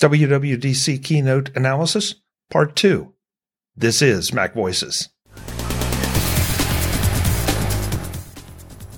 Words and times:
WWDC 0.00 1.02
Keynote 1.02 1.50
Analysis, 1.56 2.14
Part 2.50 2.76
2. 2.76 3.12
This 3.76 4.00
is 4.00 4.32
Mac 4.32 4.54
Voices. 4.54 5.08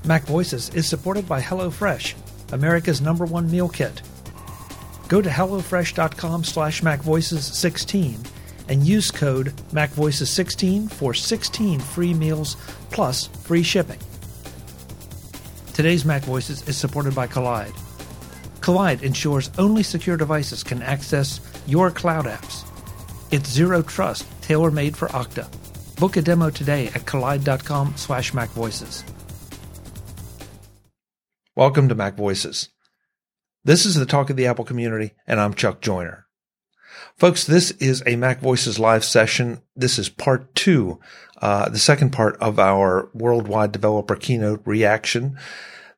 Mac 0.05 0.25
Voices 0.25 0.69
is 0.75 0.87
supported 0.87 1.27
by 1.27 1.41
HelloFresh, 1.41 2.53
America's 2.53 3.01
number 3.01 3.25
one 3.25 3.51
meal 3.51 3.67
kit. 3.67 4.03
Go 5.09 5.23
to 5.23 5.31
HelloFresh.com 5.31 6.45
slash 6.45 6.83
MacVoices16 6.83 8.27
and 8.69 8.87
use 8.87 9.11
code 9.11 9.55
MacVoices16 9.73 10.93
for 10.93 11.15
16 11.15 11.81
free 11.81 12.13
meals 12.13 12.59
plus 12.91 13.27
free 13.27 13.63
shipping. 13.63 14.01
Today's 15.73 16.05
Mac 16.05 16.25
Voices 16.25 16.69
is 16.69 16.77
supported 16.77 17.15
by 17.15 17.27
Kolide. 17.27 17.75
Kolide 18.61 19.03
ensures 19.03 19.51
only 19.59 19.83
secure 19.83 20.17
devices 20.17 20.63
can 20.63 20.83
access 20.83 21.41
your 21.67 21.91
cloud 21.91 22.27
apps. 22.27 22.67
It's 23.31 23.51
zero 23.51 23.83
trust, 23.83 24.27
tailor-made 24.43 24.97
for 24.97 25.09
Okta. 25.09 25.49
Book 25.99 26.17
a 26.17 26.23
demo 26.23 26.51
today 26.51 26.87
at 26.89 27.05
kolide.com 27.05 27.95
slash 27.97 28.33
macvoices. 28.33 29.05
Welcome 31.57 31.89
to 31.89 31.95
Mac 31.95 32.17
Voices. 32.17 32.71
This 33.65 33.85
is 33.85 33.95
the 33.95 34.07
talk 34.07 34.31
of 34.31 34.37
the 34.37 34.47
Apple 34.47 34.65
community, 34.65 35.13
and 35.27 35.39
I'm 35.39 35.53
Chuck 35.53 35.81
Joiner. 35.83 36.27
Folks, 37.17 37.45
this 37.45 37.73
is 37.73 38.03
a 38.07 38.17
Mac 38.17 38.41
Voices 38.41 38.79
live 38.79 39.05
session. 39.05 39.61
This 39.77 39.99
is 39.99 40.09
part 40.09 40.55
two, 40.55 40.99
uh, 41.43 41.69
the 41.69 41.79
second 41.79 42.11
part 42.11 42.37
of 42.41 42.59
our 42.59 43.11
worldwide 43.13 43.73
developer 43.73 44.17
keynote 44.17 44.63
reaction. 44.65 45.39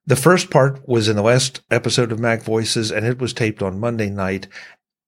The 0.05 0.17
first 0.17 0.51
part 0.51 0.87
was 0.89 1.09
in 1.09 1.15
the 1.15 1.23
last 1.23 1.61
episode 1.71 2.11
of 2.11 2.19
Mac 2.19 2.43
Voices, 2.43 2.91
and 2.91 3.07
it 3.07 3.21
was 3.21 3.33
taped 3.33 3.63
on 3.63 3.79
Monday 3.79 4.11
night 4.11 4.49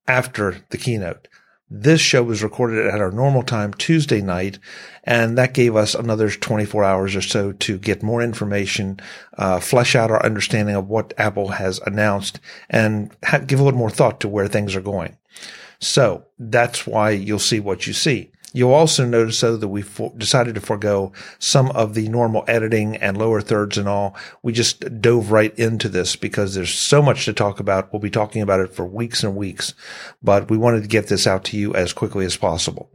after 0.07 0.65
the 0.71 0.79
keynote. 0.79 1.27
This 1.69 2.01
show 2.01 2.23
was 2.23 2.45
recorded 2.45 2.87
at 2.87 3.01
our 3.01 3.11
normal 3.11 3.43
time 3.43 3.75
Tuesday 3.75 4.21
night, 4.21 4.61
and 5.03 5.37
that 5.37 5.53
gave 5.53 5.75
us 5.75 5.97
another 5.97 6.31
24 6.31 6.85
hours 6.85 7.17
or 7.17 7.23
so 7.23 7.51
to 7.51 7.79
get 7.79 8.05
more 8.05 8.23
information, 8.23 9.01
uh, 9.37 9.59
flesh 9.59 9.97
out 9.97 10.13
our 10.13 10.25
understanding 10.25 10.77
of 10.77 10.87
what 10.87 11.13
Apple 11.19 11.49
has 11.49 11.81
announced, 11.81 12.39
and 12.71 13.11
ha- 13.25 13.39
give 13.39 13.59
a 13.59 13.65
little 13.65 13.79
more 13.79 13.91
thought 13.91 14.21
to 14.21 14.29
where 14.29 14.47
things 14.47 14.77
are 14.77 14.81
going. 14.81 15.17
So 15.81 16.27
that's 16.39 16.87
why 16.87 17.11
you'll 17.11 17.41
see 17.41 17.59
what 17.59 17.89
you 17.89 17.95
see. 17.95 18.31
You'll 18.57 18.73
also 18.73 19.05
notice 19.05 19.41
though 19.41 19.57
that 19.57 19.67
we 19.67 19.83
for- 19.83 20.15
decided 20.17 20.55
to 20.55 20.61
forego 20.61 21.13
some 21.41 21.73
of 21.73 21.95
the 21.95 22.09
normal 22.09 22.45
editing 22.47 22.97
and 22.97 23.19
lower 23.19 23.41
thirds 23.41 23.77
and 23.77 23.89
all. 23.89 24.17
We 24.45 24.53
just 24.53 25.01
dove 25.01 25.33
right 25.33 25.53
into 25.59 25.89
this 25.89 26.15
because 26.15 26.55
there's 26.55 26.73
so 26.73 27.03
much 27.03 27.25
to 27.25 27.33
talk 27.33 27.59
about. 27.59 27.93
We'll 27.93 27.99
be 27.99 28.11
talking 28.11 28.43
about 28.43 28.61
it 28.61 28.73
for 28.73 28.87
weeks 28.87 29.25
and 29.25 29.35
weeks, 29.35 29.75
but 30.23 30.49
we 30.49 30.57
wanted 30.57 30.83
to 30.83 30.89
get 30.89 31.09
this 31.09 31.27
out 31.27 31.43
to 31.47 31.57
you 31.57 31.75
as 31.75 31.93
quickly 31.93 32.25
as 32.25 32.37
possible. 32.37 32.89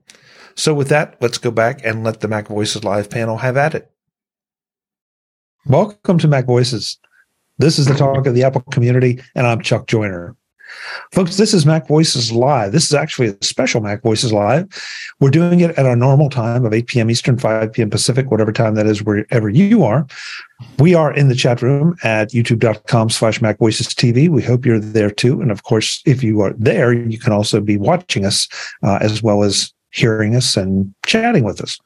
So 0.55 0.73
with 0.73 0.87
that, 0.89 1.17
let's 1.19 1.37
go 1.37 1.51
back 1.51 1.81
and 1.83 2.05
let 2.05 2.21
the 2.21 2.29
Mac 2.29 2.47
Voices 2.47 2.85
live 2.85 3.09
panel 3.09 3.37
have 3.37 3.57
at 3.57 3.75
it. 3.75 3.91
Welcome 5.65 6.19
to 6.19 6.29
Mac 6.29 6.45
Voices. 6.45 6.97
This 7.57 7.77
is 7.77 7.87
the 7.87 7.95
talk 7.95 8.25
of 8.25 8.33
the 8.33 8.43
Apple 8.43 8.61
community, 8.71 9.21
and 9.35 9.45
I'm 9.45 9.61
Chuck 9.61 9.87
Joiner. 9.87 10.37
Folks, 11.11 11.37
this 11.37 11.53
is 11.53 11.65
Mac 11.65 11.87
Voices 11.87 12.31
Live. 12.31 12.71
This 12.71 12.85
is 12.85 12.93
actually 12.93 13.29
a 13.29 13.37
special 13.41 13.81
Mac 13.81 14.01
Voices 14.01 14.31
Live. 14.31 14.67
We're 15.19 15.29
doing 15.29 15.59
it 15.61 15.71
at 15.71 15.85
our 15.85 15.95
normal 15.95 16.29
time 16.29 16.65
of 16.65 16.73
8 16.73 16.87
p.m. 16.87 17.09
Eastern, 17.09 17.37
5 17.37 17.73
p.m. 17.73 17.89
Pacific, 17.89 18.31
whatever 18.31 18.51
time 18.51 18.75
that 18.75 18.85
is, 18.85 19.03
wherever 19.03 19.49
you 19.49 19.83
are. 19.83 20.07
We 20.77 20.93
are 20.93 21.13
in 21.13 21.29
the 21.29 21.35
chat 21.35 21.61
room 21.61 21.95
at 22.03 22.29
youtube.com 22.29 23.09
slash 23.09 23.41
Mac 23.41 23.59
Voices 23.59 23.87
TV. 23.87 24.29
We 24.29 24.43
hope 24.43 24.65
you're 24.65 24.79
there 24.79 25.11
too. 25.11 25.41
And 25.41 25.51
of 25.51 25.63
course, 25.63 26.01
if 26.05 26.23
you 26.23 26.41
are 26.41 26.53
there, 26.53 26.93
you 26.93 27.17
can 27.17 27.33
also 27.33 27.61
be 27.61 27.77
watching 27.77 28.25
us 28.25 28.47
uh, 28.83 28.99
as 29.01 29.23
well 29.23 29.43
as 29.43 29.73
hearing 29.91 30.35
us 30.35 30.55
and 30.55 30.93
chatting 31.05 31.43
with 31.43 31.61
us. 31.61 31.79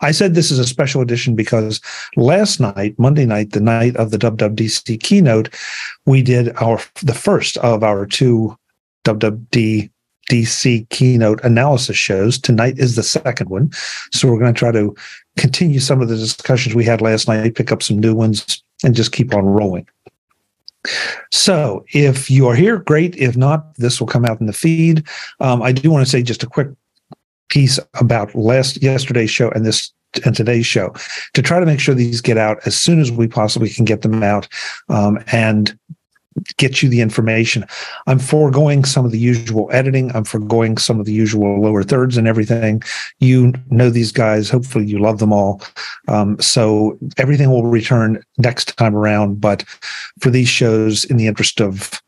I 0.00 0.10
said 0.10 0.34
this 0.34 0.50
is 0.50 0.58
a 0.58 0.66
special 0.66 1.00
edition 1.00 1.34
because 1.36 1.80
last 2.16 2.60
night, 2.60 2.98
Monday 2.98 3.24
night, 3.24 3.52
the 3.52 3.60
night 3.60 3.96
of 3.96 4.10
the 4.10 4.18
WWDC 4.18 5.00
keynote, 5.00 5.48
we 6.06 6.22
did 6.22 6.54
our 6.56 6.80
the 7.02 7.14
first 7.14 7.56
of 7.58 7.82
our 7.82 8.06
two 8.06 8.56
WWDC 9.04 10.88
keynote 10.88 11.44
analysis 11.44 11.96
shows. 11.96 12.38
Tonight 12.38 12.78
is 12.78 12.96
the 12.96 13.02
second 13.02 13.50
one, 13.50 13.70
so 14.12 14.28
we're 14.28 14.38
going 14.38 14.52
to 14.52 14.58
try 14.58 14.72
to 14.72 14.94
continue 15.36 15.80
some 15.80 16.00
of 16.00 16.08
the 16.08 16.16
discussions 16.16 16.74
we 16.74 16.84
had 16.84 17.00
last 17.00 17.28
night, 17.28 17.54
pick 17.54 17.72
up 17.72 17.82
some 17.82 17.98
new 17.98 18.14
ones, 18.14 18.62
and 18.84 18.94
just 18.94 19.12
keep 19.12 19.34
on 19.34 19.44
rolling. 19.44 19.86
So, 21.30 21.84
if 21.92 22.28
you 22.28 22.48
are 22.48 22.56
here, 22.56 22.78
great. 22.78 23.14
If 23.16 23.36
not, 23.36 23.74
this 23.76 24.00
will 24.00 24.08
come 24.08 24.24
out 24.24 24.40
in 24.40 24.46
the 24.46 24.52
feed. 24.52 25.06
Um, 25.38 25.62
I 25.62 25.70
do 25.70 25.90
want 25.92 26.04
to 26.04 26.10
say 26.10 26.22
just 26.22 26.42
a 26.42 26.48
quick 26.48 26.68
piece 27.48 27.78
about 27.94 28.34
last 28.34 28.82
yesterday's 28.82 29.30
show 29.30 29.50
and 29.50 29.64
this 29.64 29.92
and 30.24 30.36
today's 30.36 30.66
show 30.66 30.92
to 31.32 31.42
try 31.42 31.58
to 31.58 31.66
make 31.66 31.80
sure 31.80 31.94
these 31.94 32.20
get 32.20 32.36
out 32.36 32.58
as 32.66 32.76
soon 32.76 33.00
as 33.00 33.10
we 33.10 33.26
possibly 33.26 33.70
can 33.70 33.84
get 33.84 34.02
them 34.02 34.22
out 34.22 34.46
um, 34.88 35.18
and 35.32 35.78
get 36.56 36.82
you 36.82 36.88
the 36.88 37.00
information. 37.00 37.64
I'm 38.06 38.18
foregoing 38.18 38.84
some 38.84 39.04
of 39.04 39.10
the 39.10 39.18
usual 39.18 39.68
editing. 39.72 40.14
I'm 40.14 40.24
foregoing 40.24 40.78
some 40.78 40.98
of 40.98 41.06
the 41.06 41.12
usual 41.12 41.60
lower 41.60 41.82
thirds 41.82 42.16
and 42.16 42.26
everything. 42.26 42.82
You 43.20 43.52
know 43.70 43.90
these 43.90 44.12
guys. 44.12 44.48
Hopefully, 44.50 44.86
you 44.86 44.98
love 44.98 45.18
them 45.18 45.32
all. 45.32 45.62
Um, 46.08 46.40
so 46.40 46.98
everything 47.18 47.50
will 47.50 47.66
return 47.66 48.22
next 48.38 48.76
time 48.76 48.96
around. 48.96 49.40
But 49.40 49.64
for 50.20 50.30
these 50.30 50.48
shows, 50.48 51.04
in 51.04 51.16
the 51.16 51.26
interest 51.26 51.60
of 51.60 52.00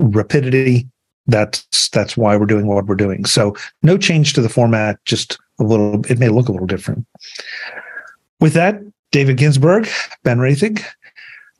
rapidity 0.00 0.88
that's 1.28 1.88
that's 1.90 2.16
why 2.16 2.36
we're 2.36 2.46
doing 2.46 2.66
what 2.66 2.86
we're 2.86 2.94
doing. 2.96 3.24
So 3.24 3.54
no 3.82 3.96
change 3.96 4.32
to 4.32 4.42
the 4.42 4.48
format, 4.48 5.02
just 5.04 5.38
a 5.60 5.62
little. 5.62 6.04
It 6.10 6.18
may 6.18 6.28
look 6.28 6.48
a 6.48 6.52
little 6.52 6.66
different. 6.66 7.06
With 8.40 8.54
that, 8.54 8.80
David 9.12 9.36
Ginsburg, 9.36 9.88
Ben 10.24 10.38
Roethig, 10.38 10.82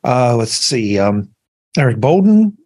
uh, 0.03 0.35
let's 0.35 0.53
see, 0.53 0.97
um, 0.97 1.29
Eric 1.77 1.97
Bolden, 1.97 2.57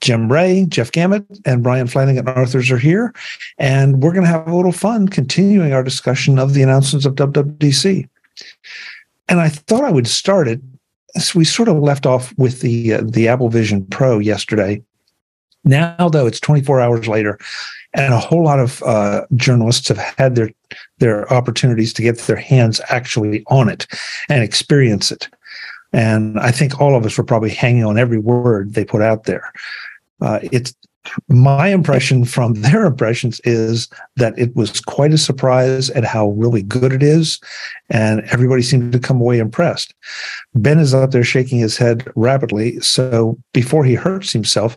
Jim 0.00 0.30
Rea, 0.30 0.66
Jeff 0.66 0.92
Gamet, 0.92 1.24
and 1.44 1.62
Brian 1.62 1.86
Flanigan 1.86 2.26
Arthurs 2.36 2.70
are 2.70 2.78
here, 2.78 3.12
and 3.58 4.02
we're 4.02 4.12
going 4.12 4.24
to 4.24 4.30
have 4.30 4.48
a 4.48 4.56
little 4.56 4.72
fun 4.72 5.08
continuing 5.08 5.72
our 5.72 5.82
discussion 5.82 6.38
of 6.38 6.54
the 6.54 6.62
announcements 6.62 7.06
of 7.06 7.14
WWDC. 7.14 8.08
And 9.28 9.40
I 9.40 9.48
thought 9.48 9.84
I 9.84 9.90
would 9.90 10.06
start 10.06 10.48
it. 10.48 10.60
So 11.16 11.38
we 11.38 11.44
sort 11.44 11.68
of 11.68 11.78
left 11.78 12.06
off 12.06 12.36
with 12.38 12.60
the 12.60 12.94
uh, 12.94 13.02
the 13.04 13.28
Apple 13.28 13.48
Vision 13.48 13.84
Pro 13.86 14.18
yesterday, 14.18 14.82
now, 15.68 16.08
though, 16.08 16.26
it's 16.26 16.40
24 16.40 16.80
hours 16.80 17.06
later, 17.06 17.38
and 17.94 18.14
a 18.14 18.18
whole 18.18 18.42
lot 18.42 18.58
of 18.58 18.82
uh, 18.82 19.26
journalists 19.34 19.88
have 19.88 19.98
had 19.98 20.34
their 20.34 20.50
their 20.98 21.32
opportunities 21.32 21.92
to 21.94 22.02
get 22.02 22.18
their 22.18 22.36
hands 22.36 22.80
actually 22.88 23.44
on 23.48 23.68
it 23.68 23.86
and 24.28 24.42
experience 24.42 25.12
it. 25.12 25.28
And 25.92 26.38
I 26.38 26.50
think 26.50 26.80
all 26.80 26.96
of 26.96 27.06
us 27.06 27.16
were 27.16 27.24
probably 27.24 27.50
hanging 27.50 27.84
on 27.84 27.98
every 27.98 28.18
word 28.18 28.74
they 28.74 28.84
put 28.84 29.02
out 29.02 29.24
there. 29.24 29.52
Uh, 30.20 30.40
it's 30.42 30.74
my 31.28 31.68
impression 31.68 32.24
from 32.24 32.54
their 32.62 32.84
impressions 32.84 33.40
is 33.44 33.88
that 34.16 34.38
it 34.38 34.54
was 34.54 34.80
quite 34.80 35.12
a 35.12 35.18
surprise 35.18 35.90
at 35.90 36.04
how 36.04 36.30
really 36.30 36.62
good 36.62 36.92
it 36.92 37.02
is. 37.02 37.40
And 37.90 38.20
everybody 38.30 38.62
seemed 38.62 38.92
to 38.92 38.98
come 38.98 39.20
away 39.20 39.38
impressed. 39.38 39.94
Ben 40.54 40.78
is 40.78 40.94
out 40.94 41.12
there 41.12 41.24
shaking 41.24 41.58
his 41.58 41.76
head 41.76 42.10
rapidly. 42.16 42.80
So 42.80 43.38
before 43.52 43.84
he 43.84 43.94
hurts 43.94 44.32
himself, 44.32 44.76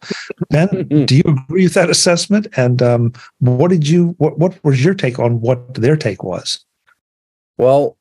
Ben, 0.50 0.88
do 1.06 1.16
you 1.16 1.24
agree 1.26 1.64
with 1.64 1.74
that 1.74 1.90
assessment? 1.90 2.48
And 2.56 2.82
um, 2.82 3.14
what 3.40 3.70
did 3.70 3.88
you, 3.88 4.16
what, 4.18 4.38
what 4.40 4.64
was 4.64 4.84
your 4.84 4.94
take 4.94 5.20
on 5.20 5.42
what 5.42 5.74
their 5.74 5.98
take 5.98 6.24
was? 6.24 6.64
Well, 7.58 7.98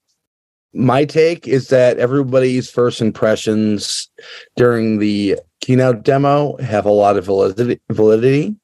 my 0.72 1.04
take 1.04 1.48
is 1.48 1.69
that 1.69 1.98
everybody's 1.98 2.70
first 2.70 3.00
impressions 3.00 4.08
during 4.56 4.98
the 4.98 5.37
keynote 5.60 6.03
demo 6.03 6.56
have 6.59 6.87
a 6.87 6.91
lot 6.91 7.16
of 7.16 7.25
validity. 7.26 8.56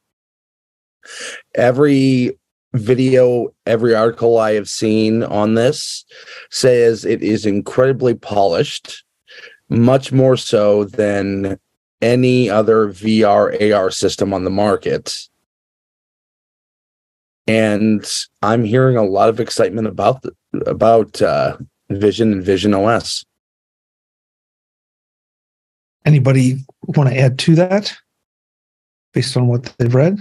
Every 1.54 2.38
video, 2.74 3.54
every 3.64 3.94
article 3.94 4.38
I 4.38 4.52
have 4.52 4.68
seen 4.68 5.22
on 5.22 5.54
this 5.54 6.04
says 6.50 7.04
it 7.04 7.22
is 7.22 7.46
incredibly 7.46 8.14
polished, 8.14 9.04
much 9.68 10.12
more 10.12 10.36
so 10.36 10.84
than 10.84 11.58
any 12.02 12.50
other 12.50 12.88
VR 12.88 13.72
AR 13.72 13.90
system 13.90 14.34
on 14.34 14.44
the 14.44 14.50
market. 14.50 15.16
And 17.46 18.04
I'm 18.42 18.64
hearing 18.64 18.96
a 18.96 19.04
lot 19.04 19.28
of 19.28 19.40
excitement 19.40 19.86
about 19.86 20.24
about 20.66 21.22
uh, 21.22 21.56
Vision 21.90 22.32
and 22.32 22.42
Vision 22.42 22.74
OS. 22.74 23.24
Anybody 26.06 26.64
want 26.82 27.10
to 27.10 27.18
add 27.18 27.38
to 27.40 27.54
that 27.56 27.94
based 29.12 29.36
on 29.36 29.48
what 29.48 29.64
they've 29.78 29.94
read? 29.94 30.18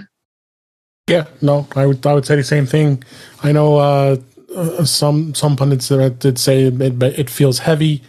Yeah, 1.07 1.27
no, 1.41 1.67
I 1.75 1.85
would 1.85 2.05
I 2.05 2.13
would 2.13 2.25
say 2.25 2.35
the 2.35 2.43
same 2.43 2.65
thing. 2.65 3.03
I 3.43 3.51
know 3.51 3.77
uh, 3.77 4.17
uh, 4.55 4.83
some 4.83 5.35
some 5.35 5.55
pundits 5.55 5.89
that 5.89 6.19
did 6.19 6.39
say 6.39 6.63
it, 6.63 7.03
it 7.03 7.29
feels 7.29 7.59
heavy, 7.59 8.01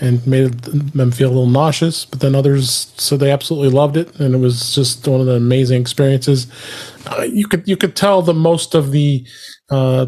and 0.00 0.24
made 0.26 0.52
them 0.60 1.10
feel 1.10 1.28
a 1.28 1.34
little 1.34 1.46
nauseous. 1.46 2.04
But 2.04 2.20
then 2.20 2.36
others 2.36 2.92
said 2.96 3.18
they 3.18 3.32
absolutely 3.32 3.70
loved 3.70 3.96
it, 3.96 4.14
and 4.20 4.34
it 4.34 4.38
was 4.38 4.74
just 4.74 5.08
one 5.08 5.20
of 5.20 5.26
the 5.26 5.34
amazing 5.34 5.80
experiences. 5.80 6.46
Uh, 7.06 7.22
you 7.22 7.48
could 7.48 7.66
you 7.66 7.76
could 7.76 7.96
tell 7.96 8.22
the 8.22 8.34
most 8.34 8.76
of 8.76 8.92
the 8.92 9.26
uh, 9.70 10.06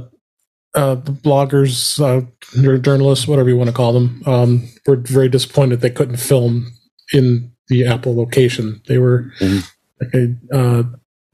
uh, 0.75 0.95
the 0.95 1.13
bloggers, 1.13 1.99
uh, 2.01 2.79
journalists, 2.79 3.27
whatever 3.27 3.49
you 3.49 3.57
want 3.57 3.71
to 3.71 3.75
call 3.75 3.93
them, 3.93 4.23
um, 4.27 4.69
were 4.87 4.97
very 4.97 5.29
disappointed 5.29 5.81
they 5.81 5.91
couldn't 5.91 6.19
film 6.19 6.71
in 7.13 7.53
the 7.69 7.87
Apple 7.87 8.15
location. 8.15 8.81
They 8.87 8.99
were, 8.99 9.33
mm-hmm. 9.41 10.33
uh, 10.53 10.83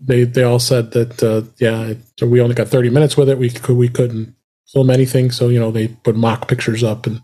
they 0.00 0.24
they 0.24 0.42
all 0.42 0.58
said 0.58 0.92
that 0.92 1.22
uh, 1.22 1.42
yeah, 1.58 1.94
we 2.26 2.40
only 2.40 2.54
got 2.54 2.68
thirty 2.68 2.90
minutes 2.90 3.16
with 3.16 3.28
it. 3.28 3.38
We 3.38 3.50
could 3.50 3.76
we 3.76 3.88
couldn't 3.88 4.34
film 4.72 4.90
anything, 4.90 5.30
so 5.30 5.48
you 5.48 5.60
know 5.60 5.70
they 5.70 5.88
put 5.88 6.16
mock 6.16 6.48
pictures 6.48 6.82
up 6.82 7.06
and. 7.06 7.22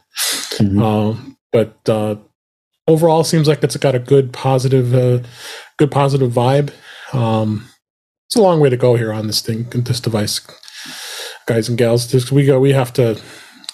Mm-hmm. 0.61 0.83
Um, 0.83 1.39
but 1.53 1.77
uh, 1.89 2.17
overall, 2.87 3.25
seems 3.25 3.49
like 3.49 3.63
it's 3.63 3.77
got 3.77 3.95
a 3.95 3.99
good 3.99 4.33
positive, 4.33 4.95
uh, 4.95 5.27
good 5.79 5.91
positive 5.91 6.33
vibe. 6.33 6.73
Um, 7.13 7.69
it's 8.27 8.37
a 8.37 8.43
long 8.43 8.61
way 8.61 8.71
to 8.71 8.77
go 8.77 8.95
here 8.95 9.13
on 9.13 9.27
this 9.27 9.41
thing, 9.41 9.65
this 9.71 10.01
device 10.01 10.41
guys 11.47 11.69
and 11.69 11.79
gals. 11.79 12.07
Just, 12.07 12.31
we 12.31 12.47
go. 12.47 12.61
We 12.61 12.73
have 12.73 12.93
to. 12.95 13.21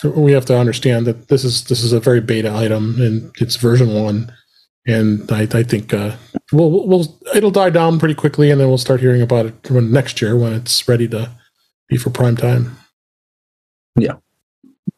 We 0.04 0.32
have 0.32 0.44
to 0.46 0.58
understand 0.58 1.06
that 1.06 1.28
this 1.28 1.42
is 1.42 1.64
this 1.64 1.82
is 1.82 1.94
a 1.94 2.00
very 2.00 2.20
beta 2.20 2.54
item 2.54 3.00
and 3.00 3.32
it's 3.38 3.56
version 3.56 3.94
one, 3.94 4.30
and 4.86 5.30
I, 5.30 5.42
I 5.42 5.62
think 5.62 5.92
uh, 5.92 6.16
we'll 6.52 6.86
we'll 6.86 7.18
it'll 7.34 7.50
die 7.50 7.70
down 7.70 7.98
pretty 7.98 8.14
quickly, 8.14 8.50
and 8.50 8.60
then 8.60 8.68
we'll 8.68 8.78
start 8.78 9.00
hearing 9.00 9.22
about 9.22 9.46
it 9.46 9.70
when, 9.70 9.90
next 9.90 10.22
year 10.22 10.36
when 10.36 10.52
it's 10.52 10.88
ready 10.88 11.08
to 11.08 11.30
be 11.88 11.96
for 11.96 12.10
prime 12.10 12.36
time. 12.36 12.76
Yeah, 13.98 14.14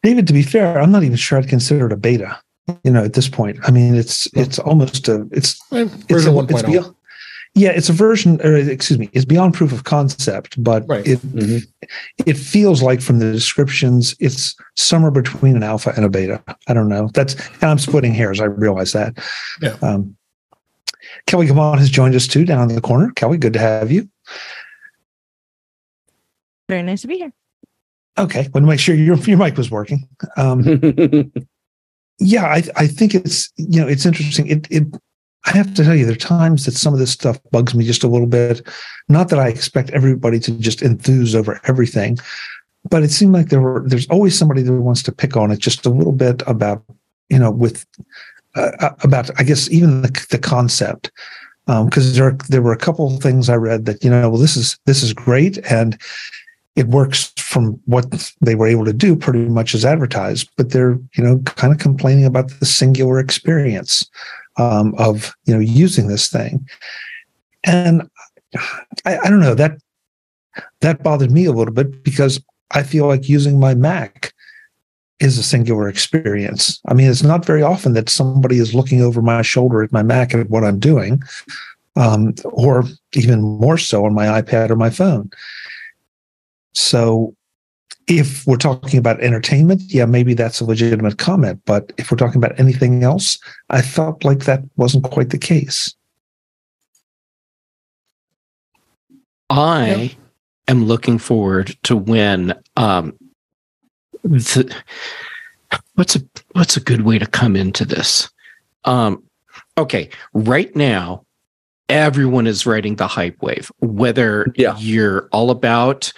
David. 0.03 0.27
To 0.27 0.33
be 0.33 0.43
fair, 0.43 0.79
I'm 0.79 0.91
not 0.91 1.03
even 1.03 1.17
sure 1.17 1.39
I'd 1.39 1.47
consider 1.47 1.87
it 1.87 1.93
a 1.93 1.97
beta. 1.97 2.39
You 2.83 2.91
know, 2.91 3.03
at 3.03 3.13
this 3.13 3.27
point, 3.27 3.57
I 3.63 3.71
mean, 3.71 3.95
it's 3.95 4.27
it's 4.35 4.59
almost 4.59 5.07
a 5.07 5.27
it's 5.31 5.59
version 5.71 5.91
it's, 6.07 6.25
a, 6.25 6.31
1. 6.31 6.45
it's 6.49 6.63
oh. 6.63 6.67
beyond, 6.67 6.95
yeah, 7.55 7.69
it's 7.69 7.89
a 7.89 7.93
version, 7.93 8.39
or 8.41 8.55
excuse 8.55 8.99
me, 8.99 9.09
it's 9.11 9.25
beyond 9.25 9.53
proof 9.53 9.71
of 9.71 9.83
concept, 9.83 10.61
but 10.61 10.85
right. 10.87 11.05
it 11.05 11.19
mm-hmm. 11.19 11.57
it 12.25 12.37
feels 12.37 12.81
like 12.81 13.01
from 13.01 13.19
the 13.19 13.31
descriptions, 13.31 14.15
it's 14.19 14.55
somewhere 14.75 15.11
between 15.11 15.55
an 15.55 15.63
alpha 15.63 15.91
and 15.95 16.05
a 16.05 16.09
beta. 16.09 16.41
I 16.67 16.73
don't 16.73 16.89
know. 16.89 17.09
That's 17.13 17.35
and 17.55 17.63
I'm 17.63 17.79
splitting 17.79 18.13
hairs. 18.13 18.39
I 18.39 18.45
realize 18.45 18.93
that. 18.93 19.17
Yeah. 19.61 19.75
Um, 19.81 20.15
Kelly 21.25 21.47
Guimont 21.47 21.79
has 21.79 21.89
joined 21.89 22.15
us 22.15 22.27
too 22.27 22.45
down 22.45 22.69
in 22.69 22.75
the 22.75 22.81
corner. 22.81 23.11
Kelly, 23.11 23.37
good 23.37 23.53
to 23.53 23.59
have 23.59 23.91
you. 23.91 24.07
Very 26.67 26.83
nice 26.83 27.01
to 27.01 27.07
be 27.07 27.17
here. 27.17 27.33
Okay, 28.17 28.41
want 28.53 28.53
to 28.53 28.61
make 28.61 28.79
sure 28.79 28.95
your 28.95 29.17
your 29.17 29.37
mic 29.37 29.57
was 29.57 29.71
working. 29.71 30.07
Um, 30.37 30.61
yeah, 32.19 32.45
I 32.45 32.63
I 32.75 32.87
think 32.87 33.15
it's 33.15 33.51
you 33.57 33.81
know 33.81 33.87
it's 33.87 34.05
interesting. 34.05 34.47
It 34.47 34.67
it 34.69 34.83
I 35.45 35.51
have 35.51 35.73
to 35.75 35.83
tell 35.83 35.95
you, 35.95 36.05
there 36.05 36.13
are 36.13 36.17
times 36.17 36.65
that 36.65 36.73
some 36.73 36.93
of 36.93 36.99
this 36.99 37.11
stuff 37.11 37.39
bugs 37.51 37.73
me 37.73 37.85
just 37.85 38.03
a 38.03 38.09
little 38.09 38.27
bit. 38.27 38.67
Not 39.07 39.29
that 39.29 39.39
I 39.39 39.47
expect 39.47 39.89
everybody 39.91 40.39
to 40.39 40.51
just 40.51 40.81
enthuse 40.81 41.33
over 41.33 41.61
everything, 41.65 42.17
but 42.89 43.03
it 43.03 43.11
seemed 43.11 43.33
like 43.33 43.49
there 43.49 43.61
were 43.61 43.83
there's 43.85 44.07
always 44.07 44.37
somebody 44.37 44.61
that 44.61 44.73
wants 44.73 45.03
to 45.03 45.11
pick 45.11 45.35
on 45.35 45.51
it 45.51 45.59
just 45.59 45.85
a 45.85 45.89
little 45.89 46.13
bit 46.13 46.43
about 46.47 46.83
you 47.29 47.39
know 47.39 47.51
with 47.51 47.85
uh, 48.55 48.71
uh 48.79 48.95
about 49.03 49.29
I 49.39 49.43
guess 49.43 49.69
even 49.71 50.01
the, 50.01 50.25
the 50.29 50.39
concept 50.39 51.11
because 51.65 52.09
um, 52.09 52.13
there 52.13 52.37
there 52.49 52.61
were 52.61 52.73
a 52.73 52.77
couple 52.77 53.13
of 53.13 53.21
things 53.21 53.49
I 53.49 53.55
read 53.55 53.85
that 53.85 54.03
you 54.03 54.09
know 54.09 54.29
well 54.29 54.39
this 54.39 54.57
is 54.57 54.77
this 54.85 55.03
is 55.03 55.13
great 55.13 55.57
and 55.69 55.99
it 56.75 56.87
works 56.87 57.33
from 57.37 57.79
what 57.85 58.31
they 58.41 58.55
were 58.55 58.67
able 58.67 58.85
to 58.85 58.93
do 58.93 59.15
pretty 59.15 59.45
much 59.45 59.75
as 59.75 59.85
advertised 59.85 60.49
but 60.57 60.71
they're 60.71 60.97
you 61.15 61.23
know 61.23 61.39
kind 61.45 61.73
of 61.73 61.79
complaining 61.79 62.25
about 62.25 62.49
the 62.59 62.65
singular 62.65 63.19
experience 63.19 64.09
um, 64.59 64.93
of 64.97 65.33
you 65.45 65.53
know 65.53 65.59
using 65.59 66.07
this 66.07 66.29
thing. 66.29 66.67
And 67.63 68.07
I, 69.05 69.17
I 69.17 69.29
don't 69.29 69.39
know 69.39 69.55
that 69.55 69.77
that 70.81 71.01
bothered 71.01 71.31
me 71.31 71.45
a 71.45 71.51
little 71.51 71.73
bit 71.73 72.03
because 72.03 72.41
i 72.71 72.83
feel 72.83 73.07
like 73.07 73.29
using 73.29 73.59
my 73.59 73.75
mac 73.75 74.33
is 75.19 75.37
a 75.37 75.43
singular 75.43 75.89
experience. 75.89 76.79
I 76.87 76.93
mean 76.93 77.09
it's 77.09 77.23
not 77.23 77.45
very 77.45 77.61
often 77.61 77.93
that 77.93 78.09
somebody 78.09 78.57
is 78.57 78.75
looking 78.75 79.01
over 79.01 79.21
my 79.21 79.41
shoulder 79.41 79.83
at 79.83 79.91
my 79.91 80.03
mac 80.03 80.33
at 80.33 80.49
what 80.49 80.63
i'm 80.63 80.79
doing 80.79 81.21
um, 81.95 82.33
or 82.45 82.83
even 83.13 83.41
more 83.41 83.77
so 83.77 84.05
on 84.05 84.13
my 84.13 84.41
ipad 84.41 84.69
or 84.69 84.75
my 84.75 84.89
phone. 84.89 85.29
So 86.73 87.35
if 88.09 88.45
we're 88.47 88.57
talking 88.57 88.97
about 88.97 89.21
entertainment, 89.21 89.83
yeah, 89.87 90.05
maybe 90.05 90.33
that's 90.33 90.59
a 90.59 90.65
legitimate 90.65 91.19
comment. 91.19 91.61
But 91.65 91.93
if 91.97 92.11
we're 92.11 92.17
talking 92.17 92.43
about 92.43 92.59
anything 92.59 93.03
else, 93.03 93.37
I 93.69 93.83
felt 93.83 94.25
like 94.25 94.45
that 94.45 94.63
wasn't 94.75 95.03
quite 95.03 95.29
the 95.29 95.37
case. 95.37 95.93
I 99.51 100.15
am 100.67 100.85
looking 100.85 101.19
forward 101.19 101.77
to 101.83 101.95
when 101.95 102.55
um, 102.77 103.13
the, 104.23 104.75
what's 105.95 106.15
a 106.15 106.21
what's 106.53 106.77
a 106.77 106.81
good 106.81 107.01
way 107.01 107.19
to 107.19 107.27
come 107.27 107.55
into 107.55 107.85
this? 107.85 108.29
Um, 108.85 109.23
okay, 109.77 110.09
right 110.33 110.75
now 110.75 111.25
everyone 111.89 112.47
is 112.47 112.65
riding 112.65 112.95
the 112.95 113.07
hype 113.07 113.41
wave. 113.41 113.71
Whether 113.79 114.47
yeah. 114.55 114.77
you're 114.77 115.27
all 115.31 115.51
about 115.51 116.11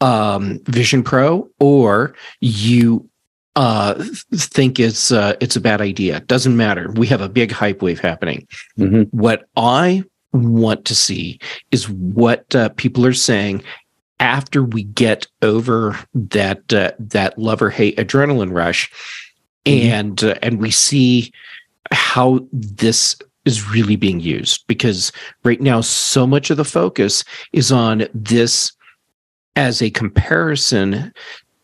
um, 0.00 0.60
Vision 0.66 1.02
Pro 1.02 1.48
or 1.60 2.14
you 2.40 3.08
uh, 3.56 3.94
think 4.34 4.78
it's 4.78 5.10
uh, 5.10 5.34
it's 5.40 5.56
a 5.56 5.60
bad 5.60 5.80
idea. 5.80 6.20
Doesn't 6.20 6.56
matter. 6.56 6.90
We 6.92 7.06
have 7.06 7.22
a 7.22 7.28
big 7.28 7.50
hype 7.50 7.82
wave 7.82 8.00
happening. 8.00 8.46
Mm-hmm. 8.78 9.16
What 9.16 9.48
I 9.56 10.04
want 10.32 10.84
to 10.84 10.94
see 10.94 11.40
is 11.70 11.88
what 11.88 12.54
uh, 12.54 12.68
people 12.70 13.06
are 13.06 13.14
saying 13.14 13.64
after 14.20 14.62
we 14.62 14.84
get 14.84 15.26
over 15.40 15.98
that 16.14 16.72
uh, 16.72 16.92
that 16.98 17.38
love 17.38 17.62
or 17.62 17.70
hate 17.70 17.96
adrenaline 17.96 18.52
rush, 18.52 18.90
mm-hmm. 19.64 19.90
and 19.90 20.24
uh, 20.24 20.34
and 20.42 20.60
we 20.60 20.70
see 20.70 21.32
how 21.90 22.46
this 22.52 23.16
is 23.46 23.70
really 23.70 23.96
being 23.96 24.20
used 24.20 24.66
because 24.66 25.12
right 25.44 25.60
now 25.60 25.80
so 25.80 26.26
much 26.26 26.50
of 26.50 26.56
the 26.56 26.64
focus 26.64 27.24
is 27.52 27.70
on 27.70 28.06
this 28.12 28.72
as 29.56 29.82
a 29.82 29.90
comparison 29.90 31.12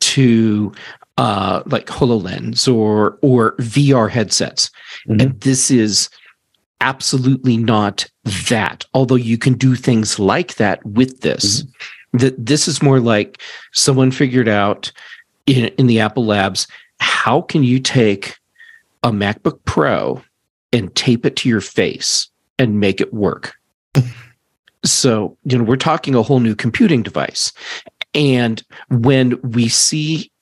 to 0.00 0.72
uh, 1.18 1.62
like 1.66 1.86
HoloLens 1.86 2.72
or 2.72 3.18
or 3.22 3.56
VR 3.56 4.10
headsets. 4.10 4.70
Mm-hmm. 5.08 5.20
And 5.20 5.40
this 5.40 5.70
is 5.70 6.08
absolutely 6.80 7.56
not 7.56 8.06
that. 8.48 8.84
Although 8.94 9.14
you 9.14 9.38
can 9.38 9.54
do 9.54 9.74
things 9.74 10.18
like 10.18 10.56
that 10.56 10.84
with 10.84 11.20
this. 11.20 11.62
Mm-hmm. 11.62 12.18
That 12.18 12.44
this 12.44 12.68
is 12.68 12.82
more 12.82 13.00
like 13.00 13.40
someone 13.72 14.10
figured 14.10 14.48
out 14.48 14.92
in, 15.46 15.66
in 15.78 15.86
the 15.86 16.00
Apple 16.00 16.26
Labs 16.26 16.66
how 17.00 17.40
can 17.40 17.64
you 17.64 17.78
take 17.80 18.36
a 19.02 19.10
MacBook 19.10 19.58
Pro 19.64 20.22
and 20.72 20.94
tape 20.94 21.26
it 21.26 21.36
to 21.36 21.48
your 21.48 21.60
face 21.60 22.28
and 22.58 22.80
make 22.80 23.00
it 23.00 23.12
work. 23.12 23.54
So, 24.84 25.36
you 25.44 25.58
know, 25.58 25.64
we're 25.64 25.76
talking 25.76 26.14
a 26.14 26.22
whole 26.22 26.40
new 26.40 26.54
computing 26.54 27.02
device. 27.02 27.52
And 28.14 28.62
when 28.88 29.40
we 29.42 29.68
see 29.68 30.32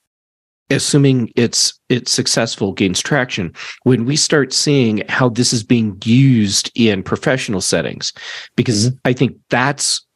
assuming 0.71 1.33
it's 1.35 1.79
it's 1.89 2.13
successful 2.13 2.73
gains 2.73 3.01
traction 3.01 3.53
when 3.83 4.05
we 4.05 4.17
start 4.17 4.53
seeing 4.53 5.03
how 5.09 5.29
this 5.29 5.53
is 5.53 5.65
being 5.65 5.99
used 6.05 6.71
in 6.75 7.03
professional 7.03 7.61
settings 7.61 8.13
because 8.57 8.89
mm-hmm. 8.89 8.97
i 9.05 9.13
think 9.13 9.37
that's 9.49 10.07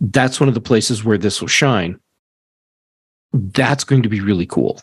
that's 0.00 0.40
one 0.40 0.48
of 0.48 0.54
the 0.54 0.60
places 0.60 1.04
where 1.04 1.18
this 1.18 1.40
will 1.40 1.48
shine 1.48 1.98
that's 3.32 3.84
going 3.84 4.02
to 4.02 4.08
be 4.08 4.20
really 4.20 4.46
cool 4.46 4.80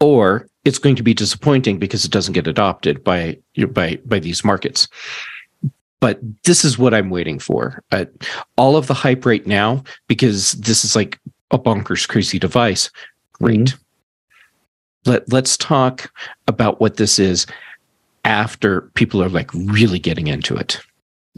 or 0.00 0.46
it's 0.64 0.78
going 0.78 0.96
to 0.96 1.02
be 1.02 1.14
disappointing 1.14 1.78
because 1.78 2.04
it 2.04 2.10
doesn't 2.10 2.34
get 2.34 2.46
adopted 2.46 3.04
by 3.04 3.38
by 3.68 3.96
by 4.04 4.18
these 4.18 4.44
markets 4.44 4.88
but 6.04 6.20
this 6.42 6.66
is 6.66 6.78
what 6.78 6.92
I'm 6.92 7.08
waiting 7.08 7.38
for. 7.38 7.82
Uh, 7.90 8.04
all 8.58 8.76
of 8.76 8.88
the 8.88 8.92
hype 8.92 9.24
right 9.24 9.46
now, 9.46 9.82
because 10.06 10.52
this 10.52 10.84
is 10.84 10.94
like 10.94 11.18
a 11.50 11.58
bonkers 11.58 12.06
crazy 12.06 12.38
device. 12.38 12.90
Great. 13.32 13.60
Mm-hmm. 13.60 15.10
Let 15.10 15.32
Let's 15.32 15.56
talk 15.56 16.12
about 16.46 16.78
what 16.78 16.98
this 16.98 17.18
is 17.18 17.46
after 18.26 18.82
people 18.92 19.22
are 19.22 19.30
like 19.30 19.50
really 19.54 19.98
getting 19.98 20.26
into 20.26 20.54
it. 20.54 20.78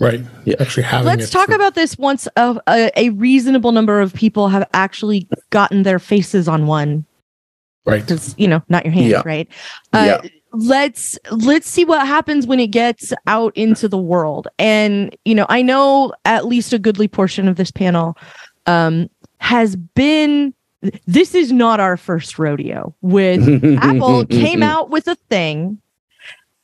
Right. 0.01 0.21
Yeah. 0.45 0.57
Actually 0.59 0.83
having. 0.83 1.07
Let's 1.07 1.31
talk 1.31 1.47
for- 1.47 1.55
about 1.55 1.77
this 1.77 1.97
once 1.97 2.27
a, 2.35 2.61
a, 2.69 2.91
a 2.97 3.11
reasonable 3.11 3.71
number 3.71 4.01
of 4.01 4.13
people 4.15 4.49
have 4.49 4.69
actually 4.75 5.29
gotten 5.51 5.85
their 5.85 6.01
faces 6.01 6.49
on 6.49 6.67
one. 6.67 7.07
Right. 7.85 8.01
Because 8.01 8.35
you 8.37 8.49
know, 8.49 8.65
not 8.69 8.85
your 8.85 8.95
hands. 8.95 9.11
Yeah. 9.11 9.23
Right. 9.25 9.49
Uh, 9.93 10.19
yeah 10.25 10.29
let's 10.57 11.19
let's 11.31 11.69
see 11.69 11.85
what 11.85 12.07
happens 12.07 12.47
when 12.47 12.61
it 12.61 12.69
gets 12.69 13.13
out 13.27 13.57
into 13.57 13.89
the 13.89 13.99
world. 13.99 14.49
And 14.59 15.17
you 15.25 15.35
know 15.35 15.47
i 15.49 15.63
know 15.63 16.13
at 16.25 16.47
least 16.47 16.73
a 16.73 16.79
goodly 16.79 17.09
portion 17.09 17.49
of 17.49 17.57
this 17.57 17.71
panel 17.71 18.17
um 18.67 19.09
has 19.39 19.77
been 19.77 20.55
this 21.07 21.35
is 21.35 21.53
not 21.53 21.81
our 21.81 21.97
first 21.97 22.39
rodeo 22.39 22.95
with 23.03 23.63
apple 23.83 24.25
came 24.27 24.63
out 24.63 24.91
with 24.91 25.07
a 25.09 25.17
thing 25.29 25.79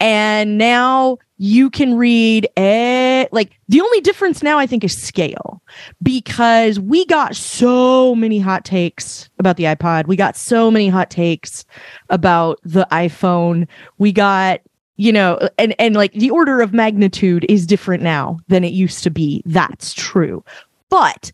And 0.02 0.58
now 0.58 1.18
you 1.38 1.70
can 1.70 1.96
read 1.96 2.48
a, 2.58 3.28
like 3.30 3.52
the 3.68 3.80
only 3.80 4.00
difference 4.00 4.42
now 4.42 4.58
I 4.58 4.66
think 4.66 4.82
is 4.82 5.00
scale. 5.00 5.62
Because 6.02 6.80
we 6.80 7.06
got 7.06 7.36
so 7.36 8.16
many 8.16 8.40
hot 8.40 8.64
takes 8.64 9.30
about 9.38 9.56
the 9.56 9.64
iPod. 9.64 10.08
We 10.08 10.16
got 10.16 10.36
so 10.36 10.72
many 10.72 10.88
hot 10.88 11.08
takes 11.08 11.64
about 12.10 12.58
the 12.64 12.86
iPhone. 12.90 13.68
We 13.98 14.10
got 14.10 14.60
you 14.96 15.12
know 15.12 15.48
and 15.56 15.74
and 15.78 15.94
like 15.94 16.12
the 16.12 16.30
order 16.30 16.60
of 16.60 16.74
magnitude 16.74 17.46
is 17.48 17.66
different 17.66 18.02
now 18.02 18.38
than 18.48 18.64
it 18.64 18.72
used 18.72 19.04
to 19.04 19.10
be. 19.10 19.40
That's 19.46 19.94
true. 19.94 20.44
But 20.90 21.30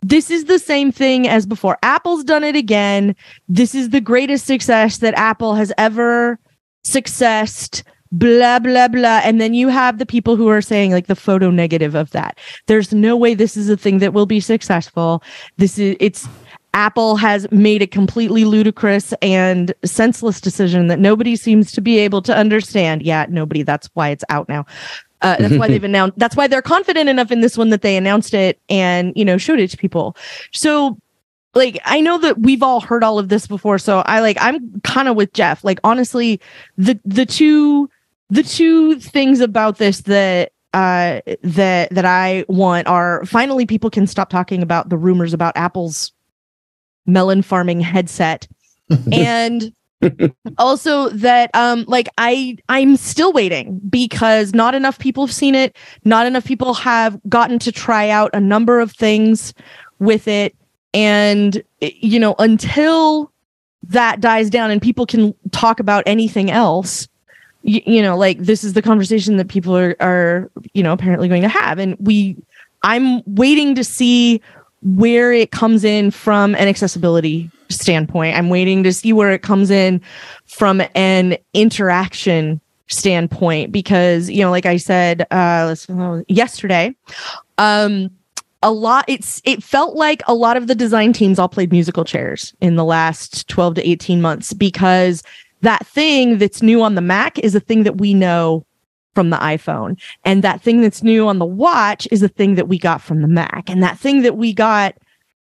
this 0.00 0.30
is 0.30 0.44
the 0.44 0.60
same 0.60 0.92
thing 0.92 1.28
as 1.28 1.44
before. 1.44 1.76
Apple's 1.82 2.22
done 2.22 2.44
it 2.44 2.56
again. 2.56 3.16
This 3.48 3.74
is 3.74 3.90
the 3.90 4.00
greatest 4.00 4.46
success 4.46 4.98
that 4.98 5.14
apple 5.14 5.56
has 5.56 5.72
ever 5.76 6.38
successed 6.84 7.82
blah 8.12 8.58
blah 8.58 8.88
blah. 8.88 9.20
And 9.24 9.40
then 9.40 9.54
you 9.54 9.68
have 9.68 9.98
the 9.98 10.06
people 10.06 10.36
who 10.36 10.48
are 10.48 10.60
saying 10.60 10.92
like 10.92 11.06
the 11.06 11.16
photo 11.16 11.50
negative 11.50 11.94
of 11.94 12.10
that. 12.10 12.38
There's 12.66 12.92
no 12.92 13.16
way 13.16 13.34
this 13.34 13.56
is 13.56 13.68
a 13.68 13.76
thing 13.76 13.98
that 13.98 14.12
will 14.12 14.26
be 14.26 14.40
successful. 14.40 15.22
This 15.56 15.78
is 15.78 15.96
it's 15.98 16.28
apple 16.74 17.16
has 17.16 17.50
made 17.50 17.82
a 17.82 17.86
completely 17.86 18.46
ludicrous 18.46 19.12
and 19.20 19.74
senseless 19.84 20.40
decision 20.40 20.86
that 20.86 20.98
nobody 20.98 21.36
seems 21.36 21.70
to 21.72 21.80
be 21.80 21.98
able 21.98 22.22
to 22.22 22.36
understand. 22.36 23.02
Yeah 23.02 23.26
nobody. 23.28 23.62
That's 23.62 23.88
why 23.94 24.10
it's 24.10 24.24
out 24.28 24.48
now. 24.48 24.66
Uh, 25.22 25.36
that's 25.38 25.56
why 25.56 25.68
they've 25.68 25.84
announced 25.92 26.18
that's 26.18 26.36
why 26.36 26.46
they're 26.46 26.62
confident 26.62 27.08
enough 27.08 27.30
in 27.30 27.40
this 27.40 27.56
one 27.56 27.70
that 27.70 27.82
they 27.82 27.96
announced 27.96 28.34
it 28.34 28.60
and 28.68 29.12
you 29.16 29.24
know 29.24 29.38
showed 29.38 29.58
it 29.58 29.70
to 29.70 29.76
people. 29.76 30.16
So 30.52 30.98
like 31.54 31.80
I 31.84 32.00
know 32.00 32.18
that 32.18 32.40
we've 32.40 32.62
all 32.62 32.80
heard 32.80 33.04
all 33.04 33.18
of 33.18 33.28
this 33.28 33.46
before, 33.46 33.78
so 33.78 34.00
I 34.00 34.20
like 34.20 34.36
I'm 34.40 34.80
kind 34.82 35.08
of 35.08 35.16
with 35.16 35.32
Jeff. 35.32 35.64
Like 35.64 35.80
honestly, 35.84 36.40
the 36.76 36.98
the 37.04 37.26
two 37.26 37.88
the 38.32 38.42
two 38.42 38.98
things 38.98 39.40
about 39.40 39.76
this 39.76 40.00
that 40.02 40.52
uh 40.72 41.20
that 41.42 41.90
that 41.90 42.04
I 42.06 42.46
want 42.48 42.88
are 42.88 43.26
finally 43.26 43.66
people 43.66 43.90
can 43.90 44.06
stop 44.06 44.30
talking 44.30 44.62
about 44.62 44.88
the 44.88 44.96
rumors 44.96 45.34
about 45.34 45.54
Apple's 45.54 46.12
melon 47.06 47.42
farming 47.42 47.80
headset. 47.80 48.48
And 49.12 49.72
also 50.58 51.10
that 51.10 51.50
um 51.54 51.84
like 51.86 52.08
I 52.16 52.56
I'm 52.70 52.96
still 52.96 53.32
waiting 53.34 53.80
because 53.88 54.54
not 54.54 54.74
enough 54.74 54.98
people 54.98 55.26
have 55.26 55.34
seen 55.34 55.54
it, 55.54 55.76
not 56.04 56.26
enough 56.26 56.44
people 56.44 56.72
have 56.72 57.20
gotten 57.28 57.58
to 57.60 57.70
try 57.70 58.08
out 58.08 58.30
a 58.32 58.40
number 58.40 58.80
of 58.80 58.92
things 58.92 59.52
with 59.98 60.26
it. 60.26 60.56
And 60.94 61.62
you 61.80 62.18
know 62.18 62.34
until 62.38 63.30
that 63.82 64.20
dies 64.20 64.48
down 64.48 64.70
and 64.70 64.80
people 64.80 65.04
can 65.04 65.34
talk 65.50 65.80
about 65.80 66.02
anything 66.06 66.50
else 66.50 67.08
you, 67.62 67.80
you 67.86 68.02
know 68.02 68.16
like 68.16 68.38
this 68.38 68.64
is 68.64 68.72
the 68.72 68.82
conversation 68.82 69.36
that 69.36 69.48
people 69.48 69.76
are 69.76 69.96
are 70.00 70.50
you 70.74 70.82
know 70.82 70.92
apparently 70.92 71.28
going 71.28 71.42
to 71.42 71.48
have. 71.48 71.78
And 71.78 71.96
we 71.98 72.36
i'm 72.84 73.22
waiting 73.26 73.74
to 73.76 73.84
see 73.84 74.40
where 74.82 75.32
it 75.32 75.52
comes 75.52 75.84
in 75.84 76.10
from 76.10 76.54
an 76.56 76.66
accessibility 76.66 77.50
standpoint. 77.68 78.36
I'm 78.36 78.48
waiting 78.48 78.82
to 78.82 78.92
see 78.92 79.12
where 79.12 79.30
it 79.30 79.42
comes 79.42 79.70
in 79.70 80.00
from 80.46 80.82
an 80.94 81.36
interaction 81.54 82.60
standpoint 82.88 83.72
because 83.72 84.28
you 84.28 84.42
know 84.42 84.50
like 84.50 84.66
i 84.66 84.76
said 84.76 85.26
uh 85.30 85.74
yesterday 86.28 86.94
um 87.56 88.10
a 88.62 88.70
lot 88.70 89.04
it's 89.08 89.40
it 89.44 89.62
felt 89.62 89.96
like 89.96 90.22
a 90.26 90.34
lot 90.34 90.58
of 90.58 90.66
the 90.66 90.74
design 90.74 91.12
teams 91.12 91.38
all 91.38 91.48
played 91.48 91.72
musical 91.72 92.04
chairs 92.04 92.54
in 92.60 92.76
the 92.76 92.84
last 92.84 93.48
12 93.48 93.76
to 93.76 93.88
18 93.88 94.20
months 94.20 94.52
because 94.52 95.22
that 95.62 95.86
thing 95.86 96.38
that's 96.38 96.62
new 96.62 96.82
on 96.82 96.94
the 96.94 97.00
Mac 97.00 97.38
is 97.38 97.54
a 97.54 97.60
thing 97.60 97.84
that 97.84 97.98
we 97.98 98.14
know 98.14 98.64
from 99.14 99.30
the 99.30 99.36
iPhone. 99.36 100.00
And 100.24 100.42
that 100.42 100.60
thing 100.62 100.80
that's 100.80 101.02
new 101.02 101.28
on 101.28 101.38
the 101.38 101.46
watch 101.46 102.08
is 102.10 102.22
a 102.22 102.28
thing 102.28 102.54
that 102.54 102.68
we 102.68 102.78
got 102.78 103.00
from 103.00 103.22
the 103.22 103.28
Mac. 103.28 103.68
And 103.68 103.82
that 103.82 103.98
thing 103.98 104.22
that 104.22 104.36
we 104.36 104.52
got 104.52 104.94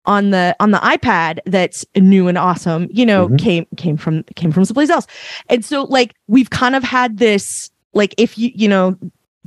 on 0.05 0.31
the 0.31 0.55
on 0.59 0.71
the 0.71 0.79
iPad 0.79 1.39
that's 1.45 1.85
new 1.95 2.27
and 2.27 2.37
awesome, 2.37 2.87
you 2.91 3.05
know, 3.05 3.27
mm-hmm. 3.27 3.35
came 3.35 3.65
came 3.77 3.97
from 3.97 4.23
came 4.35 4.51
from 4.51 4.65
someplace 4.65 4.89
else. 4.89 5.07
And 5.47 5.63
so 5.63 5.83
like 5.83 6.15
we've 6.27 6.49
kind 6.49 6.75
of 6.75 6.83
had 6.83 7.17
this 7.17 7.69
like 7.93 8.15
if 8.17 8.37
you 8.37 8.51
you 8.55 8.67
know 8.67 8.97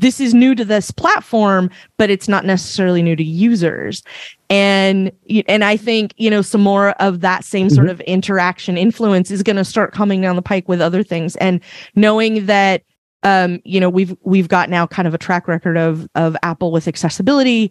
this 0.02 0.20
is 0.20 0.34
new 0.34 0.54
to 0.54 0.64
this 0.64 0.90
platform 0.90 1.70
but 1.96 2.10
it's 2.10 2.28
not 2.28 2.44
necessarily 2.44 3.02
new 3.02 3.16
to 3.16 3.24
users 3.24 4.02
and 4.50 5.10
and 5.46 5.64
i 5.64 5.76
think 5.76 6.12
you 6.16 6.28
know 6.28 6.42
some 6.42 6.60
more 6.60 6.90
of 7.00 7.20
that 7.20 7.44
same 7.44 7.70
sort 7.70 7.86
mm-hmm. 7.86 7.92
of 7.92 8.00
interaction 8.02 8.76
influence 8.76 9.30
is 9.30 9.42
going 9.42 9.56
to 9.56 9.64
start 9.64 9.92
coming 9.92 10.20
down 10.20 10.36
the 10.36 10.42
pike 10.42 10.68
with 10.68 10.80
other 10.80 11.02
things 11.02 11.36
and 11.36 11.60
knowing 11.94 12.46
that 12.46 12.82
um 13.22 13.60
you 13.64 13.80
know 13.80 13.88
we've 13.88 14.16
we've 14.22 14.48
got 14.48 14.68
now 14.68 14.86
kind 14.86 15.06
of 15.08 15.14
a 15.14 15.18
track 15.18 15.48
record 15.48 15.76
of 15.76 16.08
of 16.14 16.36
apple 16.42 16.72
with 16.72 16.88
accessibility. 16.88 17.70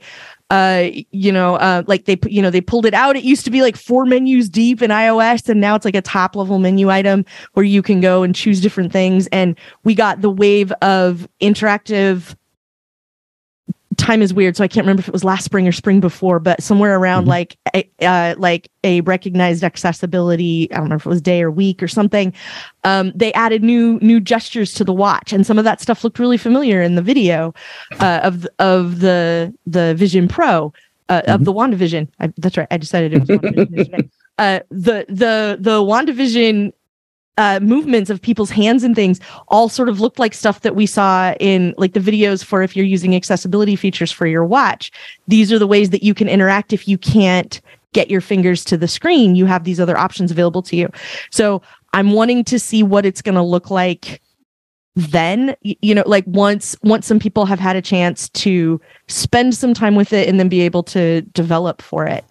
Uh 0.49 0.89
you 1.11 1.31
know 1.31 1.55
uh 1.55 1.83
like 1.87 2.05
they 2.05 2.17
you 2.25 2.41
know 2.41 2.49
they 2.49 2.61
pulled 2.61 2.85
it 2.85 2.93
out. 2.93 3.15
It 3.15 3.23
used 3.23 3.45
to 3.45 3.51
be 3.51 3.61
like 3.61 3.75
four 3.75 4.05
menus 4.05 4.49
deep 4.49 4.81
in 4.81 4.91
ios 4.91 5.47
and 5.49 5.61
now 5.61 5.75
it's 5.75 5.85
like 5.85 5.95
a 5.95 6.01
top 6.01 6.35
level 6.35 6.59
menu 6.59 6.89
item 6.89 7.25
where 7.53 7.65
you 7.65 7.81
can 7.81 8.01
go 8.01 8.23
and 8.23 8.35
choose 8.35 8.61
different 8.61 8.91
things. 8.91 9.27
And 9.27 9.57
we 9.83 9.95
got 9.95 10.21
the 10.21 10.29
wave 10.29 10.71
of 10.81 11.27
interactive 11.41 12.35
time 14.01 14.21
is 14.21 14.33
weird, 14.33 14.57
so 14.57 14.63
I 14.63 14.67
can't 14.67 14.83
remember 14.85 15.01
if 15.01 15.07
it 15.07 15.13
was 15.13 15.23
last 15.23 15.45
spring 15.45 15.67
or 15.67 15.71
spring 15.71 15.99
before, 15.99 16.39
but 16.39 16.61
somewhere 16.61 16.97
around 16.97 17.23
mm-hmm. 17.23 17.29
like 17.29 17.57
a, 17.73 17.89
uh, 18.01 18.35
like 18.37 18.69
a 18.83 19.01
recognized 19.01 19.63
accessibility. 19.63 20.71
I 20.73 20.77
don't 20.77 20.89
know 20.89 20.95
if 20.95 21.05
it 21.05 21.09
was 21.09 21.21
day 21.21 21.41
or 21.41 21.51
week 21.51 21.81
or 21.81 21.87
something. 21.87 22.33
Um, 22.83 23.11
they 23.15 23.31
added 23.33 23.63
new 23.63 23.99
new 24.01 24.19
gestures 24.19 24.73
to 24.73 24.83
the 24.83 24.93
watch, 24.93 25.31
and 25.31 25.45
some 25.45 25.57
of 25.57 25.63
that 25.63 25.79
stuff 25.79 26.03
looked 26.03 26.19
really 26.19 26.37
familiar 26.37 26.81
in 26.81 26.95
the 26.95 27.01
video 27.01 27.53
uh, 27.99 28.21
of 28.23 28.47
of 28.59 28.99
the 28.99 29.53
the 29.65 29.93
Vision 29.95 30.27
Pro. 30.27 30.73
Uh, 31.09 31.21
mm-hmm. 31.21 31.31
Of 31.31 31.43
the 31.43 31.51
WandaVision, 31.51 32.07
I, 32.21 32.31
that's 32.37 32.55
right. 32.57 32.67
I 32.71 32.77
decided 32.77 33.13
it 33.13 33.19
was 33.19 33.29
WandaVision. 33.29 34.09
uh, 34.37 34.59
the 34.69 35.05
the 35.09 35.57
the 35.59 35.81
WandaVision 35.81 36.71
uh, 37.37 37.59
movements 37.61 38.09
of 38.09 38.21
people's 38.21 38.49
hands 38.49 38.83
and 38.83 38.95
things 38.95 39.19
all 39.47 39.69
sort 39.69 39.89
of 39.89 39.99
looked 39.99 40.19
like 40.19 40.33
stuff 40.33 40.61
that 40.61 40.75
we 40.75 40.85
saw 40.85 41.33
in 41.39 41.73
like 41.77 41.93
the 41.93 41.99
videos 41.99 42.43
for 42.43 42.61
if 42.61 42.75
you're 42.75 42.85
using 42.85 43.15
accessibility 43.15 43.75
features 43.75 44.11
for 44.11 44.27
your 44.27 44.45
watch. 44.45 44.91
These 45.27 45.51
are 45.51 45.59
the 45.59 45.67
ways 45.67 45.89
that 45.91 46.03
you 46.03 46.13
can 46.13 46.27
interact 46.27 46.73
if 46.73 46.87
you 46.87 46.97
can't 46.97 47.61
get 47.93 48.09
your 48.09 48.21
fingers 48.21 48.63
to 48.65 48.77
the 48.77 48.87
screen. 48.87 49.35
You 49.35 49.45
have 49.45 49.63
these 49.63 49.79
other 49.79 49.97
options 49.97 50.31
available 50.31 50.61
to 50.63 50.75
you. 50.75 50.89
So 51.29 51.61
I'm 51.93 52.11
wanting 52.11 52.43
to 52.45 52.59
see 52.59 52.83
what 52.83 53.05
it's 53.05 53.21
going 53.21 53.35
to 53.35 53.41
look 53.41 53.69
like 53.69 54.21
then 54.95 55.55
you 55.61 55.95
know 55.95 56.03
like 56.05 56.25
once 56.27 56.75
once 56.83 57.07
some 57.07 57.17
people 57.17 57.45
have 57.45 57.59
had 57.59 57.77
a 57.77 57.81
chance 57.81 58.27
to 58.29 58.79
spend 59.07 59.55
some 59.55 59.73
time 59.73 59.95
with 59.95 60.11
it 60.11 60.27
and 60.27 60.37
then 60.37 60.49
be 60.49 60.59
able 60.59 60.83
to 60.83 61.21
develop 61.33 61.81
for 61.81 62.05
it 62.05 62.25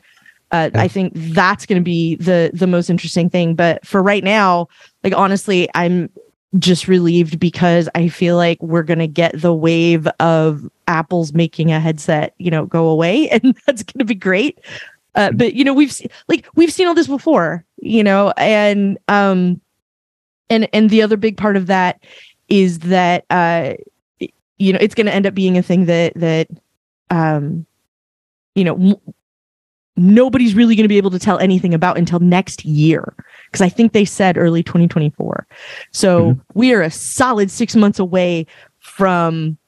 uh, 0.53 0.71
yeah. 0.73 0.81
I 0.81 0.89
think 0.89 1.13
that's 1.15 1.67
going 1.67 1.81
to 1.81 1.85
be 1.85 2.17
the 2.17 2.51
the 2.53 2.67
most 2.67 2.91
interesting 2.91 3.31
thing. 3.31 3.55
But 3.55 3.87
for 3.87 4.03
right 4.03 4.25
now, 4.25 4.69
like 5.05 5.15
honestly, 5.17 5.69
I'm 5.75 6.11
just 6.59 6.89
relieved 6.89 7.39
because 7.39 7.89
I 7.95 8.09
feel 8.09 8.37
like 8.37 8.61
we're 8.61 8.83
going 8.83 8.99
to 8.99 9.07
get 9.07 9.41
the 9.41 9.55
wave 9.55 10.09
of 10.19 10.69
Apple's 10.89 11.33
making 11.33 11.71
a 11.71 11.79
headset, 11.79 12.35
you 12.39 12.51
know, 12.51 12.67
go 12.67 12.89
away, 12.89 13.29
and 13.31 13.57
that's 13.67 13.83
going 13.83 13.99
to 13.99 14.05
be 14.05 14.15
great. 14.15 14.59
Uh, 15.15 15.29
mm-hmm. 15.29 15.37
but 15.37 15.55
you 15.55 15.65
know, 15.65 15.75
we've 15.75 15.95
like 16.29 16.47
we've 16.55 16.73
seen 16.73 16.87
all 16.87 16.95
this 16.95 17.07
before, 17.07 17.65
you 17.77 18.03
know, 18.03 18.33
and 18.37 18.99
um, 19.09 19.61
and 20.49 20.69
and 20.73 20.91
the 20.91 21.03
other 21.03 21.17
big 21.17 21.37
part 21.37 21.57
of 21.57 21.67
that 21.67 22.03
is 22.49 22.81
that 22.81 23.25
uh, 23.31 23.75
you 24.59 24.73
know, 24.73 24.79
it's 24.81 24.95
going 24.95 25.07
to 25.07 25.15
end 25.15 25.27
up 25.27 25.35
being 25.35 25.57
a 25.57 25.63
thing 25.63 25.87
that 25.87 26.13
that 26.17 26.49
um, 27.11 27.67
you 28.55 28.65
know 28.65 29.01
nobody's 30.01 30.55
really 30.55 30.75
going 30.75 30.85
to 30.85 30.89
be 30.89 30.97
able 30.97 31.11
to 31.11 31.19
tell 31.19 31.39
anything 31.39 31.75
about 31.75 31.99
until 31.99 32.19
next 32.19 32.65
year 32.65 33.15
because 33.47 33.61
I 33.61 33.69
think 33.69 33.93
they 33.93 34.05
said 34.05 34.39
early 34.39 34.63
2024. 34.63 35.47
So 35.93 36.33
mm-hmm. 36.33 36.41
we 36.55 36.73
are 36.73 36.83
a 36.83 36.91
solid 36.91 37.51
six 37.51 37.77
months 37.77 37.99
away 37.99 38.47
from 38.79 39.59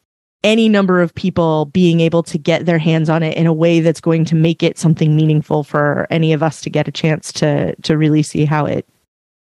any 0.43 0.69
number 0.69 1.01
of 1.01 1.15
people 1.15 1.67
being 1.67 2.01
able 2.01 2.23
to 2.25 2.39
get 2.39 2.67
their 2.67 2.79
hands 2.79 3.09
on 3.09 3.23
it 3.23 3.37
in 3.37 3.47
a 3.47 3.53
way 3.53 3.81
that's 3.81 4.01
going 4.01 4.25
to 4.25 4.35
make 4.35 4.63
it 4.63 4.79
something 4.79 5.15
meaningful 5.15 5.63
for 5.63 6.07
any 6.11 6.33
of 6.33 6.43
us 6.43 6.61
to 6.63 6.71
get 6.71 6.89
a 6.89 6.93
chance 6.93 7.33
to 7.33 7.77
to 7.83 7.97
really 7.97 8.23
see 8.23 8.45
how 8.45 8.65
it 8.67 8.89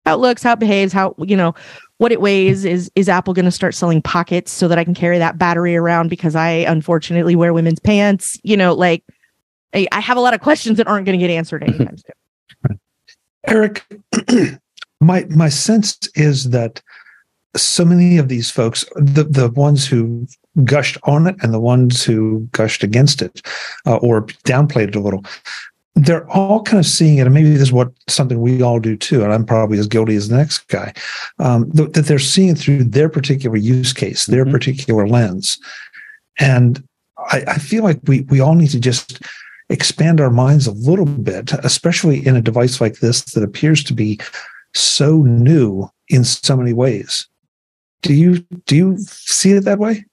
how 0.05 0.15
it 0.15 0.19
looks, 0.19 0.41
how 0.41 0.53
it 0.53 0.59
behaves, 0.59 0.93
how 0.93 1.13
you 1.19 1.35
know 1.35 1.53
what 1.97 2.11
it 2.11 2.21
weighs. 2.21 2.65
Is 2.65 2.89
is 2.95 3.09
Apple 3.09 3.33
going 3.33 3.45
to 3.45 3.51
start 3.51 3.75
selling 3.75 4.01
pockets 4.01 4.51
so 4.51 4.67
that 4.69 4.79
I 4.79 4.83
can 4.83 4.95
carry 4.95 5.19
that 5.19 5.37
battery 5.37 5.75
around 5.75 6.09
because 6.09 6.35
I 6.35 6.49
unfortunately 6.49 7.35
wear 7.35 7.53
women's 7.53 7.79
pants? 7.79 8.39
You 8.43 8.57
know, 8.57 8.73
like 8.73 9.03
I, 9.73 9.87
I 9.91 9.99
have 9.99 10.17
a 10.17 10.21
lot 10.21 10.33
of 10.33 10.41
questions 10.41 10.77
that 10.77 10.87
aren't 10.87 11.05
going 11.05 11.19
to 11.19 11.25
get 11.25 11.33
answered 11.33 11.63
anytime 11.67 11.97
soon. 11.97 12.79
Eric, 13.47 13.85
my 15.01 15.25
my 15.29 15.49
sense 15.49 15.97
is 16.15 16.49
that 16.49 16.81
so 17.55 17.85
many 17.85 18.17
of 18.17 18.27
these 18.27 18.51
folks, 18.51 18.85
the 18.95 19.23
the 19.23 19.49
ones 19.49 19.87
who 19.87 20.27
gushed 20.63 20.97
on 21.03 21.27
it 21.27 21.35
and 21.41 21.53
the 21.53 21.59
ones 21.59 22.03
who 22.03 22.47
gushed 22.51 22.83
against 22.83 23.21
it 23.21 23.41
uh, 23.85 23.97
or 23.97 24.23
downplayed 24.43 24.89
it 24.89 24.95
a 24.95 24.99
little, 24.99 25.23
they're 25.95 26.29
all 26.29 26.61
kind 26.63 26.79
of 26.79 26.85
seeing 26.85 27.17
it, 27.17 27.25
and 27.25 27.33
maybe 27.33 27.49
this 27.49 27.61
is 27.61 27.71
what 27.71 27.91
something 28.07 28.41
we 28.41 28.61
all 28.61 28.79
do 28.79 28.95
too, 28.95 29.23
and 29.23 29.33
I'm 29.33 29.45
probably 29.45 29.79
as 29.79 29.87
guilty 29.87 30.15
as 30.15 30.27
the 30.27 30.37
next 30.37 30.67
guy, 30.67 30.93
um, 31.39 31.71
th- 31.71 31.91
that 31.93 32.05
they're 32.05 32.19
seeing 32.19 32.55
through 32.55 32.83
their 32.83 33.09
particular 33.09 33.57
use 33.57 33.93
case, 33.93 34.25
their 34.25 34.43
mm-hmm. 34.43 34.51
particular 34.51 35.07
lens, 35.07 35.57
and 36.39 36.83
I, 37.17 37.43
I 37.47 37.57
feel 37.57 37.83
like 37.83 37.99
we 38.03 38.21
we 38.21 38.39
all 38.39 38.55
need 38.55 38.71
to 38.71 38.79
just 38.79 39.21
expand 39.69 40.21
our 40.21 40.29
minds 40.29 40.67
a 40.67 40.71
little 40.71 41.05
bit, 41.05 41.51
especially 41.63 42.25
in 42.25 42.35
a 42.35 42.41
device 42.41 42.79
like 42.79 42.99
this 42.99 43.21
that 43.33 43.43
appears 43.43 43.83
to 43.85 43.93
be 43.93 44.19
so 44.73 45.23
new 45.23 45.89
in 46.09 46.23
so 46.23 46.55
many 46.55 46.73
ways. 46.73 47.27
Do 48.01 48.13
you 48.13 48.39
do 48.65 48.75
you 48.75 48.97
see 48.97 49.51
it 49.51 49.65
that 49.65 49.79
way? 49.79 50.05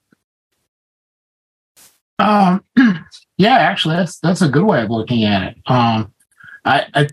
Um, 2.19 2.65
yeah, 3.37 3.57
actually, 3.57 3.97
that's 3.97 4.19
that's 4.21 4.43
a 4.43 4.49
good 4.49 4.65
way 4.65 4.83
of 4.83 4.91
looking 4.91 5.25
at 5.25 5.53
it. 5.53 5.57
Um, 5.67 6.13
I, 6.65 6.87
I 6.95 7.09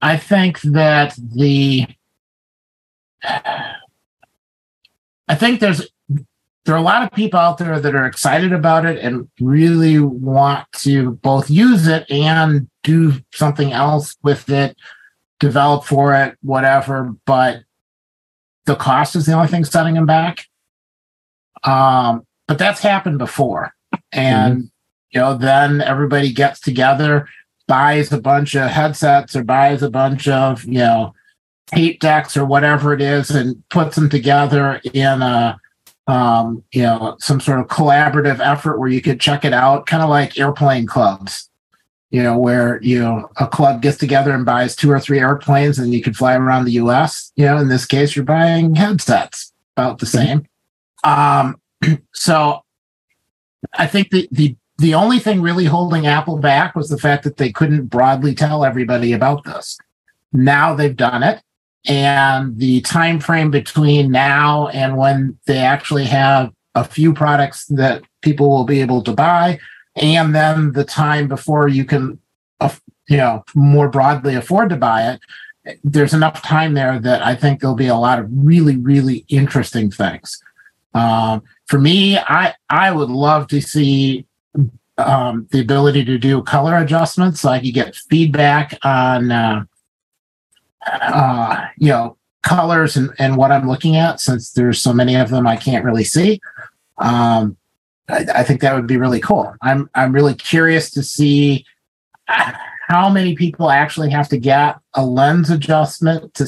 I 0.00 0.16
think 0.16 0.60
that 0.62 1.14
the 1.18 1.86
I 5.26 5.34
think 5.36 5.60
there's 5.60 5.86
there 6.64 6.74
are 6.74 6.78
a 6.78 6.82
lot 6.82 7.02
of 7.02 7.12
people 7.12 7.38
out 7.38 7.58
there 7.58 7.78
that 7.78 7.94
are 7.94 8.06
excited 8.06 8.52
about 8.52 8.86
it 8.86 8.98
and 8.98 9.28
really 9.38 9.98
want 9.98 10.66
to 10.72 11.12
both 11.12 11.50
use 11.50 11.86
it 11.86 12.10
and 12.10 12.68
do 12.82 13.14
something 13.34 13.72
else 13.72 14.16
with 14.22 14.48
it, 14.48 14.76
develop 15.40 15.84
for 15.84 16.14
it, 16.14 16.38
whatever. 16.42 17.14
But 17.26 17.64
the 18.64 18.76
cost 18.76 19.14
is 19.14 19.26
the 19.26 19.34
only 19.34 19.48
thing 19.48 19.64
setting 19.64 19.94
them 19.94 20.06
back. 20.06 20.46
Um, 21.64 22.26
but 22.48 22.58
that's 22.58 22.80
happened 22.80 23.18
before. 23.18 23.74
And, 24.12 24.56
mm-hmm. 24.56 24.66
you 25.10 25.20
know, 25.20 25.36
then 25.36 25.82
everybody 25.82 26.32
gets 26.32 26.60
together, 26.60 27.28
buys 27.68 28.10
a 28.10 28.20
bunch 28.20 28.54
of 28.54 28.70
headsets 28.70 29.36
or 29.36 29.44
buys 29.44 29.82
a 29.82 29.90
bunch 29.90 30.28
of, 30.28 30.64
you 30.64 30.78
know, 30.78 31.14
tape 31.66 32.00
decks 32.00 32.36
or 32.36 32.44
whatever 32.44 32.94
it 32.94 33.02
is 33.02 33.30
and 33.30 33.62
puts 33.68 33.96
them 33.96 34.08
together 34.08 34.80
in 34.92 35.22
a 35.22 35.58
um, 36.06 36.62
you 36.72 36.82
know, 36.82 37.16
some 37.18 37.40
sort 37.40 37.60
of 37.60 37.66
collaborative 37.68 38.40
effort 38.40 38.78
where 38.78 38.88
you 38.88 39.00
could 39.00 39.20
check 39.20 39.44
it 39.44 39.52
out, 39.52 39.86
kind 39.86 40.02
of 40.02 40.10
like 40.10 40.38
airplane 40.38 40.86
clubs, 40.86 41.48
you 42.10 42.22
know, 42.22 42.36
where 42.36 42.80
you 42.82 43.00
know 43.00 43.30
a 43.38 43.46
club 43.46 43.82
gets 43.82 43.96
together 43.96 44.32
and 44.32 44.44
buys 44.44 44.76
two 44.76 44.90
or 44.90 45.00
three 45.00 45.20
airplanes 45.20 45.78
and 45.78 45.94
you 45.94 46.02
can 46.02 46.12
fly 46.12 46.34
around 46.34 46.64
the 46.64 46.72
US. 46.72 47.32
You 47.36 47.46
know, 47.46 47.58
in 47.58 47.68
this 47.68 47.86
case, 47.86 48.14
you're 48.14 48.24
buying 48.24 48.74
headsets 48.74 49.52
about 49.76 49.98
the 49.98 50.06
same. 50.06 50.46
Um, 51.04 51.60
so 52.12 52.62
I 53.72 53.86
think 53.86 54.10
the 54.10 54.28
the 54.30 54.56
the 54.78 54.94
only 54.94 55.18
thing 55.18 55.40
really 55.40 55.66
holding 55.66 56.06
Apple 56.06 56.38
back 56.38 56.74
was 56.74 56.88
the 56.88 56.98
fact 56.98 57.24
that 57.24 57.36
they 57.36 57.50
couldn't 57.50 57.86
broadly 57.86 58.34
tell 58.34 58.64
everybody 58.64 59.12
about 59.12 59.44
this. 59.44 59.78
Now 60.32 60.74
they've 60.74 60.96
done 60.96 61.22
it 61.22 61.40
and 61.86 62.58
the 62.58 62.80
time 62.80 63.20
frame 63.20 63.50
between 63.50 64.10
now 64.10 64.68
and 64.68 64.96
when 64.96 65.38
they 65.46 65.58
actually 65.58 66.04
have 66.04 66.52
a 66.74 66.84
few 66.84 67.12
products 67.12 67.66
that 67.66 68.02
people 68.22 68.48
will 68.48 68.64
be 68.64 68.80
able 68.80 69.02
to 69.02 69.12
buy 69.12 69.58
and 69.96 70.34
then 70.34 70.72
the 70.72 70.84
time 70.84 71.28
before 71.28 71.68
you 71.68 71.84
can 71.84 72.18
you 73.08 73.16
know 73.16 73.44
more 73.54 73.88
broadly 73.88 74.34
afford 74.34 74.70
to 74.70 74.76
buy 74.76 75.12
it 75.12 75.20
there's 75.82 76.14
enough 76.14 76.42
time 76.42 76.74
there 76.74 76.98
that 76.98 77.22
i 77.22 77.34
think 77.34 77.60
there'll 77.60 77.76
be 77.76 77.86
a 77.86 77.94
lot 77.94 78.18
of 78.18 78.26
really 78.30 78.76
really 78.76 79.24
interesting 79.28 79.90
things. 79.90 80.42
Um, 80.94 81.42
for 81.66 81.78
me 81.78 82.18
i 82.18 82.54
i 82.70 82.90
would 82.90 83.10
love 83.10 83.46
to 83.48 83.60
see 83.60 84.26
um, 84.96 85.48
the 85.50 85.60
ability 85.60 86.04
to 86.04 86.18
do 86.18 86.42
color 86.42 86.76
adjustments 86.78 87.44
i 87.44 87.60
could 87.60 87.74
get 87.74 87.96
feedback 87.96 88.78
on 88.84 89.30
uh, 89.30 89.64
uh, 90.86 91.64
you 91.78 91.88
know, 91.88 92.16
colors 92.42 92.96
and, 92.96 93.10
and 93.18 93.36
what 93.36 93.50
I'm 93.50 93.68
looking 93.68 93.96
at, 93.96 94.20
since 94.20 94.52
there's 94.52 94.80
so 94.80 94.92
many 94.92 95.16
of 95.16 95.30
them 95.30 95.46
I 95.46 95.56
can't 95.56 95.84
really 95.84 96.04
see. 96.04 96.40
Um, 96.98 97.56
I, 98.08 98.26
I 98.34 98.42
think 98.44 98.60
that 98.60 98.74
would 98.74 98.86
be 98.86 98.96
really 98.96 99.20
cool. 99.20 99.54
I'm 99.62 99.90
I'm 99.94 100.12
really 100.12 100.34
curious 100.34 100.90
to 100.90 101.02
see 101.02 101.64
how 102.26 103.08
many 103.08 103.34
people 103.34 103.70
actually 103.70 104.10
have 104.10 104.28
to 104.28 104.38
get 104.38 104.76
a 104.94 105.04
lens 105.04 105.50
adjustment 105.50 106.34
to 106.34 106.46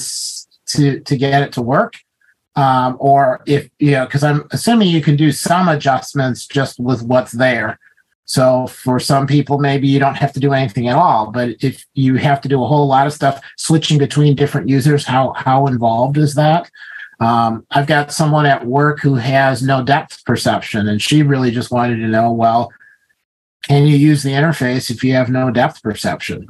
to 0.67 1.01
to 1.01 1.17
get 1.17 1.43
it 1.43 1.53
to 1.53 1.63
work, 1.63 1.95
um, 2.57 2.97
or 3.01 3.43
if 3.47 3.71
you 3.79 3.93
know, 3.93 4.05
because 4.05 4.23
I'm 4.23 4.47
assuming 4.51 4.89
you 4.89 5.03
can 5.03 5.17
do 5.17 5.33
some 5.33 5.69
adjustments 5.69 6.47
just 6.47 6.79
with 6.79 7.03
what's 7.03 7.33
there. 7.33 7.79
So 8.27 8.67
for 8.67 8.99
some 8.99 9.27
people, 9.27 9.59
maybe 9.59 9.87
you 9.87 10.01
don't 10.01 10.17
have 10.17 10.33
to 10.33 10.41
do 10.41 10.53
anything 10.53 10.89
at 10.89 10.97
all. 10.97 11.31
But 11.31 11.57
if 11.61 11.87
you 11.95 12.17
have 12.17 12.41
to 12.43 12.49
do 12.49 12.63
a 12.63 12.67
whole 12.67 12.87
lot 12.87 13.07
of 13.07 13.13
stuff, 13.13 13.41
switching 13.57 13.99
between 13.99 14.35
different 14.35 14.69
users, 14.69 15.07
how 15.07 15.33
how 15.35 15.67
involved 15.67 16.19
is 16.19 16.35
that? 16.35 16.71
Um, 17.21 17.65
I've 17.71 17.87
got 17.87 18.13
someone 18.13 18.45
at 18.45 18.67
work 18.67 19.01
who 19.01 19.15
has 19.15 19.63
no 19.63 19.83
depth 19.83 20.25
perception, 20.25 20.89
and 20.89 21.01
she 21.01 21.23
really 21.23 21.51
just 21.51 21.71
wanted 21.71 21.97
to 21.97 22.09
know, 22.09 22.31
well, 22.33 22.71
can 23.63 23.87
you 23.87 23.97
use 23.97 24.23
the 24.23 24.33
interface 24.33 24.91
if 24.91 25.03
you 25.03 25.15
have 25.15 25.31
no 25.31 25.51
depth 25.51 25.83
perception? 25.83 26.49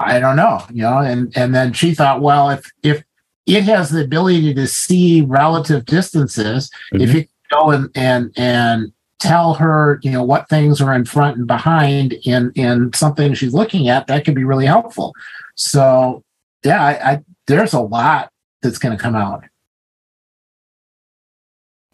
I 0.00 0.18
don't 0.18 0.36
know, 0.36 0.64
you 0.70 0.82
know, 0.82 0.98
and 0.98 1.32
and 1.36 1.54
then 1.54 1.72
she 1.72 1.94
thought, 1.94 2.20
well, 2.20 2.50
if 2.50 2.70
if 2.82 3.04
it 3.46 3.62
has 3.64 3.90
the 3.90 4.04
ability 4.04 4.54
to 4.54 4.66
see 4.66 5.22
relative 5.22 5.84
distances, 5.84 6.70
mm-hmm. 6.92 7.02
if 7.02 7.14
you 7.14 7.26
go 7.50 7.70
and 7.70 7.90
and 7.94 8.32
and 8.36 8.92
tell 9.20 9.54
her, 9.54 10.00
you 10.02 10.10
know, 10.10 10.22
what 10.22 10.48
things 10.48 10.80
are 10.80 10.94
in 10.94 11.04
front 11.04 11.36
and 11.36 11.46
behind 11.46 12.14
in 12.24 12.50
in 12.56 12.92
something 12.92 13.34
she's 13.34 13.54
looking 13.54 13.88
at, 13.88 14.06
that 14.08 14.24
could 14.24 14.34
be 14.34 14.44
really 14.44 14.66
helpful. 14.66 15.14
So 15.54 16.24
yeah, 16.64 16.82
I, 16.82 17.12
I 17.12 17.20
there's 17.46 17.72
a 17.72 17.80
lot 17.80 18.30
that's 18.62 18.78
going 18.78 18.96
to 18.96 19.02
come 19.02 19.14
out. 19.14 19.44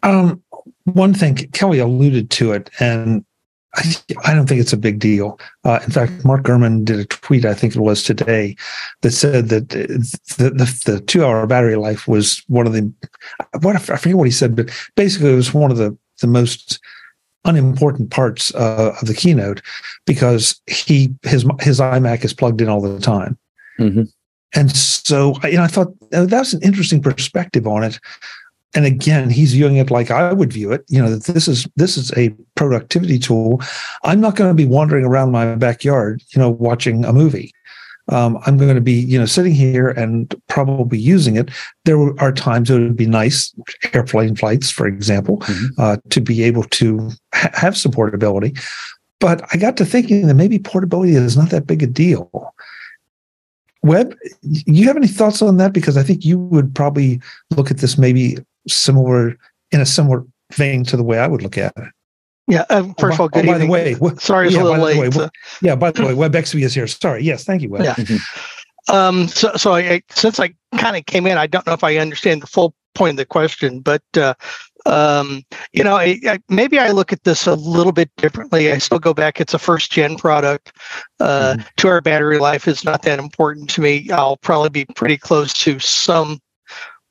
Um, 0.03 0.41
one 0.85 1.13
thing 1.13 1.35
Kelly 1.35 1.79
alluded 1.79 2.29
to 2.31 2.53
it, 2.53 2.69
and 2.79 3.25
I, 3.75 3.95
I 4.25 4.33
don't 4.33 4.47
think 4.47 4.61
it's 4.61 4.73
a 4.73 4.77
big 4.77 4.99
deal. 4.99 5.39
Uh, 5.63 5.79
in 5.83 5.91
fact, 5.91 6.23
Mark 6.23 6.43
Gurman 6.43 6.85
did 6.85 6.99
a 6.99 7.05
tweet, 7.05 7.45
I 7.45 7.53
think 7.53 7.75
it 7.75 7.81
was 7.81 8.03
today, 8.03 8.55
that 9.01 9.11
said 9.11 9.49
that 9.49 9.69
the, 9.69 9.87
the, 10.37 10.83
the 10.85 11.01
two 11.01 11.25
hour 11.25 11.45
battery 11.45 11.75
life 11.75 12.07
was 12.07 12.43
one 12.47 12.67
of 12.67 12.73
the 12.73 12.91
what 13.61 13.75
I 13.75 13.79
forget 13.79 14.15
what 14.15 14.23
he 14.23 14.31
said, 14.31 14.55
but 14.55 14.69
basically 14.95 15.33
it 15.33 15.35
was 15.35 15.53
one 15.53 15.71
of 15.71 15.77
the 15.77 15.97
the 16.21 16.27
most 16.27 16.79
unimportant 17.47 18.11
parts 18.11 18.53
uh, 18.53 18.95
of 19.01 19.07
the 19.07 19.13
keynote 19.13 19.61
because 20.05 20.61
he 20.67 21.13
his 21.23 21.45
his 21.61 21.79
iMac 21.79 22.23
is 22.23 22.33
plugged 22.33 22.61
in 22.61 22.69
all 22.69 22.81
the 22.81 22.99
time. 22.99 23.37
Mm-hmm. 23.79 24.03
And 24.55 24.75
so, 24.75 25.35
you 25.43 25.57
know, 25.57 25.63
I 25.63 25.67
thought 25.67 25.93
oh, 26.13 26.25
that's 26.25 26.53
an 26.53 26.61
interesting 26.61 27.01
perspective 27.01 27.67
on 27.67 27.83
it. 27.83 27.99
And 28.75 28.85
again, 28.85 29.29
he's 29.29 29.53
viewing 29.53 29.77
it 29.77 29.89
like 29.89 30.11
I 30.11 30.33
would 30.33 30.53
view 30.53 30.71
it. 30.71 30.83
You 30.87 31.01
know, 31.01 31.09
that 31.09 31.33
this 31.33 31.47
is 31.47 31.67
this 31.75 31.97
is 31.97 32.11
a 32.17 32.29
productivity 32.55 33.17
tool. 33.17 33.61
I'm 34.03 34.21
not 34.21 34.35
going 34.35 34.49
to 34.49 34.53
be 34.53 34.65
wandering 34.65 35.05
around 35.05 35.31
my 35.31 35.55
backyard, 35.55 36.21
you 36.35 36.41
know, 36.41 36.49
watching 36.49 37.05
a 37.05 37.13
movie 37.13 37.53
um, 38.09 38.39
I'm 38.45 38.57
going 38.57 38.75
to 38.75 38.81
be, 38.81 38.93
you 38.93 39.19
know, 39.19 39.25
sitting 39.25 39.53
here 39.53 39.89
and 39.89 40.33
probably 40.47 40.97
using 40.97 41.35
it. 41.35 41.49
There 41.85 41.97
are 42.19 42.31
times 42.31 42.69
it 42.69 42.79
would 42.79 42.95
be 42.95 43.05
nice, 43.05 43.53
airplane 43.93 44.35
flights, 44.35 44.71
for 44.71 44.87
example, 44.87 45.39
mm-hmm. 45.39 45.81
uh, 45.81 45.97
to 46.09 46.21
be 46.21 46.43
able 46.43 46.63
to 46.63 47.09
ha- 47.33 47.51
have 47.53 47.73
supportability. 47.73 48.57
But 49.19 49.41
I 49.51 49.57
got 49.57 49.77
to 49.77 49.85
thinking 49.85 50.27
that 50.27 50.35
maybe 50.35 50.59
portability 50.59 51.15
is 51.15 51.35
not 51.35 51.49
that 51.49 51.67
big 51.67 51.83
a 51.83 51.87
deal. 51.87 52.53
Web, 53.83 54.15
you 54.41 54.85
have 54.87 54.97
any 54.97 55.07
thoughts 55.07 55.41
on 55.41 55.57
that? 55.57 55.73
Because 55.73 55.97
I 55.97 56.03
think 56.03 56.25
you 56.25 56.37
would 56.37 56.73
probably 56.75 57.21
look 57.55 57.71
at 57.71 57.77
this 57.77 57.97
maybe 57.97 58.37
similar 58.67 59.37
in 59.71 59.81
a 59.81 59.85
similar 59.85 60.25
vein 60.53 60.83
to 60.85 60.97
the 60.97 61.03
way 61.03 61.19
I 61.19 61.27
would 61.27 61.41
look 61.41 61.57
at 61.57 61.73
it. 61.77 61.91
Yeah. 62.47 62.65
Um, 62.69 62.95
first 62.95 63.15
of 63.15 63.21
all, 63.21 63.29
good 63.29 63.47
oh, 63.47 63.51
by 63.51 63.57
the 63.57 63.67
way, 63.67 63.95
sorry, 64.19 64.49
yeah, 64.49 64.61
a 64.61 64.63
little 64.63 64.85
late. 64.85 65.15
Way, 65.15 65.29
yeah. 65.61 65.75
By 65.75 65.91
the 65.91 66.05
way, 66.05 66.13
Web 66.13 66.31
Bixby 66.31 66.63
is 66.63 66.73
here. 66.73 66.87
Sorry. 66.87 67.23
Yes. 67.23 67.43
Thank 67.43 67.61
you, 67.61 67.69
Web. 67.69 67.83
Yeah. 67.83 67.95
Mm-hmm. 67.95 68.95
Um, 68.95 69.27
so, 69.27 69.53
so 69.55 69.73
I, 69.73 70.01
since 70.09 70.39
I 70.39 70.53
kind 70.77 70.95
of 70.95 71.05
came 71.05 71.27
in, 71.27 71.37
I 71.37 71.47
don't 71.47 71.67
know 71.67 71.73
if 71.73 71.83
I 71.83 71.97
understand 71.97 72.41
the 72.41 72.47
full 72.47 72.73
point 72.95 73.11
of 73.11 73.17
the 73.17 73.25
question, 73.25 73.81
but 73.81 74.01
uh, 74.15 74.33
um, 74.85 75.43
you 75.73 75.83
know, 75.83 75.95
I, 75.95 76.19
I, 76.25 76.39
maybe 76.47 76.79
I 76.79 76.91
look 76.91 77.11
at 77.11 77.23
this 77.23 77.45
a 77.45 77.55
little 77.55 77.91
bit 77.91 78.09
differently. 78.15 78.71
I 78.71 78.77
still 78.77 78.99
go 78.99 79.13
back; 79.13 79.41
it's 79.41 79.53
a 79.53 79.59
first 79.59 79.91
gen 79.91 80.15
product. 80.15 80.71
Uh, 81.19 81.55
mm-hmm. 81.57 81.67
Two 81.75 81.89
hour 81.89 82.01
battery 82.01 82.39
life 82.39 82.67
is 82.67 82.85
not 82.85 83.01
that 83.01 83.19
important 83.19 83.69
to 83.71 83.81
me. 83.81 84.09
I'll 84.09 84.37
probably 84.37 84.69
be 84.69 84.85
pretty 84.95 85.17
close 85.17 85.53
to 85.55 85.79
some 85.79 86.39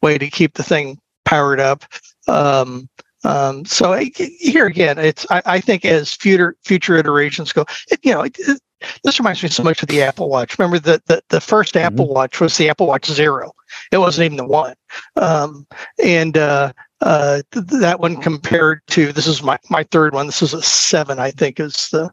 way 0.03 0.17
to 0.17 0.31
keep 0.31 0.55
the 0.55 0.63
thing 0.63 0.99
powered 1.25 1.61
up. 1.61 1.85
Um, 2.27 2.89
um, 3.25 3.65
so 3.65 3.93
I, 3.93 4.11
here 4.15 4.67
again, 4.67 4.99
it's 4.99 5.27
I, 5.31 5.43
I, 5.47 5.61
think 5.61 5.85
as 5.85 6.15
future 6.15 6.57
future 6.65 6.97
iterations 6.97 7.53
go, 7.53 7.65
it, 7.91 7.99
you 8.03 8.13
know, 8.13 8.23
it, 8.23 8.37
it, 8.39 8.61
this 9.03 9.19
reminds 9.19 9.43
me 9.43 9.49
so 9.49 9.63
much 9.63 9.83
of 9.83 9.89
the 9.89 10.03
Apple 10.03 10.29
Watch. 10.29 10.59
Remember 10.59 10.79
the 10.79 11.03
the, 11.07 11.23
the 11.31 11.39
1st 11.39 11.73
mm-hmm. 11.73 11.87
Apple 11.87 12.09
Watch 12.09 12.41
was 12.41 12.57
the 12.57 12.69
Apple 12.69 12.87
Watch 12.87 13.07
Zero. 13.07 13.53
It 13.91 13.99
wasn't 13.99 14.27
even 14.27 14.37
the 14.37 14.47
one, 14.47 14.75
um, 15.17 15.67
and 16.03 16.37
uh, 16.37 16.73
uh, 17.01 17.43
th- 17.53 17.67
that 17.67 18.01
one 18.01 18.17
compared 18.17 18.81
to 18.89 19.13
this 19.13 19.27
is 19.27 19.43
my 19.43 19.59
my 19.71 19.83
third 19.85 20.15
one. 20.15 20.27
This 20.27 20.43
is 20.43 20.55
a 20.55 20.63
seven, 20.63 21.19
I 21.19 21.31
think, 21.31 21.59
is 21.59 21.89
the 21.91 22.11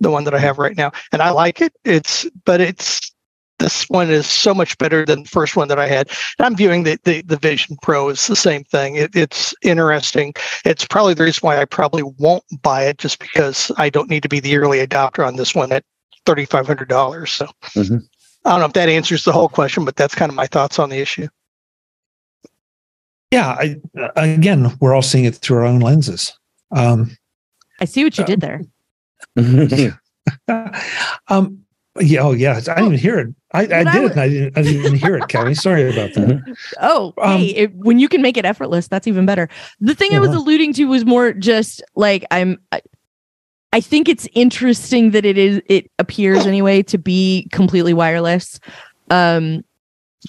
the 0.00 0.10
one 0.10 0.24
that 0.24 0.34
I 0.34 0.38
have 0.38 0.58
right 0.58 0.76
now, 0.76 0.92
and 1.12 1.22
I 1.22 1.30
like 1.30 1.60
it. 1.60 1.72
It's 1.84 2.26
but 2.44 2.60
it's 2.60 3.11
this 3.62 3.88
one 3.88 4.10
is 4.10 4.26
so 4.26 4.52
much 4.52 4.76
better 4.78 5.06
than 5.06 5.22
the 5.22 5.28
first 5.28 5.54
one 5.56 5.68
that 5.68 5.78
I 5.78 5.86
had. 5.86 6.10
And 6.38 6.46
I'm 6.46 6.56
viewing 6.56 6.82
the, 6.82 6.98
the, 7.04 7.22
the 7.22 7.36
Vision 7.36 7.76
Pro 7.80 8.08
as 8.08 8.26
the 8.26 8.36
same 8.36 8.64
thing. 8.64 8.96
It, 8.96 9.14
it's 9.14 9.54
interesting. 9.62 10.34
It's 10.64 10.84
probably 10.84 11.14
the 11.14 11.24
reason 11.24 11.40
why 11.46 11.58
I 11.58 11.64
probably 11.64 12.02
won't 12.02 12.44
buy 12.62 12.84
it, 12.84 12.98
just 12.98 13.20
because 13.20 13.70
I 13.76 13.88
don't 13.88 14.10
need 14.10 14.24
to 14.24 14.28
be 14.28 14.40
the 14.40 14.56
early 14.56 14.84
adopter 14.84 15.26
on 15.26 15.36
this 15.36 15.54
one 15.54 15.72
at 15.72 15.84
thirty 16.26 16.44
five 16.44 16.66
hundred 16.66 16.88
dollars. 16.88 17.32
So 17.32 17.46
mm-hmm. 17.62 17.98
I 18.44 18.50
don't 18.50 18.60
know 18.60 18.66
if 18.66 18.72
that 18.72 18.88
answers 18.88 19.24
the 19.24 19.32
whole 19.32 19.48
question, 19.48 19.84
but 19.84 19.96
that's 19.96 20.14
kind 20.14 20.30
of 20.30 20.36
my 20.36 20.46
thoughts 20.46 20.78
on 20.78 20.90
the 20.90 20.98
issue. 20.98 21.28
Yeah, 23.30 23.56
I, 23.58 23.76
again, 24.16 24.76
we're 24.80 24.92
all 24.92 25.02
seeing 25.02 25.24
it 25.24 25.36
through 25.36 25.58
our 25.58 25.64
own 25.64 25.80
lenses. 25.80 26.36
Um, 26.70 27.16
I 27.80 27.86
see 27.86 28.04
what 28.04 28.18
you 28.18 28.24
uh, 28.24 28.26
did 28.26 28.40
there. 28.40 29.98
um, 31.28 31.61
yeah, 32.00 32.20
oh 32.20 32.32
yeah, 32.32 32.56
I 32.56 32.60
didn't 32.60 32.86
even 32.86 32.98
hear 32.98 33.18
it. 33.18 33.34
I, 33.52 33.60
I 33.60 33.66
did 33.66 33.86
I, 33.86 34.04
it. 34.04 34.16
I 34.16 34.28
didn't, 34.28 34.58
I 34.58 34.62
didn't 34.62 34.80
even 34.80 34.94
hear 34.94 35.16
it, 35.16 35.28
Kelly. 35.28 35.54
Sorry 35.54 35.90
about 35.90 36.14
that. 36.14 36.56
Oh, 36.80 37.12
um, 37.20 37.38
hey, 37.38 37.48
it, 37.48 37.74
when 37.74 37.98
you 37.98 38.08
can 38.08 38.22
make 38.22 38.38
it 38.38 38.46
effortless, 38.46 38.88
that's 38.88 39.06
even 39.06 39.26
better. 39.26 39.48
The 39.80 39.94
thing 39.94 40.12
uh-huh. 40.12 40.16
I 40.16 40.20
was 40.20 40.30
uh-huh. 40.30 40.38
alluding 40.38 40.72
to 40.74 40.84
was 40.86 41.04
more 41.04 41.32
just 41.32 41.82
like 41.94 42.24
I'm. 42.30 42.58
I, 42.72 42.80
I 43.74 43.80
think 43.80 44.08
it's 44.08 44.26
interesting 44.32 45.10
that 45.10 45.26
it 45.26 45.36
is. 45.36 45.60
It 45.66 45.90
appears 45.98 46.46
anyway 46.46 46.82
to 46.84 46.98
be 46.98 47.48
completely 47.52 47.92
wireless, 47.92 48.58
um, 49.10 49.62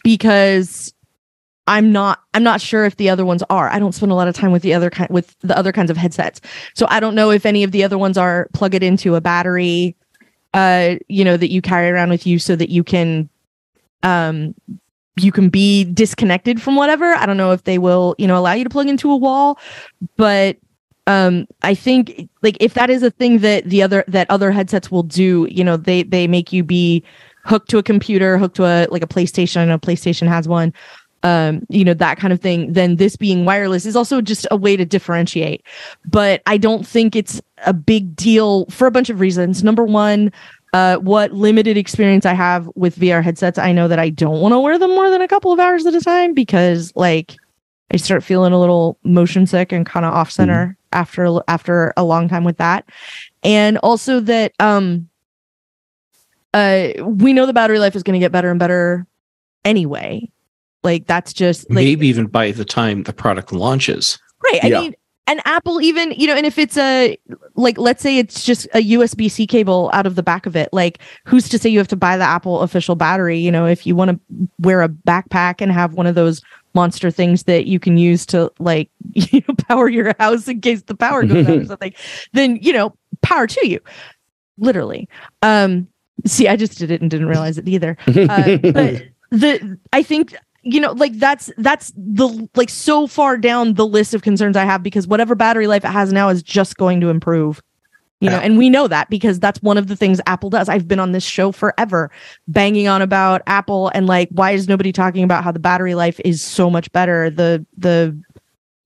because 0.04 0.94
I'm 1.66 1.94
not 1.94 2.20
I'm 2.34 2.44
not 2.44 2.60
sure 2.60 2.84
if 2.84 2.98
the 2.98 3.10
other 3.10 3.26
ones 3.26 3.42
are. 3.50 3.70
I 3.70 3.80
don't 3.80 3.94
spend 3.94 4.12
a 4.12 4.16
lot 4.16 4.28
of 4.28 4.36
time 4.36 4.52
with 4.52 4.64
the 4.64 4.74
other 4.74 4.90
kind 4.90 5.10
with 5.10 5.34
the 5.40 5.58
other 5.58 5.72
kinds 5.72 5.90
of 5.90 5.96
headsets. 5.96 6.42
So 6.74 6.88
I 6.90 7.00
don't 7.00 7.16
know 7.16 7.32
if 7.32 7.46
any 7.46 7.64
of 7.64 7.72
the 7.72 7.84
other 7.84 7.98
ones 7.98 8.18
are 8.18 8.50
plug 8.54 8.76
it 8.76 8.84
into 8.84 9.16
a 9.16 9.22
battery 9.22 9.96
uh 10.54 10.96
you 11.08 11.24
know 11.24 11.38
that 11.38 11.52
you 11.52 11.62
carry 11.62 11.90
around 11.90 12.10
with 12.10 12.28
you 12.28 12.40
so 12.40 12.56
that 12.56 12.70
you 12.70 12.84
can 12.84 13.30
um 14.04 14.54
you 15.16 15.32
can 15.32 15.50
be 15.50 15.84
disconnected 15.84 16.60
from 16.62 16.76
whatever. 16.76 17.14
I 17.14 17.28
don't 17.28 17.38
know 17.38 17.52
if 17.52 17.66
they 17.66 17.78
will, 17.78 18.16
you 18.18 18.26
know, 18.26 18.38
allow 18.38 18.54
you 18.54 18.64
to 18.64 18.70
plug 18.70 18.88
into 18.88 19.12
a 19.12 19.18
wall, 19.18 19.60
but 20.18 20.58
um 21.06 21.48
I 21.62 21.76
think 21.76 22.30
like 22.42 22.58
if 22.60 22.74
that 22.76 22.90
is 22.90 23.04
a 23.04 23.12
thing 23.12 23.40
that 23.40 23.66
the 23.66 23.84
other 23.84 24.04
that 24.08 24.30
other 24.30 24.52
headsets 24.52 24.92
will 24.92 25.04
do, 25.04 25.48
you 25.50 25.64
know, 25.64 25.78
they 25.78 26.04
they 26.04 26.28
make 26.28 26.54
you 26.54 26.64
be 26.64 27.04
hooked 27.46 27.70
to 27.72 27.78
a 27.78 27.84
computer, 27.84 28.38
hooked 28.38 28.56
to 28.56 28.66
a 28.66 28.88
like 28.90 29.04
a 29.04 29.08
PlayStation. 29.08 29.58
I 29.58 29.66
know 29.66 29.78
PlayStation 29.78 30.28
has 30.28 30.48
one 30.48 30.74
um, 31.24 31.66
you 31.70 31.86
know, 31.86 31.94
that 31.94 32.18
kind 32.20 32.34
of 32.34 32.42
thing, 32.42 32.74
then 32.74 32.98
this 32.98 33.16
being 33.16 33.46
wireless 33.46 33.86
is 33.86 33.96
also 33.96 34.22
just 34.22 34.46
a 34.52 34.58
way 34.58 34.76
to 34.76 34.86
differentiate. 34.86 35.66
But 36.06 36.42
I 36.46 36.58
don't 36.58 36.86
think 36.86 37.16
it's 37.16 37.42
a 37.66 37.74
big 37.74 38.16
deal 38.16 38.66
for 38.68 38.88
a 38.88 38.92
bunch 38.92 39.10
of 39.10 39.20
reasons. 39.20 39.64
Number 39.64 39.84
one, 39.84 40.32
uh, 40.74 40.98
what 40.98 41.32
limited 41.34 41.78
experience 41.78 42.26
I 42.26 42.34
have 42.34 42.70
with 42.76 42.98
VR 42.98 43.24
headsets, 43.24 43.60
I 43.60 43.72
know 43.72 43.88
that 43.88 44.00
I 44.00 44.10
don't 44.10 44.42
want 44.42 44.54
to 44.54 44.60
wear 44.60 44.80
them 44.80 44.92
more 44.92 45.10
than 45.10 45.22
a 45.22 45.28
couple 45.28 45.52
of 45.52 45.60
hours 45.60 45.86
at 45.86 45.94
a 45.94 46.02
time 46.02 46.34
because, 46.34 46.92
like, 46.96 47.36
I 47.92 47.98
start 47.98 48.24
feeling 48.24 48.54
a 48.54 48.60
little 48.60 48.98
motion 49.04 49.46
sick 49.46 49.72
and 49.72 49.86
kind 49.86 50.06
of 50.06 50.14
off 50.14 50.32
center 50.32 50.66
mm-hmm. 50.66 51.00
after 51.00 51.42
after 51.48 51.94
a 51.96 52.04
long 52.04 52.28
time 52.28 52.44
with 52.44 52.58
that, 52.58 52.90
and 53.44 53.78
also 53.80 54.20
that 54.22 54.54
um, 54.60 55.10
uh, 56.54 56.90
we 57.04 57.34
know 57.34 57.46
the 57.46 57.54
battery 57.54 57.80
life 57.80 57.96
is 57.96 58.04
going 58.04 58.20
to 58.20 58.24
get 58.24 58.32
better 58.32 58.50
and 58.50 58.60
better 58.60 59.06
anyway. 59.64 60.30
Like 60.84 61.08
that's 61.08 61.34
just 61.34 61.70
like, 61.70 61.76
maybe 61.76 62.08
even 62.08 62.28
by 62.28 62.52
the 62.52 62.66
time 62.66 63.04
the 63.04 63.14
product 63.14 63.54
launches. 63.54 64.20
Right. 64.44 64.64
I 64.64 64.68
yeah. 64.68 64.82
mean, 64.82 64.96
and 65.28 65.42
Apple 65.46 65.82
even, 65.82 66.12
you 66.12 66.28
know, 66.28 66.36
and 66.36 66.46
if 66.46 66.58
it's 66.58 66.78
a 66.78 67.18
like 67.56 67.78
let's 67.78 68.04
say 68.04 68.18
it's 68.18 68.44
just 68.44 68.66
a 68.74 68.84
USB-C 68.84 69.48
cable 69.48 69.90
out 69.94 70.06
of 70.06 70.16
the 70.16 70.24
back 70.24 70.46
of 70.46 70.56
it, 70.56 70.70
like 70.74 71.00
who's 71.26 71.48
to 71.50 71.58
say 71.58 71.70
you 71.70 71.78
have 71.78 71.88
to 71.90 71.96
buy 71.96 72.18
the 72.18 72.26
Apple 72.26 72.62
official 72.62 72.96
battery, 72.96 73.38
you 73.38 73.52
know, 73.52 73.66
if 73.66 73.88
you 73.88 73.96
want 73.96 74.12
to 74.12 74.50
wear 74.60 74.82
a 74.82 74.90
backpack 74.90 75.62
and 75.62 75.72
have 75.72 75.94
one 75.94 76.08
of 76.08 76.16
those 76.16 76.42
monster 76.76 77.10
things 77.12 77.44
that 77.44 77.68
you 77.68 77.80
can 77.80 77.98
use 77.98 78.26
to 78.26 78.52
like 78.60 78.90
you 79.14 79.42
know 79.48 79.54
power 79.70 79.88
your 79.88 80.14
house 80.20 80.48
in 80.48 80.60
case 80.60 80.82
the 80.84 80.96
power 80.96 81.24
goes 81.24 81.48
out 81.48 81.58
or 81.58 81.66
something, 81.68 81.94
then 82.34 82.58
you 82.58 82.74
know, 82.74 82.94
power 83.22 83.48
to 83.48 83.68
you. 83.68 83.80
Literally. 84.58 85.08
Um 85.42 85.88
see, 86.26 86.48
I 86.48 86.58
just 86.58 86.78
did 86.78 86.92
it 86.92 87.02
and 87.02 87.10
didn't 87.10 87.28
realize 87.28 87.58
it 87.58 87.68
either. 87.68 87.98
Uh, 88.08 88.58
but 88.58 89.04
the 89.32 89.80
I 89.94 90.04
think 90.04 90.36
you 90.64 90.80
know 90.80 90.94
like 90.94 91.14
that's 91.20 91.52
that's 91.58 91.92
the 91.96 92.48
like 92.56 92.70
so 92.70 93.06
far 93.06 93.38
down 93.38 93.74
the 93.74 93.86
list 93.86 94.14
of 94.14 94.22
concerns 94.22 94.56
i 94.56 94.64
have 94.64 94.82
because 94.82 95.06
whatever 95.08 95.36
battery 95.36 95.68
life 95.68 95.84
it 95.84 95.90
has 95.90 96.14
now 96.14 96.30
is 96.30 96.42
just 96.42 96.78
going 96.78 97.00
to 97.02 97.10
improve. 97.10 97.62
You 98.20 98.30
know 98.30 98.38
and 98.38 98.58
we 98.58 98.70
know 98.70 98.88
that 98.88 99.10
because 99.10 99.38
that's 99.38 99.62
one 99.62 99.78
of 99.78 99.88
the 99.88 99.98
things 99.98 100.22
apple 100.28 100.50
does. 100.50 100.70
I've 100.70 100.88
been 100.88 101.00
on 101.00 101.12
this 101.12 101.26
show 101.26 101.52
forever 101.52 102.10
banging 102.48 102.88
on 102.88 103.02
about 103.02 103.42
apple 103.48 103.92
and 103.94 104.08
like 104.08 104.30
why 104.32 104.52
is 104.52 104.70
nobody 104.70 104.94
talking 104.94 105.26
about 105.26 105.44
how 105.44 105.52
the 105.52 105.60
battery 105.60 105.94
life 105.94 106.22
is 106.24 106.42
so 106.42 106.70
much 106.70 106.90
better? 106.94 107.30
The 107.30 107.66
the 107.76 108.18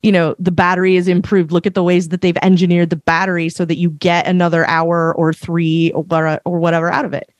you 0.02 0.12
know 0.12 0.36
the 0.40 0.50
battery 0.50 0.96
is 0.96 1.08
improved. 1.08 1.52
Look 1.52 1.68
at 1.68 1.76
the 1.76 1.84
ways 1.84 2.10
that 2.10 2.22
they've 2.22 2.38
engineered 2.42 2.90
the 2.90 2.96
battery 2.96 3.50
so 3.50 3.63
that 3.66 3.78
you 3.78 3.92
get 3.92 4.26
another 4.26 4.66
hour 4.66 5.13
or 5.13 5.32
three 5.34 5.92
or, 5.92 6.42
or 6.44 6.58
whatever 6.58 6.92
out 6.92 7.06
of 7.06 7.13
it 7.13 7.32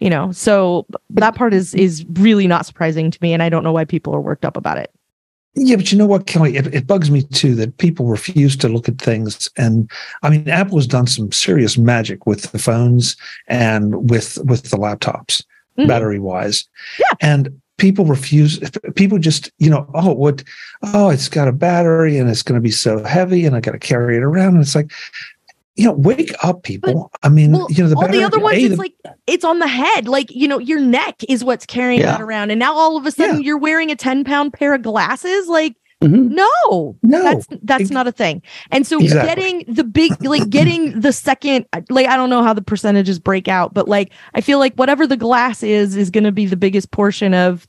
you 0.00 0.10
know 0.10 0.32
so 0.32 0.86
that 1.10 1.34
part 1.34 1.54
is 1.54 1.74
is 1.74 2.04
really 2.14 2.46
not 2.46 2.66
surprising 2.66 3.10
to 3.10 3.18
me 3.22 3.32
and 3.32 3.42
i 3.42 3.48
don't 3.48 3.62
know 3.62 3.72
why 3.72 3.84
people 3.84 4.14
are 4.14 4.20
worked 4.20 4.44
up 4.44 4.56
about 4.56 4.78
it. 4.78 4.90
Yeah 5.54 5.76
but 5.76 5.90
you 5.90 5.98
know 5.98 6.06
what 6.06 6.26
kelly? 6.26 6.56
It, 6.56 6.72
it 6.74 6.86
bugs 6.86 7.10
me 7.10 7.22
too 7.22 7.54
that 7.56 7.78
people 7.78 8.06
refuse 8.06 8.56
to 8.56 8.68
look 8.68 8.88
at 8.88 8.98
things 8.98 9.48
and 9.56 9.90
i 10.22 10.30
mean 10.30 10.48
apple 10.48 10.78
has 10.78 10.86
done 10.86 11.06
some 11.06 11.30
serious 11.32 11.76
magic 11.78 12.26
with 12.26 12.50
the 12.52 12.58
phones 12.58 13.16
and 13.46 14.10
with 14.10 14.38
with 14.44 14.70
the 14.70 14.76
laptops 14.76 15.44
mm-hmm. 15.78 15.86
battery 15.86 16.18
wise 16.18 16.66
yeah. 16.98 17.16
And 17.20 17.60
people 17.80 18.04
refuse 18.04 18.60
people 18.94 19.18
just 19.18 19.50
you 19.58 19.70
know 19.70 19.90
oh 19.94 20.12
what 20.12 20.44
oh 20.92 21.08
it's 21.08 21.28
got 21.28 21.48
a 21.48 21.52
battery 21.52 22.18
and 22.18 22.28
it's 22.28 22.42
going 22.42 22.54
to 22.54 22.62
be 22.62 22.70
so 22.70 23.02
heavy 23.02 23.46
and 23.46 23.56
i 23.56 23.60
got 23.60 23.72
to 23.72 23.78
carry 23.78 24.16
it 24.16 24.22
around 24.22 24.52
and 24.52 24.60
it's 24.62 24.74
like 24.74 24.92
you 25.80 25.86
know, 25.86 25.92
wake 25.92 26.32
up, 26.44 26.62
people. 26.62 27.08
But, 27.10 27.26
I 27.26 27.30
mean, 27.30 27.52
well, 27.52 27.66
you 27.70 27.82
know, 27.82 27.88
the 27.88 27.96
all 27.96 28.06
the 28.06 28.22
other 28.22 28.38
ones, 28.38 28.58
it's 28.58 28.74
the, 28.74 28.76
like 28.76 28.94
it's 29.26 29.46
on 29.46 29.60
the 29.60 29.66
head. 29.66 30.08
Like, 30.08 30.30
you 30.30 30.46
know, 30.46 30.58
your 30.58 30.78
neck 30.78 31.24
is 31.26 31.42
what's 31.42 31.64
carrying 31.64 32.00
yeah. 32.00 32.12
that 32.12 32.20
around. 32.20 32.50
And 32.50 32.58
now 32.58 32.74
all 32.74 32.98
of 32.98 33.06
a 33.06 33.10
sudden 33.10 33.36
yeah. 33.36 33.46
you're 33.46 33.58
wearing 33.58 33.90
a 33.90 33.96
10 33.96 34.22
pound 34.24 34.52
pair 34.52 34.74
of 34.74 34.82
glasses. 34.82 35.48
Like, 35.48 35.74
mm-hmm. 36.02 36.34
no, 36.34 36.98
no, 37.02 37.22
that's 37.22 37.46
that's 37.62 37.90
not 37.90 38.06
a 38.06 38.12
thing. 38.12 38.42
And 38.70 38.86
so 38.86 39.00
exactly. 39.00 39.26
getting 39.26 39.74
the 39.74 39.84
big 39.84 40.22
like 40.22 40.50
getting 40.50 41.00
the 41.00 41.14
second 41.14 41.64
like 41.88 42.06
I 42.06 42.16
don't 42.16 42.28
know 42.28 42.42
how 42.42 42.52
the 42.52 42.60
percentages 42.60 43.18
break 43.18 43.48
out, 43.48 43.72
but 43.72 43.88
like 43.88 44.12
I 44.34 44.42
feel 44.42 44.58
like 44.58 44.74
whatever 44.74 45.06
the 45.06 45.16
glass 45.16 45.62
is 45.62 45.96
is 45.96 46.10
gonna 46.10 46.32
be 46.32 46.44
the 46.44 46.58
biggest 46.58 46.90
portion 46.90 47.32
of 47.32 47.66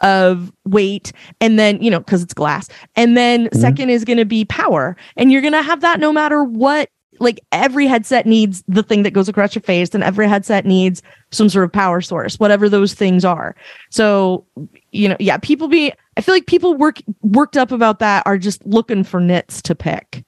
of 0.00 0.52
weight 0.64 1.10
and 1.40 1.58
then 1.58 1.82
you 1.82 1.90
know 1.90 1.98
because 1.98 2.22
it's 2.22 2.34
glass 2.34 2.68
and 2.94 3.16
then 3.16 3.46
mm-hmm. 3.46 3.58
second 3.58 3.90
is 3.90 4.04
going 4.04 4.16
to 4.16 4.24
be 4.24 4.44
power 4.44 4.96
and 5.16 5.32
you're 5.32 5.40
going 5.40 5.52
to 5.52 5.60
have 5.60 5.80
that 5.80 5.98
no 5.98 6.12
matter 6.12 6.44
what 6.44 6.88
like 7.20 7.40
every 7.52 7.86
headset 7.86 8.26
needs 8.26 8.62
the 8.68 8.82
thing 8.82 9.02
that 9.02 9.12
goes 9.12 9.28
across 9.28 9.54
your 9.54 9.62
face 9.62 9.94
and 9.94 10.02
every 10.04 10.28
headset 10.28 10.64
needs 10.64 11.02
some 11.30 11.48
sort 11.48 11.64
of 11.64 11.72
power 11.72 12.00
source 12.00 12.38
whatever 12.38 12.68
those 12.68 12.94
things 12.94 13.24
are. 13.24 13.54
So 13.90 14.46
you 14.92 15.08
know 15.08 15.16
yeah 15.20 15.36
people 15.38 15.68
be 15.68 15.92
i 16.16 16.20
feel 16.20 16.34
like 16.34 16.46
people 16.46 16.74
work 16.74 16.98
worked 17.22 17.56
up 17.56 17.72
about 17.72 17.98
that 17.98 18.22
are 18.26 18.38
just 18.38 18.64
looking 18.66 19.04
for 19.04 19.20
nits 19.20 19.62
to 19.62 19.74
pick. 19.74 20.24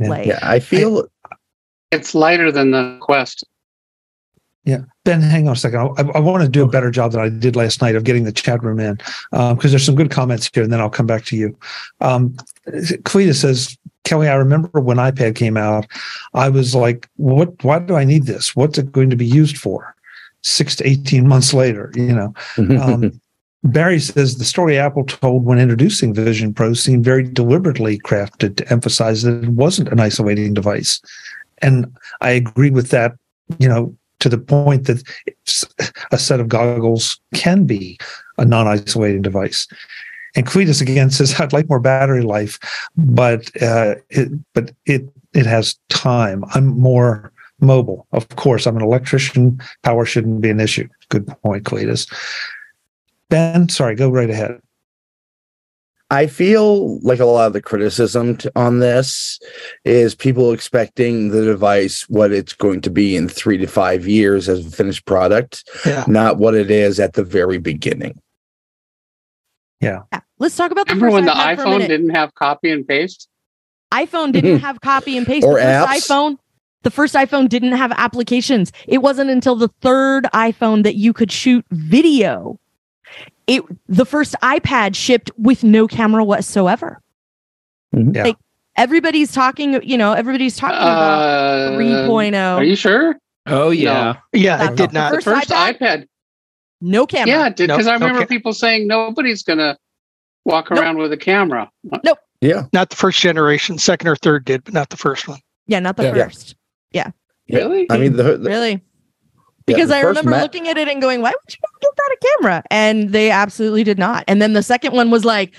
Yeah, 0.00 0.08
like 0.08 0.26
yeah 0.26 0.38
i 0.42 0.60
feel 0.60 1.08
it's 1.90 2.14
lighter 2.14 2.52
than 2.52 2.70
the 2.70 2.98
quest 3.00 3.44
yeah. 4.68 4.80
Ben, 5.06 5.22
hang 5.22 5.48
on 5.48 5.54
a 5.54 5.56
second. 5.56 5.80
I, 5.96 6.02
I, 6.02 6.20
want 6.20 6.42
to 6.42 6.48
do 6.48 6.62
a 6.62 6.68
better 6.68 6.90
job 6.90 7.12
than 7.12 7.22
I 7.22 7.30
did 7.30 7.56
last 7.56 7.80
night 7.80 7.96
of 7.96 8.04
getting 8.04 8.24
the 8.24 8.32
chat 8.32 8.62
room 8.62 8.78
in 8.78 8.96
because 9.30 9.50
um, 9.50 9.58
there's 9.58 9.86
some 9.86 9.94
good 9.94 10.10
comments 10.10 10.50
here, 10.52 10.62
and 10.62 10.70
then 10.70 10.78
I'll 10.78 10.90
come 10.90 11.06
back 11.06 11.24
to 11.26 11.36
you. 11.36 11.58
Um, 12.02 12.36
Cletus 12.66 13.36
says, 13.36 13.78
Kelly, 14.04 14.28
I 14.28 14.34
remember 14.34 14.78
when 14.80 14.98
iPad 14.98 15.36
came 15.36 15.56
out, 15.56 15.86
I 16.34 16.50
was 16.50 16.74
like, 16.74 17.08
what, 17.16 17.64
why 17.64 17.78
do 17.78 17.96
I 17.96 18.04
need 18.04 18.26
this? 18.26 18.54
What's 18.54 18.76
it 18.76 18.92
going 18.92 19.08
to 19.08 19.16
be 19.16 19.24
used 19.24 19.56
for? 19.56 19.96
Six 20.42 20.76
to 20.76 20.86
18 20.86 21.26
months 21.26 21.54
later, 21.54 21.90
you 21.94 22.12
know. 22.12 22.34
Um, 22.58 23.18
Barry 23.64 23.98
says 23.98 24.36
the 24.36 24.44
story 24.44 24.78
Apple 24.78 25.04
told 25.04 25.46
when 25.46 25.58
introducing 25.58 26.12
Vision 26.12 26.52
Pro 26.52 26.74
seemed 26.74 27.06
very 27.06 27.24
deliberately 27.24 27.98
crafted 28.00 28.56
to 28.56 28.70
emphasize 28.70 29.22
that 29.22 29.44
it 29.44 29.48
wasn't 29.48 29.88
an 29.88 29.98
isolating 29.98 30.52
device. 30.52 31.00
And 31.62 31.90
I 32.20 32.30
agree 32.30 32.70
with 32.70 32.90
that, 32.90 33.14
you 33.58 33.68
know, 33.68 33.96
to 34.20 34.28
the 34.28 34.38
point 34.38 34.86
that 34.86 35.02
a 36.10 36.18
set 36.18 36.40
of 36.40 36.48
goggles 36.48 37.20
can 37.34 37.64
be 37.64 37.98
a 38.38 38.44
non-isolating 38.44 39.22
device. 39.22 39.66
And 40.34 40.46
Cletus 40.46 40.80
again 40.80 41.10
says, 41.18 41.38
"I'd 41.40 41.52
like 41.52 41.68
more 41.68 41.80
battery 41.80 42.22
life, 42.22 42.58
but 42.96 43.50
uh, 43.62 43.96
it, 44.10 44.28
but 44.54 44.72
it 44.86 45.08
it 45.34 45.46
has 45.46 45.78
time. 45.88 46.44
I'm 46.54 46.66
more 46.66 47.32
mobile. 47.60 48.06
Of 48.12 48.28
course, 48.30 48.66
I'm 48.66 48.76
an 48.76 48.82
electrician. 48.82 49.60
Power 49.82 50.04
shouldn't 50.04 50.40
be 50.40 50.50
an 50.50 50.60
issue. 50.60 50.88
Good 51.08 51.26
point, 51.42 51.64
Cletus. 51.64 52.12
Ben, 53.28 53.68
sorry, 53.68 53.94
go 53.94 54.08
right 54.08 54.30
ahead. 54.30 54.60
I 56.10 56.26
feel 56.26 56.98
like 57.00 57.20
a 57.20 57.26
lot 57.26 57.48
of 57.48 57.52
the 57.52 57.60
criticism 57.60 58.38
t- 58.38 58.48
on 58.56 58.78
this 58.78 59.38
is 59.84 60.14
people 60.14 60.52
expecting 60.52 61.28
the 61.28 61.44
device 61.44 62.08
what 62.08 62.32
it's 62.32 62.54
going 62.54 62.80
to 62.82 62.90
be 62.90 63.14
in 63.14 63.28
three 63.28 63.58
to 63.58 63.66
five 63.66 64.06
years 64.06 64.48
as 64.48 64.66
a 64.66 64.70
finished 64.70 65.04
product, 65.04 65.68
Yeah. 65.84 66.04
not 66.08 66.38
what 66.38 66.54
it 66.54 66.70
is 66.70 66.98
at 66.98 67.12
the 67.12 67.24
very 67.24 67.58
beginning. 67.58 68.18
Yeah. 69.80 70.02
Let's 70.38 70.56
talk 70.56 70.70
about 70.70 70.86
the 70.86 70.94
Remember 70.94 71.08
first 71.08 71.14
when 71.14 71.24
the 71.26 71.32
iPad 71.32 71.56
for 71.56 71.62
a 71.62 71.64
iPhone 71.66 71.88
didn't 71.88 72.10
have 72.10 72.34
copy 72.34 72.70
and 72.70 72.88
paste? 72.88 73.28
iPhone 73.92 74.32
didn't 74.32 74.56
mm-hmm. 74.56 74.64
have 74.64 74.80
copy 74.80 75.16
and 75.16 75.26
paste. 75.26 75.46
Or 75.46 75.54
the 75.54 75.60
first 75.60 76.10
apps. 76.10 76.10
iPhone, 76.10 76.36
the 76.82 76.90
first 76.90 77.14
iPhone 77.14 77.48
didn't 77.48 77.72
have 77.72 77.92
applications. 77.92 78.72
It 78.86 78.98
wasn't 78.98 79.30
until 79.30 79.56
the 79.56 79.68
third 79.80 80.24
iPhone 80.34 80.84
that 80.84 80.94
you 80.94 81.12
could 81.12 81.32
shoot 81.32 81.64
video. 81.70 82.58
It 83.48 83.64
the 83.88 84.04
first 84.04 84.36
iPad 84.42 84.94
shipped 84.94 85.30
with 85.38 85.64
no 85.64 85.88
camera 85.88 86.22
whatsoever. 86.22 87.00
Mhm. 87.96 88.14
Yeah. 88.14 88.22
Like 88.24 88.36
everybody's 88.76 89.32
talking, 89.32 89.82
you 89.82 89.96
know, 89.98 90.12
everybody's 90.12 90.56
talking 90.56 90.76
about 90.76 91.72
Uh, 91.72 91.78
3.0. 91.78 92.56
Are 92.58 92.62
you 92.64 92.76
sure? 92.76 93.16
Oh 93.46 93.70
yeah. 93.70 94.16
Yeah, 94.32 94.58
That's 94.58 94.72
it 94.72 94.76
did 94.76 94.92
not. 94.92 95.10
The 95.10 95.16
First 95.22 95.48
first 95.48 95.50
iPad? 95.50 95.78
iPad. 95.78 96.06
no 96.82 97.06
camera. 97.06 97.28
Yeah, 97.28 97.46
it 97.48 97.56
did 97.56 97.68
Nope, 97.68 97.78
because 97.78 97.88
I 97.88 97.96
no 97.96 98.06
remember 98.06 98.20
ca- 98.20 98.26
people 98.28 98.52
saying 98.52 98.86
nobody's 98.86 99.42
gonna 99.42 99.76
walk 100.44 100.70
Nope. 100.70 100.78
around 100.80 100.98
with 100.98 101.10
a 101.12 101.16
camera. 101.16 101.70
Nope. 102.04 102.18
Yeah. 102.42 102.66
Not 102.72 102.90
the 102.90 102.96
first 102.96 103.18
generation. 103.18 103.78
Second 103.78 104.08
or 104.08 104.14
third 104.16 104.44
did, 104.44 104.62
but 104.62 104.74
not 104.74 104.90
the 104.90 104.96
first 104.96 105.26
one. 105.26 105.40
Yeah, 105.66 105.80
not 105.80 105.96
the 105.96 106.04
Yeah. 106.04 106.12
first. 106.14 106.54
Really? 107.50 107.86
I 107.90 107.96
mean, 107.96 108.14
the, 108.14 108.36
the- 108.36 108.50
Really. 108.50 108.82
Yeah, 109.68 109.76
Because 109.76 109.88
the 109.90 109.96
I 109.96 110.00
remember 110.00 110.30
Ma- 110.32 110.40
looking 110.42 110.68
at 110.68 110.76
it 110.78 110.88
and 110.88 111.00
going, 111.00 111.22
why 111.22 111.30
would 111.30 111.54
you 111.54 111.58
get 111.80 111.90
that 111.96 112.16
a 112.20 112.26
camera? 112.38 112.62
And 112.70 113.10
they 113.12 113.30
absolutely 113.30 113.84
did 113.84 113.98
not. 113.98 114.24
And 114.28 114.40
then 114.42 114.52
the 114.52 114.62
second 114.62 114.92
one 114.92 115.10
was 115.10 115.24
like, 115.24 115.54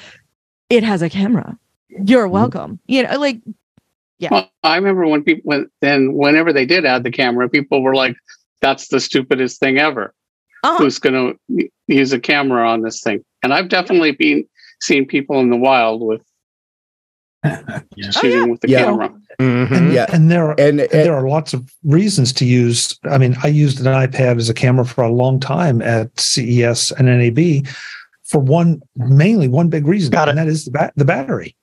it 0.69 0.83
has 0.83 1.01
a 1.01 1.09
camera. 1.09 1.57
You're 2.05 2.25
Mm-hmm. 2.25 2.33
welcome. 2.33 2.79
You 2.87 3.03
know, 3.03 3.17
like, 3.19 3.41
Well, 4.29 4.49
I 4.63 4.75
remember 4.75 5.07
when 5.07 5.23
people 5.23 5.41
when 5.45 5.69
then 5.81 6.13
whenever 6.13 6.51
they 6.53 6.65
did 6.65 6.85
add 6.85 7.03
the 7.03 7.11
camera, 7.11 7.47
people 7.49 7.81
were 7.81 7.95
like, 7.95 8.15
"That's 8.61 8.89
the 8.89 8.99
stupidest 8.99 9.59
thing 9.59 9.77
ever." 9.79 10.13
uh 10.63 10.77
Who's 10.77 10.99
going 10.99 11.15
to 11.49 11.69
use 11.87 12.11
a 12.13 12.19
camera 12.19 12.67
on 12.69 12.81
this 12.81 13.01
thing? 13.01 13.23
And 13.43 13.53
I've 13.53 13.69
definitely 13.69 14.11
been 14.11 14.45
seen 14.81 15.05
people 15.07 15.39
in 15.39 15.49
the 15.49 15.55
wild 15.57 16.01
with 16.01 16.23
shooting 18.11 18.49
with 18.49 18.61
the 18.61 18.69
Yeah. 18.69 18.83
camera. 18.85 19.09
Mhm. 19.39 19.71
And, 19.71 19.93
Yeah. 19.93 20.05
and 20.11 20.29
there 20.29 20.45
are 20.47 20.51
and, 20.59 20.79
and 20.81 20.91
and 20.91 21.05
there 21.05 21.13
are 21.15 21.27
lots 21.27 21.53
of 21.53 21.71
reasons 21.83 22.33
to 22.33 22.45
use. 22.45 22.97
I 23.09 23.17
mean, 23.17 23.35
I 23.43 23.47
used 23.47 23.79
an 23.79 23.85
iPad 23.85 24.37
as 24.37 24.49
a 24.49 24.53
camera 24.53 24.85
for 24.85 25.03
a 25.03 25.11
long 25.11 25.39
time 25.39 25.81
at 25.81 26.17
CES 26.19 26.91
and 26.91 27.07
NAB 27.07 27.65
for 28.25 28.39
one, 28.39 28.81
mainly 28.95 29.47
one 29.47 29.69
big 29.69 29.87
reason, 29.87 30.11
Got 30.11 30.27
it. 30.27 30.31
and 30.31 30.37
that 30.39 30.47
is 30.47 30.65
the 30.65 30.71
bat- 30.71 30.93
the 30.95 31.05
battery. 31.05 31.55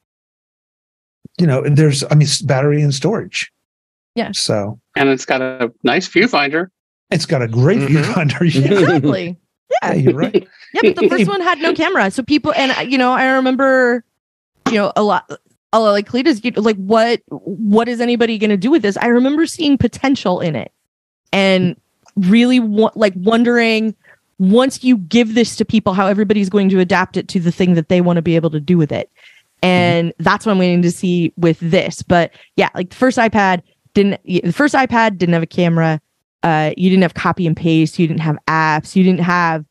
You 1.39 1.47
know, 1.47 1.63
and 1.63 1.77
there's, 1.77 2.03
I 2.11 2.15
mean, 2.15 2.29
battery 2.45 2.81
and 2.83 2.95
storage. 2.95 3.53
Yeah. 4.15 4.31
So 4.33 4.81
And 4.97 5.11
it's 5.11 5.27
got 5.27 5.43
a 5.43 5.71
nice 5.83 6.09
viewfinder. 6.09 6.69
it's 7.11 7.27
got 7.27 7.43
a 7.43 7.49
great 7.49 7.81
Mhm. 7.81 7.89
viewfinder. 7.89 8.55
Yeah, 8.55 8.79
exactly. 8.81 9.37
yeah, 9.83 9.93
you're 9.95 10.15
right. 10.15 10.49
Yeah, 10.73 10.81
but 10.83 10.97
the 10.97 11.09
first 11.09 11.29
one 11.29 11.41
had 11.43 11.59
no 11.59 11.75
camera. 11.75 12.11
So 12.11 12.23
people, 12.23 12.53
and 12.57 12.91
you 12.91 12.97
know, 12.99 13.13
I 13.13 13.27
remember, 13.33 14.03
you 14.71 14.75
know, 14.77 14.93
a 14.97 15.03
lot. 15.03 15.31
Lot 15.73 15.93
like 15.93 16.09
Cletus, 16.09 16.57
like 16.57 16.77
what 16.77 17.21
what 17.29 17.89
is 17.89 18.01
anybody 18.01 18.39
going 18.39 18.51
to 18.51 18.57
do 18.57 18.71
with 18.71 18.83
this? 18.83 18.97
I 18.97 19.07
remember 19.07 19.47
seeing 19.47 19.77
potential 19.77 20.41
in 20.41 20.57
it, 20.57 20.73
and 21.33 21.79
really 22.17 22.61
wa- 22.61 22.93
like 22.95 23.13
wondering 23.17 23.95
once 24.39 24.83
you 24.85 24.99
give 24.99 25.35
this 25.35 25.57
to 25.57 25.65
people, 25.65 25.93
how 25.93 26.07
everybody's 26.07 26.49
going 26.49 26.69
to 26.69 26.79
adapt 26.79 27.17
it 27.17 27.29
to 27.29 27.41
the 27.41 27.53
thing 27.53 27.75
that 27.75 27.89
they 27.89 28.01
want 28.01 28.17
to 28.17 28.23
be 28.23 28.37
able 28.37 28.51
to 28.51 28.61
do 28.61 28.79
with 28.79 28.93
it. 28.93 29.11
And 29.63 30.13
that's 30.19 30.47
what 30.47 30.53
I'm 30.53 30.59
waiting 30.59 30.83
to 30.83 30.91
see 30.91 31.33
with 31.37 31.59
this. 31.61 32.03
But 32.03 32.33
yeah, 32.57 32.69
like 32.75 32.91
the 32.91 32.97
first 32.97 33.19
iPad 33.19 33.63
didn't. 33.95 34.21
The 34.25 34.53
first 34.53 34.75
iPad 34.75 35.19
didn't 35.19 35.35
have 35.35 35.43
a 35.43 35.47
camera. 35.47 36.01
Uh, 36.43 36.73
you 36.77 36.89
didn't 36.89 37.03
have 37.03 37.15
copy 37.15 37.47
and 37.47 37.57
paste. 37.57 37.99
You 37.99 38.07
didn't 38.07 38.21
have 38.21 38.39
apps. 38.47 38.95
You 38.95 39.03
didn't 39.03 39.21
have 39.21 39.65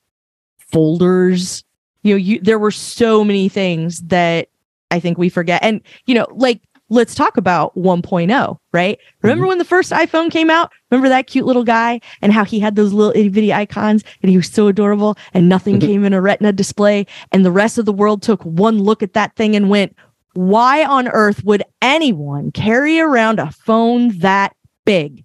folders 0.72 1.64
you 2.06 2.14
know 2.14 2.18
you 2.18 2.40
there 2.40 2.60
were 2.60 2.72
so 2.72 3.24
many 3.24 3.50
things 3.50 4.00
that 4.04 4.48
i 4.92 5.00
think 5.00 5.18
we 5.18 5.30
forget. 5.30 5.64
And 5.64 5.82
you 6.06 6.16
know 6.16 6.28
like 6.32 6.62
let's 6.90 7.16
talk 7.16 7.36
about 7.36 7.76
1.0 7.76 8.58
right? 8.72 9.00
Remember 9.24 9.44
mm-hmm. 9.44 9.50
when 9.50 9.58
the 9.58 9.66
first 9.66 9.92
iphone 9.92 10.30
came 10.30 10.52
out? 10.52 10.72
Remember 10.92 11.10
that 11.10 11.26
cute 11.26 11.46
little 11.46 11.64
guy 11.64 12.00
and 12.22 12.32
how 12.32 12.46
he 12.46 12.60
had 12.60 12.76
those 12.76 12.94
little 12.94 13.12
itty 13.16 13.30
bitty 13.30 13.54
icons 13.54 14.04
and 14.22 14.30
he 14.30 14.38
was 14.38 14.48
so 14.48 14.68
adorable 14.68 15.18
and 15.34 15.50
nothing 15.50 15.80
mm-hmm. 15.80 15.88
came 15.88 16.04
in 16.04 16.14
a 16.14 16.22
retina 16.22 16.54
display 16.54 17.08
and 17.32 17.44
the 17.44 17.52
rest 17.52 17.78
of 17.78 17.86
the 17.86 17.94
world 17.94 18.22
took 18.22 18.44
one 18.44 18.78
look 18.78 19.02
at 19.02 19.14
that 19.14 19.36
thing 19.36 19.56
and 19.56 19.70
went 19.70 19.96
why 20.36 20.84
on 20.84 21.08
earth 21.08 21.44
would 21.44 21.64
anyone 21.82 22.52
carry 22.52 23.00
around 23.00 23.40
a 23.40 23.52
phone 23.52 24.18
that 24.20 24.56
big? 24.86 25.24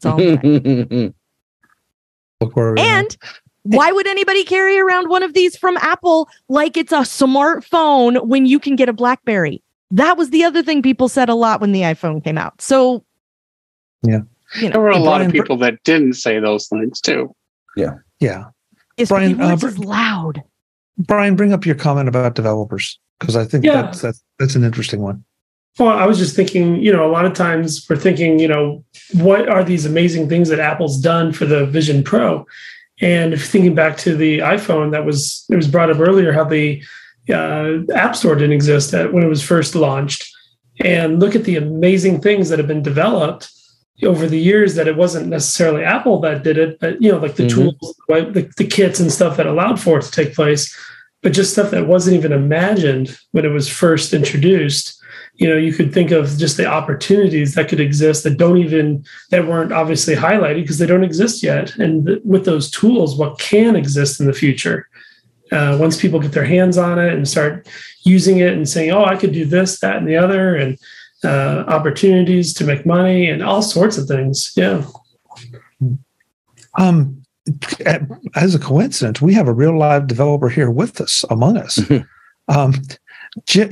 That's 0.00 0.06
all 0.06 0.20
I'm 0.20 0.40
saying. 0.40 1.14
Look 2.40 2.56
where 2.56 2.72
we 2.72 2.80
are. 2.80 2.84
And 2.84 3.16
why 3.76 3.92
would 3.92 4.06
anybody 4.06 4.44
carry 4.44 4.78
around 4.78 5.08
one 5.08 5.22
of 5.22 5.34
these 5.34 5.56
from 5.56 5.76
Apple 5.78 6.28
like 6.48 6.76
it's 6.76 6.92
a 6.92 7.00
smartphone 7.00 8.26
when 8.26 8.46
you 8.46 8.58
can 8.58 8.76
get 8.76 8.88
a 8.88 8.92
Blackberry? 8.92 9.62
That 9.90 10.16
was 10.16 10.30
the 10.30 10.44
other 10.44 10.62
thing 10.62 10.82
people 10.82 11.08
said 11.08 11.28
a 11.28 11.34
lot 11.34 11.60
when 11.60 11.72
the 11.72 11.82
iPhone 11.82 12.22
came 12.22 12.38
out. 12.38 12.60
So, 12.60 13.04
Yeah. 14.02 14.20
you 14.60 14.68
know, 14.68 14.72
There 14.72 14.80
were 14.80 14.90
a 14.90 14.96
Hey, 14.96 15.00
lot 15.00 15.20
of 15.20 15.28
Brian, 15.28 15.30
Br- 15.30 15.36
people 15.42 15.56
that 15.58 15.82
didn't 15.84 16.14
say 16.14 16.40
those 16.40 16.66
things 16.68 17.00
too. 17.00 17.34
yeah, 17.76 17.94
Yeah. 18.20 18.44
it's 18.96 19.10
Brian, 19.10 19.32
because 19.34 19.50
uh, 19.50 19.52
it's 19.54 19.62
just 19.62 19.78
loud. 19.78 20.42
Brian, 20.98 21.36
bring 21.36 21.52
up 21.52 21.66
your 21.66 21.74
comment 21.74 22.08
about 22.08 22.34
developers 22.34 22.98
because 23.20 23.36
I 23.36 23.44
think 23.44 23.64
Yeah. 23.64 23.82
that's, 23.82 24.00
that's 24.00 24.22
that's 24.38 24.54
an 24.54 24.64
interesting 24.64 25.00
one. 25.00 25.24
Well, 25.78 25.90
I 25.90 26.06
was 26.06 26.16
just 26.18 26.34
thinking, 26.34 26.76
you 26.82 26.90
know, 26.90 27.06
a 27.06 27.12
lot 27.12 27.26
of 27.26 27.34
times 27.34 27.86
we're 27.88 27.96
thinking, 27.96 28.38
you 28.38 28.48
know, 28.48 28.82
what 29.12 29.46
are 29.48 29.62
these 29.62 29.84
amazing 29.84 30.26
things 30.28 30.48
that 30.48 30.58
Apple's 30.58 30.98
done 30.98 31.32
for 31.32 31.44
the 31.44 31.66
Vision 31.66 32.02
Pro? 32.02 32.46
And 33.00 33.40
thinking 33.40 33.74
back 33.74 33.98
to 33.98 34.16
the 34.16 34.38
iPhone, 34.38 34.92
that 34.92 35.04
was 35.04 35.44
it 35.50 35.56
was 35.56 35.68
brought 35.68 35.90
up 35.90 36.00
earlier 36.00 36.32
how 36.32 36.44
the 36.44 36.82
uh, 37.28 37.78
App 37.94 38.16
Store 38.16 38.34
didn't 38.34 38.52
exist 38.52 38.94
at, 38.94 39.12
when 39.12 39.22
it 39.22 39.28
was 39.28 39.42
first 39.42 39.74
launched, 39.74 40.26
and 40.80 41.20
look 41.20 41.34
at 41.34 41.44
the 41.44 41.56
amazing 41.56 42.20
things 42.20 42.48
that 42.48 42.58
have 42.58 42.68
been 42.68 42.82
developed 42.82 43.50
over 44.04 44.26
the 44.26 44.38
years. 44.38 44.76
That 44.76 44.88
it 44.88 44.96
wasn't 44.96 45.28
necessarily 45.28 45.84
Apple 45.84 46.20
that 46.20 46.42
did 46.42 46.56
it, 46.56 46.78
but 46.80 47.02
you 47.02 47.12
know, 47.12 47.18
like 47.18 47.34
the 47.36 47.44
Mhm. 47.44 47.50
tools, 47.50 47.94
right, 48.08 48.32
the, 48.32 48.48
the 48.56 48.66
kits 48.66 48.98
and 48.98 49.12
stuff 49.12 49.36
that 49.36 49.46
allowed 49.46 49.78
for 49.78 49.98
it 49.98 50.02
to 50.04 50.10
take 50.10 50.34
place, 50.34 50.74
but 51.22 51.34
just 51.34 51.52
stuff 51.52 51.70
that 51.72 51.86
wasn't 51.86 52.16
even 52.16 52.32
imagined 52.32 53.18
when 53.32 53.44
it 53.44 53.48
was 53.50 53.68
first 53.68 54.14
introduced 54.14 54.98
you 55.36 55.48
know 55.48 55.56
you 55.56 55.72
could 55.72 55.92
think 55.92 56.10
of 56.10 56.36
just 56.38 56.56
the 56.56 56.66
opportunities 56.66 57.54
that 57.54 57.68
could 57.68 57.80
exist 57.80 58.24
that 58.24 58.38
don't 58.38 58.58
even 58.58 59.04
that 59.30 59.46
weren't 59.46 59.72
obviously 59.72 60.14
highlighted 60.14 60.62
because 60.62 60.78
they 60.78 60.86
don't 60.86 61.04
exist 61.04 61.42
yet. 61.42 61.74
And 61.76 62.06
th- 62.06 62.22
with 62.24 62.44
those 62.44 62.70
tools 62.70 63.16
what 63.16 63.38
can 63.38 63.76
exist 63.76 64.20
in 64.20 64.26
the 64.26 64.32
future? 64.32 64.88
Uh, 65.52 65.76
once 65.80 66.00
people 66.00 66.18
get 66.18 66.32
their 66.32 66.44
hands 66.44 66.76
on 66.76 66.98
it 66.98 67.14
and 67.14 67.28
start 67.28 67.68
using 68.02 68.38
it 68.38 68.52
and 68.52 68.68
saying 68.68 68.90
oh 68.90 69.04
i 69.04 69.14
could 69.14 69.30
do 69.32 69.44
this 69.44 69.78
that 69.78 69.96
and 69.96 70.08
the 70.08 70.16
other 70.16 70.56
and 70.56 70.76
uh, 71.24 71.64
opportunities 71.68 72.52
to 72.54 72.64
make 72.64 72.86
money 72.86 73.28
and 73.28 73.42
all 73.42 73.62
sorts 73.62 73.98
of 73.98 74.06
things. 74.06 74.52
Yeah. 74.56 74.84
Um, 76.78 77.22
as 78.34 78.54
a 78.54 78.58
coincidence, 78.58 79.20
we 79.20 79.34
have 79.34 79.48
a 79.48 79.52
real 79.52 79.76
live 79.78 80.06
developer 80.06 80.48
here 80.48 80.70
with 80.70 81.00
us 81.00 81.24
among 81.30 81.56
us. 81.56 81.80
um, 82.48 82.74
Jim, 83.44 83.68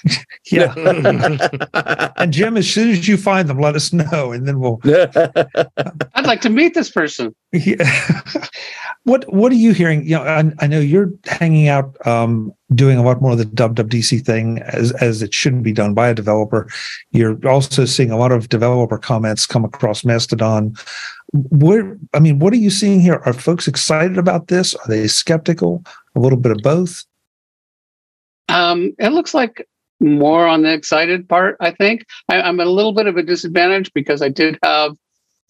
yeah, 0.50 0.74
and 2.16 2.32
Jim, 2.32 2.56
as 2.56 2.68
soon 2.68 2.90
as 2.90 3.06
you 3.06 3.16
find 3.16 3.48
them, 3.48 3.60
let 3.60 3.76
us 3.76 3.92
know, 3.92 4.32
and 4.32 4.46
then 4.46 4.58
we'll. 4.58 4.80
I'd 4.84 6.26
like 6.26 6.40
to 6.42 6.50
meet 6.50 6.74
this 6.74 6.90
person. 6.90 7.34
Yeah. 7.52 7.88
what 9.04 9.32
What 9.32 9.52
are 9.52 9.56
you 9.56 9.72
hearing? 9.72 10.04
You 10.04 10.16
know, 10.16 10.22
I, 10.22 10.50
I 10.58 10.66
know 10.66 10.80
you're 10.80 11.12
hanging 11.26 11.68
out, 11.68 11.94
um, 12.06 12.52
doing 12.74 12.98
a 12.98 13.02
lot 13.02 13.22
more 13.22 13.32
of 13.32 13.38
the 13.38 13.44
WWDC 13.44 14.24
thing 14.24 14.58
as 14.62 14.90
as 14.92 15.22
it 15.22 15.32
shouldn't 15.32 15.62
be 15.62 15.72
done 15.72 15.94
by 15.94 16.08
a 16.08 16.14
developer. 16.14 16.68
You're 17.12 17.38
also 17.48 17.84
seeing 17.84 18.10
a 18.10 18.18
lot 18.18 18.32
of 18.32 18.48
developer 18.48 18.98
comments 18.98 19.46
come 19.46 19.64
across 19.64 20.04
Mastodon. 20.04 20.74
Where, 21.32 21.98
I 22.12 22.20
mean, 22.20 22.38
what 22.38 22.52
are 22.52 22.56
you 22.56 22.70
seeing 22.70 23.00
here? 23.00 23.20
Are 23.24 23.32
folks 23.32 23.66
excited 23.66 24.18
about 24.18 24.48
this? 24.48 24.74
Are 24.74 24.88
they 24.88 25.06
skeptical? 25.08 25.84
A 26.14 26.20
little 26.20 26.38
bit 26.38 26.52
of 26.52 26.58
both. 26.62 27.04
Um, 28.48 28.94
it 28.98 29.10
looks 29.10 29.34
like 29.34 29.66
more 30.00 30.46
on 30.46 30.62
the 30.62 30.72
excited 30.72 31.28
part. 31.28 31.56
I 31.60 31.70
think 31.70 32.04
I, 32.28 32.42
I'm 32.42 32.60
at 32.60 32.66
a 32.66 32.70
little 32.70 32.92
bit 32.92 33.06
of 33.06 33.16
a 33.16 33.22
disadvantage 33.22 33.92
because 33.94 34.22
I 34.22 34.28
did 34.28 34.58
have 34.62 34.92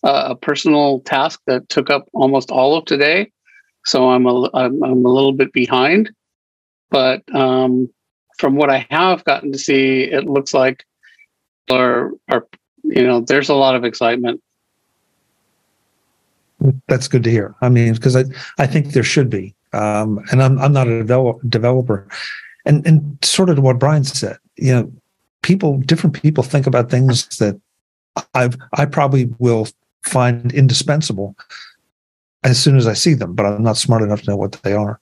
uh, 0.03 0.29
a 0.31 0.37
personal 0.37 1.01
task 1.01 1.41
that 1.47 1.69
took 1.69 1.91
up 1.91 2.09
almost 2.13 2.51
all 2.51 2.77
of 2.77 2.85
today, 2.85 3.31
so 3.85 4.11
I'm 4.11 4.27
a 4.27 4.49
I'm, 4.55 4.83
I'm 4.83 5.05
a 5.05 5.09
little 5.09 5.33
bit 5.33 5.53
behind. 5.53 6.11
But 6.91 7.23
um, 7.35 7.89
from 8.39 8.57
what 8.57 8.71
I 8.71 8.87
have 8.91 9.25
gotten 9.25 9.53
to 9.53 9.59
see, 9.59 10.03
it 10.03 10.27
looks 10.27 10.55
like 10.55 10.85
are 11.71 12.11
are 12.29 12.47
you 12.83 13.07
know 13.07 13.21
there's 13.21 13.49
a 13.49 13.55
lot 13.55 13.75
of 13.75 13.85
excitement. 13.85 14.43
That's 16.89 17.09
good 17.09 17.25
to 17.25 17.31
hear. 17.31 17.55
I 17.61 17.69
mean, 17.69 17.95
because 17.95 18.17
I, 18.17 18.25
I 18.59 18.67
think 18.67 18.93
there 18.93 19.03
should 19.03 19.29
be. 19.29 19.55
Um, 19.73 20.25
and 20.31 20.43
I'm 20.43 20.59
I'm 20.59 20.73
not 20.73 20.87
a 20.87 20.99
develop, 20.99 21.41
developer, 21.49 22.07
and 22.65 22.87
and 22.87 23.19
sort 23.23 23.51
of 23.51 23.59
what 23.59 23.79
Brian 23.79 24.05
said, 24.05 24.39
you 24.57 24.73
know, 24.73 24.93
people, 25.43 25.79
different 25.79 26.21
people 26.21 26.43
think 26.43 26.67
about 26.67 26.91
things 26.91 27.27
that 27.39 27.61
I've 28.35 28.57
I 28.75 28.87
probably 28.87 29.27
will 29.39 29.69
find 30.03 30.53
indispensable 30.53 31.37
as 32.43 32.63
soon 32.63 32.77
as 32.77 32.87
I 32.87 32.93
see 32.93 33.15
them, 33.15 33.35
but 33.35 33.47
I'm 33.47 33.63
not 33.63 33.77
smart 33.77 34.03
enough 34.03 34.23
to 34.23 34.31
know 34.31 34.37
what 34.37 34.53
they 34.63 34.73
are. 34.73 35.01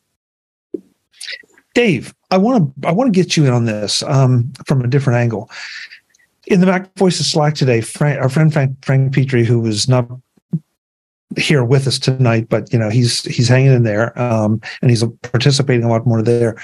Dave, 1.75 2.15
I 2.31 2.39
want 2.39 2.75
to 2.83 2.89
I 2.89 2.93
want 2.93 3.13
to 3.13 3.19
get 3.19 3.37
you 3.37 3.47
in 3.47 3.53
on 3.53 3.65
this 3.65 4.03
um, 4.03 4.53
from 4.67 4.83
a 4.83 4.89
different 4.89 5.19
angle. 5.19 5.51
In 6.47 6.61
the 6.61 6.67
Mac 6.67 6.93
Voices 6.97 7.31
Slack 7.31 7.55
today, 7.55 7.81
Frank, 7.81 8.21
our 8.21 8.29
friend 8.29 8.53
Frank, 8.53 8.85
Frank 8.85 9.15
Petrie, 9.15 9.45
who 9.45 9.61
was 9.61 9.89
not 9.89 10.09
here 11.37 11.65
with 11.65 11.87
us 11.87 11.99
tonight, 11.99 12.49
but 12.49 12.73
you 12.73 12.79
know 12.79 12.91
he's 12.91 13.23
he's 13.25 13.49
hanging 13.49 13.73
in 13.73 13.83
there 13.83 14.19
um, 14.21 14.61
and 14.81 14.91
he's 14.91 15.05
participating 15.23 15.85
a 15.85 15.89
lot 15.89 16.07
more 16.07 16.23
there. 16.23 16.57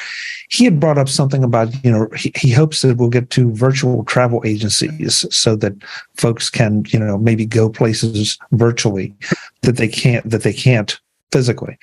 He 0.48 0.64
had 0.64 0.80
brought 0.80 0.98
up 0.98 1.08
something 1.08 1.44
about 1.44 1.72
you 1.84 1.90
know 1.90 2.08
he, 2.16 2.32
he 2.36 2.50
hopes 2.50 2.82
that 2.82 2.96
we'll 2.96 3.08
get 3.08 3.30
to 3.30 3.52
virtual 3.52 4.04
travel 4.04 4.42
agencies 4.44 5.24
so 5.34 5.56
that 5.56 5.74
folks 6.16 6.50
can 6.50 6.84
you 6.88 6.98
know 6.98 7.18
maybe 7.18 7.46
go 7.46 7.68
places 7.68 8.38
virtually 8.52 9.14
that 9.62 9.76
they 9.76 9.88
can't 9.88 10.28
that 10.28 10.42
they 10.42 10.52
can't 10.52 11.00
physically. 11.32 11.78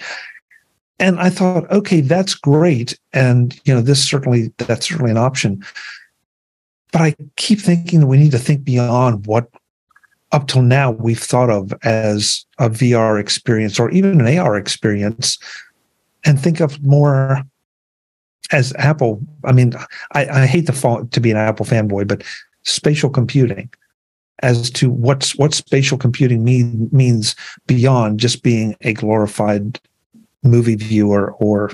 And 0.97 1.19
I 1.19 1.29
thought, 1.29 1.69
okay, 1.71 1.99
that's 1.99 2.35
great, 2.35 2.97
and 3.13 3.59
you 3.65 3.73
know 3.73 3.81
this 3.81 4.07
certainly 4.07 4.53
that's 4.57 4.87
certainly 4.87 5.11
an 5.11 5.17
option. 5.17 5.63
But 6.91 7.01
I 7.01 7.15
keep 7.35 7.59
thinking 7.59 7.99
that 7.99 8.07
we 8.07 8.17
need 8.17 8.31
to 8.31 8.39
think 8.39 8.63
beyond 8.63 9.25
what 9.27 9.49
up 10.35 10.47
till 10.47 10.61
now 10.61 10.91
we've 10.91 11.17
thought 11.17 11.49
of 11.49 11.73
as 11.83 12.45
a 12.59 12.69
VR 12.69 13.17
experience 13.17 13.79
or 13.79 13.89
even 13.91 14.19
an 14.19 14.37
AR 14.37 14.57
experience 14.57 15.37
and 16.25 16.37
think 16.37 16.59
of 16.59 16.83
more 16.83 17.41
as 18.51 18.73
Apple. 18.77 19.21
I 19.45 19.53
mean, 19.53 19.73
I, 20.11 20.27
I 20.27 20.45
hate 20.45 20.65
to 20.65 20.73
fall 20.73 21.05
to 21.05 21.19
be 21.21 21.31
an 21.31 21.37
Apple 21.37 21.65
fanboy, 21.65 22.05
but 22.09 22.21
spatial 22.63 23.09
computing 23.09 23.69
as 24.39 24.69
to 24.71 24.89
what's 24.89 25.37
what 25.37 25.53
spatial 25.53 25.97
computing 25.97 26.43
mean, 26.43 26.89
means 26.91 27.33
beyond 27.65 28.19
just 28.19 28.43
being 28.43 28.75
a 28.81 28.91
glorified 28.91 29.79
movie 30.43 30.75
viewer 30.75 31.31
or 31.35 31.71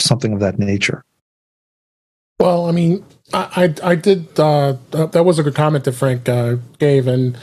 something 0.00 0.32
of 0.32 0.40
that 0.40 0.58
nature. 0.58 1.04
Well, 2.40 2.68
I 2.68 2.72
mean, 2.72 3.04
I 3.32 3.74
I, 3.82 3.94
did 3.94 4.38
uh, 4.38 4.76
that 4.90 5.24
was 5.24 5.38
a 5.38 5.42
good 5.42 5.54
comment 5.54 5.84
that 5.84 5.92
Frank 5.92 6.28
uh, 6.28 6.56
gave, 6.78 7.06
and 7.06 7.36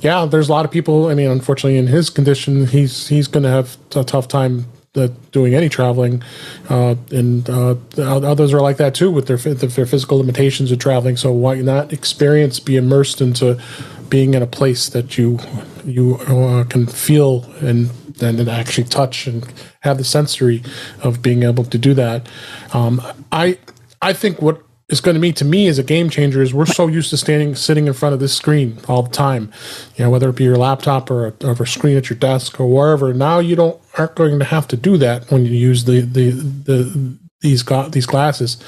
yeah, 0.00 0.24
there's 0.26 0.48
a 0.48 0.52
lot 0.52 0.64
of 0.64 0.70
people. 0.70 1.08
I 1.08 1.14
mean, 1.14 1.30
unfortunately, 1.30 1.78
in 1.78 1.88
his 1.88 2.10
condition, 2.10 2.66
he's 2.66 3.08
he's 3.08 3.26
going 3.26 3.42
to 3.42 3.48
have 3.50 3.76
a 3.96 4.04
tough 4.04 4.28
time 4.28 4.66
uh, 4.94 5.08
doing 5.30 5.54
any 5.54 5.68
traveling, 5.68 6.22
uh, 6.68 6.94
and 7.10 7.48
uh, 7.48 7.76
others 7.98 8.52
are 8.52 8.60
like 8.60 8.76
that 8.76 8.94
too 8.94 9.10
with 9.10 9.26
their 9.26 9.36
their 9.36 9.86
physical 9.86 10.18
limitations 10.18 10.70
of 10.70 10.78
traveling. 10.78 11.16
So 11.16 11.32
why 11.32 11.56
not 11.60 11.92
experience, 11.92 12.60
be 12.60 12.76
immersed 12.76 13.20
into 13.20 13.60
being 14.08 14.34
in 14.34 14.42
a 14.42 14.46
place 14.46 14.88
that 14.90 15.16
you 15.16 15.38
you 15.84 16.16
uh, 16.26 16.64
can 16.64 16.86
feel 16.86 17.44
and 17.60 17.90
and 18.20 18.48
actually 18.48 18.84
touch 18.84 19.26
and 19.26 19.50
have 19.80 19.98
the 19.98 20.04
sensory 20.04 20.62
of 21.02 21.22
being 21.22 21.42
able 21.42 21.64
to 21.64 21.78
do 21.78 21.94
that. 21.94 22.28
Um, 22.72 23.00
I 23.32 23.58
I 24.00 24.12
think 24.12 24.42
what 24.42 24.62
is 24.92 25.00
going 25.00 25.14
to 25.14 25.20
mean 25.20 25.32
to 25.32 25.44
me 25.44 25.66
as 25.66 25.78
a 25.78 25.82
game 25.82 26.10
changer 26.10 26.42
is 26.42 26.52
we're 26.52 26.66
so 26.66 26.86
used 26.86 27.10
to 27.10 27.16
standing 27.16 27.54
sitting 27.54 27.86
in 27.86 27.94
front 27.94 28.12
of 28.12 28.20
this 28.20 28.34
screen 28.36 28.78
all 28.86 29.02
the 29.02 29.10
time 29.10 29.50
you 29.96 30.04
know 30.04 30.10
whether 30.10 30.28
it 30.28 30.36
be 30.36 30.44
your 30.44 30.56
laptop 30.56 31.10
or 31.10 31.28
a, 31.28 31.34
or 31.42 31.52
a 31.52 31.66
screen 31.66 31.96
at 31.96 32.10
your 32.10 32.18
desk 32.18 32.60
or 32.60 32.66
wherever 32.66 33.12
now 33.12 33.38
you 33.38 33.56
don't 33.56 33.80
aren't 33.98 34.14
going 34.14 34.38
to 34.38 34.44
have 34.44 34.68
to 34.68 34.76
do 34.76 34.96
that 34.96 35.28
when 35.30 35.44
you 35.46 35.52
use 35.52 35.84
the 35.86 36.00
the, 36.02 36.30
the 36.30 37.18
these 37.40 37.64
these 37.90 38.06
glasses 38.06 38.62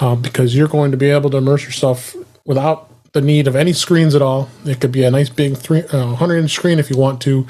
um, 0.00 0.22
because 0.22 0.54
you're 0.54 0.68
going 0.68 0.90
to 0.90 0.96
be 0.96 1.10
able 1.10 1.30
to 1.30 1.38
immerse 1.38 1.64
yourself 1.64 2.14
without 2.44 2.90
the 3.12 3.20
need 3.20 3.48
of 3.48 3.56
any 3.56 3.72
screens 3.72 4.14
at 4.14 4.22
all. 4.22 4.48
It 4.64 4.80
could 4.80 4.92
be 4.92 5.02
a 5.02 5.10
nice 5.10 5.28
big 5.28 5.56
three, 5.56 5.82
uh, 5.82 6.06
100 6.06 6.36
inch 6.36 6.52
screen 6.52 6.78
if 6.78 6.90
you 6.90 6.96
want 6.96 7.20
to, 7.22 7.44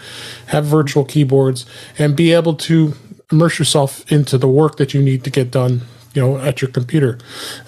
have 0.46 0.64
virtual 0.64 1.04
keyboards, 1.04 1.66
and 1.98 2.16
be 2.16 2.32
able 2.32 2.54
to 2.54 2.94
immerse 3.30 3.58
yourself 3.58 4.10
into 4.10 4.38
the 4.38 4.48
work 4.48 4.78
that 4.78 4.94
you 4.94 5.02
need 5.02 5.22
to 5.24 5.30
get 5.30 5.50
done 5.50 5.82
you 6.14 6.22
know 6.22 6.38
at 6.38 6.60
your 6.60 6.70
computer. 6.70 7.18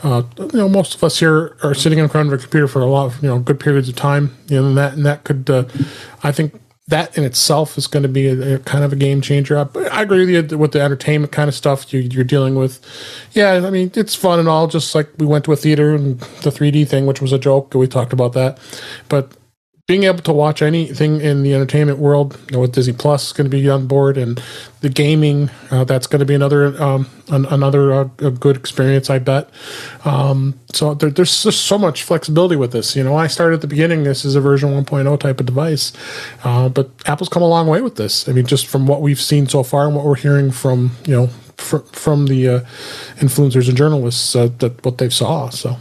Uh, 0.02 0.22
you 0.38 0.50
know, 0.52 0.68
most 0.68 0.94
of 0.94 1.04
us 1.04 1.18
here 1.18 1.56
are 1.62 1.74
sitting 1.74 1.98
in 1.98 2.08
front 2.08 2.28
of 2.28 2.34
a 2.34 2.38
computer 2.38 2.68
for 2.68 2.80
a 2.80 2.86
lot 2.86 3.06
of 3.06 3.22
you 3.22 3.28
know 3.28 3.38
good 3.38 3.60
periods 3.60 3.88
of 3.88 3.96
time. 3.96 4.36
You 4.48 4.60
know, 4.60 4.68
and 4.68 4.76
that 4.76 4.94
and 4.94 5.06
that 5.06 5.24
could, 5.24 5.48
uh, 5.48 5.64
I 6.22 6.32
think, 6.32 6.54
that 6.88 7.16
in 7.16 7.24
itself 7.24 7.78
is 7.78 7.86
going 7.86 8.02
to 8.02 8.08
be 8.08 8.26
a, 8.26 8.56
a, 8.56 8.58
kind 8.58 8.84
of 8.84 8.92
a 8.92 8.96
game 8.96 9.20
changer. 9.20 9.58
I, 9.58 9.66
I 9.90 10.02
agree 10.02 10.32
with 10.32 10.50
you 10.50 10.58
with 10.58 10.72
the 10.72 10.82
entertainment 10.82 11.32
kind 11.32 11.48
of 11.48 11.54
stuff 11.54 11.92
you, 11.92 12.20
are 12.20 12.24
dealing 12.24 12.54
with. 12.54 12.80
Yeah, 13.32 13.52
I 13.64 13.70
mean 13.70 13.90
it's 13.94 14.14
fun 14.14 14.38
and 14.38 14.48
all. 14.48 14.66
Just 14.66 14.94
like 14.94 15.08
we 15.18 15.26
went 15.26 15.44
to 15.46 15.52
a 15.52 15.56
theater 15.56 15.94
and 15.94 16.20
the 16.20 16.50
3D 16.50 16.88
thing, 16.88 17.06
which 17.06 17.20
was 17.20 17.32
a 17.32 17.38
joke. 17.38 17.74
We 17.74 17.86
talked 17.86 18.12
about 18.12 18.32
that, 18.34 18.58
but 19.08 19.32
being 19.88 20.04
able 20.04 20.20
to 20.20 20.32
watch 20.32 20.62
anything 20.62 21.20
in 21.20 21.42
the 21.42 21.52
entertainment 21.52 21.98
world 21.98 22.38
you 22.46 22.52
know, 22.52 22.60
with 22.60 22.72
Disney 22.72 22.92
Plus 22.92 23.26
is 23.26 23.32
going 23.32 23.50
to 23.50 23.54
be 23.54 23.68
on 23.68 23.88
board, 23.88 24.16
and 24.16 24.40
the 24.80 24.88
gaming 24.88 25.50
uh, 25.72 25.82
that's 25.82 26.06
going 26.06 26.20
to 26.20 26.24
be 26.24 26.34
another 26.34 26.80
um, 26.80 27.10
an, 27.28 27.46
another 27.46 27.92
uh, 27.92 28.04
good 28.04 28.56
experience, 28.56 29.10
I 29.10 29.18
bet. 29.18 29.50
Um, 30.04 30.58
so 30.72 30.94
there, 30.94 31.10
there's 31.10 31.42
just 31.42 31.62
so 31.62 31.78
much 31.78 32.04
flexibility 32.04 32.54
with 32.54 32.70
this. 32.70 32.94
You 32.94 33.02
know, 33.02 33.16
I 33.16 33.26
started 33.26 33.56
at 33.56 33.60
the 33.60 33.66
beginning. 33.66 34.04
This 34.04 34.24
is 34.24 34.36
a 34.36 34.40
version 34.40 34.70
1.0 34.70 35.18
type 35.18 35.40
of 35.40 35.46
device, 35.46 35.92
uh, 36.44 36.68
but 36.68 36.88
Apple's 37.06 37.28
come 37.28 37.42
a 37.42 37.48
long 37.48 37.66
way 37.66 37.80
with 37.80 37.96
this. 37.96 38.28
I 38.28 38.32
mean, 38.32 38.46
just 38.46 38.68
from 38.68 38.86
what 38.86 39.02
we've 39.02 39.20
seen 39.20 39.48
so 39.48 39.64
far 39.64 39.86
and 39.86 39.96
what 39.96 40.04
we're 40.04 40.14
hearing 40.14 40.52
from 40.52 40.92
you 41.06 41.14
know 41.16 41.26
fr- 41.56 41.78
from 41.90 42.28
the 42.28 42.48
uh, 42.48 42.60
influencers 43.16 43.68
and 43.68 43.76
journalists 43.76 44.36
uh, 44.36 44.48
that 44.58 44.84
what 44.84 44.98
they 44.98 45.10
saw. 45.10 45.48
So. 45.48 45.76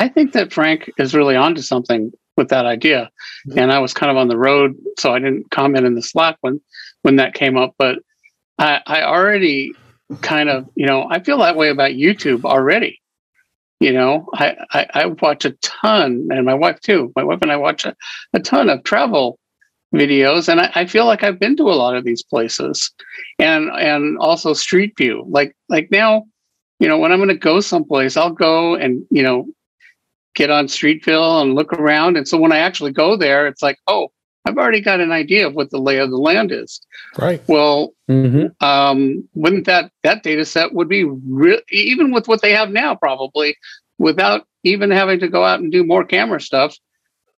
I 0.00 0.08
think 0.08 0.32
that 0.32 0.52
Frank 0.52 0.90
is 0.98 1.14
really 1.14 1.36
onto 1.36 1.60
something 1.60 2.10
with 2.38 2.48
that 2.48 2.64
idea. 2.64 3.10
Mm-hmm. 3.46 3.58
And 3.58 3.70
I 3.70 3.78
was 3.80 3.92
kind 3.92 4.10
of 4.10 4.16
on 4.16 4.28
the 4.28 4.38
road, 4.38 4.74
so 4.98 5.12
I 5.12 5.18
didn't 5.18 5.50
comment 5.50 5.86
in 5.86 5.94
the 5.94 6.02
Slack 6.02 6.38
when 6.40 6.60
when 7.02 7.16
that 7.16 7.34
came 7.34 7.58
up. 7.58 7.74
But 7.78 7.98
I, 8.58 8.80
I 8.86 9.02
already 9.02 9.74
kind 10.22 10.48
of, 10.48 10.68
you 10.74 10.86
know, 10.86 11.06
I 11.08 11.20
feel 11.20 11.38
that 11.38 11.56
way 11.56 11.68
about 11.68 11.92
YouTube 11.92 12.44
already. 12.44 13.00
You 13.78 13.92
know, 13.92 14.26
I, 14.34 14.56
I, 14.72 14.86
I 14.94 15.06
watch 15.06 15.44
a 15.44 15.52
ton, 15.62 16.28
and 16.30 16.44
my 16.46 16.54
wife 16.54 16.80
too. 16.80 17.12
My 17.14 17.24
wife 17.24 17.38
and 17.42 17.52
I 17.52 17.56
watch 17.56 17.84
a, 17.84 17.94
a 18.32 18.40
ton 18.40 18.70
of 18.70 18.82
travel 18.84 19.38
videos, 19.94 20.48
and 20.48 20.62
I, 20.62 20.70
I 20.74 20.86
feel 20.86 21.04
like 21.04 21.22
I've 21.22 21.40
been 21.40 21.56
to 21.56 21.70
a 21.70 21.76
lot 21.76 21.94
of 21.94 22.04
these 22.04 22.22
places, 22.22 22.90
and 23.38 23.70
and 23.70 24.16
also 24.18 24.54
Street 24.54 24.94
View. 24.96 25.26
Like 25.28 25.54
like 25.68 25.90
now, 25.90 26.24
you 26.78 26.88
know, 26.88 26.98
when 26.98 27.12
I'm 27.12 27.18
going 27.18 27.28
to 27.28 27.34
go 27.34 27.60
someplace, 27.60 28.16
I'll 28.16 28.32
go 28.32 28.74
and 28.74 29.04
you 29.10 29.22
know 29.22 29.46
get 30.34 30.50
on 30.50 30.68
Street 30.68 31.04
View 31.04 31.20
and 31.20 31.54
look 31.54 31.72
around. 31.72 32.16
And 32.16 32.26
so 32.26 32.38
when 32.38 32.52
I 32.52 32.58
actually 32.58 32.92
go 32.92 33.16
there, 33.16 33.46
it's 33.46 33.62
like, 33.62 33.78
oh, 33.86 34.10
I've 34.46 34.56
already 34.56 34.80
got 34.80 35.00
an 35.00 35.12
idea 35.12 35.46
of 35.46 35.54
what 35.54 35.70
the 35.70 35.78
lay 35.78 35.98
of 35.98 36.10
the 36.10 36.16
land 36.16 36.50
is. 36.50 36.80
Right. 37.18 37.42
Well, 37.46 37.92
mm-hmm. 38.08 38.64
um, 38.64 39.28
wouldn't 39.34 39.66
that 39.66 39.92
that 40.02 40.22
data 40.22 40.44
set 40.44 40.72
would 40.72 40.88
be 40.88 41.04
re- 41.04 41.62
even 41.70 42.10
with 42.10 42.26
what 42.26 42.42
they 42.42 42.52
have 42.52 42.70
now, 42.70 42.94
probably 42.94 43.56
without 43.98 44.46
even 44.64 44.90
having 44.90 45.20
to 45.20 45.28
go 45.28 45.44
out 45.44 45.60
and 45.60 45.70
do 45.70 45.84
more 45.84 46.04
camera 46.04 46.40
stuff. 46.40 46.76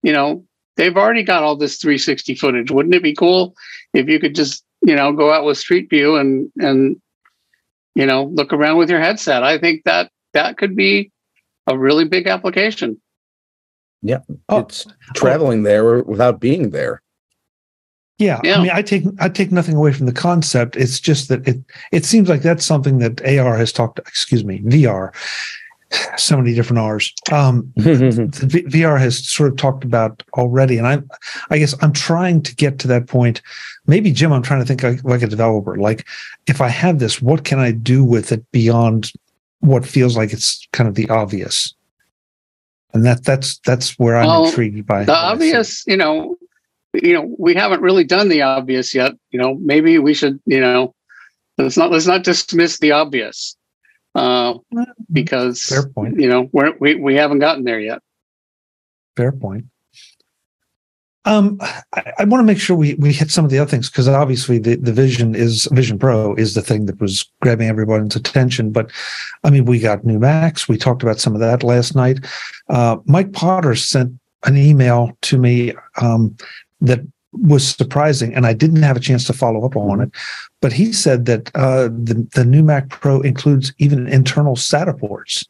You 0.03 0.13
know, 0.13 0.45
they've 0.77 0.97
already 0.97 1.23
got 1.23 1.43
all 1.43 1.57
this 1.57 1.77
360 1.77 2.35
footage. 2.37 2.71
Wouldn't 2.71 2.95
it 2.95 3.03
be 3.03 3.15
cool 3.15 3.55
if 3.95 4.09
you 4.09 4.19
could 4.19 4.35
just 4.35 4.65
you 4.81 4.97
know 4.97 5.13
go 5.13 5.33
out 5.33 5.45
with 5.45 5.59
Street 5.59 5.91
View 5.91 6.17
and 6.17 6.51
and 6.59 7.01
you 7.95 8.07
know 8.07 8.25
look 8.25 8.53
around 8.53 8.79
with 8.79 8.91
your 8.91 9.01
headset? 9.01 9.43
I 9.43 9.59
think 9.59 9.83
that 9.85 10.11
that 10.35 10.57
could 10.57 10.75
be 10.75 11.12
a 11.66 11.79
really 11.79 12.05
big 12.05 12.27
application. 12.27 13.01
Yeah, 14.03 14.18
oh, 14.48 14.59
it's 14.59 14.87
traveling 15.14 15.61
oh. 15.61 15.62
there 15.64 16.03
without 16.03 16.40
being 16.40 16.70
there. 16.70 17.03
Yeah, 18.18 18.40
yeah, 18.44 18.59
I 18.59 18.62
mean, 18.62 18.70
I 18.72 18.83
take 18.83 19.05
I 19.20 19.29
take 19.29 19.51
nothing 19.51 19.75
away 19.75 19.92
from 19.92 20.07
the 20.07 20.12
concept. 20.12 20.77
It's 20.77 21.01
just 21.01 21.29
that 21.29 21.46
it 21.46 21.61
it 21.90 22.05
seems 22.05 22.29
like 22.29 22.42
that's 22.42 22.64
something 22.64 22.98
that 22.98 23.20
AR 23.27 23.57
has 23.57 23.72
talked. 23.72 23.98
Excuse 24.01 24.44
me, 24.44 24.61
VR. 24.61 25.14
So 26.16 26.38
many 26.38 26.55
different 26.55 26.79
R's. 26.79 27.12
Um, 27.31 27.70
VR 27.79 28.98
has 28.98 29.29
sort 29.29 29.51
of 29.51 29.59
talked 29.59 29.85
about 29.85 30.22
already, 30.38 30.79
and 30.79 30.87
I, 30.87 31.03
I 31.51 31.59
guess 31.59 31.75
I'm 31.83 31.92
trying 31.92 32.40
to 32.44 32.57
get 32.57 32.79
to 32.79 32.88
that 32.88 33.09
point. 33.09 33.42
Maybe 33.87 34.11
Jim, 34.11 34.33
I'm 34.33 34.40
trying 34.40 34.61
to 34.61 34.66
think 34.66 34.83
like, 34.83 35.05
like 35.05 35.20
a 35.20 35.27
developer. 35.27 35.77
Like, 35.77 36.07
if 36.46 36.62
I 36.62 36.68
have 36.68 36.98
this, 36.98 37.20
what 37.20 37.44
can 37.44 37.59
I 37.59 37.72
do 37.72 38.03
with 38.05 38.33
it 38.33 38.51
beyond 38.53 39.12
what 39.62 39.87
feels 39.87 40.16
like 40.16 40.33
it's 40.33 40.66
kind 40.72 40.88
of 40.88 40.94
the 40.94 41.08
obvious. 41.08 41.75
And 42.92 43.06
that 43.06 43.25
that's 43.25 43.58
that's 43.65 43.98
where 43.98 44.17
i'm 44.17 44.27
well, 44.27 44.44
intrigued 44.44 44.85
by 44.85 45.04
the 45.04 45.17
obvious 45.17 45.83
you 45.87 45.96
know 45.96 46.37
you 46.92 47.15
know 47.15 47.35
we 47.38 47.54
haven't 47.54 47.81
really 47.81 48.04
done 48.04 48.29
the 48.29 48.42
obvious 48.42 48.94
yet. 48.94 49.13
You 49.31 49.40
know 49.40 49.54
maybe 49.54 49.98
we 49.98 50.13
should 50.13 50.38
you 50.44 50.60
know 50.60 50.94
let's 51.56 51.79
not 51.79 51.90
let's 51.90 52.06
not 52.06 52.23
dismiss 52.23 52.81
the 52.81 52.92
obvious 52.92 53.56
uh 54.15 54.54
because 55.10 55.63
fair 55.63 55.88
point. 55.88 56.21
you 56.21 56.29
know 56.29 56.50
we're, 56.52 56.75
we 56.81 56.96
we 56.96 57.15
haven't 57.15 57.38
gotten 57.38 57.65
there 57.65 57.81
yet. 57.81 58.00
Fair 59.17 59.33
point 59.33 59.65
Um, 61.25 61.58
I, 61.60 62.12
I 62.18 62.25
want 62.25 62.40
to 62.40 62.46
make 62.46 62.58
sure 62.58 62.77
we, 62.77 62.94
we 62.94 63.12
hit 63.12 63.31
some 63.31 63.44
of 63.44 63.50
the 63.50 63.58
other 63.58 63.70
things 63.70 63.88
because 63.88 64.08
obviously 64.08 64.58
the, 64.58 64.77
the 64.77 64.92
Vision 64.92 65.35
is 65.35 65.68
Vision 65.73 65.98
Pro 65.98 66.35
is 66.35 66.54
the 66.54 66.62
thing 66.62 66.87
that 66.87 67.00
was 67.00 67.31
grabbing 67.40 67.68
everyone's 67.68 68.16
attention. 68.16 68.73
But 68.73 68.90
I 69.44 69.50
mean, 69.50 69.64
we 69.64 69.79
got 69.79 70.04
new 70.04 70.18
Macs. 70.18 70.68
We 70.68 70.77
talked 70.77 71.02
about 71.02 71.20
some 71.20 71.35
of 71.35 71.40
that 71.40 71.62
last 71.62 71.94
night. 71.94 72.25
Uh, 72.68 72.96
Mike 73.06 73.33
Potter 73.33 73.77
sent 73.77 74.18
an 74.44 74.56
email 74.56 75.16
to 75.23 75.38
me 75.38 75.75
um, 76.00 76.37
that 76.81 77.00
was 77.33 77.66
surprising, 77.66 78.35
and 78.35 78.44
I 78.44 78.52
didn't 78.52 78.83
have 78.83 78.96
a 78.96 79.00
chance 79.00 79.25
to 79.27 79.33
follow 79.33 79.64
up 79.64 79.77
on 79.77 80.00
it. 80.00 80.10
But 80.60 80.73
he 80.73 80.92
said 80.92 81.27
that 81.27 81.50
uh, 81.54 81.85
the 81.85 82.27
the 82.35 82.44
new 82.44 82.62
Mac 82.62 82.88
Pro 82.88 83.20
includes 83.20 83.73
even 83.79 84.08
internal 84.08 84.56
SATA 84.56 84.98
ports. 84.98 85.44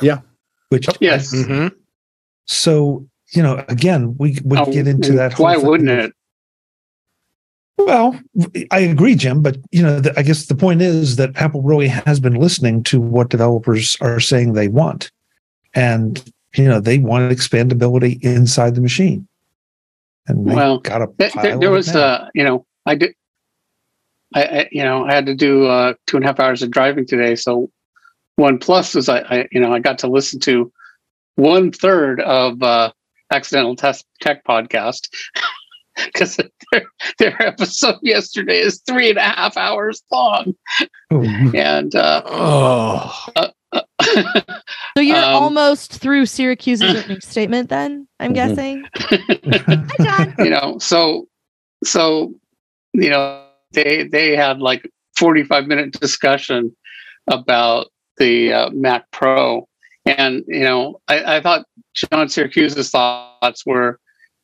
Yeah. 0.00 0.20
Which 0.68 0.88
Yes. 1.00 1.34
Mm-hmm. 1.34 1.68
so 2.46 3.06
you 3.34 3.42
know 3.42 3.64
again 3.68 4.16
we 4.18 4.38
would 4.44 4.60
Oh, 4.60 4.72
get 4.72 4.86
into 4.86 5.12
that. 5.12 5.32
whole 5.34 5.44
Why 5.44 5.56
thing 5.56 5.66
wouldn't 5.66 5.90
it? 5.90 6.12
Well, 7.76 8.18
I 8.70 8.78
agree, 8.78 9.16
Jim, 9.16 9.42
but 9.42 9.56
you 9.72 9.82
know, 9.82 9.98
the, 9.98 10.16
I 10.18 10.22
guess 10.22 10.46
the 10.46 10.54
point 10.54 10.80
is 10.80 11.16
that 11.16 11.36
Apple 11.36 11.60
really 11.60 11.88
has 11.88 12.20
been 12.20 12.36
listening 12.36 12.84
to 12.84 13.00
what 13.00 13.30
developers 13.30 13.96
are 14.00 14.20
saying 14.20 14.52
they 14.52 14.68
want, 14.68 15.10
and 15.74 16.22
you 16.54 16.68
know, 16.68 16.78
they 16.78 16.98
want 16.98 17.32
expandability 17.32 18.22
inside 18.22 18.76
the 18.76 18.80
machine. 18.80 19.26
And 20.28 20.44
Well, 20.44 20.78
got 20.78 21.02
a 21.02 21.08
There, 21.18 21.30
pile 21.30 21.42
there, 21.42 21.58
there 21.58 21.70
was, 21.72 21.88
uh, 21.88 22.28
you 22.32 22.44
know, 22.44 22.64
I 22.86 22.94
did, 22.94 23.14
I, 24.34 24.44
I, 24.44 24.68
you 24.70 24.84
know, 24.84 25.04
I 25.04 25.12
had 25.12 25.26
to 25.26 25.34
do 25.34 25.66
uh, 25.66 25.94
two 26.06 26.16
and 26.16 26.24
a 26.24 26.28
half 26.28 26.38
hours 26.40 26.62
of 26.62 26.70
driving 26.70 27.06
today. 27.06 27.34
So 27.34 27.70
one 28.36 28.58
plus 28.58 28.94
was 28.94 29.08
I, 29.08 29.18
I 29.18 29.48
you 29.50 29.60
know, 29.60 29.72
I 29.72 29.80
got 29.80 29.98
to 29.98 30.06
listen 30.06 30.38
to 30.40 30.72
one 31.34 31.72
third 31.72 32.20
of 32.20 32.62
uh, 32.62 32.92
Accidental 33.32 33.74
Test 33.76 34.06
Tech 34.20 34.44
podcast 34.44 35.08
because 36.06 36.36
their, 36.72 36.82
their 37.18 37.42
episode 37.42 37.96
yesterday 38.02 38.58
is 38.58 38.80
three 38.86 39.10
and 39.10 39.18
a 39.18 39.22
half 39.22 39.56
hours 39.56 40.02
long, 40.10 40.54
Oh, 41.10 41.50
and 41.54 41.94
uh, 41.94 42.22
Oh, 42.26 43.26
So 44.94 45.00
you're 45.00 45.16
Um, 45.18 45.34
almost 45.34 45.92
through 45.92 46.24
Siracusa's 46.24 46.94
opening 46.94 47.20
statement, 47.20 47.68
then 47.70 48.06
I'm 48.20 48.32
Mhm. 48.32 48.34
guessing. 48.34 48.84
Hi, 49.00 49.96
John. 50.04 50.34
you 50.38 50.50
know 50.50 50.78
so 50.78 51.26
so 51.84 52.32
you 52.92 53.10
know 53.10 53.44
they 53.72 54.04
they 54.06 54.36
had 54.36 54.60
like 54.60 54.88
45 55.16 55.66
minute 55.66 55.92
discussion 56.00 56.74
about 57.28 57.88
the 58.18 58.52
uh, 58.52 58.70
mac 58.70 59.10
pro 59.10 59.66
and 60.06 60.44
you 60.46 60.60
know 60.60 61.00
I, 61.08 61.36
I 61.36 61.40
thought 61.40 61.66
john 61.94 62.26
siracusa's 62.26 62.90
thoughts 62.90 63.64
were 63.66 63.98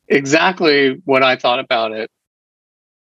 exactly 0.08 1.00
what 1.04 1.22
i 1.22 1.36
thought 1.36 1.58
about 1.58 1.92
it 1.92 2.10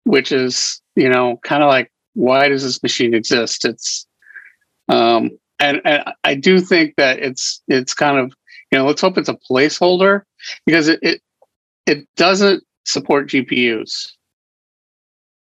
which 0.04 0.32
is 0.32 0.80
you 0.96 1.08
know 1.08 1.38
kind 1.42 1.62
of 1.62 1.68
like 1.68 1.90
why 2.14 2.48
does 2.48 2.62
this 2.62 2.82
machine 2.82 3.14
exist 3.14 3.64
it's 3.64 4.06
um 4.88 5.30
and, 5.58 5.80
and 5.84 6.04
i 6.24 6.34
do 6.34 6.60
think 6.60 6.94
that 6.96 7.18
it's 7.18 7.62
it's 7.68 7.94
kind 7.94 8.18
of 8.18 8.32
you 8.70 8.78
know 8.78 8.86
let's 8.86 9.00
hope 9.00 9.18
it's 9.18 9.28
a 9.28 9.38
placeholder 9.50 10.22
because 10.66 10.88
it, 10.88 10.98
it 11.02 11.22
it 11.86 12.06
doesn't 12.16 12.62
support 12.84 13.28
GPUs. 13.28 14.12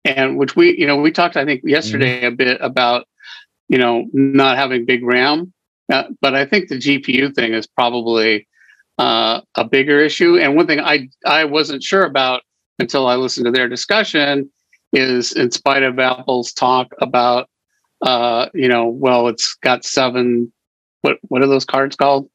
And 0.05 0.39
which 0.39 0.55
we, 0.55 0.79
you 0.79 0.87
know, 0.87 0.97
we 0.97 1.11
talked, 1.11 1.37
I 1.37 1.45
think, 1.45 1.63
yesterday 1.65 2.25
a 2.25 2.31
bit 2.31 2.59
about, 2.61 3.09
you 3.69 3.79
know, 3.79 4.07
not 4.13 4.57
having 4.57 4.85
big 4.85 5.03
RAM. 5.03 5.53
Uh, 5.93 6.05
but 6.21 6.35
I 6.35 6.45
think 6.45 6.69
the 6.69 6.77
GPU 6.77 7.35
thing 7.35 7.53
is 7.55 7.67
probably 7.67 8.47
uh, 8.99 9.41
a 9.55 9.65
bigger 9.65 10.01
issue. 10.01 10.37
And 10.39 10.57
one 10.57 10.67
thing 10.67 10.81
I 10.81 11.09
I 11.25 11.45
wasn't 11.45 11.83
sure 11.83 12.05
about 12.05 12.43
until 12.79 13.07
I 13.07 13.17
listened 13.17 13.47
to 13.47 13.53
their 13.53 13.69
discussion 13.69 14.51
is, 14.93 15.33
in 15.33 15.51
spite 15.51 15.83
of 15.83 15.99
Apple's 15.99 16.53
talk 16.53 16.89
about, 17.01 17.49
uh, 18.03 18.49
you 18.55 18.69
know, 18.69 18.87
well, 18.89 19.29
it's 19.29 19.55
got 19.63 19.85
seven. 19.85 20.53
What 21.03 21.19
what 21.23 21.43
are 21.43 21.47
those 21.47 21.65
cards 21.65 21.95
called 21.97 22.29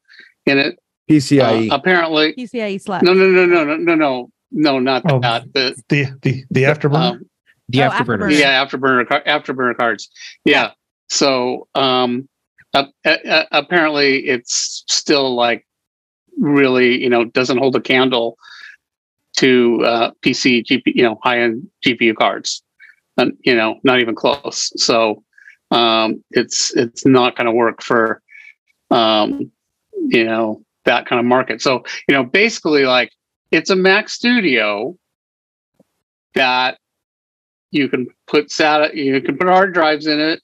in 0.46 0.58
it? 0.58 0.78
PCIe. 1.10 1.70
Uh, 1.70 1.74
apparently, 1.74 2.32
PCIe 2.34 2.80
slap. 2.80 3.02
no, 3.02 3.12
no, 3.12 3.26
no, 3.26 3.44
no, 3.44 3.64
no, 3.64 3.76
no, 3.76 3.94
no, 3.94 4.30
no, 4.50 4.78
not 4.78 5.02
Oh, 5.10 5.18
that. 5.20 5.52
The 5.52 5.74
the 5.90 6.06
the 6.22 6.44
the 6.50 6.62
afterburner. 6.62 7.10
um, 7.12 7.22
the 7.68 7.82
Oh, 7.82 7.90
afterburner. 7.90 8.18
afterburner. 8.30 8.38
yeah, 8.38 8.64
afterburner 8.64 9.08
car- 9.08 9.22
afterburner 9.26 9.76
cards. 9.76 10.08
Yeah. 10.44 10.70
So 11.10 11.68
um, 11.74 12.28
uh, 12.74 12.84
uh, 13.04 13.44
apparently, 13.52 14.28
it's 14.28 14.84
still 14.88 15.34
like 15.34 15.66
really, 16.38 17.02
you 17.02 17.10
know, 17.10 17.24
doesn't 17.24 17.58
hold 17.58 17.76
a 17.76 17.80
candle 17.80 18.38
to 19.36 19.82
uh, 19.84 20.10
PC 20.22 20.64
GP, 20.64 20.82
you 20.86 21.02
know, 21.02 21.18
high 21.22 21.40
end 21.40 21.68
GPU 21.84 22.14
cards, 22.14 22.62
and 23.16 23.36
you 23.44 23.54
know, 23.54 23.78
not 23.84 24.00
even 24.00 24.14
close. 24.14 24.72
So 24.76 25.22
um, 25.70 26.22
it's 26.30 26.74
it's 26.76 27.04
not 27.04 27.36
going 27.36 27.46
to 27.46 27.52
work 27.52 27.82
for 27.82 28.22
um, 28.90 29.50
you 29.92 30.24
know 30.24 30.62
that 30.84 31.06
kind 31.06 31.20
of 31.20 31.26
market. 31.26 31.60
So 31.60 31.84
you 32.08 32.14
know, 32.14 32.24
basically, 32.24 32.84
like 32.84 33.12
it's 33.50 33.70
a 33.70 33.76
Mac 33.76 34.08
Studio 34.08 34.96
that 36.34 36.78
you 37.70 37.88
can 37.88 38.06
put 38.26 38.48
SATA, 38.48 38.94
you 38.94 39.20
can 39.20 39.36
put 39.36 39.48
hard 39.48 39.74
drives 39.74 40.06
in 40.06 40.20
it, 40.20 40.42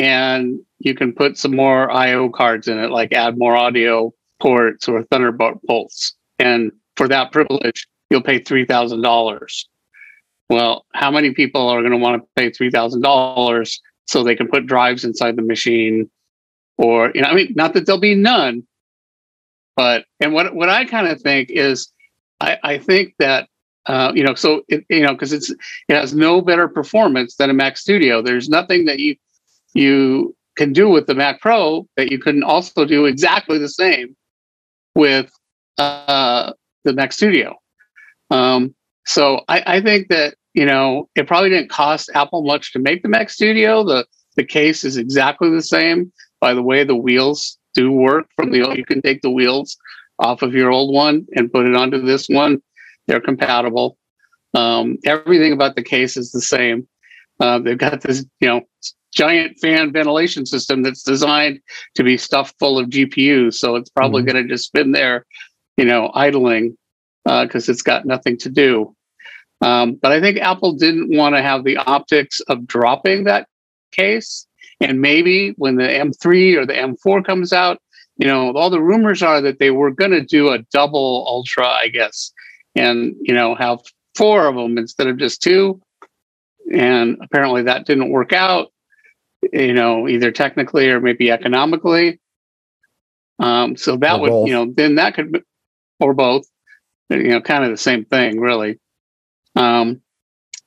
and 0.00 0.58
you 0.78 0.94
can 0.94 1.12
put 1.12 1.36
some 1.36 1.54
more 1.54 1.90
I/O 1.90 2.30
cards 2.30 2.66
in 2.66 2.78
it, 2.78 2.90
like 2.90 3.12
add 3.12 3.38
more 3.38 3.54
audio 3.54 4.12
ports 4.40 4.88
or 4.88 5.02
Thunderbolts. 5.04 6.14
And 6.38 6.72
for 6.96 7.06
that 7.08 7.32
privilege, 7.32 7.86
you'll 8.08 8.22
pay 8.22 8.40
three 8.40 8.64
thousand 8.64 9.02
dollars. 9.02 9.68
Well, 10.48 10.86
how 10.94 11.10
many 11.10 11.32
people 11.32 11.68
are 11.68 11.80
going 11.80 11.92
to 11.92 11.98
want 11.98 12.22
to 12.22 12.28
pay 12.34 12.50
three 12.50 12.70
thousand 12.70 13.02
dollars 13.02 13.80
so 14.06 14.24
they 14.24 14.34
can 14.34 14.48
put 14.48 14.66
drives 14.66 15.04
inside 15.04 15.36
the 15.36 15.42
machine? 15.42 16.10
Or 16.78 17.12
you 17.14 17.20
know, 17.20 17.28
I 17.28 17.34
mean, 17.34 17.52
not 17.54 17.74
that 17.74 17.84
there'll 17.84 18.00
be 18.00 18.14
none, 18.14 18.66
but 19.76 20.06
and 20.18 20.32
what 20.32 20.54
what 20.54 20.70
I 20.70 20.86
kind 20.86 21.08
of 21.08 21.20
think 21.20 21.50
is, 21.50 21.92
I, 22.40 22.56
I 22.64 22.78
think 22.78 23.14
that 23.18 23.50
uh, 23.84 24.12
you 24.14 24.24
know, 24.24 24.34
so 24.34 24.62
it, 24.68 24.82
you 24.88 25.02
know, 25.02 25.12
because 25.12 25.34
it's 25.34 25.50
it 25.50 25.94
has 25.94 26.14
no 26.14 26.40
better 26.40 26.68
performance 26.68 27.36
than 27.36 27.50
a 27.50 27.54
Mac 27.54 27.76
Studio. 27.76 28.22
There's 28.22 28.48
nothing 28.48 28.86
that 28.86 28.98
you 28.98 29.16
you 29.74 30.34
can 30.56 30.72
do 30.72 30.88
with 30.88 31.06
the 31.06 31.14
Mac 31.14 31.40
Pro 31.40 31.86
that 31.96 32.10
you 32.10 32.18
couldn't 32.18 32.42
also 32.42 32.84
do 32.84 33.06
exactly 33.06 33.58
the 33.58 33.68
same 33.68 34.16
with 34.94 35.30
uh, 35.78 36.52
the 36.84 36.92
Mac 36.92 37.12
Studio. 37.12 37.56
Um, 38.30 38.74
so 39.06 39.42
I, 39.48 39.62
I 39.66 39.80
think 39.80 40.08
that 40.08 40.34
you 40.54 40.66
know 40.66 41.08
it 41.14 41.26
probably 41.26 41.50
didn't 41.50 41.70
cost 41.70 42.10
Apple 42.14 42.42
much 42.44 42.72
to 42.72 42.78
make 42.78 43.02
the 43.02 43.08
Mac 43.08 43.30
Studio. 43.30 43.84
The 43.84 44.06
the 44.36 44.44
case 44.44 44.84
is 44.84 44.96
exactly 44.96 45.50
the 45.50 45.62
same. 45.62 46.12
By 46.40 46.54
the 46.54 46.62
way, 46.62 46.84
the 46.84 46.96
wheels 46.96 47.58
do 47.74 47.90
work 47.90 48.26
from 48.36 48.50
the 48.50 48.62
old 48.62 48.76
you 48.76 48.84
can 48.84 49.02
take 49.02 49.22
the 49.22 49.30
wheels 49.30 49.76
off 50.18 50.42
of 50.42 50.54
your 50.54 50.70
old 50.70 50.94
one 50.94 51.26
and 51.34 51.52
put 51.52 51.66
it 51.66 51.74
onto 51.74 52.00
this 52.00 52.28
one. 52.28 52.60
They're 53.06 53.20
compatible. 53.20 53.96
Um, 54.54 54.98
everything 55.04 55.52
about 55.52 55.76
the 55.76 55.82
case 55.82 56.16
is 56.16 56.32
the 56.32 56.40
same. 56.40 56.86
Uh, 57.38 57.58
they've 57.58 57.78
got 57.78 58.02
this, 58.02 58.24
you 58.40 58.48
know, 58.48 58.60
giant 59.12 59.58
fan 59.60 59.92
ventilation 59.92 60.46
system 60.46 60.82
that's 60.82 61.02
designed 61.02 61.60
to 61.94 62.04
be 62.04 62.16
stuffed 62.16 62.54
full 62.58 62.78
of 62.78 62.88
GPUs. 62.90 63.54
So 63.54 63.76
it's 63.76 63.90
probably 63.90 64.22
Mhm. 64.22 64.26
going 64.26 64.42
to 64.42 64.48
just 64.48 64.66
spin 64.66 64.92
there, 64.92 65.26
you 65.76 65.84
know, 65.84 66.10
idling 66.14 66.76
because 67.24 67.68
it's 67.68 67.82
got 67.82 68.06
nothing 68.06 68.36
to 68.38 68.48
do. 68.48 68.94
Um, 69.60 69.98
but 70.00 70.10
I 70.12 70.20
think 70.20 70.38
Apple 70.38 70.72
didn't 70.72 71.14
want 71.14 71.34
to 71.34 71.42
have 71.42 71.64
the 71.64 71.76
optics 71.76 72.40
of 72.40 72.66
dropping 72.66 73.24
that 73.24 73.46
case. 73.92 74.46
And 74.80 75.00
maybe 75.00 75.50
when 75.58 75.76
the 75.76 75.84
M3 75.84 76.56
or 76.56 76.64
the 76.64 76.72
M4 76.72 77.22
comes 77.22 77.52
out, 77.52 77.78
you 78.16 78.26
know, 78.26 78.52
all 78.52 78.70
the 78.70 78.80
rumors 78.82 79.22
are 79.22 79.40
that 79.42 79.58
they 79.58 79.70
were 79.70 79.90
going 79.90 80.12
to 80.12 80.24
do 80.24 80.48
a 80.48 80.58
double 80.72 81.24
ultra, 81.26 81.66
I 81.66 81.88
guess, 81.88 82.32
and, 82.74 83.14
you 83.20 83.34
know, 83.34 83.54
have 83.54 83.80
four 84.14 84.46
of 84.46 84.54
them 84.54 84.78
instead 84.78 85.06
of 85.06 85.18
just 85.18 85.42
two. 85.42 85.80
And 86.72 87.18
apparently 87.22 87.62
that 87.62 87.86
didn't 87.86 88.10
work 88.10 88.32
out, 88.32 88.72
you 89.52 89.72
know, 89.72 90.08
either 90.08 90.30
technically 90.30 90.88
or 90.90 91.00
maybe 91.00 91.30
economically. 91.30 92.20
Um, 93.38 93.76
so 93.76 93.96
that 93.96 94.16
Or 94.16 94.20
would, 94.20 94.28
both. 94.30 94.48
you 94.48 94.54
know, 94.54 94.72
then 94.74 94.96
that 94.96 95.14
could, 95.14 95.32
be- 95.32 95.42
or 95.98 96.14
both, 96.14 96.44
you 97.08 97.28
know, 97.28 97.40
kind 97.40 97.64
of 97.64 97.70
the 97.70 97.76
same 97.76 98.04
thing, 98.04 98.38
really. 98.40 98.78
Um, 99.56 100.00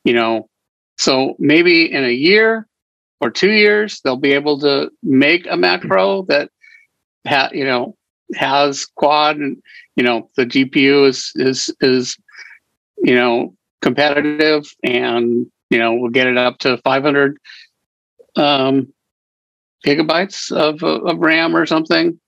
you 0.04 0.14
know, 0.14 0.50
so 0.98 1.36
maybe 1.40 1.92
in 1.92 2.04
a 2.04 2.12
year 2.12 2.68
or 3.22 3.30
two 3.32 3.52
years, 3.52 4.02
they'll 4.02 4.18
be 4.18 4.34
able 4.34 4.60
to 4.60 4.92
make 5.02 5.46
a 5.50 5.56
Mac 5.58 5.82
Pro 5.82 6.24
that, 6.24 6.50
ha- 7.28 7.50
you 7.54 7.64
know, 7.66 7.96
has 8.36 8.86
quad 8.96 9.38
and 9.38 9.62
you 9.96 10.04
know 10.04 10.30
the 10.38 10.46
GPU 10.46 11.08
is 11.08 11.32
is 11.36 11.70
is 11.82 12.18
you 12.98 13.16
know 13.16 13.54
competitive 13.82 14.66
and 14.84 15.46
you 15.70 15.78
know 15.78 15.94
we'll 15.94 16.10
get 16.10 16.26
it 16.26 16.38
up 16.38 16.58
to 16.60 16.78
500 16.78 17.38
um, 18.36 18.92
gigabytes 19.86 20.52
of 20.52 20.84
of 20.84 21.20
RAM 21.20 21.56
or 21.56 21.66
something. 21.66 22.20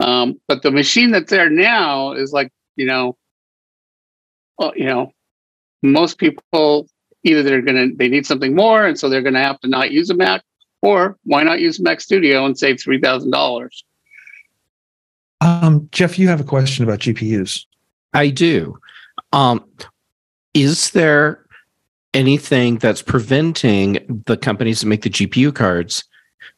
Um, 0.00 0.40
but 0.48 0.62
the 0.62 0.70
machine 0.70 1.10
that's 1.10 1.30
there 1.30 1.50
now 1.50 2.12
is 2.12 2.32
like 2.32 2.50
you 2.76 2.86
know 2.86 3.16
you 4.74 4.84
know, 4.84 5.12
most 5.82 6.18
people 6.18 6.88
either 7.24 7.42
they're 7.42 7.62
going 7.62 7.90
to 7.90 7.96
they 7.96 8.08
need 8.08 8.26
something 8.26 8.54
more, 8.54 8.86
and 8.86 8.98
so 8.98 9.08
they're 9.08 9.22
going 9.22 9.34
to 9.34 9.40
have 9.40 9.60
to 9.60 9.68
not 9.68 9.90
use 9.90 10.10
a 10.10 10.14
Mac, 10.14 10.42
or 10.82 11.16
why 11.24 11.42
not 11.42 11.60
use 11.60 11.80
Mac 11.80 12.00
Studio 12.00 12.44
and 12.44 12.58
save 12.58 12.80
three 12.80 13.00
thousand 13.00 13.30
dollars? 13.30 13.84
Um, 15.40 15.88
Jeff, 15.90 16.18
you 16.18 16.28
have 16.28 16.40
a 16.40 16.44
question 16.44 16.84
about 16.84 17.00
GPUs. 17.00 17.64
I 18.12 18.28
do. 18.28 18.78
Um, 19.32 19.64
is 20.52 20.90
there 20.90 21.44
anything 22.14 22.78
that's 22.78 23.02
preventing 23.02 24.22
the 24.26 24.36
companies 24.36 24.80
that 24.80 24.86
make 24.86 25.02
the 25.02 25.10
GPU 25.10 25.54
cards 25.54 26.04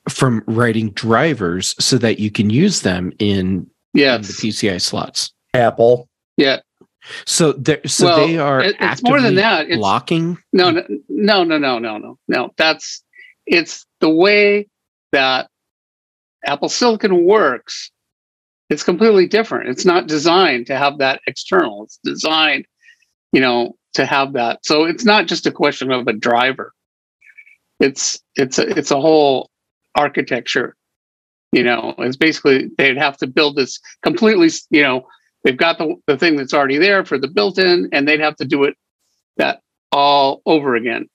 from 0.09 0.43
writing 0.47 0.91
drivers 0.91 1.75
so 1.79 1.99
that 1.99 2.19
you 2.19 2.31
can 2.31 2.51
use 2.51 2.83
them 2.83 3.13
in, 3.19 3.69
yes. 3.95 4.17
in 4.17 4.23
the 4.23 4.33
PCI 4.33 4.81
slots? 4.81 5.33
Apple. 5.55 6.09
Yeah. 6.37 6.61
So 7.27 7.53
there, 7.53 7.81
so 7.87 8.07
well, 8.07 8.27
they 8.27 8.39
are 8.39 8.61
it, 8.61 8.77
it's 8.79 9.03
more 9.03 9.21
than 9.21 9.35
that. 9.35 9.67
It's, 9.67 9.77
blocking. 9.77 10.39
No, 10.53 10.71
no, 10.71 10.85
no, 11.09 11.45
no, 11.45 11.59
no, 11.59 11.79
no, 11.79 11.99
no, 11.99 12.19
no. 12.29 12.51
That's 12.57 13.03
it's 13.47 13.87
the 14.01 14.09
way 14.09 14.69
that 15.11 15.49
Apple 16.47 16.69
Silicon 16.69 17.25
works. 17.25 17.91
It's 18.71 18.85
completely 18.85 19.27
different. 19.27 19.69
It's 19.69 19.85
not 19.85 20.07
designed 20.07 20.67
to 20.69 20.79
have 20.79 20.99
that 20.99 21.21
external. 21.27 21.85
It's 21.85 21.99
designed, 22.05 22.67
you 23.33 23.41
know, 23.41 23.77
to 23.95 24.07
have 24.07 24.33
that. 24.35 24.65
So 24.65 24.85
it's 24.85 25.05
not 25.05 25.27
just 25.27 25.47
a 25.47 25.53
question 25.53 25.91
of 25.91 26.07
a 26.07 26.13
driver. 26.13 26.73
It's 27.81 28.21
it's 28.37 28.59
a 28.59 28.69
it's 28.79 28.91
a 28.91 29.01
whole 29.01 29.51
architecture. 29.95 30.77
You 31.53 31.65
know, 31.65 31.95
it's 31.99 32.17
basically 32.17 32.71
they'd 32.79 32.97
have 32.97 33.19
to 33.19 33.27
build 33.27 33.57
this 33.57 33.79
completely, 34.03 34.49
you 34.71 34.83
know, 34.83 35.07
they've 35.45 35.57
got 35.57 35.79
the, 35.79 35.97
the 36.07 36.17
thing 36.17 36.37
that's 36.37 36.55
already 36.55 36.79
there 36.79 37.05
for 37.05 37.19
the 37.19 37.29
built-in 37.29 37.89
and 37.93 38.07
they'd 38.07 38.21
have 38.21 38.37
to 38.37 38.45
do 38.45 38.65
it 38.65 38.77
that 39.37 39.61
all 39.91 40.43
over 40.47 40.75
again 40.75 41.09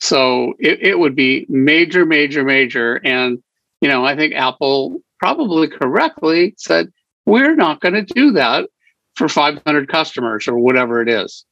so 0.00 0.54
it, 0.58 0.80
it 0.82 0.98
would 0.98 1.14
be 1.14 1.46
major 1.48 2.04
major 2.04 2.44
major 2.44 3.00
and 3.04 3.42
you 3.80 3.88
know 3.88 4.04
i 4.04 4.14
think 4.16 4.34
apple 4.34 5.00
probably 5.18 5.68
correctly 5.68 6.54
said 6.56 6.88
we're 7.26 7.54
not 7.54 7.80
going 7.80 7.94
to 7.94 8.14
do 8.14 8.32
that 8.32 8.68
for 9.14 9.28
500 9.28 9.88
customers 9.88 10.48
or 10.48 10.58
whatever 10.58 11.00
it 11.00 11.08
is 11.08 11.44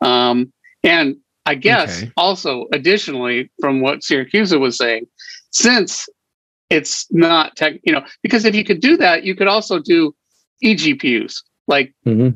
um, 0.00 0.52
and 0.82 1.16
i 1.46 1.54
guess 1.54 2.02
okay. 2.02 2.12
also 2.16 2.66
additionally 2.72 3.50
from 3.60 3.80
what 3.80 4.00
Siracusa 4.00 4.58
was 4.60 4.76
saying 4.76 5.06
since 5.50 6.08
it's 6.70 7.06
not 7.10 7.56
tech 7.56 7.74
you 7.84 7.92
know 7.92 8.04
because 8.22 8.44
if 8.44 8.54
you 8.54 8.64
could 8.64 8.80
do 8.80 8.96
that 8.96 9.24
you 9.24 9.34
could 9.34 9.48
also 9.48 9.78
do 9.78 10.14
eGPUs. 10.64 11.42
Like, 11.66 11.94
mm-hmm. 12.06 12.30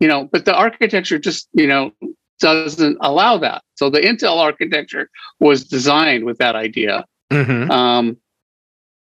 you 0.00 0.08
know, 0.08 0.28
but 0.30 0.44
the 0.44 0.54
architecture 0.54 1.18
just, 1.18 1.48
you 1.52 1.66
know, 1.66 1.92
doesn't 2.38 2.98
allow 3.00 3.38
that. 3.38 3.62
So 3.76 3.88
the 3.88 4.00
Intel 4.00 4.38
architecture 4.38 5.08
was 5.40 5.64
designed 5.64 6.24
with 6.24 6.38
that 6.38 6.54
idea. 6.54 7.06
Mm-hmm. 7.32 7.70
Um, 7.70 8.16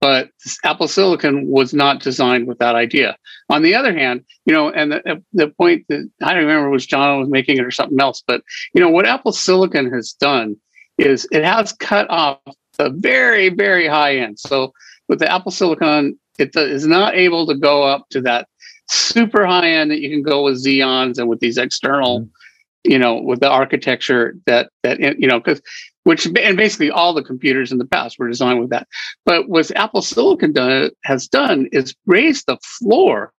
but 0.03 0.31
Apple 0.65 0.89
Silicon 0.89 1.47
was 1.47 1.73
not 1.73 2.01
designed 2.01 2.45
with 2.45 2.59
that 2.59 2.75
idea. 2.75 3.15
On 3.49 3.61
the 3.61 3.73
other 3.73 3.97
hand, 3.97 4.25
you 4.45 4.53
know, 4.53 4.69
and 4.69 4.91
the, 4.91 5.23
the 5.31 5.47
point 5.47 5.85
that 5.87 6.09
I 6.21 6.33
don't 6.33 6.43
remember 6.43 6.69
was 6.69 6.85
John 6.85 7.21
was 7.21 7.29
making 7.29 7.57
it 7.57 7.63
or 7.63 7.71
something 7.71 8.01
else, 8.01 8.21
but 8.27 8.43
you 8.73 8.81
know 8.81 8.89
what 8.89 9.07
Apple 9.07 9.31
Silicon 9.31 9.89
has 9.93 10.11
done 10.11 10.57
is 10.97 11.25
it 11.31 11.45
has 11.45 11.71
cut 11.71 12.09
off 12.09 12.39
the 12.77 12.89
very 12.89 13.47
very 13.47 13.87
high 13.87 14.17
end. 14.17 14.39
So 14.39 14.73
with 15.07 15.19
the 15.19 15.31
Apple 15.31 15.51
Silicon 15.51 16.19
it 16.37 16.53
is 16.53 16.85
not 16.85 17.15
able 17.15 17.47
to 17.47 17.55
go 17.55 17.83
up 17.83 18.09
to 18.09 18.19
that 18.23 18.49
super 18.89 19.45
high 19.45 19.69
end 19.69 19.89
that 19.89 20.01
you 20.01 20.09
can 20.09 20.21
go 20.21 20.43
with 20.43 20.61
Xeons 20.61 21.17
and 21.17 21.29
with 21.29 21.39
these 21.39 21.57
external, 21.57 22.23
mm-hmm. 22.23 22.91
you 22.91 22.99
know, 22.99 23.21
with 23.21 23.39
the 23.39 23.49
architecture 23.49 24.35
that 24.47 24.69
that 24.83 24.99
you 24.99 25.29
know, 25.29 25.39
because 25.39 25.61
which 26.03 26.25
and 26.25 26.57
basically 26.57 26.91
all 26.91 27.13
the 27.13 27.23
computers 27.23 27.71
in 27.71 27.77
the 27.77 27.85
past 27.85 28.19
were 28.19 28.27
designed 28.27 28.59
with 28.59 28.69
that. 28.69 28.87
But 29.25 29.49
what 29.49 29.71
Apple 29.75 30.01
Silicon 30.01 30.53
done, 30.53 30.91
has 31.03 31.27
done 31.27 31.67
is 31.71 31.95
raise 32.05 32.43
the 32.43 32.57
floor 32.61 33.31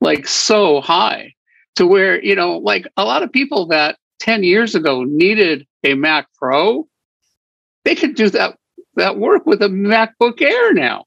like 0.00 0.26
so 0.26 0.80
high 0.80 1.34
to 1.76 1.86
where 1.86 2.22
you 2.22 2.34
know, 2.34 2.58
like 2.58 2.86
a 2.96 3.04
lot 3.04 3.22
of 3.22 3.32
people 3.32 3.66
that 3.68 3.96
ten 4.20 4.44
years 4.44 4.74
ago 4.74 5.04
needed 5.04 5.66
a 5.84 5.94
Mac 5.94 6.28
Pro, 6.38 6.86
they 7.84 7.94
could 7.94 8.14
do 8.14 8.30
that 8.30 8.56
that 8.94 9.18
work 9.18 9.46
with 9.46 9.62
a 9.62 9.68
MacBook 9.68 10.40
Air 10.40 10.72
now. 10.72 11.04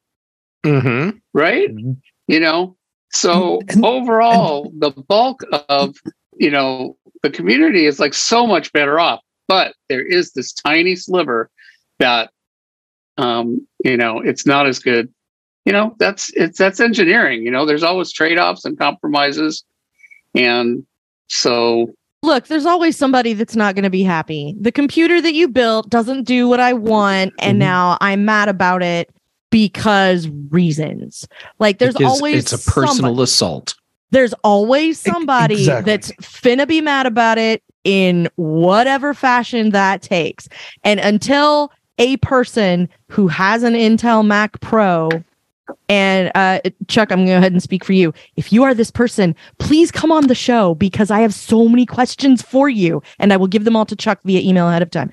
Mm-hmm. 0.65 1.17
Right? 1.33 1.69
Mm-hmm. 1.69 1.93
You 2.27 2.39
know, 2.39 2.75
so 3.15 3.61
and, 3.69 3.85
overall, 3.85 4.65
and, 4.65 4.81
the 4.81 4.91
bulk 4.91 5.41
of, 5.69 5.95
you 6.37 6.51
know, 6.51 6.97
the 7.23 7.29
community 7.29 7.85
is 7.85 7.99
like 7.99 8.13
so 8.13 8.45
much 8.45 8.73
better 8.73 8.99
off. 8.99 9.21
But 9.47 9.75
there 9.89 10.05
is 10.05 10.33
this 10.33 10.53
tiny 10.53 10.95
sliver 10.95 11.49
that, 11.99 12.31
um, 13.17 13.65
you 13.83 13.97
know, 13.97 14.19
it's 14.19 14.45
not 14.45 14.67
as 14.67 14.79
good. 14.79 15.13
You 15.65 15.73
know, 15.73 15.95
that's 15.97 16.31
it's 16.35 16.59
that's 16.59 16.79
engineering. 16.79 17.43
You 17.43 17.51
know, 17.51 17.65
there's 17.65 17.83
always 17.83 18.11
trade 18.11 18.37
offs 18.37 18.65
and 18.65 18.77
compromises, 18.77 19.63
and 20.35 20.85
so 21.27 21.91
look, 22.21 22.47
there's 22.47 22.65
always 22.65 22.97
somebody 22.97 23.33
that's 23.33 23.55
not 23.55 23.73
going 23.75 23.83
to 23.83 23.89
be 23.89 24.03
happy. 24.03 24.55
The 24.59 24.71
computer 24.71 25.21
that 25.21 25.33
you 25.33 25.47
built 25.47 25.89
doesn't 25.89 26.23
do 26.23 26.47
what 26.47 26.59
I 26.59 26.73
want, 26.73 27.33
and 27.39 27.53
mm-hmm. 27.53 27.59
now 27.59 27.97
I'm 28.01 28.25
mad 28.25 28.49
about 28.49 28.83
it 28.83 29.09
because 29.49 30.27
reasons. 30.49 31.27
Like 31.59 31.79
there's 31.79 31.95
because 31.95 32.17
always 32.17 32.51
it's 32.51 32.67
a 32.67 32.71
personal 32.71 33.11
somebody. 33.11 33.23
assault. 33.23 33.75
There's 34.11 34.33
always 34.43 34.99
somebody 34.99 35.55
exactly. 35.55 35.91
that's 35.91 36.11
finna 36.13 36.67
be 36.67 36.81
mad 36.81 37.05
about 37.05 37.37
it 37.37 37.63
in 37.85 38.27
whatever 38.35 39.13
fashion 39.13 39.69
that 39.69 40.01
takes. 40.01 40.49
And 40.83 40.99
until 40.99 41.71
a 41.97 42.17
person 42.17 42.89
who 43.07 43.29
has 43.29 43.63
an 43.63 43.73
Intel 43.73 44.25
Mac 44.25 44.59
Pro 44.59 45.09
and 45.87 46.31
uh, 46.35 46.59
Chuck, 46.87 47.11
I'm 47.11 47.19
going 47.19 47.27
to 47.27 47.33
go 47.33 47.37
ahead 47.37 47.53
and 47.53 47.63
speak 47.63 47.85
for 47.85 47.93
you. 47.93 48.13
If 48.35 48.51
you 48.51 48.63
are 48.63 48.73
this 48.73 48.91
person, 48.91 49.33
please 49.59 49.91
come 49.91 50.11
on 50.11 50.27
the 50.27 50.35
show 50.35 50.75
because 50.75 51.09
I 51.09 51.21
have 51.21 51.33
so 51.33 51.67
many 51.69 51.85
questions 51.85 52.41
for 52.41 52.67
you, 52.67 53.01
and 53.19 53.31
I 53.31 53.37
will 53.37 53.47
give 53.47 53.63
them 53.63 53.75
all 53.75 53.85
to 53.85 53.95
Chuck 53.95 54.19
via 54.25 54.41
email 54.41 54.67
ahead 54.67 54.81
of 54.81 54.91
time. 54.91 55.11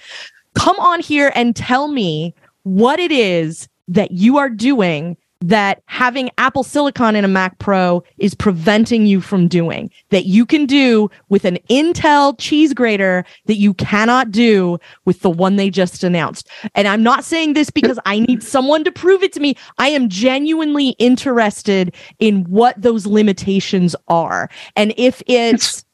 Come 0.54 0.78
on 0.80 1.00
here 1.00 1.32
and 1.34 1.54
tell 1.54 1.88
me 1.88 2.34
what 2.64 2.98
it 2.98 3.12
is 3.12 3.68
that 3.88 4.10
you 4.10 4.38
are 4.38 4.50
doing 4.50 5.16
that 5.42 5.82
having 5.86 6.30
Apple 6.38 6.62
Silicon 6.62 7.16
in 7.16 7.24
a 7.24 7.28
Mac 7.28 7.58
Pro 7.58 8.02
is 8.18 8.34
preventing 8.34 9.06
you 9.06 9.20
from 9.20 9.48
doing 9.48 9.90
that 10.10 10.26
you 10.26 10.46
can 10.46 10.66
do 10.66 11.10
with 11.28 11.44
an 11.44 11.58
Intel 11.68 12.34
cheese 12.38 12.72
grater 12.72 13.24
that 13.46 13.56
you 13.56 13.74
cannot 13.74 14.30
do 14.30 14.78
with 15.04 15.20
the 15.20 15.30
one 15.30 15.56
they 15.56 15.70
just 15.70 16.04
announced. 16.04 16.48
And 16.74 16.88
I'm 16.88 17.02
not 17.02 17.24
saying 17.24 17.54
this 17.54 17.70
because 17.70 17.98
I 18.06 18.20
need 18.20 18.42
someone 18.42 18.84
to 18.84 18.92
prove 18.92 19.22
it 19.22 19.32
to 19.34 19.40
me. 19.40 19.56
I 19.78 19.88
am 19.88 20.08
genuinely 20.08 20.90
interested 20.98 21.94
in 22.18 22.44
what 22.44 22.80
those 22.80 23.06
limitations 23.06 23.96
are. 24.08 24.48
And 24.76 24.94
if 24.96 25.22
it's 25.26 25.84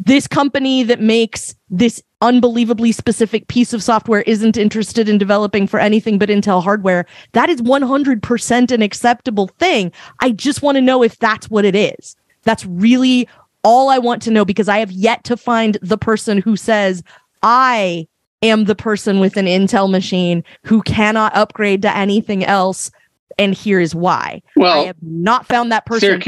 this 0.00 0.26
company 0.26 0.82
that 0.84 1.00
makes 1.00 1.54
this 1.70 2.02
unbelievably 2.20 2.92
specific 2.92 3.48
piece 3.48 3.72
of 3.72 3.82
software 3.82 4.22
isn't 4.22 4.56
interested 4.56 5.08
in 5.08 5.18
developing 5.18 5.66
for 5.66 5.78
anything 5.78 6.18
but 6.18 6.28
Intel 6.28 6.62
hardware, 6.62 7.06
that 7.32 7.48
is 7.48 7.62
100% 7.62 8.72
an 8.72 8.82
acceptable 8.82 9.48
thing. 9.58 9.92
I 10.20 10.32
just 10.32 10.62
want 10.62 10.76
to 10.76 10.82
know 10.82 11.02
if 11.02 11.18
that's 11.18 11.48
what 11.48 11.64
it 11.64 11.76
is. 11.76 12.16
That's 12.44 12.64
really 12.66 13.28
all 13.62 13.88
I 13.88 13.98
want 13.98 14.22
to 14.22 14.30
know 14.30 14.44
because 14.44 14.68
I 14.68 14.78
have 14.78 14.92
yet 14.92 15.24
to 15.24 15.36
find 15.36 15.78
the 15.82 15.98
person 15.98 16.38
who 16.38 16.56
says, 16.56 17.02
I 17.42 18.06
am 18.42 18.64
the 18.64 18.74
person 18.74 19.20
with 19.20 19.36
an 19.36 19.46
Intel 19.46 19.90
machine 19.90 20.44
who 20.64 20.82
cannot 20.82 21.36
upgrade 21.36 21.82
to 21.82 21.96
anything 21.96 22.44
else. 22.44 22.90
And 23.36 23.54
here 23.54 23.78
is 23.78 23.94
why. 23.94 24.42
Well, 24.56 24.82
I 24.82 24.86
have 24.86 24.96
not 25.02 25.46
found 25.46 25.70
that 25.70 25.86
person. 25.86 26.20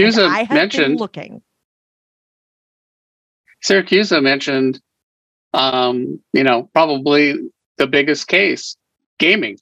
Have 0.44 0.50
mentioned 0.50 0.86
been 0.86 0.96
looking. 0.96 1.42
Siracusa 3.64 4.22
mentioned, 4.22 4.80
um, 5.52 6.20
you 6.32 6.44
know, 6.44 6.68
probably 6.72 7.34
the 7.78 7.86
biggest 7.86 8.28
case, 8.28 8.76
gaming. 9.18 9.58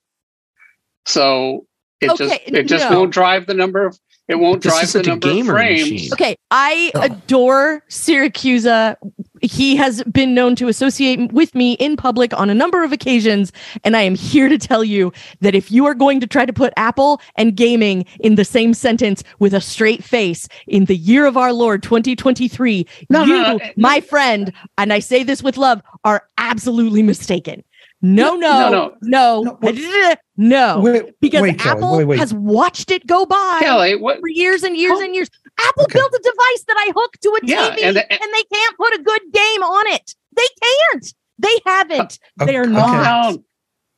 So 1.07 1.67
it 2.01 2.11
okay, 2.11 2.17
just 2.25 2.41
it 2.47 2.63
just 2.65 2.91
no. 2.91 3.01
won't 3.01 3.13
drive 3.13 3.47
the 3.47 3.55
number 3.55 3.87
of 3.87 3.99
it 4.29 4.39
won't 4.39 4.63
drive 4.63 4.93
the 4.93 5.03
number 5.03 5.31
of 5.31 5.47
frames. 5.47 5.91
Machine. 5.91 6.13
Okay, 6.13 6.37
I 6.51 6.93
oh. 6.95 7.03
adore 7.03 7.83
Siracusa. 7.89 8.97
He 9.41 9.77
has 9.77 10.03
been 10.05 10.35
known 10.35 10.55
to 10.57 10.69
associate 10.69 11.33
with 11.33 11.55
me 11.55 11.75
in 11.75 11.97
public 11.97 12.39
on 12.39 12.51
a 12.51 12.55
number 12.55 12.85
of 12.85 12.93
occasions, 12.93 13.53
and 13.85 13.97
I 13.97 14.03
am 14.03 14.15
here 14.15 14.49
to 14.49 14.59
tell 14.59 14.85
you 14.85 15.13
that 15.41 15.55
if 15.55 15.71
you 15.71 15.87
are 15.87 15.95
going 15.95 16.21
to 16.21 16.27
try 16.27 16.45
to 16.45 16.53
put 16.53 16.73
Apple 16.77 17.21
and 17.37 17.57
gaming 17.57 18.05
in 18.21 18.35
the 18.35 18.45
same 18.45 18.75
sentence 18.75 19.23
with 19.39 19.55
a 19.55 19.61
straight 19.61 20.05
face 20.05 20.47
in 20.67 20.85
the 20.85 20.97
year 20.97 21.25
of 21.25 21.37
our 21.37 21.53
Lord 21.53 21.83
2023, 21.83 22.87
no, 23.09 23.25
you, 23.25 23.33
no, 23.33 23.57
no, 23.57 23.71
my 23.77 24.01
friend, 24.01 24.53
and 24.77 24.93
I 24.93 24.99
say 24.99 25.23
this 25.23 25.43
with 25.43 25.57
love, 25.57 25.81
are 26.05 26.25
absolutely 26.37 27.03
mistaken 27.03 27.63
No, 28.01 28.37
no, 28.37 28.71
no, 28.71 28.71
no, 29.03 29.43
no. 29.43 29.59
no, 29.61 30.15
no, 30.37 30.81
Wait, 30.85 31.21
because 31.21 31.43
wait, 31.43 31.67
Apple 31.67 31.97
wait, 31.97 32.05
wait. 32.05 32.19
has 32.21 32.33
watched 32.33 32.93
it 32.93 33.05
go 33.07 33.27
by 33.27 33.57
Kelly, 33.61 33.97
what? 33.97 34.21
for 34.21 34.29
years 34.29 34.63
and 34.63 34.77
years 34.77 34.99
Oh. 34.99 35.05
and 35.05 35.15
years. 35.15 35.29
Apple 35.59 35.83
Okay. 35.85 35.99
built 35.99 36.13
a 36.15 36.19
device 36.23 36.65
that 36.69 36.77
I 36.79 36.93
hook 36.95 37.15
to 37.23 37.29
a 37.31 37.39
Yeah, 37.43 37.71
TV, 37.71 37.83
and 37.83 37.85
and, 37.85 37.97
the- 37.97 38.07
they 38.33 38.57
can't 38.57 38.77
put 38.77 38.95
a 38.95 39.03
good 39.03 39.23
game 39.33 39.63
on 39.65 39.87
it. 39.89 40.15
They 40.37 40.47
can't. 40.63 41.15
They 41.41 41.57
haven't. 41.67 42.19
Uh, 42.41 42.45
okay, 42.45 42.53
They're 42.53 42.63
okay. 42.63 42.71
not. 42.73 43.03
Down. 43.05 43.45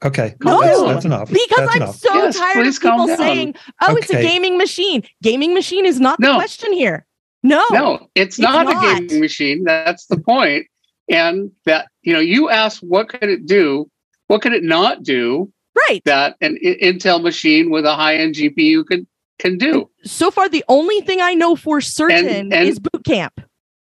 Okay, 0.02 0.34
No. 0.42 0.60
that's, 0.62 0.82
that's 0.82 1.04
enough. 1.04 1.28
Because 1.28 1.48
that's 1.58 1.70
I'm 1.76 1.82
enough. 1.82 1.96
so 1.96 2.14
Yes, 2.14 2.38
tired 2.38 2.66
of 2.66 2.80
people 2.80 3.08
saying, 3.18 3.54
"Oh, 3.82 3.96
it's 3.96 4.08
a 4.08 4.22
gaming 4.22 4.56
machine." 4.56 5.02
Gaming 5.22 5.52
machine 5.52 5.84
is 5.84 6.00
not 6.00 6.18
the 6.20 6.28
No. 6.28 6.34
question 6.36 6.72
here. 6.72 7.04
No, 7.42 7.62
No, 7.70 8.08
it's 8.14 8.38
It's 8.38 8.38
not, 8.38 8.64
not. 8.64 8.96
a 8.96 8.98
gaming 9.00 9.20
machine. 9.20 9.64
That's 9.64 10.06
the 10.06 10.16
point. 10.18 10.66
And 11.10 11.50
that 11.66 11.88
you 12.02 12.12
know, 12.12 12.20
you 12.20 12.48
asked 12.50 12.82
what 12.82 13.08
could 13.08 13.24
it 13.28 13.46
do? 13.46 13.88
What 14.28 14.42
could 14.42 14.52
it 14.52 14.62
not 14.62 15.02
do 15.02 15.52
right. 15.88 16.00
that 16.04 16.36
an 16.40 16.58
I- 16.64 16.78
Intel 16.82 17.22
machine 17.22 17.70
with 17.70 17.84
a 17.84 17.94
high-end 17.94 18.34
GPU 18.34 18.84
could 18.86 19.06
can 19.38 19.58
do? 19.58 19.90
So 20.04 20.30
far, 20.30 20.48
the 20.48 20.64
only 20.68 21.00
thing 21.02 21.20
I 21.20 21.34
know 21.34 21.56
for 21.56 21.80
certain 21.80 22.52
and- 22.52 22.68
is 22.68 22.78
boot 22.78 23.04
camp, 23.04 23.40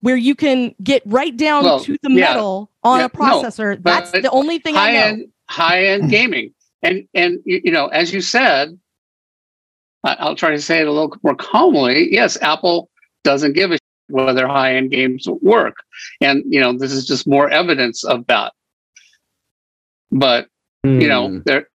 where 0.02 0.16
you 0.16 0.36
can 0.36 0.74
get 0.84 1.02
right 1.06 1.36
down 1.36 1.64
Well, 1.64 1.80
to 1.82 1.98
the 2.02 2.12
yeah. 2.12 2.20
metal 2.26 2.72
on 2.84 3.00
Yeah, 3.00 3.06
a 3.06 3.10
no, 3.10 3.24
processor. 3.26 3.84
That's 3.84 4.12
but 4.12 4.24
the 4.24 4.32
only 4.32 4.60
thing 4.60 4.76
I 4.76 4.92
know. 4.92 5.00
High-end 5.00 5.26
high-end 5.50 6.10
gaming. 6.10 6.54
And 6.84 7.08
and 7.14 7.40
you, 7.46 7.62
you 7.66 7.72
know, 7.72 7.88
as 7.88 8.14
you 8.14 8.22
said, 8.22 8.80
I'll 10.04 10.36
try 10.36 10.50
to 10.52 10.62
say 10.62 10.80
it 10.80 10.88
a 10.88 10.92
little 10.92 11.16
more 11.22 11.36
calmly. 11.36 12.12
Yes, 12.12 12.36
Apple 12.42 12.90
doesn't 13.24 13.54
give 13.54 13.72
a 13.72 13.78
shit 14.12 14.26
whether 14.26 14.48
high-end 14.48 14.92
games 14.92 15.28
work, 15.42 15.76
and 16.20 16.44
you 16.48 16.60
know, 16.60 16.78
this 16.78 16.92
is 16.92 17.06
just 17.06 17.28
more 17.28 17.50
evidence 17.50 18.04
of 18.04 18.26
that. 18.28 18.54
But 20.12 20.48
you 20.84 21.08
know, 21.08 21.28
Hmm. 21.30 21.40
there 21.46 21.68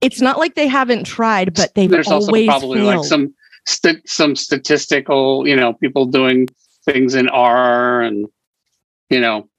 It's 0.00 0.20
not 0.20 0.38
like 0.38 0.54
they 0.54 0.66
haven't 0.68 1.04
tried, 1.04 1.54
but 1.54 1.74
they've 1.74 1.90
there's 1.90 2.08
also 2.08 2.26
always 2.28 2.46
probably 2.46 2.80
failed. 2.80 2.96
like 2.96 3.04
some 3.06 3.34
st- 3.66 4.06
some 4.08 4.36
statistical, 4.36 5.46
you 5.48 5.56
know, 5.56 5.72
people 5.72 6.04
doing 6.06 6.48
things 6.84 7.14
in 7.14 7.28
R 7.28 8.02
and 8.02 8.26
you 9.10 9.20
know, 9.20 9.36
I 9.36 9.38
mean, 9.40 9.50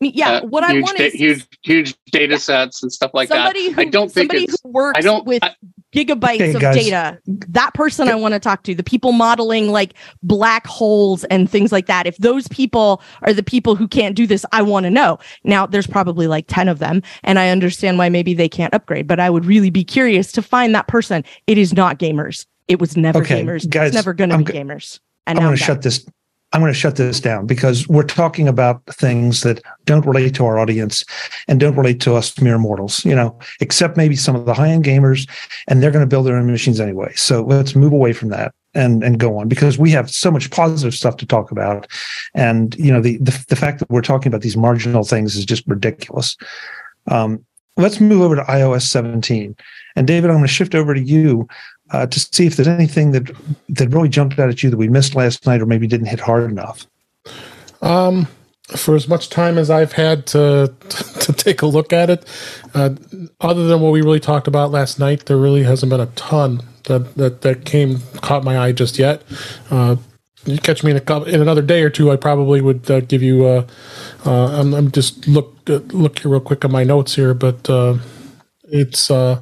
yeah, 0.00 0.30
uh, 0.30 0.46
what 0.46 0.64
I 0.64 0.72
huge, 0.72 0.82
want 0.82 0.98
da- 0.98 1.06
is 1.06 1.12
huge 1.14 1.46
huge 1.62 1.94
data 2.12 2.38
sets 2.38 2.82
and 2.82 2.92
stuff 2.92 3.12
like 3.14 3.28
that. 3.28 3.36
somebody 3.36 3.70
who 3.70 3.80
I 3.80 3.84
don't 3.86 4.10
think 4.10 4.30
somebody 4.32 4.44
it's 4.44 4.56
who 4.62 4.70
works 4.70 4.98
I 4.98 5.00
don't 5.02 5.24
with 5.24 5.42
I- 5.42 5.54
gigabytes 5.94 6.34
Okay, 6.34 6.54
of 6.54 6.60
guys. 6.60 6.74
data. 6.84 7.18
That 7.26 7.72
person 7.74 8.08
I 8.08 8.16
want 8.16 8.34
to 8.34 8.40
talk 8.40 8.64
to. 8.64 8.74
The 8.74 8.82
people 8.82 9.12
modeling 9.12 9.70
like 9.70 9.94
black 10.24 10.66
holes 10.66 11.22
and 11.24 11.48
things 11.48 11.70
like 11.70 11.86
that. 11.86 12.06
If 12.06 12.16
those 12.18 12.48
people 12.48 13.00
are 13.22 13.32
the 13.32 13.44
people 13.44 13.76
who 13.76 13.86
can't 13.86 14.16
do 14.16 14.26
this, 14.26 14.44
I 14.52 14.62
want 14.62 14.84
to 14.84 14.90
know. 14.90 15.18
Now, 15.44 15.66
there's 15.66 15.86
probably 15.86 16.26
like 16.26 16.46
ten 16.48 16.68
of 16.68 16.80
them, 16.80 17.00
and 17.22 17.38
I 17.38 17.50
understand 17.50 17.96
why 17.98 18.08
maybe 18.08 18.34
they 18.34 18.48
can't 18.48 18.74
upgrade. 18.74 19.06
But 19.06 19.20
I 19.20 19.30
would 19.30 19.44
really 19.46 19.70
be 19.70 19.84
curious 19.84 20.32
to 20.32 20.42
find 20.42 20.74
that 20.74 20.88
person. 20.88 21.24
It 21.46 21.56
is 21.58 21.72
not 21.72 21.98
gamers. 22.00 22.44
It 22.66 22.80
was 22.80 22.96
never 22.96 23.20
Okay, 23.20 23.42
gamers. 23.44 23.68
guys, 23.68 23.88
it's 23.88 23.94
never 23.94 24.12
going 24.14 24.30
to 24.30 24.36
I'm 24.36 24.42
be 24.44 24.52
go- 24.52 24.58
gamers. 24.58 24.98
And 25.26 25.38
I'm 25.38 25.44
going 25.44 25.56
to 25.56 25.62
I'm 25.62 25.66
shut 25.66 25.82
this. 25.82 26.04
I'm 26.54 26.60
going 26.60 26.72
to 26.72 26.78
shut 26.78 26.94
this 26.94 27.18
down 27.18 27.46
because 27.46 27.88
we're 27.88 28.04
talking 28.04 28.46
about 28.46 28.80
things 28.86 29.40
that 29.42 29.60
don't 29.86 30.06
relate 30.06 30.36
to 30.36 30.44
our 30.44 30.56
audience 30.56 31.04
and 31.48 31.58
don't 31.58 31.74
relate 31.74 32.00
to 32.02 32.14
us 32.14 32.40
mere 32.40 32.58
mortals, 32.58 33.04
you 33.04 33.14
know, 33.14 33.36
except 33.60 33.96
maybe 33.96 34.14
some 34.14 34.36
of 34.36 34.46
the 34.46 34.54
high 34.54 34.68
end 34.68 34.84
gamers, 34.84 35.28
and 35.66 35.82
they're 35.82 35.90
going 35.90 36.04
to 36.04 36.08
build 36.08 36.26
their 36.26 36.36
own 36.36 36.46
machines 36.46 36.78
anyway. 36.78 37.12
So 37.16 37.42
let's 37.42 37.74
move 37.74 37.92
away 37.92 38.12
from 38.12 38.28
that 38.28 38.54
and 38.72 39.02
and 39.02 39.18
go 39.18 39.36
on 39.36 39.48
because 39.48 39.78
we 39.78 39.90
have 39.90 40.08
so 40.08 40.30
much 40.30 40.48
positive 40.52 40.94
stuff 40.94 41.16
to 41.16 41.26
talk 41.26 41.50
about, 41.50 41.88
and 42.34 42.76
you 42.76 42.92
know 42.92 43.00
the 43.00 43.18
the, 43.18 43.44
the 43.48 43.56
fact 43.56 43.80
that 43.80 43.90
we're 43.90 44.00
talking 44.00 44.28
about 44.28 44.42
these 44.42 44.56
marginal 44.56 45.02
things 45.02 45.34
is 45.34 45.44
just 45.44 45.66
ridiculous. 45.66 46.36
Um, 47.08 47.44
let's 47.76 48.00
move 48.00 48.22
over 48.22 48.36
to 48.36 48.42
iOS 48.42 48.82
17, 48.82 49.56
and 49.96 50.06
David, 50.06 50.30
I'm 50.30 50.36
going 50.36 50.46
to 50.46 50.52
shift 50.52 50.76
over 50.76 50.94
to 50.94 51.02
you 51.02 51.48
uh, 51.94 52.06
to 52.06 52.18
see 52.18 52.46
if 52.46 52.56
there's 52.56 52.66
anything 52.66 53.12
that 53.12 53.30
that 53.68 53.88
really 53.90 54.08
jumped 54.08 54.38
out 54.38 54.48
at 54.48 54.62
you 54.62 54.70
that 54.70 54.76
we 54.76 54.88
missed 54.88 55.14
last 55.14 55.46
night 55.46 55.62
or 55.62 55.66
maybe 55.66 55.86
didn't 55.86 56.08
hit 56.08 56.20
hard 56.20 56.50
enough. 56.50 56.86
Um, 57.82 58.26
for 58.76 58.96
as 58.96 59.06
much 59.06 59.28
time 59.28 59.58
as 59.58 59.70
I've 59.70 59.92
had 59.92 60.26
to 60.28 60.74
to 61.20 61.32
take 61.32 61.62
a 61.62 61.66
look 61.66 61.92
at 61.92 62.10
it, 62.10 62.26
uh, 62.74 62.90
other 63.40 63.68
than 63.68 63.80
what 63.80 63.92
we 63.92 64.02
really 64.02 64.20
talked 64.20 64.48
about 64.48 64.72
last 64.72 64.98
night, 64.98 65.26
there 65.26 65.36
really 65.36 65.62
hasn't 65.62 65.90
been 65.90 66.00
a 66.00 66.06
ton 66.06 66.62
that 66.84 67.14
that, 67.14 67.42
that 67.42 67.64
came 67.64 68.00
caught 68.22 68.42
my 68.42 68.58
eye 68.58 68.72
just 68.72 68.98
yet. 68.98 69.22
Uh, 69.70 69.96
you 70.46 70.58
catch 70.58 70.82
me 70.82 70.90
in 70.90 70.96
a 70.96 71.00
couple, 71.00 71.28
in 71.28 71.40
another 71.40 71.62
day 71.62 71.82
or 71.82 71.90
two, 71.90 72.10
I 72.10 72.16
probably 72.16 72.60
would 72.60 72.90
uh, 72.90 73.00
give 73.00 73.22
you. 73.22 73.46
Uh, 73.46 73.66
uh, 74.26 74.60
I'm, 74.60 74.74
I'm 74.74 74.90
just 74.90 75.28
look 75.28 75.56
uh, 75.68 75.78
look 75.92 76.18
here 76.18 76.30
real 76.32 76.40
quick 76.40 76.64
at 76.64 76.70
my 76.70 76.82
notes 76.82 77.14
here, 77.14 77.34
but 77.34 77.70
uh, 77.70 77.98
it's 78.64 79.10
uh, 79.10 79.40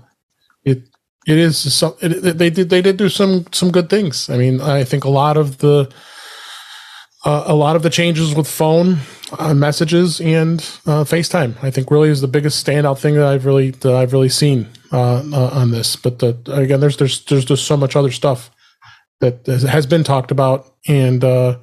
it 1.27 1.39
is 1.39 1.73
some 1.73 1.95
it, 2.01 2.39
they 2.39 2.51
did 2.51 2.69
they 2.71 2.83
did 2.83 2.97
do 2.97 3.09
some 3.09 3.47
some 3.53 3.71
good 3.71 3.89
things. 3.89 4.29
I 4.29 4.37
mean, 4.37 4.61
I 4.61 4.85
think 4.85 5.05
a 5.05 5.11
lot 5.11 5.37
of 5.37 5.59
the 5.59 5.93
uh, 7.25 7.45
a 7.47 7.55
lot 7.55 7.77
of 7.77 7.83
the 7.83 7.91
changes 7.91 8.35
with 8.35 8.49
phone 8.49 8.99
uh, 9.39 9.55
messages 9.55 10.21
and 10.21 10.61
uh, 10.87 11.05
FaceTime, 11.05 11.55
I 11.63 11.71
think, 11.71 11.91
really 11.91 12.09
is 12.09 12.21
the 12.21 12.29
biggest 12.29 12.65
standout 12.67 12.99
thing 12.99 13.15
that 13.15 13.27
I've 13.27 13.47
really 13.47 13.71
that 13.71 13.95
I've 13.95 14.13
really 14.13 14.29
seen 14.29 14.69
uh, 14.93 15.23
uh, 15.33 15.51
on 15.53 15.71
this. 15.71 15.97
But 15.97 16.19
the, 16.19 16.37
again, 16.53 16.81
there's 16.81 16.97
there's 16.97 17.25
there's 17.27 17.45
just 17.45 17.67
so 17.67 17.77
much 17.77 17.95
other 17.97 18.11
stuff 18.11 18.51
that 19.21 19.47
has- 19.47 19.87
been 19.87 20.03
talked 20.03 20.33
about, 20.33 20.67
and 20.89 21.23
uh, 21.25 21.59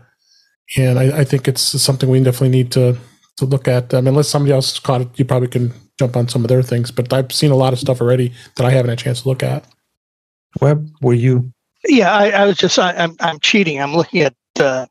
and 0.78 0.98
I, 0.98 1.20
I 1.20 1.24
think 1.26 1.48
it's 1.48 1.62
something 1.62 2.10
we 2.10 2.24
definitely 2.24 2.50
need 2.58 2.72
to 2.72 2.98
to 3.38 3.46
look 3.46 3.68
at. 3.68 3.94
I 3.94 3.98
mean, 3.98 4.10
unless 4.10 4.30
somebody 4.30 4.54
else 4.54 4.80
caught 4.80 5.02
it, 5.02 5.10
you 5.20 5.26
probably 5.26 5.50
can 5.50 5.74
jump 6.00 6.16
on 6.16 6.28
some 6.28 6.44
of 6.44 6.48
their 6.50 6.64
things. 6.64 6.90
But 6.90 7.12
I've 7.14 7.32
seen 7.32 7.52
a 7.52 7.56
lot 7.56 7.74
of 7.74 7.80
stuff 7.80 8.02
already 8.02 8.34
that 8.56 8.66
I 8.66 8.72
haven't 8.72 8.90
had 8.90 9.00
a 9.00 9.04
chance 9.04 9.22
to 9.22 9.30
look 9.30 9.44
at. 9.44 9.66
Web, 10.62 10.90
were 11.02 11.14
you? 11.14 11.52
Yeah, 11.88 12.12
I, 12.12 12.30
I 12.30 12.46
was 12.46 12.58
just 12.58 12.80
I, 12.80 12.94
I'm 12.94 13.16
I'm 13.20 13.40
cheating. 13.40 13.80
I'm 13.80 13.94
looking 13.94 14.22
at 14.22 14.34
uh, 14.60 14.88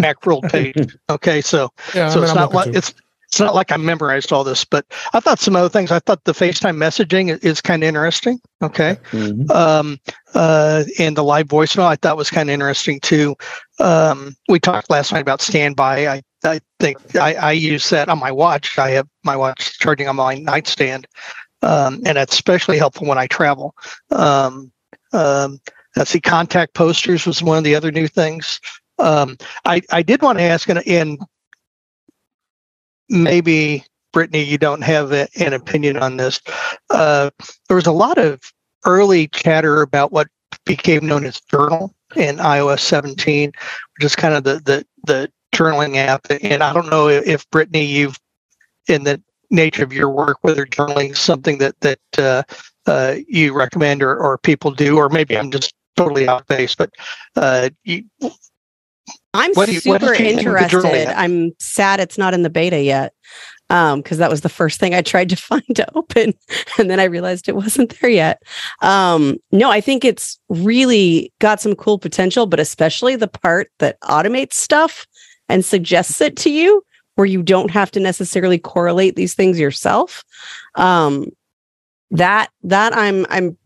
Macworld 0.00 0.50
page. 0.50 0.96
Okay, 1.10 1.40
so 1.40 1.68
Yeah, 1.94 2.08
so 2.08 2.14
I 2.14 2.14
mean, 2.16 2.22
it's 2.24 2.30
I'm 2.30 2.36
not 2.36 2.54
like 2.54 2.70
to. 2.72 2.78
it's 2.78 2.94
it's 3.28 3.40
not 3.40 3.54
like 3.56 3.72
I 3.72 3.76
memorized 3.76 4.32
all 4.32 4.44
this, 4.44 4.64
but 4.64 4.86
I 5.12 5.20
thought 5.20 5.38
some 5.40 5.56
other 5.56 5.68
things. 5.68 5.90
I 5.90 5.98
thought 5.98 6.22
the 6.24 6.32
FaceTime 6.32 6.76
messaging 6.76 7.28
is, 7.30 7.40
is 7.40 7.60
kind 7.60 7.82
of 7.82 7.88
interesting. 7.88 8.38
Okay, 8.62 8.96
Mhm. 9.12 9.50
um, 9.50 9.98
uh, 10.34 10.84
and 10.98 11.16
the 11.16 11.24
live 11.24 11.48
voicemail 11.48 11.84
I 11.86 11.96
thought 11.96 12.16
was 12.16 12.30
kind 12.30 12.48
of 12.48 12.54
interesting 12.54 13.00
too. 13.00 13.36
Um, 13.80 14.34
we 14.48 14.58
talked 14.60 14.90
last 14.90 15.12
night 15.12 15.20
about 15.20 15.42
standby. 15.42 16.06
I 16.08 16.22
I 16.44 16.60
think 16.80 17.16
I, 17.16 17.34
I 17.34 17.52
use 17.52 17.88
that 17.90 18.08
on 18.08 18.18
my 18.18 18.30
watch. 18.30 18.78
I 18.78 18.90
have 18.90 19.08
my 19.24 19.36
watch 19.36 19.78
charging 19.78 20.08
on 20.08 20.16
my 20.16 20.34
nightstand, 20.34 21.06
um, 21.62 22.02
and 22.04 22.16
that's 22.16 22.34
especially 22.34 22.78
helpful 22.78 23.06
when 23.06 23.18
I 23.18 23.26
travel. 23.26 23.74
Um, 24.10 24.70
um, 25.12 25.60
let's 25.96 26.10
see, 26.10 26.20
contact 26.20 26.74
posters 26.74 27.26
was 27.26 27.42
one 27.42 27.58
of 27.58 27.64
the 27.64 27.74
other 27.74 27.90
new 27.90 28.06
things. 28.06 28.60
Um, 28.98 29.36
I 29.64 29.82
I 29.90 30.02
did 30.02 30.22
want 30.22 30.38
to 30.38 30.44
ask, 30.44 30.68
and, 30.68 30.86
and 30.86 31.18
maybe 33.08 33.84
Brittany, 34.12 34.42
you 34.42 34.58
don't 34.58 34.82
have 34.82 35.12
a, 35.12 35.28
an 35.38 35.52
opinion 35.52 35.96
on 35.98 36.16
this. 36.16 36.40
Uh, 36.90 37.30
there 37.68 37.76
was 37.76 37.86
a 37.86 37.92
lot 37.92 38.18
of 38.18 38.40
early 38.84 39.28
chatter 39.28 39.82
about 39.82 40.12
what 40.12 40.28
became 40.64 41.06
known 41.06 41.24
as 41.24 41.40
Journal 41.40 41.94
in 42.14 42.36
iOS 42.36 42.80
17, 42.80 43.52
which 43.96 44.04
is 44.04 44.16
kind 44.16 44.34
of 44.34 44.44
the 44.44 44.60
the 44.64 44.86
the 45.06 45.30
journaling 45.56 45.96
app. 45.96 46.26
And 46.42 46.62
I 46.62 46.72
don't 46.72 46.90
know 46.90 47.08
if 47.08 47.48
Brittany, 47.50 47.84
you've 47.84 48.18
in 48.88 49.04
the 49.04 49.22
nature 49.50 49.84
of 49.84 49.92
your 49.92 50.10
work, 50.10 50.38
whether 50.42 50.66
journaling 50.66 51.10
is 51.12 51.18
something 51.18 51.58
that 51.58 51.78
that 51.80 52.00
uh, 52.18 52.42
uh, 52.86 53.16
you 53.28 53.54
recommend 53.54 54.02
or, 54.02 54.16
or 54.16 54.38
people 54.38 54.70
do, 54.70 54.96
or 54.96 55.08
maybe 55.08 55.36
I'm 55.36 55.50
just 55.50 55.74
totally 55.96 56.28
off 56.28 56.46
base. 56.46 56.74
But 56.74 56.90
uh, 57.36 57.70
you, 57.84 58.04
I'm 59.34 59.52
you- 59.56 59.80
super 59.80 59.98
do 59.98 60.24
you 60.24 60.34
think 60.36 60.46
of 60.46 60.52
the 60.52 60.68
journal 60.68 60.94
interested. 60.94 61.18
I'm 61.18 61.52
sad 61.58 62.00
it's 62.00 62.18
not 62.18 62.34
in 62.34 62.42
the 62.42 62.50
beta 62.50 62.80
yet. 62.82 63.12
Um, 63.68 64.00
because 64.00 64.18
that 64.18 64.30
was 64.30 64.42
the 64.42 64.48
first 64.48 64.78
thing 64.78 64.94
I 64.94 65.02
tried 65.02 65.28
to 65.30 65.36
find 65.36 65.64
to 65.74 65.96
open, 65.96 66.34
and 66.78 66.88
then 66.88 67.00
I 67.00 67.04
realized 67.04 67.48
it 67.48 67.56
wasn't 67.56 67.98
there 67.98 68.08
yet. 68.08 68.40
Um, 68.80 69.38
no, 69.50 69.72
I 69.72 69.80
think 69.80 70.04
it's 70.04 70.38
really 70.48 71.32
got 71.40 71.60
some 71.60 71.74
cool 71.74 71.98
potential, 71.98 72.46
but 72.46 72.60
especially 72.60 73.16
the 73.16 73.26
part 73.26 73.72
that 73.80 74.00
automates 74.02 74.52
stuff 74.52 75.04
and 75.48 75.64
suggests 75.64 76.20
it 76.20 76.36
to 76.38 76.50
you, 76.50 76.82
where 77.14 77.26
you 77.26 77.42
don't 77.42 77.70
have 77.70 77.90
to 77.92 78.00
necessarily 78.00 78.58
correlate 78.58 79.16
these 79.16 79.34
things 79.34 79.58
yourself. 79.58 80.24
Um, 80.74 81.30
that 82.10 82.50
that 82.62 82.96
I'm 82.96 83.26
I'm 83.30 83.56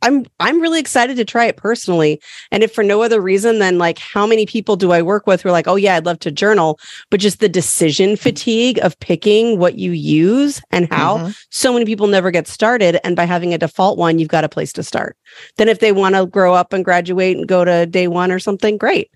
I'm 0.00 0.24
I'm 0.38 0.60
really 0.60 0.78
excited 0.78 1.16
to 1.16 1.24
try 1.24 1.44
it 1.46 1.56
personally. 1.56 2.20
And 2.52 2.62
if 2.62 2.72
for 2.72 2.84
no 2.84 3.02
other 3.02 3.20
reason 3.20 3.58
than 3.58 3.78
like 3.78 3.98
how 3.98 4.24
many 4.24 4.46
people 4.46 4.76
do 4.76 4.92
I 4.92 5.02
work 5.02 5.26
with 5.26 5.42
who 5.42 5.48
are 5.48 5.52
like, 5.52 5.66
oh 5.66 5.74
yeah, 5.74 5.96
I'd 5.96 6.06
love 6.06 6.20
to 6.20 6.30
journal, 6.30 6.78
but 7.10 7.18
just 7.18 7.40
the 7.40 7.48
decision 7.48 8.16
fatigue 8.16 8.78
of 8.78 8.98
picking 9.00 9.58
what 9.58 9.76
you 9.76 9.90
use 9.90 10.62
and 10.70 10.88
how 10.92 11.18
Mhm. 11.18 11.36
so 11.50 11.72
many 11.72 11.84
people 11.84 12.06
never 12.06 12.30
get 12.30 12.46
started. 12.46 13.00
And 13.04 13.16
by 13.16 13.24
having 13.24 13.52
a 13.52 13.58
default 13.58 13.98
one, 13.98 14.20
you've 14.20 14.28
got 14.28 14.44
a 14.44 14.48
place 14.48 14.72
to 14.74 14.84
start. 14.84 15.16
Then 15.56 15.68
if 15.68 15.80
they 15.80 15.90
want 15.90 16.14
to 16.14 16.26
grow 16.26 16.54
up 16.54 16.72
and 16.72 16.84
graduate 16.84 17.36
and 17.36 17.48
go 17.48 17.64
to 17.64 17.86
day 17.86 18.06
one 18.06 18.30
or 18.30 18.38
something, 18.38 18.78
great. 18.78 19.10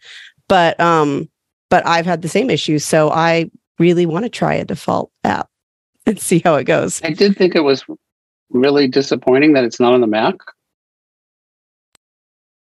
But 0.49 0.79
um, 0.81 1.29
but 1.71 1.87
I've 1.87 2.07
had 2.07 2.23
the 2.23 2.29
same 2.29 2.51
issues. 2.51 2.85
So 2.85 3.11
I 3.11 3.51
really 3.79 4.05
want 4.05 4.25
to 4.25 4.29
try 4.29 4.55
a 4.55 4.65
default 4.65 5.11
app. 5.25 5.49
and 6.07 6.21
see 6.21 6.41
how 6.45 6.57
it 6.57 6.65
goes. 6.65 7.03
I 7.03 7.11
did 7.11 7.37
think 7.37 7.55
it 7.55 7.61
was 7.61 7.85
really 8.51 8.89
disappointing 8.89 9.53
that 9.53 9.65
it's 9.65 9.81
not 9.81 9.93
on 9.93 10.01
the 10.01 10.07
Mac. 10.07 10.35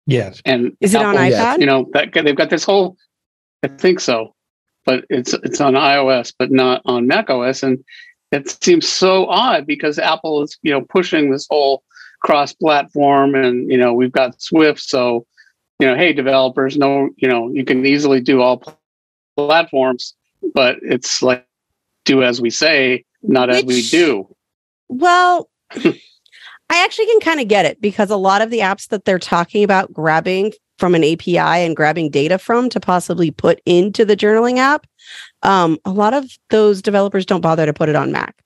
Yes. 0.05 0.41
And 0.45 0.75
Is 0.79 0.93
it 0.93 1.01
on 1.01 1.15
iPad? 1.15 1.59
You 1.59 1.65
know, 1.65 1.89
that 1.93 2.13
they've 2.13 2.35
got 2.35 2.49
this 2.49 2.63
whole. 2.63 2.97
I 3.63 3.67
think 3.67 3.99
so, 3.99 4.33
but 4.85 5.03
it's 5.09 5.33
it's 5.33 5.59
on 5.59 5.73
iOS, 5.73 6.33
but 6.37 6.51
not 6.51 6.81
on 6.85 7.07
Mac 7.07 7.29
OS, 7.29 7.63
and 7.63 7.83
it 8.31 8.49
seems 8.63 8.87
so 8.87 9.25
odd 9.25 9.65
because 9.65 9.99
Apple 9.99 10.43
is 10.43 10.57
you 10.61 10.71
know 10.71 10.81
pushing 10.81 11.31
this 11.31 11.47
whole 11.49 11.83
cross-platform, 12.21 13.35
and 13.35 13.69
you 13.69 13.77
know 13.77 13.93
we've 13.93 14.11
got 14.11 14.39
Swift, 14.41 14.79
so 14.79 15.25
you 15.79 15.87
know, 15.87 15.95
hey, 15.95 16.13
developers, 16.13 16.77
no, 16.77 17.09
you 17.17 17.27
know 17.27 17.49
you 17.51 17.65
can 17.65 17.85
easily 17.85 18.21
do 18.21 18.41
all 18.41 18.63
platforms, 19.37 20.15
but 20.53 20.77
it's 20.81 21.21
like 21.21 21.45
do 22.05 22.23
as 22.23 22.41
we 22.41 22.49
say, 22.49 23.05
not 23.21 23.49
as 23.49 23.63
we 23.65 23.81
do. 23.83 24.27
Well, 24.89 25.49
I 26.69 26.83
actually 26.83 27.05
can 27.05 27.19
kind 27.21 27.39
of 27.39 27.47
get 27.47 27.65
it 27.65 27.79
because 27.79 28.09
a 28.09 28.17
lot 28.17 28.41
of 28.41 28.49
the 28.49 28.59
apps 28.59 28.87
that 28.89 29.05
they're 29.05 29.19
talking 29.19 29.63
about 29.63 29.93
grabbing 29.93 30.53
from 30.79 30.95
an 30.95 31.03
API 31.03 31.37
and 31.37 31.75
grabbing 31.75 32.09
data 32.09 32.37
from 32.37 32.69
to 32.69 32.79
possibly 32.79 33.31
put 33.31 33.61
into 33.65 34.05
the 34.05 34.17
journaling 34.17 34.57
app, 34.57 34.85
um, 35.43 35.77
a 35.85 35.91
lot 35.91 36.13
of 36.13 36.29
those 36.49 36.81
developers 36.81 37.25
don't 37.25 37.41
bother 37.41 37.65
to 37.65 37.73
put 37.73 37.89
it 37.89 37.95
on 37.95 38.11
Mac. 38.11 38.43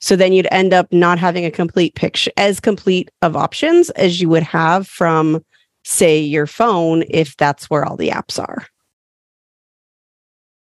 So 0.00 0.16
then 0.16 0.32
you'd 0.32 0.48
end 0.50 0.72
up 0.72 0.92
not 0.92 1.18
having 1.18 1.44
a 1.44 1.50
complete 1.50 1.94
picture 1.94 2.30
as 2.36 2.60
complete 2.60 3.10
of 3.22 3.36
options 3.36 3.90
as 3.90 4.20
you 4.20 4.28
would 4.28 4.44
have 4.44 4.86
from, 4.86 5.44
say, 5.84 6.20
your 6.20 6.46
phone 6.46 7.04
if 7.10 7.36
that's 7.36 7.68
where 7.68 7.84
all 7.84 7.96
the 7.96 8.10
apps 8.10 8.38
are. 8.38 8.66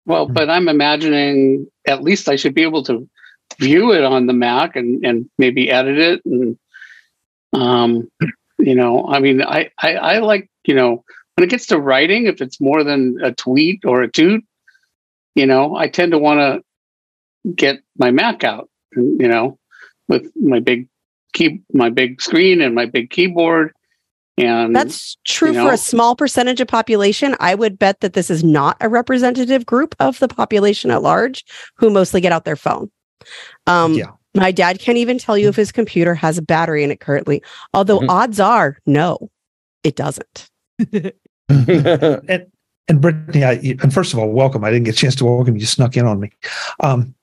Well, 0.06 0.26
but 0.26 0.50
I'm 0.50 0.68
imagining 0.68 1.66
at 1.86 2.02
least 2.02 2.28
I 2.28 2.36
should 2.36 2.54
be 2.54 2.62
able 2.62 2.82
to 2.84 3.08
view 3.58 3.92
it 3.92 4.04
on 4.04 4.26
the 4.26 4.32
Mac 4.32 4.76
and, 4.76 5.04
and 5.04 5.30
maybe 5.38 5.70
edit 5.70 5.98
it. 5.98 6.24
And, 6.24 6.58
um, 7.52 8.10
you 8.58 8.74
know, 8.74 9.06
I 9.06 9.20
mean, 9.20 9.42
I, 9.42 9.70
I, 9.80 9.94
I 9.94 10.18
like, 10.18 10.50
you 10.66 10.74
know, 10.74 11.04
when 11.34 11.44
it 11.44 11.50
gets 11.50 11.66
to 11.66 11.80
writing, 11.80 12.26
if 12.26 12.40
it's 12.40 12.60
more 12.60 12.84
than 12.84 13.18
a 13.22 13.32
tweet 13.32 13.84
or 13.84 14.02
a 14.02 14.10
toot, 14.10 14.44
you 15.34 15.46
know, 15.46 15.74
I 15.74 15.88
tend 15.88 16.12
to 16.12 16.18
want 16.18 16.40
to 17.44 17.52
get 17.52 17.80
my 17.98 18.10
Mac 18.10 18.44
out, 18.44 18.68
you 18.94 19.28
know, 19.28 19.58
with 20.08 20.30
my 20.36 20.60
big 20.60 20.88
key, 21.32 21.62
my 21.72 21.90
big 21.90 22.20
screen 22.20 22.60
and 22.60 22.74
my 22.74 22.86
big 22.86 23.10
keyboard. 23.10 23.72
And 24.36 24.74
That's 24.74 25.16
true 25.24 25.52
you 25.52 25.62
for 25.62 25.72
a 25.72 25.76
small 25.76 26.16
percentage 26.16 26.60
of 26.60 26.66
population. 26.68 27.36
I 27.38 27.54
would 27.54 27.78
bet 27.78 28.00
that 28.00 28.14
this 28.14 28.30
is 28.30 28.42
not 28.42 28.76
a 28.80 28.88
representative 28.88 29.64
group 29.64 29.94
of 30.00 30.18
the 30.18 30.28
population 30.28 30.90
at 30.90 31.02
large 31.02 31.44
who 31.76 31.90
mostly 31.90 32.20
get 32.20 32.32
out 32.32 32.44
their 32.44 32.56
phone. 32.56 32.90
Um, 33.66 33.94
Yeah. 33.94 34.10
My 34.36 34.50
dad 34.50 34.80
can't 34.80 34.98
even 34.98 35.16
tell 35.16 35.38
you 35.38 35.48
if 35.48 35.54
his 35.54 35.70
computer 35.70 36.12
has 36.16 36.36
a 36.38 36.42
battery 36.42 36.82
in 36.82 36.90
it 36.90 36.98
currently, 36.98 37.40
although 37.72 38.00
Mhm. 38.00 38.08
odds 38.08 38.40
are 38.40 38.78
no, 38.84 39.30
it 39.84 39.94
doesn't. 39.94 40.50
and 41.48 42.46
and 42.88 43.00
Brittany, 43.00 43.44
I 43.44 43.52
and 43.80 43.94
first 43.94 44.12
of 44.12 44.18
all, 44.18 44.28
welcome. 44.28 44.64
I 44.64 44.70
didn't 44.72 44.86
get 44.86 44.96
a 44.96 44.98
chance 44.98 45.14
to 45.16 45.24
welcome 45.24 45.54
you. 45.54 45.60
You 45.60 45.66
snuck 45.66 45.96
in 45.96 46.04
on 46.04 46.18
me. 46.18 46.30
Um, 46.80 47.14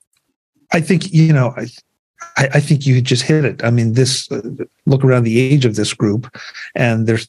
I 0.72 0.80
think 0.80 1.12
you 1.12 1.34
know. 1.34 1.52
I, 1.56 1.66
I, 2.36 2.48
I 2.54 2.60
think 2.60 2.86
you 2.86 3.00
just 3.00 3.22
hit 3.22 3.44
it. 3.44 3.62
I 3.64 3.70
mean, 3.70 3.92
this 3.94 4.30
uh, 4.32 4.40
look 4.86 5.04
around 5.04 5.24
the 5.24 5.40
age 5.40 5.64
of 5.64 5.76
this 5.76 5.94
group, 5.94 6.34
and 6.74 7.06
there's. 7.06 7.26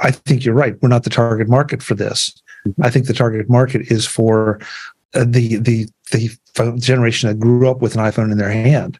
I 0.00 0.10
think 0.12 0.44
you're 0.44 0.54
right. 0.54 0.80
We're 0.80 0.88
not 0.88 1.04
the 1.04 1.10
target 1.10 1.48
market 1.48 1.82
for 1.82 1.94
this. 1.94 2.32
I 2.82 2.88
think 2.90 3.06
the 3.06 3.12
target 3.12 3.50
market 3.50 3.82
is 3.92 4.06
for 4.06 4.58
uh, 5.14 5.24
the 5.26 5.56
the 5.56 5.86
the 6.10 6.36
generation 6.78 7.28
that 7.28 7.38
grew 7.38 7.68
up 7.68 7.82
with 7.82 7.94
an 7.94 8.00
iPhone 8.02 8.32
in 8.32 8.38
their 8.38 8.50
hand. 8.50 8.98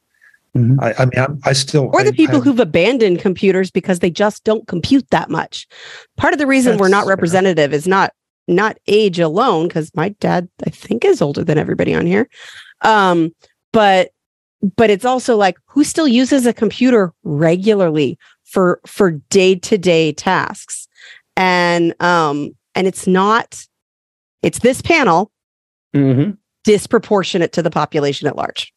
Mhm. 0.57 0.81
I, 0.81 0.95
I 1.03 1.05
mean, 1.07 1.19
I'm, 1.19 1.41
I 1.45 1.53
still 1.53 1.91
Or 1.93 2.03
the 2.05 2.11
I- 2.11 2.13
people 2.13 2.37
I- 2.37 2.41
who've 2.41 2.61
abandoned 2.61 3.19
computers 3.19 3.71
because 3.71 3.99
they 4.01 4.11
just 4.11 4.45
don't 4.45 4.69
compute 4.69 5.09
that 5.11 5.29
much. 5.31 5.67
Part 6.17 6.33
of 6.33 6.39
the 6.39 6.47
reason 6.47 6.77
we're 6.77 6.87
That's 6.87 6.91
not 6.93 7.01
fair. 7.05 7.09
representative 7.17 7.73
is 7.73 7.89
not 7.89 8.13
not 8.47 8.77
age 8.87 9.19
alone, 9.19 9.69
because 9.69 9.91
my 9.97 10.11
dad, 10.21 10.49
I 10.67 10.71
think, 10.71 11.05
is 11.07 11.23
older 11.23 11.43
than 11.43 11.57
everybody 11.57 11.95
on 11.95 12.05
here. 12.07 12.29
Um, 12.83 13.35
but 13.73 14.11
but 14.77 14.91
it's 14.91 15.05
also 15.05 15.37
like 15.37 15.57
who 15.67 15.85
still 15.85 16.09
uses 16.09 16.47
a 16.47 16.53
computer 16.53 17.13
regularly 17.23 18.19
for 18.45 18.81
for 18.87 19.13
day-to-day 19.31 20.13
tasks. 20.13 20.89
And 21.37 21.95
um, 22.01 22.55
and 22.75 22.87
it's 22.87 23.07
not 23.07 23.65
it's 24.43 24.61
this 24.61 24.81
panel 24.83 25.31
hmm 25.95 26.31
disproportionate 26.65 27.53
to 27.53 27.61
the 27.63 27.71
population 27.71 28.27
at 28.27 28.37
large. 28.37 28.73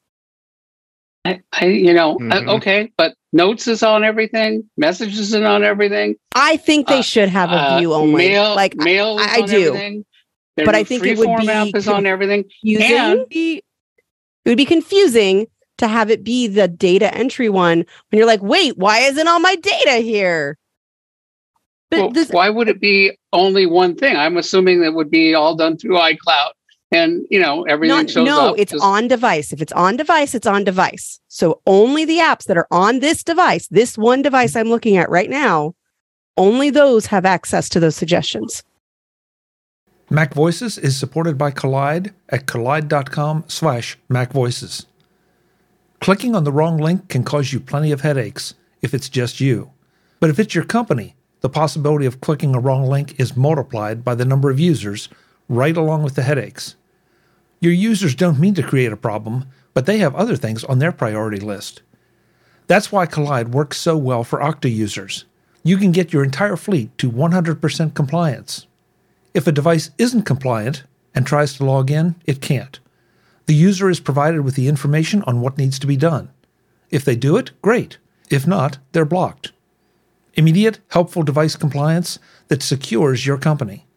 I, 1.24 1.40
I 1.54 1.68
you 1.68 1.94
know, 1.94 2.16
uh, 2.16 2.42
Mhm. 2.42 2.48
okay, 2.58 2.92
but 2.98 3.14
notes 3.32 3.66
is 3.68 3.82
on 3.82 4.04
everything, 4.04 4.70
messages 4.76 5.20
is 5.20 5.36
on 5.36 5.64
everything. 5.64 6.16
I 6.36 6.58
think 6.58 6.88
they 6.88 7.00
Uh, 7.00 7.02
should 7.04 7.30
have 7.30 7.50
a 7.52 7.56
Uh, 7.56 7.78
view 7.78 7.94
only. 7.94 8.28
Mail, 8.28 8.56
like 8.56 8.76
I- 8.80 8.84
mail 8.84 9.20
is 9.20 9.28
I- 9.28 9.36
I 9.38 9.42
on 9.42 9.50
do. 9.50 9.68
everything. 9.68 10.06
Their 10.58 10.66
But 10.66 10.76
I 10.76 10.84
think 10.84 11.06
it 11.06 11.18
would 11.18 11.38
be 11.40 11.48
app 11.50 11.68
is 11.76 11.88
on 11.88 12.06
everything. 12.06 12.44
confusing. 12.44 12.92
And- 12.98 13.26
it 13.32 13.64
would 14.46 14.58
be 14.58 14.66
confusing 14.66 15.48
to 15.78 15.88
have 15.88 16.10
it 16.10 16.24
be 16.24 16.48
the 16.48 16.68
data 16.68 17.14
entry 17.14 17.50
one 17.50 17.78
when 18.10 18.18
you're 18.18 18.28
like, 18.28 18.42
wait, 18.42 18.78
why 18.78 19.00
isn't 19.00 19.28
all 19.28 19.40
my 19.40 19.56
data 19.56 19.98
here? 19.98 20.58
But 21.90 22.00
Well, 22.00 22.10
this, 22.12 22.30
why 22.30 22.50
would 22.50 22.68
it 22.68 22.82
be 22.82 23.18
only 23.32 23.66
one 23.66 23.96
thing? 23.96 24.16
I'm 24.18 24.38
assuming 24.38 24.82
that 24.82 24.94
would 24.94 25.10
be 25.10 25.34
all 25.34 25.56
done 25.56 25.78
through 25.78 25.98
iCloud, 25.98 26.50
and 26.92 27.26
you 27.30 27.40
know 27.40 27.64
everything 27.64 27.96
not, 27.96 28.10
shows 28.10 28.26
no, 28.26 28.50
up. 28.50 28.56
it's 28.58 28.74
just- 28.74 28.84
on 28.84 29.08
device. 29.08 29.54
If 29.54 29.62
it's 29.62 29.72
on 29.72 29.96
device, 29.96 30.36
it's 30.36 30.48
on 30.48 30.66
device. 30.66 31.20
So 31.30 31.62
only 31.66 32.04
the 32.04 32.18
apps 32.18 32.44
that 32.46 32.58
are 32.58 32.68
on 32.72 33.00
this 33.00 33.24
device, 33.24 33.68
this 33.68 33.98
one 33.98 34.22
device 34.22 34.56
I'm 34.56 34.68
looking 34.68 34.98
at 34.98 35.10
right 35.10 35.30
now, 35.30 35.76
only 36.36 36.70
those 36.70 37.06
have 37.06 37.26
access 37.26 37.70
to 37.70 37.80
those 37.80 37.96
suggestions. 37.96 38.64
Mac 40.10 40.34
Voices 40.34 40.78
is 40.78 40.98
supported 40.98 41.38
by 41.38 41.52
Kolide 41.52 42.14
at 42.30 42.46
kolide.com 42.46 43.44
slash 43.48 43.98
macvoices. 44.10 44.86
Clicking 46.00 46.36
on 46.36 46.44
the 46.44 46.52
wrong 46.52 46.78
link 46.78 47.10
can 47.10 47.24
cause 47.24 47.52
you 47.52 47.60
plenty 47.60 47.92
of 47.92 48.02
headaches 48.02 48.54
if 48.82 48.94
it's 48.94 49.10
just 49.10 49.40
you. 49.42 49.72
But 50.20 50.30
if 50.30 50.40
it's 50.40 50.56
your 50.56 50.64
company, 50.64 51.16
the 51.42 51.50
possibility 51.50 52.06
of 52.06 52.22
clicking 52.22 52.56
a 52.56 52.60
wrong 52.60 52.86
link 52.86 53.20
is 53.20 53.38
multiplied 53.38 54.04
by 54.04 54.16
the 54.16 54.26
number 54.26 54.50
of 54.50 54.60
users, 54.60 55.10
right 55.50 55.76
along 55.76 56.04
with 56.04 56.16
the 56.16 56.24
headaches. 56.24 56.76
Your 57.60 57.74
users 57.74 58.16
don't 58.16 58.40
mean 58.40 58.54
to 58.56 58.64
create 58.64 58.92
a 58.92 58.98
problem, 58.98 59.46
but 59.74 59.86
they 59.86 59.98
have 60.00 60.16
other 60.16 60.36
things 60.36 60.64
on 60.64 60.80
their 60.80 60.92
priority 60.92 61.40
list. 61.40 61.82
That's 62.68 62.92
why 62.92 63.06
Kolide 63.06 63.50
works 63.50 63.78
so 63.78 63.98
well 63.98 64.24
for 64.24 64.40
Okta 64.40 64.74
users. 64.74 65.26
You 65.64 65.78
can 65.78 65.92
get 65.92 66.14
your 66.14 66.24
entire 66.24 66.56
fleet 66.56 66.96
to 66.98 67.12
100% 67.12 67.94
compliance. 67.94 68.68
If 69.34 69.48
a 69.48 69.52
device 69.52 69.92
isn't 69.98 70.24
compliant 70.24 70.84
and 71.14 71.26
tries 71.26 71.54
to 71.56 71.66
log 71.66 71.92
in, 71.92 72.16
it 72.26 72.42
can't. 72.42 72.80
The 73.48 73.56
user 73.56 73.90
is 73.90 74.02
provided 74.02 74.42
with 74.42 74.56
the 74.56 74.68
information 74.68 75.24
on 75.24 75.42
what 75.42 75.58
needs 75.58 75.80
to 75.80 75.88
be 75.88 75.98
done. 75.98 76.30
If 76.90 77.04
they 77.04 77.16
do 77.16 77.38
it, 77.38 77.52
great. 77.62 77.98
If 78.30 78.46
not, 78.46 78.78
they're 78.92 79.06
blocked. 79.06 79.54
Immediate, 80.34 80.80
helpful 80.90 81.24
device 81.24 81.56
compliance 81.56 82.20
that 82.50 82.62
secures 82.62 83.26
your 83.26 83.38
company. 83.38 83.88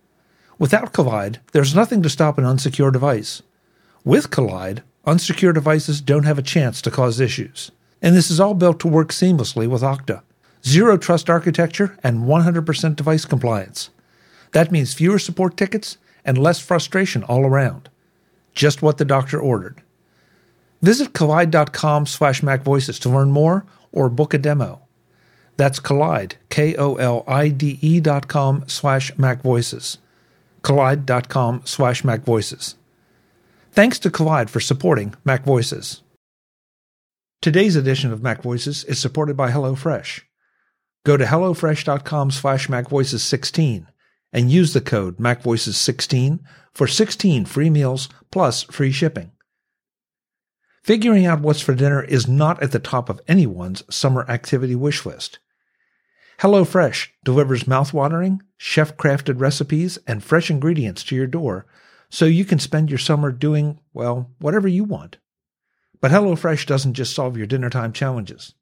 Without 0.59 0.93
Kolide, 0.93 1.39
there's 1.53 1.75
nothing 1.75 2.01
to 2.03 2.09
stop 2.09 2.39
an 2.39 2.45
unsecure 2.45 2.93
device. 2.93 3.43
With 4.05 4.31
Kolide, 4.31 4.83
unsecure 5.07 5.53
devices 5.53 6.01
don't 6.01 6.25
have 6.25 6.39
a 6.39 6.43
chance 6.43 6.81
to 6.83 6.91
cause 6.91 7.19
issues. 7.19 7.73
And 8.01 8.15
this 8.15 8.31
is 8.31 8.41
all 8.41 8.55
built 8.55 8.79
to 8.81 8.89
work 8.89 9.09
seamlessly 9.09 9.69
with 9.69 9.83
Okta. 9.83 10.23
Zero 10.65 10.97
trust 10.97 11.29
architecture 11.29 11.99
and 12.03 12.25
100% 12.25 12.97
device 12.97 13.25
compliance. 13.25 13.91
That 14.53 14.71
means 14.71 14.95
fewer 14.95 15.19
support 15.19 15.57
tickets 15.57 15.99
and 16.25 16.39
less 16.39 16.61
frustration 16.61 17.25
all 17.25 17.45
around. 17.45 17.89
Just 18.55 18.83
what 18.83 18.99
the 18.99 19.05
doctor 19.05 19.39
ordered. 19.39 19.83
Visit 20.83 21.13
kolide.com 21.13 22.07
slash 22.07 22.41
macvoices 22.41 22.99
to 23.01 23.09
learn 23.09 23.31
more 23.31 23.67
or 23.93 24.09
book 24.09 24.35
a 24.35 24.39
demo. 24.39 24.83
That's 25.57 25.79
Kolide, 25.79 26.35
K-O-L-I-D-E 26.49 28.01
dot 28.01 28.29
com 28.29 28.65
slash 28.67 29.13
macvoices. 29.17 29.99
Kolide.com 30.63 31.63
slash 31.65 32.03
macvoices. 32.03 32.77
Thanks 33.73 33.99
to 33.99 34.11
Kolide 34.11 34.49
for 34.49 34.61
supporting 34.61 35.15
Mac 35.25 35.45
Voices. 35.45 36.03
Today's 37.43 37.77
edition 37.77 38.13
of 38.13 38.23
Mac 38.23 38.43
Voices 38.43 38.85
is 38.85 38.99
supported 38.99 39.37
by 39.37 39.51
HelloFresh. 39.51 40.23
Go 41.05 41.17
to 41.17 41.25
HelloFresh.com 41.25 42.31
slash 42.31 42.69
MacVoices16 42.69 43.87
and 44.33 44.51
use 44.51 44.73
the 44.73 44.81
code 44.81 45.19
MacVoices16 45.19 46.41
for 46.73 46.87
16 46.87 47.45
free 47.45 47.71
meals 47.71 48.09
plus 48.31 48.63
free 48.65 48.93
shipping. 48.93 49.33
Figuring 50.83 51.27
out 51.27 51.41
what's 51.41 51.61
for 51.61 51.75
dinner 51.75 52.03
is 52.03 52.27
not 52.27 52.63
at 52.63 52.73
the 52.73 52.79
top 52.79 53.09
of 53.09 53.21
anyone's 53.29 53.83
summer 53.95 54.25
activity 54.29 54.75
wish 54.75 55.05
list. 55.05 55.39
HelloFresh 56.41 57.09
delivers 57.23 57.65
mouthwatering, 57.65 58.41
chef 58.57 58.97
crafted 58.97 59.41
recipes, 59.41 59.99
and 60.07 60.25
fresh 60.25 60.51
ingredients 60.51 61.05
to 61.05 61.15
your 61.15 61.27
door 61.27 61.67
so 62.09 62.25
you 62.25 62.47
can 62.47 62.59
spend 62.59 62.89
your 62.89 62.99
summer 62.99 63.31
doing, 63.31 63.79
well, 63.93 64.31
whatever 64.39 64.67
you 64.67 64.85
want. 64.85 65.19
But 66.01 66.11
HelloFresh 66.11 66.65
doesn't 66.67 66.95
just 66.95 67.15
solve 67.15 67.37
your 67.37 67.47
dinner 67.47 67.69
time 67.69 67.93
challenges. 67.93 68.55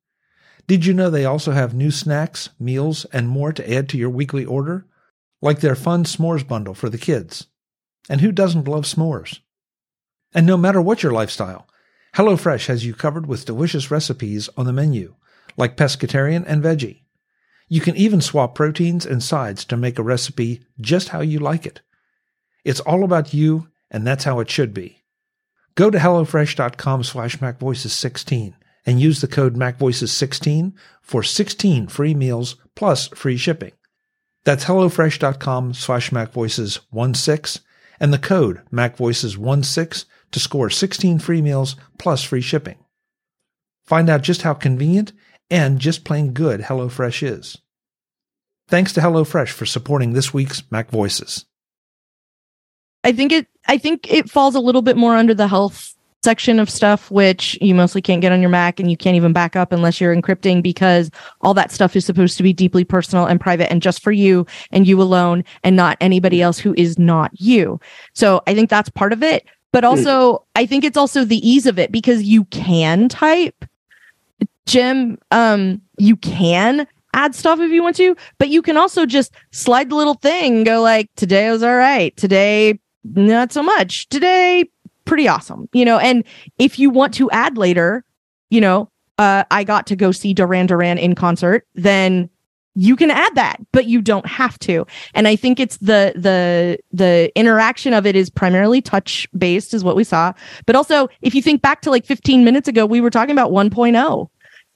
Did 0.66 0.84
you 0.84 0.92
know 0.92 1.08
they 1.08 1.24
also 1.24 1.52
have 1.52 1.72
new 1.72 1.92
snacks, 1.92 2.50
meals, 2.58 3.06
and 3.06 3.28
more 3.28 3.52
to 3.52 3.72
add 3.72 3.88
to 3.90 3.96
your 3.96 4.10
weekly 4.10 4.44
order? 4.44 4.86
Like 5.40 5.60
their 5.60 5.74
fun 5.74 6.04
s'mores 6.04 6.46
bundle 6.46 6.74
for 6.74 6.88
the 6.88 6.98
kids. 6.98 7.46
And 8.08 8.20
who 8.20 8.32
doesn't 8.32 8.68
love 8.68 8.84
s'mores? 8.84 9.40
And 10.34 10.46
no 10.46 10.56
matter 10.56 10.80
what 10.80 11.02
your 11.02 11.12
lifestyle, 11.12 11.68
HelloFresh 12.16 12.66
has 12.66 12.84
you 12.84 12.94
covered 12.94 13.26
with 13.26 13.44
delicious 13.44 13.90
recipes 13.90 14.48
on 14.56 14.66
the 14.66 14.72
menu, 14.72 15.14
like 15.56 15.76
pescatarian 15.76 16.44
and 16.46 16.62
veggie. 16.62 17.02
You 17.68 17.80
can 17.80 17.96
even 17.96 18.20
swap 18.20 18.54
proteins 18.54 19.04
and 19.04 19.22
sides 19.22 19.64
to 19.66 19.76
make 19.76 19.98
a 19.98 20.02
recipe 20.02 20.64
just 20.80 21.10
how 21.10 21.20
you 21.20 21.38
like 21.38 21.66
it. 21.66 21.82
It's 22.64 22.80
all 22.80 23.04
about 23.04 23.34
you, 23.34 23.68
and 23.90 24.06
that's 24.06 24.24
how 24.24 24.40
it 24.40 24.50
should 24.50 24.74
be. 24.74 25.04
Go 25.74 25.90
to 25.90 25.98
HelloFresh.com 25.98 27.04
slash 27.04 27.38
MacVoices16 27.38 28.54
and 28.84 29.00
use 29.00 29.20
the 29.20 29.28
code 29.28 29.54
MacVoices16 29.54 30.72
for 31.02 31.22
16 31.22 31.88
free 31.88 32.14
meals 32.14 32.56
plus 32.74 33.08
free 33.08 33.36
shipping. 33.36 33.72
That's 34.48 34.64
HelloFresh.com 34.64 35.74
slash 35.74 36.08
MacVoices16 36.08 37.60
and 38.00 38.14
the 38.14 38.18
code 38.18 38.62
MacVoices16 38.72 40.06
to 40.30 40.40
score 40.40 40.70
16 40.70 41.18
free 41.18 41.42
meals 41.42 41.76
plus 41.98 42.22
free 42.22 42.40
shipping. 42.40 42.78
Find 43.84 44.08
out 44.08 44.22
just 44.22 44.40
how 44.40 44.54
convenient 44.54 45.12
and 45.50 45.78
just 45.78 46.02
plain 46.02 46.32
good 46.32 46.62
HelloFresh 46.62 47.30
is. 47.30 47.58
Thanks 48.68 48.94
to 48.94 49.02
HelloFresh 49.02 49.50
for 49.50 49.66
supporting 49.66 50.14
this 50.14 50.32
week's 50.32 50.62
Mac 50.70 50.90
Voices. 50.90 51.44
I 53.04 53.12
think 53.12 53.32
it 53.32 53.48
I 53.66 53.76
think 53.76 54.10
it 54.10 54.30
falls 54.30 54.54
a 54.54 54.60
little 54.60 54.80
bit 54.80 54.96
more 54.96 55.14
under 55.14 55.34
the 55.34 55.48
health 55.48 55.94
section 56.24 56.58
of 56.58 56.68
stuff 56.68 57.10
which 57.10 57.56
you 57.60 57.74
mostly 57.74 58.02
can't 58.02 58.20
get 58.20 58.32
on 58.32 58.40
your 58.40 58.50
Mac 58.50 58.80
and 58.80 58.90
you 58.90 58.96
can't 58.96 59.16
even 59.16 59.32
back 59.32 59.54
up 59.54 59.72
unless 59.72 60.00
you're 60.00 60.14
encrypting 60.14 60.62
because 60.62 61.10
all 61.42 61.54
that 61.54 61.70
stuff 61.70 61.94
is 61.94 62.04
supposed 62.04 62.36
to 62.36 62.42
be 62.42 62.52
deeply 62.52 62.84
personal 62.84 63.26
and 63.26 63.40
private 63.40 63.70
and 63.70 63.82
just 63.82 64.02
for 64.02 64.10
you 64.10 64.44
and 64.72 64.86
you 64.86 65.00
alone 65.00 65.44
and 65.62 65.76
not 65.76 65.96
anybody 66.00 66.42
else 66.42 66.58
who 66.58 66.74
is 66.76 66.98
not 66.98 67.30
you. 67.40 67.80
So 68.14 68.42
I 68.46 68.54
think 68.54 68.68
that's 68.68 68.88
part 68.90 69.12
of 69.12 69.22
it, 69.22 69.46
but 69.72 69.84
also 69.84 70.44
I 70.56 70.66
think 70.66 70.82
it's 70.82 70.96
also 70.96 71.24
the 71.24 71.48
ease 71.48 71.66
of 71.66 71.78
it 71.78 71.92
because 71.92 72.22
you 72.24 72.44
can 72.46 73.08
type 73.08 73.64
Jim 74.66 75.18
um 75.30 75.80
you 75.98 76.16
can 76.16 76.86
add 77.14 77.34
stuff 77.34 77.60
if 77.60 77.70
you 77.70 77.82
want 77.82 77.96
to, 77.96 78.16
but 78.38 78.48
you 78.48 78.60
can 78.60 78.76
also 78.76 79.06
just 79.06 79.32
slide 79.50 79.90
the 79.90 79.96
little 79.96 80.14
thing 80.14 80.58
and 80.58 80.66
go 80.66 80.82
like 80.82 81.08
today 81.16 81.50
was 81.50 81.62
all 81.62 81.76
right. 81.76 82.16
Today 82.16 82.78
not 83.04 83.52
so 83.52 83.62
much. 83.62 84.08
Today 84.08 84.68
pretty 85.08 85.26
awesome. 85.26 85.68
You 85.72 85.84
know, 85.84 85.98
and 85.98 86.24
if 86.58 86.78
you 86.78 86.90
want 86.90 87.14
to 87.14 87.30
add 87.30 87.58
later, 87.58 88.04
you 88.50 88.60
know, 88.60 88.90
uh 89.18 89.44
I 89.50 89.64
got 89.64 89.86
to 89.88 89.96
go 89.96 90.12
see 90.12 90.34
Duran 90.34 90.66
Duran 90.66 90.98
in 90.98 91.14
concert, 91.14 91.66
then 91.74 92.30
you 92.74 92.94
can 92.94 93.10
add 93.10 93.34
that 93.34 93.56
but 93.72 93.86
you 93.86 94.00
don't 94.00 94.26
have 94.26 94.56
to 94.60 94.86
and 95.14 95.26
i 95.26 95.34
think 95.34 95.58
it's 95.58 95.78
the 95.78 96.12
the 96.14 96.78
the 96.92 97.32
interaction 97.34 97.92
of 97.92 98.06
it 98.06 98.14
is 98.14 98.30
primarily 98.30 98.80
touch 98.80 99.26
based 99.36 99.74
is 99.74 99.82
what 99.82 99.96
we 99.96 100.04
saw 100.04 100.32
but 100.64 100.76
also 100.76 101.08
if 101.20 101.34
you 101.34 101.42
think 101.42 101.60
back 101.60 101.80
to 101.80 101.90
like 101.90 102.06
15 102.06 102.44
minutes 102.44 102.68
ago 102.68 102.86
we 102.86 103.00
were 103.00 103.10
talking 103.10 103.32
about 103.32 103.50
1.0 103.50 104.28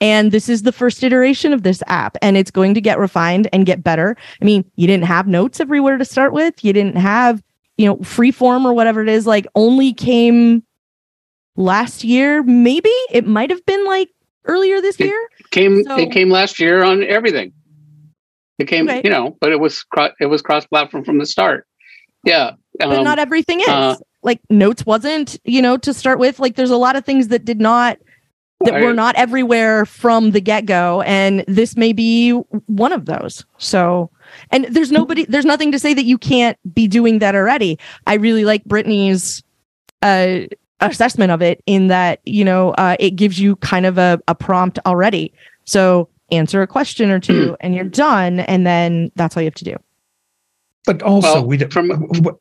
and 0.03 0.33
this 0.33 0.49
is 0.49 0.63
the 0.63 0.73
first 0.73 1.05
iteration 1.05 1.53
of 1.53 1.63
this 1.63 1.81
app, 1.87 2.17
and 2.21 2.37
it's 2.37 2.51
going 2.51 2.75
to 2.75 2.81
get 2.81 2.99
refined 2.99 3.49
and 3.53 3.65
get 3.65 3.85
better. 3.85 4.17
I 4.41 4.45
mean, 4.45 4.69
you 4.75 4.89
didn't 4.89 5.05
have 5.05 5.29
notes 5.29 5.61
everywhere 5.61 5.97
to 5.97 6.05
start 6.05 6.33
with. 6.33 6.65
You 6.65 6.73
didn't 6.73 6.97
have, 6.97 7.41
you 7.77 7.87
know, 7.87 7.97
freeform 7.99 8.65
or 8.65 8.73
whatever 8.75 9.03
it 9.03 9.09
is, 9.09 9.27
like 9.27 9.47
only 9.55 9.93
came 9.93 10.63
last 11.57 12.05
year. 12.05 12.43
Maybe 12.43 12.91
it 13.11 13.27
might 13.27 13.51
have 13.51 13.65
been 13.67 13.85
like 13.87 14.11
earlier 14.45 14.81
this 14.81 14.97
It 15.01 15.07
year. 15.07 15.29
Came 15.51 15.85
So- 15.85 15.99
it 15.99 16.11
came 16.13 16.31
last 16.31 16.59
year 16.61 16.83
on 16.83 17.03
everything. 17.03 17.53
It 18.59 18.67
came, 18.69 18.89
Okay. 18.89 19.01
you 19.05 19.11
know, 19.11 19.37
but 19.41 19.51
it 19.51 19.59
was 19.59 19.83
cro- 19.83 20.13
it 20.21 20.27
was 20.27 20.43
cross 20.43 20.67
platform 20.67 21.05
from 21.05 21.19
the 21.19 21.27
start. 21.27 21.67
Yeah, 22.25 22.53
but 22.79 22.99
um, 22.99 23.05
not 23.05 23.19
everything 23.19 23.61
is. 23.61 23.69
uh, 23.69 23.97
like 24.23 24.41
notes 24.49 24.87
wasn't, 24.87 25.41
you 25.45 25.61
know, 25.61 25.77
to 25.79 25.93
start 25.93 26.19
with. 26.21 26.39
Like 26.39 26.55
there's 26.55 26.71
a 26.71 26.77
lot 26.77 26.95
of 26.95 27.05
things 27.05 27.29
that 27.29 27.45
did 27.45 27.61
not 27.61 27.99
that 28.65 28.75
we're 28.83 28.93
not 28.93 29.15
everywhere 29.17 29.85
from 29.87 30.31
the 30.33 30.41
get-go 30.41 31.03
and 31.03 31.45
this 31.49 31.77
may 31.77 31.93
be 31.93 32.31
one 32.67 32.93
of 32.93 33.07
those. 33.07 33.45
So 33.59 34.11
and 34.51 34.65
there's 34.67 34.91
nobody 34.91 35.25
there's 35.27 35.45
nothing 35.45 35.73
to 35.73 35.79
say 35.79 35.95
that 35.95 36.05
you 36.05 36.19
can't 36.19 36.57
be 36.75 36.89
doing 36.89 37.19
that 37.21 37.35
already. 37.35 37.79
I 38.07 38.15
really 38.15 38.45
like 38.45 38.65
Brittany's 38.65 39.43
uh 40.03 40.41
assessment 40.81 41.31
of 41.31 41.43
it 41.43 41.63
in 41.67 41.89
that, 41.89 42.21
you 42.25 42.45
know, 42.45 42.71
uh 42.73 42.97
it 42.99 43.13
gives 43.13 43.39
you 43.39 43.57
kind 43.57 43.87
of 43.87 43.99
a, 43.99 44.21
a 44.29 44.35
prompt 44.35 44.79
already. 44.87 45.33
So 45.65 46.09
answer 46.31 46.63
a 46.63 46.67
question 46.67 47.11
or 47.11 47.21
two 47.21 47.57
and 47.61 47.75
you're 47.75 47.85
done 47.85 48.41
and 48.41 48.67
then 48.67 49.13
that's 49.17 49.37
all 49.37 49.43
you 49.43 49.47
have 49.47 49.55
to 49.55 49.65
do. 49.65 49.77
But 50.85 51.01
also, 51.03 51.35
Well, 51.35 51.47
we 51.47 51.57
don't, 51.59 51.73
from- 51.73 52.37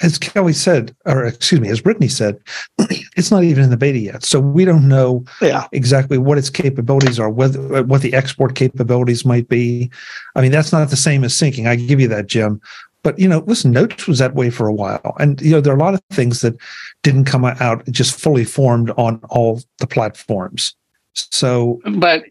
as 0.00 0.18
Kelly 0.18 0.52
said, 0.52 0.94
or 1.06 1.24
excuse 1.26 1.60
me, 1.60 1.68
as 1.68 1.80
Brittany 1.80 2.08
said, 2.08 2.38
it's 3.16 3.30
not 3.30 3.44
even 3.44 3.64
in 3.64 3.70
the 3.70 3.76
beta 3.76 3.98
yet, 3.98 4.24
so 4.24 4.40
we 4.40 4.64
don't 4.64 4.88
know 4.88 5.24
Yeah. 5.40 5.66
exactly 5.72 6.18
what 6.18 6.38
its 6.38 6.50
capabilities 6.50 7.18
are, 7.18 7.30
whether 7.30 7.82
what 7.84 8.02
the 8.02 8.14
export 8.14 8.54
capabilities 8.54 9.24
might 9.24 9.48
be. 9.48 9.90
I 10.34 10.40
mean, 10.40 10.52
that's 10.52 10.72
not 10.72 10.90
the 10.90 10.96
same 10.96 11.24
as 11.24 11.34
syncing. 11.34 11.66
I 11.68 11.76
give 11.76 12.00
you 12.00 12.08
that, 12.08 12.26
Jim. 12.26 12.60
But 13.02 13.18
you 13.18 13.28
know, 13.28 13.42
listen, 13.46 13.72
Notes 13.72 14.06
was 14.06 14.18
that 14.18 14.34
way 14.34 14.50
for 14.50 14.68
a 14.68 14.72
while, 14.72 15.16
and 15.18 15.40
you 15.40 15.50
know, 15.52 15.60
there 15.60 15.72
are 15.72 15.76
a 15.76 15.80
lot 15.80 15.94
of 15.94 16.02
things 16.10 16.40
that 16.42 16.54
didn't 17.02 17.24
come 17.24 17.44
out 17.44 17.84
just 17.90 18.18
fully 18.18 18.44
formed 18.44 18.90
on 18.96 19.20
all 19.28 19.60
the 19.78 19.86
platforms. 19.88 20.74
So 21.14 21.80
but 21.84 22.22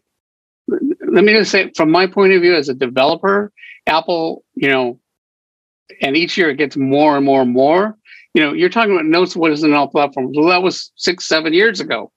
let 0.67 1.23
me 1.23 1.33
just 1.33 1.51
say 1.51 1.71
from 1.75 1.91
my 1.91 2.07
point 2.07 2.33
of 2.33 2.41
view 2.41 2.55
as 2.55 2.69
a 2.69 2.73
developer 2.73 3.51
apple 3.87 4.43
you 4.55 4.69
know 4.69 4.97
and 6.01 6.15
each 6.15 6.37
year 6.37 6.49
it 6.49 6.57
gets 6.57 6.77
more 6.77 7.17
and 7.17 7.25
more 7.25 7.41
and 7.41 7.51
more. 7.51 7.97
You 8.33 8.41
know 8.41 8.53
you're 8.53 8.69
talking 8.69 8.93
about 8.93 9.05
notes 9.05 9.35
what 9.35 9.51
is 9.51 9.63
in 9.63 9.73
all 9.73 9.87
platforms. 9.87 10.35
Well 10.37 10.49
that 10.49 10.63
was 10.63 10.91
six 10.95 11.27
seven 11.27 11.53
years 11.53 11.79
ago. 11.79 12.11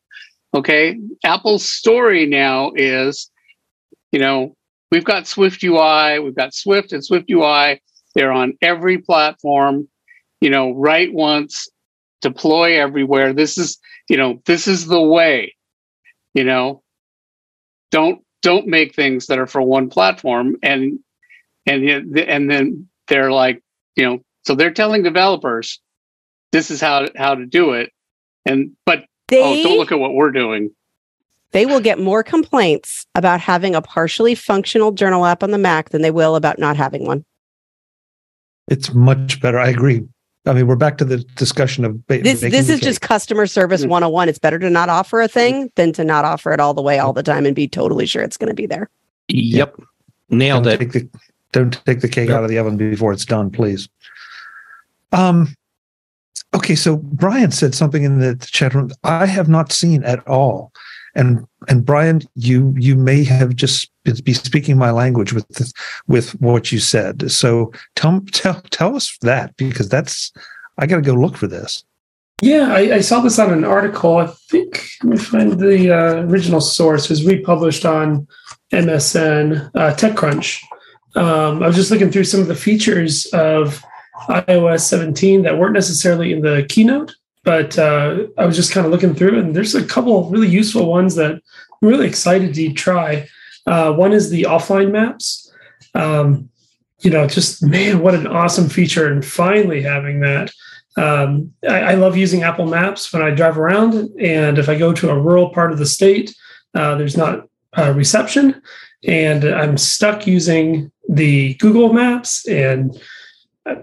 Okay? 0.54 0.98
Apple's 1.24 1.64
story 1.64 2.26
now 2.26 2.72
is 2.76 3.30
you 4.12 4.18
know 4.20 4.54
we've 4.90 5.04
got 5.04 5.26
swift 5.26 5.62
ui 5.64 6.18
we've 6.20 6.36
got 6.36 6.54
swift 6.54 6.92
and 6.92 7.04
swift 7.04 7.30
ui 7.30 7.80
they're 8.14 8.32
on 8.32 8.56
every 8.62 8.98
platform 8.98 9.88
you 10.40 10.50
know 10.50 10.72
write 10.72 11.12
once 11.12 11.68
deploy 12.24 12.80
everywhere. 12.80 13.32
This 13.32 13.56
is 13.58 13.78
you 14.08 14.16
know 14.16 14.42
this 14.46 14.66
is 14.66 14.86
the 14.86 15.00
way 15.00 15.54
you 16.32 16.42
know. 16.42 16.82
Don't 17.92 18.22
don't 18.42 18.66
make 18.66 18.94
things 18.94 19.26
that 19.26 19.38
are 19.38 19.46
for 19.46 19.62
one 19.62 19.88
platform 19.88 20.56
and 20.62 20.98
and 21.66 22.18
and 22.18 22.50
then 22.50 22.88
they're 23.06 23.30
like 23.30 23.62
you 23.96 24.04
know 24.04 24.18
so 24.44 24.54
they're 24.54 24.72
telling 24.72 25.02
developers 25.02 25.80
this 26.52 26.70
is 26.70 26.80
how 26.80 27.08
how 27.16 27.34
to 27.34 27.46
do 27.46 27.72
it 27.72 27.90
and 28.46 28.72
but 28.86 29.04
They 29.28 29.42
oh 29.42 29.62
don't 29.62 29.78
look 29.78 29.92
at 29.92 29.98
what 29.98 30.14
we're 30.14 30.30
doing 30.32 30.70
they 31.52 31.66
will 31.66 31.80
get 31.80 32.00
more 32.00 32.22
complaints 32.24 33.06
about 33.14 33.40
having 33.40 33.74
a 33.76 33.80
partially 33.82 34.34
functional 34.34 34.90
journal 34.90 35.24
app 35.24 35.42
on 35.44 35.52
the 35.52 35.58
Mac 35.58 35.90
than 35.90 36.02
they 36.02 36.10
will 36.10 36.34
about 36.34 36.58
not 36.58 36.76
having 36.76 37.06
one. 37.06 37.24
it's 38.68 38.92
much 38.92 39.40
better. 39.40 39.58
I 39.58 39.68
agree. 39.68 40.02
I 40.46 40.52
mean, 40.52 40.66
we're 40.66 40.74
back 40.76 40.98
to 40.98 41.04
the 41.04 41.18
discussion 41.36 41.84
of 41.84 42.04
ba- 42.08 42.20
This 42.22 42.40
this 42.40 42.68
is 42.68 42.80
just 42.80 43.00
customer 43.00 43.46
service 43.46 43.84
Mm. 43.84 43.88
101. 43.88 44.28
It's 44.28 44.38
better 44.40 44.58
to 44.58 44.68
not 44.68 44.88
offer 44.88 45.20
a 45.20 45.28
thing 45.28 45.70
than 45.76 45.92
to 45.92 46.02
not 46.04 46.24
offer 46.24 46.52
it 46.52 46.58
all 46.60 46.74
the 46.74 46.82
way 46.82 46.98
all 46.98 47.12
the 47.12 47.22
time 47.22 47.46
and 47.46 47.54
be 47.54 47.68
totally 47.68 48.04
sure 48.04 48.22
it's 48.22 48.36
going 48.36 48.50
to 48.50 48.54
be 48.54 48.66
there. 48.66 48.90
Yep. 49.28 49.76
Nailed 50.30 50.64
don't 50.64 50.72
it. 50.74 50.78
Take 50.78 50.92
the, 50.92 51.08
don't 51.54 51.80
take 51.86 52.00
the 52.00 52.08
cake 52.08 52.28
Yep. 52.28 52.36
out 52.36 52.44
of 52.44 52.50
the 52.50 52.58
oven 52.58 52.76
before 52.76 53.12
it's 53.12 53.24
done, 53.24 53.50
please. 53.50 53.88
Um. 55.12 55.54
Okay, 56.54 56.76
so 56.76 56.98
Brian 56.98 57.50
said 57.50 57.74
something 57.74 58.04
in 58.04 58.20
the 58.20 58.36
chat 58.36 58.74
room 58.74 58.90
I 59.02 59.26
have 59.26 59.48
not 59.48 59.72
seen 59.72 60.04
at 60.04 60.26
all, 60.28 60.72
and 61.14 61.46
and 61.68 61.84
Brian, 61.84 62.22
you 62.34 62.74
you 62.78 62.96
may 62.96 63.24
have 63.24 63.54
just 63.56 63.90
be 64.24 64.32
speaking 64.32 64.76
my 64.76 64.90
language 64.90 65.32
with 65.32 65.48
this, 65.48 65.72
with 66.06 66.30
what 66.40 66.70
you 66.70 66.78
said. 66.78 67.30
So 67.30 67.72
tell 67.96 68.20
tell 68.32 68.60
tell 68.70 68.94
us 68.94 69.16
that 69.22 69.56
because 69.56 69.88
that's 69.88 70.32
I 70.78 70.86
got 70.86 70.96
to 70.96 71.02
go 71.02 71.14
look 71.14 71.36
for 71.36 71.46
this. 71.46 71.84
Yeah, 72.42 72.72
I, 72.72 72.96
I 72.96 73.00
saw 73.00 73.20
this 73.20 73.38
on 73.38 73.52
an 73.52 73.64
article. 73.64 74.18
I 74.18 74.26
think 74.26 74.84
let 75.02 75.10
me 75.10 75.16
find 75.16 75.58
the 75.58 75.90
uh, 75.90 76.22
original 76.22 76.60
source. 76.60 77.04
It 77.04 77.10
was 77.10 77.24
republished 77.24 77.84
on 77.84 78.26
MSN 78.72 79.70
uh, 79.74 79.94
TechCrunch. 79.94 80.62
Um, 81.16 81.62
I 81.62 81.66
was 81.66 81.76
just 81.76 81.90
looking 81.90 82.10
through 82.10 82.24
some 82.24 82.40
of 82.40 82.48
the 82.48 82.54
features 82.54 83.26
of 83.26 83.82
iOS 84.28 84.80
17 84.80 85.42
that 85.42 85.58
weren't 85.58 85.74
necessarily 85.74 86.32
in 86.32 86.40
the 86.40 86.66
keynote, 86.68 87.14
but 87.44 87.78
uh, 87.78 88.26
I 88.38 88.46
was 88.46 88.56
just 88.56 88.72
kind 88.72 88.86
of 88.86 88.92
looking 88.92 89.14
through, 89.14 89.38
and 89.38 89.54
there's 89.54 89.74
a 89.74 89.84
couple 89.84 90.28
really 90.30 90.48
useful 90.48 90.86
ones 90.86 91.14
that 91.16 91.32
I'm 91.32 91.40
really 91.80 92.06
excited 92.06 92.54
to 92.54 92.72
try. 92.72 93.28
Uh, 93.66 93.92
one 93.92 94.12
is 94.12 94.30
the 94.30 94.42
offline 94.42 94.90
maps. 94.90 95.52
Um, 95.94 96.48
you 97.00 97.10
know, 97.10 97.26
just 97.26 97.62
man, 97.62 98.00
what 98.00 98.14
an 98.14 98.26
awesome 98.26 98.68
feature! 98.68 99.12
And 99.12 99.24
finally 99.24 99.82
having 99.82 100.20
that 100.20 100.50
Um, 100.96 101.52
I, 101.68 101.80
I, 101.80 101.94
love 101.94 102.16
using 102.16 102.44
Apple 102.44 102.66
Maps 102.66 103.12
when 103.12 103.20
I 103.20 103.30
drive 103.30 103.58
around, 103.58 103.94
and 104.20 104.58
if 104.58 104.68
I 104.68 104.78
go 104.78 104.92
to 104.92 105.10
a 105.10 105.18
rural 105.18 105.50
part 105.50 105.72
of 105.72 105.78
the 105.78 105.86
state, 105.86 106.32
uh, 106.74 106.94
there's 106.94 107.16
not 107.16 107.48
reception, 107.76 108.62
and 109.02 109.44
I'm 109.44 109.76
stuck 109.76 110.24
using 110.28 110.92
the 111.08 111.54
Google 111.54 111.92
Maps 111.92 112.46
and 112.48 112.98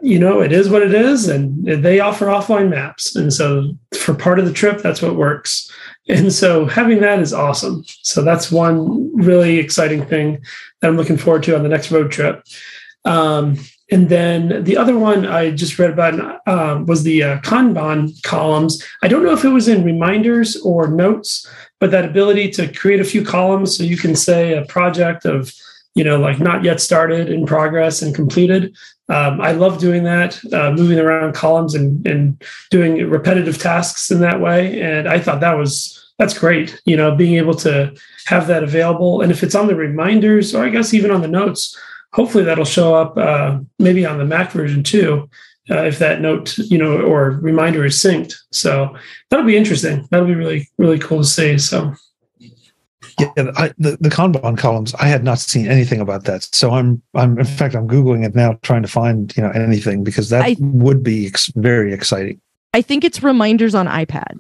you 0.02 0.20
know, 0.20 0.42
it 0.42 0.52
is 0.52 0.70
what 0.70 0.84
it 0.84 0.94
is, 0.94 1.28
and 1.28 1.66
they 1.66 2.00
offer 2.00 2.28
offline 2.28 2.70
maps. 2.70 3.16
And 3.16 3.34
so 3.34 3.76
for 3.98 4.14
part 4.14 4.38
of 4.38 4.46
the 4.46 4.54
trip, 4.54 4.82
that's 4.82 5.02
what 5.02 5.16
works. 5.16 5.72
And 6.08 6.32
so 6.32 6.66
having 6.66 7.00
that 7.02 7.20
is 7.20 7.34
awesome. 7.34 7.84
So 8.04 8.22
that's 8.22 8.52
one 8.52 9.16
really 9.16 9.58
exciting 9.58 10.06
thing 10.06 10.44
that 10.80 10.88
I'm 10.88 10.98
looking 10.98 11.18
forward 11.18 11.44
to 11.44 11.56
on 11.56 11.64
the 11.64 11.70
next 11.70 11.92
road 11.92 12.12
trip. 12.12 12.44
Um, 13.06 13.58
and 13.92 14.08
then 14.08 14.64
the 14.64 14.78
other 14.78 14.98
one 14.98 15.26
I 15.26 15.52
just 15.52 15.78
read 15.78 15.92
about 15.92 16.48
um, 16.48 16.86
was 16.86 17.04
the 17.04 17.24
uh, 17.24 17.40
Kanban 17.40 18.22
columns. 18.24 18.84
I 19.04 19.08
don't 19.08 19.24
know 19.24 19.34
if 19.34 19.44
it 19.44 19.50
was 19.50 19.68
in 19.68 19.84
reminders 19.84 20.56
or 20.62 20.88
notes, 20.88 21.48
but 21.80 21.92
that 21.92 22.06
ability 22.06 22.52
to 22.52 22.72
create 22.72 23.00
a 23.00 23.06
few 23.06 23.26
columns 23.26 23.76
so 23.76 23.84
you 23.84 23.98
can 23.98 24.16
say 24.16 24.54
a 24.54 24.66
project 24.66 25.26
of 25.26 25.52
you 25.96 26.04
know, 26.04 26.20
like 26.20 26.40
not 26.40 26.64
yet 26.64 26.80
started, 26.80 27.30
in 27.30 27.46
progress, 27.46 28.02
and 28.02 28.16
completed. 28.16 28.76
Um, 29.10 29.42
I 29.42 29.52
love 29.52 29.80
doing 29.80 30.04
that, 30.04 30.40
uh, 30.54 30.72
moving 30.72 31.00
around 31.00 31.34
columns 31.34 31.76
and 31.76 32.06
and 32.08 32.42
doing 32.70 33.10
repetitive 33.10 33.58
tasks 33.58 34.10
in 34.10 34.22
that 34.22 34.40
way. 34.40 34.82
And 34.82 35.08
I 35.08 35.20
thought 35.20 35.42
that 35.42 35.58
was 35.58 36.14
that's 36.18 36.38
great. 36.38 36.82
You 36.86 36.96
know, 36.96 37.16
being 37.16 37.36
able 37.36 37.56
to 37.56 37.94
have 38.26 38.48
that 38.48 38.64
available, 38.64 39.22
and 39.22 39.32
if 39.32 39.44
it's 39.44 39.56
on 39.56 39.68
the 39.68 39.76
reminders, 39.76 40.56
or 40.56 40.64
I 40.64 40.70
guess 40.70 40.94
even 40.94 41.12
on 41.12 41.22
the 41.22 41.28
notes, 41.28 41.78
hopefully 42.14 42.44
that'll 42.44 42.66
show 42.66 42.96
up 42.96 43.18
uh, 43.18 43.60
maybe 43.80 44.06
on 44.06 44.18
the 44.18 44.26
Mac 44.26 44.52
version 44.52 44.84
too. 44.84 45.30
Uh, 45.70 45.84
if 45.84 46.00
that 46.00 46.22
note, 46.22 46.58
you 46.58 46.78
know, 46.78 47.00
or 47.00 47.32
reminder 47.42 47.86
is 47.86 47.96
synced. 47.96 48.34
So 48.52 48.96
that'll 49.30 49.46
be 49.46 49.56
interesting. 49.56 50.08
That'll 50.10 50.28
be 50.28 50.36
really, 50.36 50.68
really 50.78 51.00
cool 51.00 51.20
to 51.20 51.28
see. 51.28 51.58
So 51.60 51.94
yeah, 53.22 53.52
I, 53.58 53.72
the 53.78 53.98
the 54.00 54.10
Kanban 54.10 54.58
columns. 54.58 54.94
I 54.96 55.08
had 55.08 55.24
not 55.24 55.40
seen 55.40 55.68
anything 55.68 56.00
about 56.00 56.26
that, 56.26 56.44
so 56.44 56.72
I'm 56.72 57.02
I'm 57.14 57.38
in 57.38 57.46
fact 57.46 57.76
I'm 57.76 57.88
googling 57.88 58.26
it 58.26 58.36
now, 58.36 58.58
trying 58.62 58.82
to 58.82 58.88
find 58.88 59.36
you 59.36 59.44
know 59.44 59.50
anything 59.52 60.04
because 60.04 60.30
that 60.30 60.44
I, 60.44 60.56
would 60.60 61.04
be 61.04 61.28
ex- 61.28 61.52
very 61.56 61.94
exciting. 61.94 62.40
I 62.74 62.82
think 62.82 63.04
it's 63.04 63.22
reminders 63.22 63.76
on 63.76 63.88
iPad. 63.88 64.40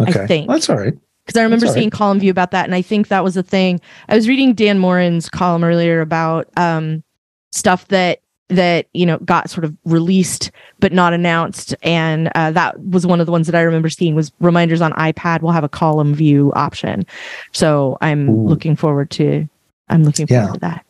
Okay, 0.00 0.22
I 0.22 0.26
think 0.26 0.48
that's 0.48 0.70
all 0.70 0.78
right. 0.78 0.94
Because 1.26 1.38
I 1.38 1.44
remember 1.44 1.68
seeing 1.68 1.86
right. 1.86 1.92
column 1.92 2.18
view 2.18 2.30
about 2.30 2.50
that, 2.50 2.64
and 2.64 2.74
I 2.74 2.82
think 2.82 3.08
that 3.08 3.22
was 3.22 3.36
a 3.36 3.42
thing. 3.42 3.80
I 4.08 4.16
was 4.16 4.28
reading 4.28 4.54
Dan 4.54 4.78
Moren's 4.78 5.28
column 5.28 5.62
earlier 5.62 6.00
about 6.00 6.48
um, 6.56 7.04
stuff 7.52 7.86
that 7.88 8.21
that 8.52 8.86
you 8.92 9.06
know 9.06 9.18
got 9.18 9.50
sort 9.50 9.64
of 9.64 9.76
released 9.84 10.50
but 10.80 10.92
not 10.92 11.12
announced 11.12 11.74
and 11.82 12.30
uh, 12.34 12.50
that 12.50 12.78
was 12.84 13.06
one 13.06 13.20
of 13.20 13.26
the 13.26 13.32
ones 13.32 13.46
that 13.46 13.54
i 13.54 13.60
remember 13.60 13.88
seeing 13.88 14.14
was 14.14 14.32
reminders 14.40 14.80
on 14.80 14.92
ipad 14.92 15.42
will 15.42 15.52
have 15.52 15.64
a 15.64 15.68
column 15.68 16.14
view 16.14 16.52
option 16.54 17.04
so 17.52 17.98
i'm 18.00 18.28
Ooh. 18.28 18.46
looking 18.46 18.76
forward 18.76 19.10
to 19.10 19.48
i'm 19.88 20.04
looking 20.04 20.26
forward 20.26 20.46
yeah. 20.46 20.52
to 20.52 20.60
that 20.60 20.86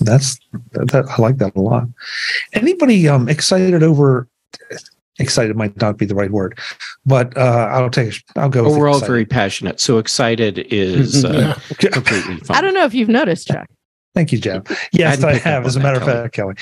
that's 0.00 0.38
that, 0.72 1.06
i 1.08 1.22
like 1.22 1.38
that 1.38 1.54
a 1.56 1.60
lot 1.60 1.84
anybody 2.52 3.08
um 3.08 3.28
excited 3.28 3.82
over 3.82 4.28
excited 5.20 5.56
might 5.56 5.76
not 5.80 5.96
be 5.96 6.04
the 6.04 6.14
right 6.14 6.32
word 6.32 6.58
but 7.06 7.36
uh 7.36 7.68
i'll 7.70 7.90
take 7.90 8.22
i'll 8.36 8.48
go 8.48 8.64
we're 8.76 8.88
all 8.88 8.98
very 8.98 9.24
passionate 9.24 9.78
so 9.78 9.98
excited 9.98 10.58
is 10.70 11.24
uh, 11.24 11.56
completely 11.78 12.36
fine. 12.38 12.56
i 12.56 12.60
don't 12.60 12.74
know 12.74 12.84
if 12.84 12.94
you've 12.94 13.08
noticed 13.08 13.46
chuck 13.46 13.68
Thank 14.14 14.30
you, 14.30 14.38
Jeff. 14.38 14.62
Yes, 14.92 15.24
I, 15.24 15.30
I 15.30 15.34
have. 15.34 15.66
As 15.66 15.74
a 15.74 15.80
matter 15.80 15.98
of 15.98 16.06
fact, 16.06 16.34
Kelly, 16.34 16.54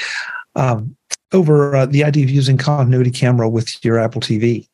um, 0.54 0.96
over 1.32 1.74
uh, 1.74 1.86
the 1.86 2.04
idea 2.04 2.24
of 2.24 2.30
using 2.30 2.56
continuity 2.56 3.10
camera 3.10 3.48
with 3.48 3.84
your 3.84 3.98
Apple 3.98 4.20
TV. 4.20 4.68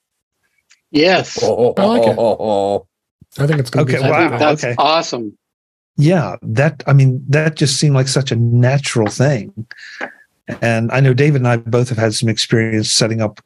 Yes, 0.90 1.38
oh, 1.42 1.74
I 1.76 1.84
like 1.84 2.02
it. 2.06 2.18
I 3.38 3.46
think 3.46 3.60
it's 3.60 3.74
okay. 3.76 4.00
wow, 4.00 4.38
that's 4.38 4.64
okay. 4.64 4.74
awesome. 4.78 5.36
Yeah, 5.96 6.36
that 6.42 6.82
I 6.86 6.92
mean, 6.92 7.22
that 7.28 7.56
just 7.56 7.78
seemed 7.78 7.94
like 7.94 8.08
such 8.08 8.32
a 8.32 8.36
natural 8.36 9.08
thing. 9.08 9.66
And 10.62 10.90
I 10.92 11.00
know 11.00 11.12
David 11.12 11.42
and 11.42 11.48
I 11.48 11.58
both 11.58 11.90
have 11.90 11.98
had 11.98 12.14
some 12.14 12.28
experience 12.28 12.90
setting 12.90 13.20
up 13.20 13.40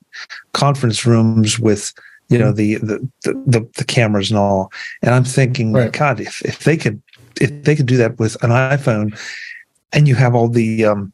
conference 0.53 1.05
rooms 1.05 1.59
with 1.59 1.93
you 2.29 2.39
know 2.39 2.53
the 2.53 2.77
the 2.77 3.09
the, 3.23 3.69
the 3.77 3.85
cameras 3.85 4.31
and 4.31 4.39
all. 4.39 4.73
And 5.03 5.15
I'm 5.15 5.25
thinking, 5.25 5.73
right. 5.73 5.93
God, 5.93 6.21
if 6.21 6.43
if 6.43 6.61
they 6.61 6.77
could 6.77 7.03
if 7.41 7.65
they 7.65 7.75
could 7.75 7.87
do 7.87 7.97
that 7.97 8.19
with 8.19 8.43
an 8.45 8.51
iPhone, 8.51 9.19
and 9.93 10.07
you 10.07 10.15
have 10.15 10.35
all 10.35 10.49
the 10.49 10.85
um, 10.85 11.13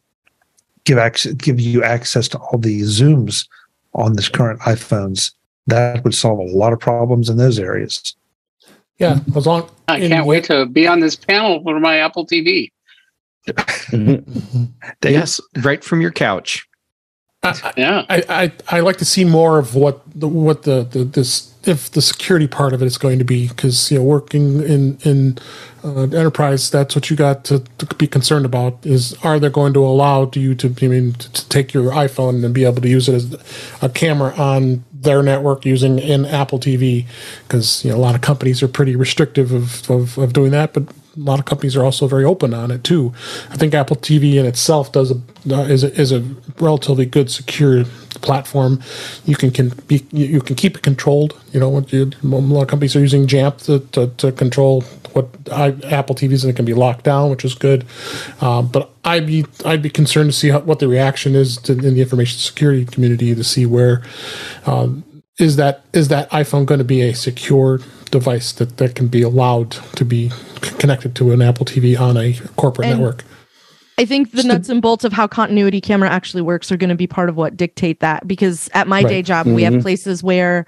give 0.85 0.99
access, 0.99 1.33
give 1.35 1.61
you 1.61 1.83
access 1.83 2.29
to 2.29 2.39
all 2.39 2.59
the 2.59 2.81
zooms 2.83 3.47
on 3.95 4.15
this 4.15 4.29
current 4.29 4.61
iPhones, 4.61 5.33
that 5.67 6.05
would 6.05 6.15
solve 6.15 6.39
a 6.39 6.43
lot 6.43 6.73
of 6.73 6.81
problems 6.81 7.29
in 7.29 7.37
those 7.37 7.59
areas. 7.59 8.15
Yeah, 8.99 9.21
as 9.37 9.47
long 9.47 9.71
I 9.87 10.01
can't 10.01 10.27
wait 10.27 10.45
to 10.45 10.67
be 10.67 10.87
on 10.87 11.01
this 11.01 11.15
panel 11.15 11.63
for 11.63 11.79
my 11.79 11.99
Apple 11.99 12.27
TV. 12.27 12.73
yes, 15.05 15.41
right 15.59 15.85
from 15.85 16.01
your 16.01 16.11
couch. 16.11 16.67
I, 17.43 17.73
yeah, 17.77 18.05
I, 18.09 18.23
I, 18.29 18.77
I 18.77 18.81
like 18.81 18.97
to 18.97 19.05
see 19.05 19.25
more 19.25 19.59
of 19.59 19.77
what 19.77 20.03
the 20.13 20.27
what 20.27 20.65
the, 20.65 20.83
the 20.83 21.05
this 21.05 21.48
if 21.65 21.91
the 21.91 22.03
security 22.03 22.47
part 22.47 22.73
of 22.73 22.83
it 22.83 22.87
is 22.87 22.99
going 22.99 23.19
to 23.19 23.25
be 23.25 23.49
because 23.49 23.91
you 23.91 23.99
know 23.99 24.05
working 24.05 24.63
in 24.63 24.99
in 25.05 25.39
uh, 25.85 26.03
enterprise 26.03 26.71
that's 26.71 26.95
what 26.95 27.11
you 27.11 27.17
got 27.17 27.45
to, 27.45 27.61
to, 27.79 27.87
be 27.97 28.07
concerned 28.07 28.45
about 28.45 28.79
is 28.85 29.15
are 29.25 29.39
they 29.39 29.49
going 29.49 29.73
to 29.73 29.85
allow 29.85 30.29
you 30.35 30.55
to 30.55 30.75
I 30.83 30.89
mean 30.89 31.13
to, 31.15 31.33
to, 31.33 31.49
take 31.49 31.73
your 31.73 31.93
iPhone 31.93 32.45
and 32.45 32.55
be 32.55 32.65
able 32.65 32.83
to 32.83 32.89
use 32.89 33.09
it 33.09 33.15
as 33.15 33.37
a 33.83 33.89
camera 33.89 34.35
on 34.37 34.85
their 34.93 35.23
network 35.23 35.65
using 35.65 35.99
in 35.99 36.25
Apple 36.25 36.59
TV 36.59 37.07
because 37.47 37.85
you 37.85 37.91
know 37.91 37.97
a 37.97 38.01
lot 38.01 38.15
of 38.15 38.21
companies 38.21 38.63
are 38.63 38.69
pretty 38.69 38.97
restrictive 38.97 39.53
of, 39.53 39.89
of, 39.91 40.19
of 40.19 40.33
doing 40.33 40.51
that 40.51 40.73
but 40.73 40.85
a 41.19 41.21
lot 41.21 41.39
of 41.39 41.45
companies 41.45 41.77
are 41.77 41.85
also 41.85 42.07
very 42.07 42.25
open 42.25 42.55
on 42.55 42.71
it 42.71 42.85
too. 42.85 43.13
I 43.51 43.57
think 43.57 43.75
Apple 43.75 43.97
TV 43.97 44.35
in 44.35 44.47
itself 44.47 44.93
does 44.93 45.11
a 45.11 45.21
uh, 45.51 45.63
is 45.63 45.83
a, 45.83 45.93
is 46.01 46.13
a 46.13 46.21
relatively 46.61 47.07
good 47.07 47.31
secure 47.31 47.85
platform. 48.21 48.83
You 49.25 49.37
can 49.37 49.51
can 49.51 49.71
be 49.87 50.07
you 50.13 50.41
can 50.41 50.57
keep 50.57 50.77
it 50.77 50.83
controlled. 50.83 51.39
You 51.53 51.61
know, 51.61 51.85
you, 51.89 52.11
a 52.23 52.27
lot 52.27 52.63
of 52.63 52.69
companies 52.69 52.95
are 52.97 53.01
using 53.01 53.27
Jamf 53.27 53.65
to, 53.65 53.81
to, 53.93 54.09
to 54.19 54.33
control 54.33 54.83
what 55.13 55.29
I, 55.51 55.69
Apple 55.85 56.15
TVs 56.15 56.45
and 56.45 56.51
it 56.51 56.57
can 56.57 56.65
be 56.65 56.75
locked 56.75 57.05
down, 57.05 57.31
which 57.31 57.45
is 57.45 57.55
good. 57.55 57.85
Um, 58.41 58.69
but 58.69 58.91
I'd 59.05 59.27
be 59.27 59.47
I'd 59.65 59.83
be 59.83 59.91
concerned 59.91 60.31
to 60.31 60.37
see 60.37 60.51
how, 60.51 60.61
what 60.61 60.79
the 60.79 60.89
reaction 60.89 61.35
is 61.35 61.57
to, 61.59 61.73
in 61.73 61.95
the 61.95 62.01
information 62.01 62.39
security 62.39 62.85
community 62.85 63.35
to 63.35 63.45
see 63.45 63.67
where 63.67 64.03
um, 64.67 65.05
is 65.39 65.57
that 65.57 65.85
is 65.93 66.09
that 66.09 66.31
iPhone 66.31 66.67
going 66.67 66.79
to 66.79 66.85
be 66.85 67.03
a 67.03 67.15
secure 67.15 67.81
device 68.11 68.53
that, 68.53 68.79
that 68.79 68.95
can 68.95 69.09
be 69.09 69.23
allowed 69.23 69.73
to 69.97 70.05
be 70.05 70.31
connected 70.61 71.15
to 71.17 71.33
an 71.33 71.43
Apple 71.43 71.67
TV 71.67 71.99
on 71.99 72.17
a 72.17 72.35
corporate 72.57 72.89
and 72.89 72.99
network. 72.99 73.25
I 73.99 74.05
think 74.05 74.31
the 74.31 74.45
nuts 74.45 74.69
and 74.69 74.81
bolts 74.81 75.05
of 75.05 75.13
how 75.13 75.27
continuity 75.27 75.81
camera 75.81 76.09
actually 76.09 76.43
works 76.43 76.71
are 76.71 76.77
going 76.77 76.91
to 76.91 76.97
be 76.97 77.09
part 77.09 77.29
of 77.29 77.37
what 77.37 77.57
dictate 77.57 77.99
that 78.01 78.27
because 78.27 78.71
at 78.73 78.87
my 78.87 79.03
right. 79.03 79.09
day 79.09 79.23
job 79.23 79.47
mm-hmm. 79.47 79.57
we 79.57 79.65
have 79.65 79.73
mm-hmm. 79.75 79.83
places 79.83 80.23
where 80.23 80.67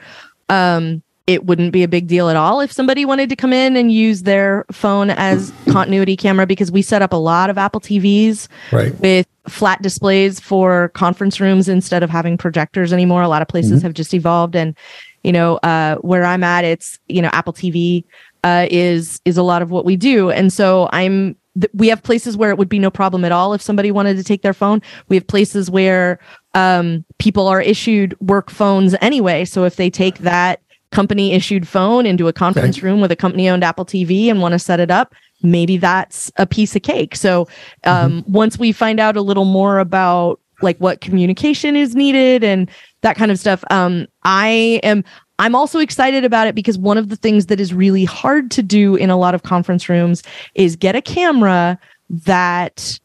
um, 0.49 1.01
it 1.29 1.47
wouldn't 1.47 1.73
be 1.73 1.85
a 1.85 1.89
big 1.89 2.09
deal 2.09 2.29
at 2.29 2.35
all 2.35 2.61
if 2.61 2.73
somebody 2.73 3.05
wanted 3.05 3.29
to 3.29 3.37
come 3.37 3.53
in 3.53 3.77
and 3.77 3.93
use 3.93 4.25
their 4.25 4.65
phone 4.73 5.11
as 5.11 5.53
continuity 5.71 6.17
camera 6.17 6.45
because 6.45 6.73
we 6.73 6.83
set 6.83 7.03
up 7.03 7.13
a 7.13 7.17
lot 7.17 7.51
of 7.51 7.57
Apple 7.57 7.81
TVs 7.81 8.49
right. 8.73 8.99
with 8.99 9.29
flat 9.47 9.81
displays 9.81 10.41
for 10.41 10.89
conference 10.89 11.39
rooms 11.39 11.69
instead 11.69 12.03
of 12.03 12.11
having 12.11 12.37
projectors 12.37 12.93
anymore. 12.93 13.23
A 13.23 13.29
lot 13.29 13.43
of 13.43 13.49
places 13.49 13.75
mm-hmm. 13.75 13.83
have 13.83 13.95
just 13.95 14.13
evolved 14.13 14.57
and 14.57 14.77
you 15.23 15.33
know 15.33 15.57
uh, 15.59 15.97
where 15.99 16.25
I'm 16.25 16.43
at 16.43 16.65
it's 16.65 16.99
you 17.07 17.23
know 17.23 17.31
Apple 17.33 17.53
TV 17.53 18.05
uh, 18.43 18.67
is 18.71 19.21
is 19.25 19.37
a 19.37 19.43
lot 19.45 19.63
of 19.63 19.71
what 19.71 19.85
we 19.85 19.95
do. 19.95 20.31
And 20.31 20.53
so 20.53 20.89
I'm 20.93 21.37
th- 21.61 21.71
we 21.75 21.89
have 21.89 22.03
places 22.03 22.37
where 22.37 22.51
it 22.51 22.59
would 22.59 22.69
be 22.69 22.79
no 22.79 22.91
problem 22.91 23.25
at 23.25 23.33
all 23.33 23.53
if 23.53 23.63
somebody 23.63 23.91
wanted 23.91 24.17
to 24.17 24.25
take 24.25 24.43
their 24.43 24.55
phone. 24.55 24.83
We 25.09 25.17
have 25.17 25.27
places 25.27 25.71
where 25.71 26.19
um, 26.55 27.05
people 27.19 27.47
are 27.47 27.61
issued 27.61 28.19
work 28.21 28.51
phones 28.51 28.95
anyway. 29.01 29.45
So 29.45 29.65
if 29.65 29.77
they 29.77 29.91
take 29.91 30.19
that 30.19 30.61
company 30.91 31.33
issued 31.33 31.69
phone 31.69 32.07
into 32.07 32.29
a 32.29 32.33
conference 32.33 32.79
okay. 32.79 32.87
room 32.87 33.01
with 33.01 33.13
a 33.13 33.17
company 33.17 33.49
owned 33.49 33.63
Apple 33.63 33.85
TV 33.85 34.27
and 34.27 34.41
want 34.41 34.53
to 34.53 34.59
set 34.59 34.81
it 34.81 34.91
up, 34.91 35.15
maybe 35.43 35.77
that's 35.77 36.31
a 36.37 36.47
piece 36.47 36.75
of 36.77 36.83
cake. 36.83 37.17
So 37.17 37.49
um, 37.85 38.23
mm-hmm. 38.23 38.33
once 38.33 38.59
we 38.59 38.73
find 38.73 39.01
out 39.01 39.17
a 39.17 39.23
little 39.23 39.45
more 39.45 39.79
about 39.79 40.41
like 40.63 40.79
what 40.79 41.01
communication 41.01 41.77
is 41.77 41.95
needed 41.95 42.45
and 42.45 42.71
that 43.03 43.17
kind 43.17 43.31
of 43.31 43.39
stuff, 43.39 43.65
um, 43.71 44.07
I 44.25 44.81
am 44.83 45.05
I'm 45.41 45.55
also 45.55 45.79
excited 45.79 46.23
about 46.23 46.49
it 46.49 46.55
because 46.55 46.77
one 46.77 46.99
of 46.99 47.09
the 47.09 47.17
things 47.17 47.47
that 47.47 47.61
is 47.61 47.73
really 47.73 48.05
hard 48.05 48.51
to 48.51 48.63
do 48.63 48.95
in 48.95 49.09
a 49.09 49.17
lot 49.17 49.35
of 49.35 49.43
conference 49.43 49.89
rooms 49.89 50.23
is 50.55 50.77
get 50.77 50.95
a 50.95 51.01
camera 51.01 51.79
that 52.11 53.01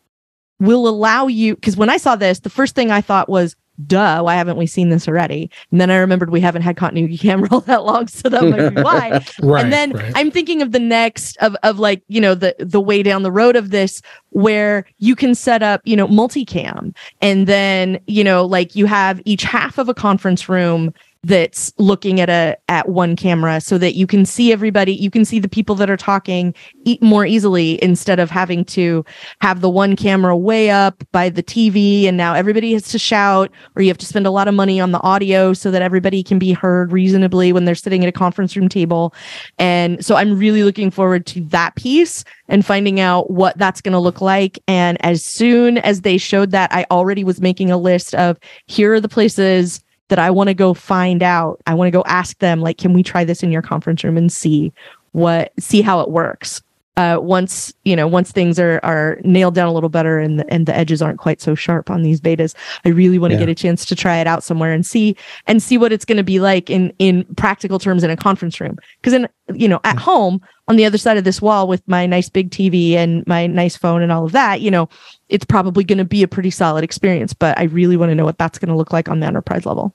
will 0.60 0.86
allow 0.86 1.28
you. 1.28 1.56
Because 1.56 1.78
when 1.78 1.90
I 1.90 1.96
saw 1.96 2.18
this, 2.18 2.40
the 2.40 2.50
first 2.50 2.76
thing 2.76 2.92
I 2.92 3.00
thought 3.00 3.30
was, 3.30 3.56
duh, 3.88 4.22
why 4.22 4.36
haven't 4.36 4.58
we 4.58 4.68
seen 4.68 4.90
this 4.90 5.08
already? 5.08 5.50
And 5.72 5.80
then 5.80 5.90
I 5.90 5.96
remembered 5.96 6.30
we 6.30 6.42
haven't 6.42 6.64
had 6.64 6.76
continuity 6.76 7.18
camera 7.20 7.48
all 7.52 7.62
that 7.62 7.86
long, 7.86 8.08
so 8.08 8.28
that 8.28 8.44
might 8.44 8.70
be 8.76 8.82
why. 8.82 9.26
Right. 9.42 9.64
and 9.64 9.72
then 9.72 9.94
right. 9.94 10.12
I'm 10.14 10.30
thinking 10.30 10.62
of 10.62 10.74
the 10.74 10.80
next 10.80 11.38
of 11.38 11.56
of 11.64 11.80
like, 11.80 12.04
you 12.10 12.20
know, 12.20 12.36
the 12.36 12.54
the 12.60 12.82
way 12.82 13.02
down 13.02 13.24
the 13.24 13.32
road 13.32 13.56
of 13.56 13.70
this 13.70 14.02
where 14.32 14.86
you 14.98 15.16
can 15.16 15.36
set 15.36 15.64
up, 15.64 15.80
you 15.86 15.96
know, 15.96 16.08
multicam 16.08 16.94
and 17.22 17.48
then, 17.48 17.98
you 18.08 18.26
know, 18.26 18.46
like 18.46 18.76
you 18.76 18.86
have 18.88 19.22
each 19.24 19.44
half 19.44 19.78
of 19.78 19.88
a 19.88 19.94
conference 19.94 20.50
room 20.50 20.94
that's 21.26 21.74
looking 21.78 22.20
at 22.20 22.30
a 22.30 22.56
at 22.70 22.90
one 22.90 23.16
camera 23.16 23.60
so 23.60 23.78
that 23.78 23.96
you 23.96 24.06
can 24.06 24.26
see 24.26 24.52
everybody 24.52 24.94
you 24.94 25.10
can 25.10 25.26
see 25.26 25.40
the 25.40 25.50
people 25.50 25.74
that 25.74 25.90
are 25.90 25.98
talking 25.98 26.54
e- 26.84 27.00
more 27.02 27.26
easily 27.26 27.82
instead 27.84 28.20
of 28.20 28.30
having 28.30 28.64
to 28.64 29.04
have 29.42 29.62
the 29.62 29.70
one 29.70 29.96
camera 29.96 30.38
way 30.38 30.70
up 30.70 31.04
by 31.12 31.30
the 31.30 31.42
TV 31.42 32.06
and 32.06 32.16
now 32.16 32.34
everybody 32.34 32.74
has 32.74 32.84
to 32.90 33.00
shout 33.00 33.52
or 33.76 33.82
you 33.82 33.88
have 33.88 33.98
to 33.98 34.06
spend 34.06 34.28
a 34.28 34.32
lot 34.32 34.48
of 34.48 34.54
money 34.54 34.80
on 34.80 34.92
the 34.92 35.02
audio 35.02 35.52
so 35.54 35.72
that 35.72 35.82
everybody 35.82 36.22
can 36.22 36.38
be 36.38 36.54
heard 36.54 36.92
reasonably 36.92 37.52
when 37.52 37.66
they're 37.66 37.76
sitting 37.76 38.04
at 38.04 38.10
a 38.10 38.12
conference 38.12 38.56
room 38.56 38.70
table. 38.70 39.14
And 39.58 40.04
so 40.06 40.16
I'm 40.16 40.38
really 40.38 40.64
looking 40.64 40.92
forward 40.92 41.26
to 41.28 41.42
that 41.46 41.76
piece 41.76 42.24
and 42.48 42.66
finding 42.66 43.00
out 43.00 43.32
what 43.32 43.58
that's 43.58 43.82
going 43.82 43.94
to 43.94 44.00
look 44.00 44.22
like. 44.22 44.60
And 44.68 45.04
as 45.04 45.24
soon 45.24 45.80
as 45.80 46.02
they 46.02 46.18
showed 46.18 46.52
that 46.52 46.72
I 46.72 46.86
already 46.92 47.24
was 47.24 47.42
making 47.42 47.72
a 47.72 47.78
list 47.78 48.14
of 48.16 48.38
here 48.68 48.94
are 48.94 49.02
the 49.02 49.10
places 49.10 49.82
that 50.10 50.20
I 50.20 50.30
want 50.30 50.50
to 50.50 50.54
go 50.54 50.74
find 50.74 51.24
out. 51.24 51.62
I 51.68 51.74
want 51.74 51.88
to 51.88 51.92
go 51.92 52.04
ask 52.06 52.38
them, 52.40 52.62
like, 52.62 52.78
can 52.78 52.94
we 52.94 53.04
try 53.04 53.24
this 53.24 53.44
in 53.44 53.52
your 53.52 53.62
conference 53.62 54.04
room 54.04 54.18
and 54.18 54.32
see 54.32 54.72
what, 55.14 55.54
see 55.60 55.82
how 55.82 56.02
it 56.02 56.10
works. 56.10 56.62
Uh, 56.98 57.20
once 57.22 57.74
you 57.84 57.94
know, 57.94 58.08
once 58.08 58.32
things 58.32 58.58
are 58.58 58.80
are 58.82 59.20
nailed 59.26 59.54
down 59.54 59.68
a 59.68 59.74
little 59.74 59.90
better 59.90 60.18
and 60.18 60.40
the, 60.40 60.54
and 60.54 60.66
the 60.66 60.74
edges 60.74 61.02
aren't 61.02 61.20
quite 61.20 61.42
so 61.42 61.54
sharp 61.54 61.90
on 61.90 62.04
these 62.04 62.22
betas, 62.22 62.56
I 62.86 62.90
really 62.90 63.20
want 63.20 63.32
to 63.32 63.36
Yeah. 63.36 63.42
get 63.42 63.50
a 63.50 63.56
chance 63.56 63.84
to 63.86 63.96
try 63.96 64.18
it 64.20 64.28
out 64.28 64.44
somewhere 64.44 64.72
and 64.72 64.86
see 64.86 65.18
and 65.46 65.62
see 65.62 65.78
what 65.78 65.92
it's 65.92 66.06
going 66.06 66.18
to 66.18 66.24
be 66.24 66.40
like 66.40 66.70
in 66.70 66.94
in 66.98 67.26
practical 67.36 67.80
terms 67.80 68.04
in 68.04 68.10
a 68.12 68.16
conference 68.16 68.62
room. 68.62 68.78
Because 69.02 69.12
in 69.12 69.28
you 69.54 69.68
know, 69.68 69.82
at 69.84 69.98
home 69.98 70.40
on 70.70 70.78
the 70.78 70.86
other 70.86 70.98
side 70.98 71.18
of 71.18 71.26
this 71.26 71.42
wall 71.42 71.68
with 71.68 71.84
my 71.86 72.06
nice 72.06 72.30
big 72.30 72.50
TV 72.50 72.94
and 72.94 73.28
my 73.28 73.46
nice 73.46 73.76
phone 73.76 74.02
and 74.02 74.12
all 74.12 74.24
of 74.26 74.32
that, 74.32 74.62
you 74.62 74.72
know, 74.72 74.88
it's 75.28 75.46
probably 75.46 75.84
going 75.84 75.98
to 76.00 76.06
be 76.06 76.24
a 76.24 76.28
pretty 76.30 76.50
solid 76.50 76.84
experience. 76.84 77.34
But 77.34 77.60
I 77.60 77.64
really 77.64 77.98
want 77.98 78.10
to 78.12 78.16
know 78.16 78.24
what 78.26 78.38
that's 78.38 78.58
going 78.58 78.70
to 78.70 78.76
look 78.76 78.94
like 78.94 79.10
on 79.10 79.20
the 79.20 79.28
enterprise 79.28 79.66
level. 79.66 79.94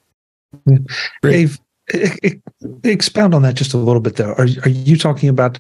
Dave, 1.22 1.59
e- 1.94 2.07
e- 2.22 2.40
expound 2.84 3.34
on 3.34 3.42
that 3.42 3.55
just 3.55 3.72
a 3.74 3.78
little 3.78 4.01
bit, 4.03 4.16
though. 4.16 4.32
Are 4.34 4.46
are 4.64 4.68
you 4.68 4.96
talking 4.98 5.28
about 5.28 5.59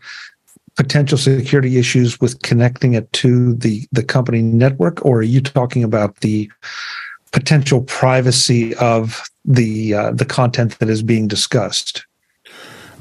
potential 0.76 1.18
security 1.18 1.78
issues 1.78 2.20
with 2.20 2.40
connecting 2.42 2.94
it 2.94 3.12
to 3.12 3.54
the 3.54 3.86
the 3.92 4.02
company 4.02 4.42
network, 4.42 5.04
or 5.04 5.18
are 5.18 5.22
you 5.22 5.40
talking 5.40 5.84
about 5.84 6.16
the 6.20 6.50
potential 7.32 7.82
privacy 7.82 8.74
of 8.76 9.22
the 9.44 9.94
uh, 9.94 10.12
the 10.12 10.24
content 10.24 10.78
that 10.78 10.88
is 10.88 11.02
being 11.02 11.28
discussed? 11.28 12.04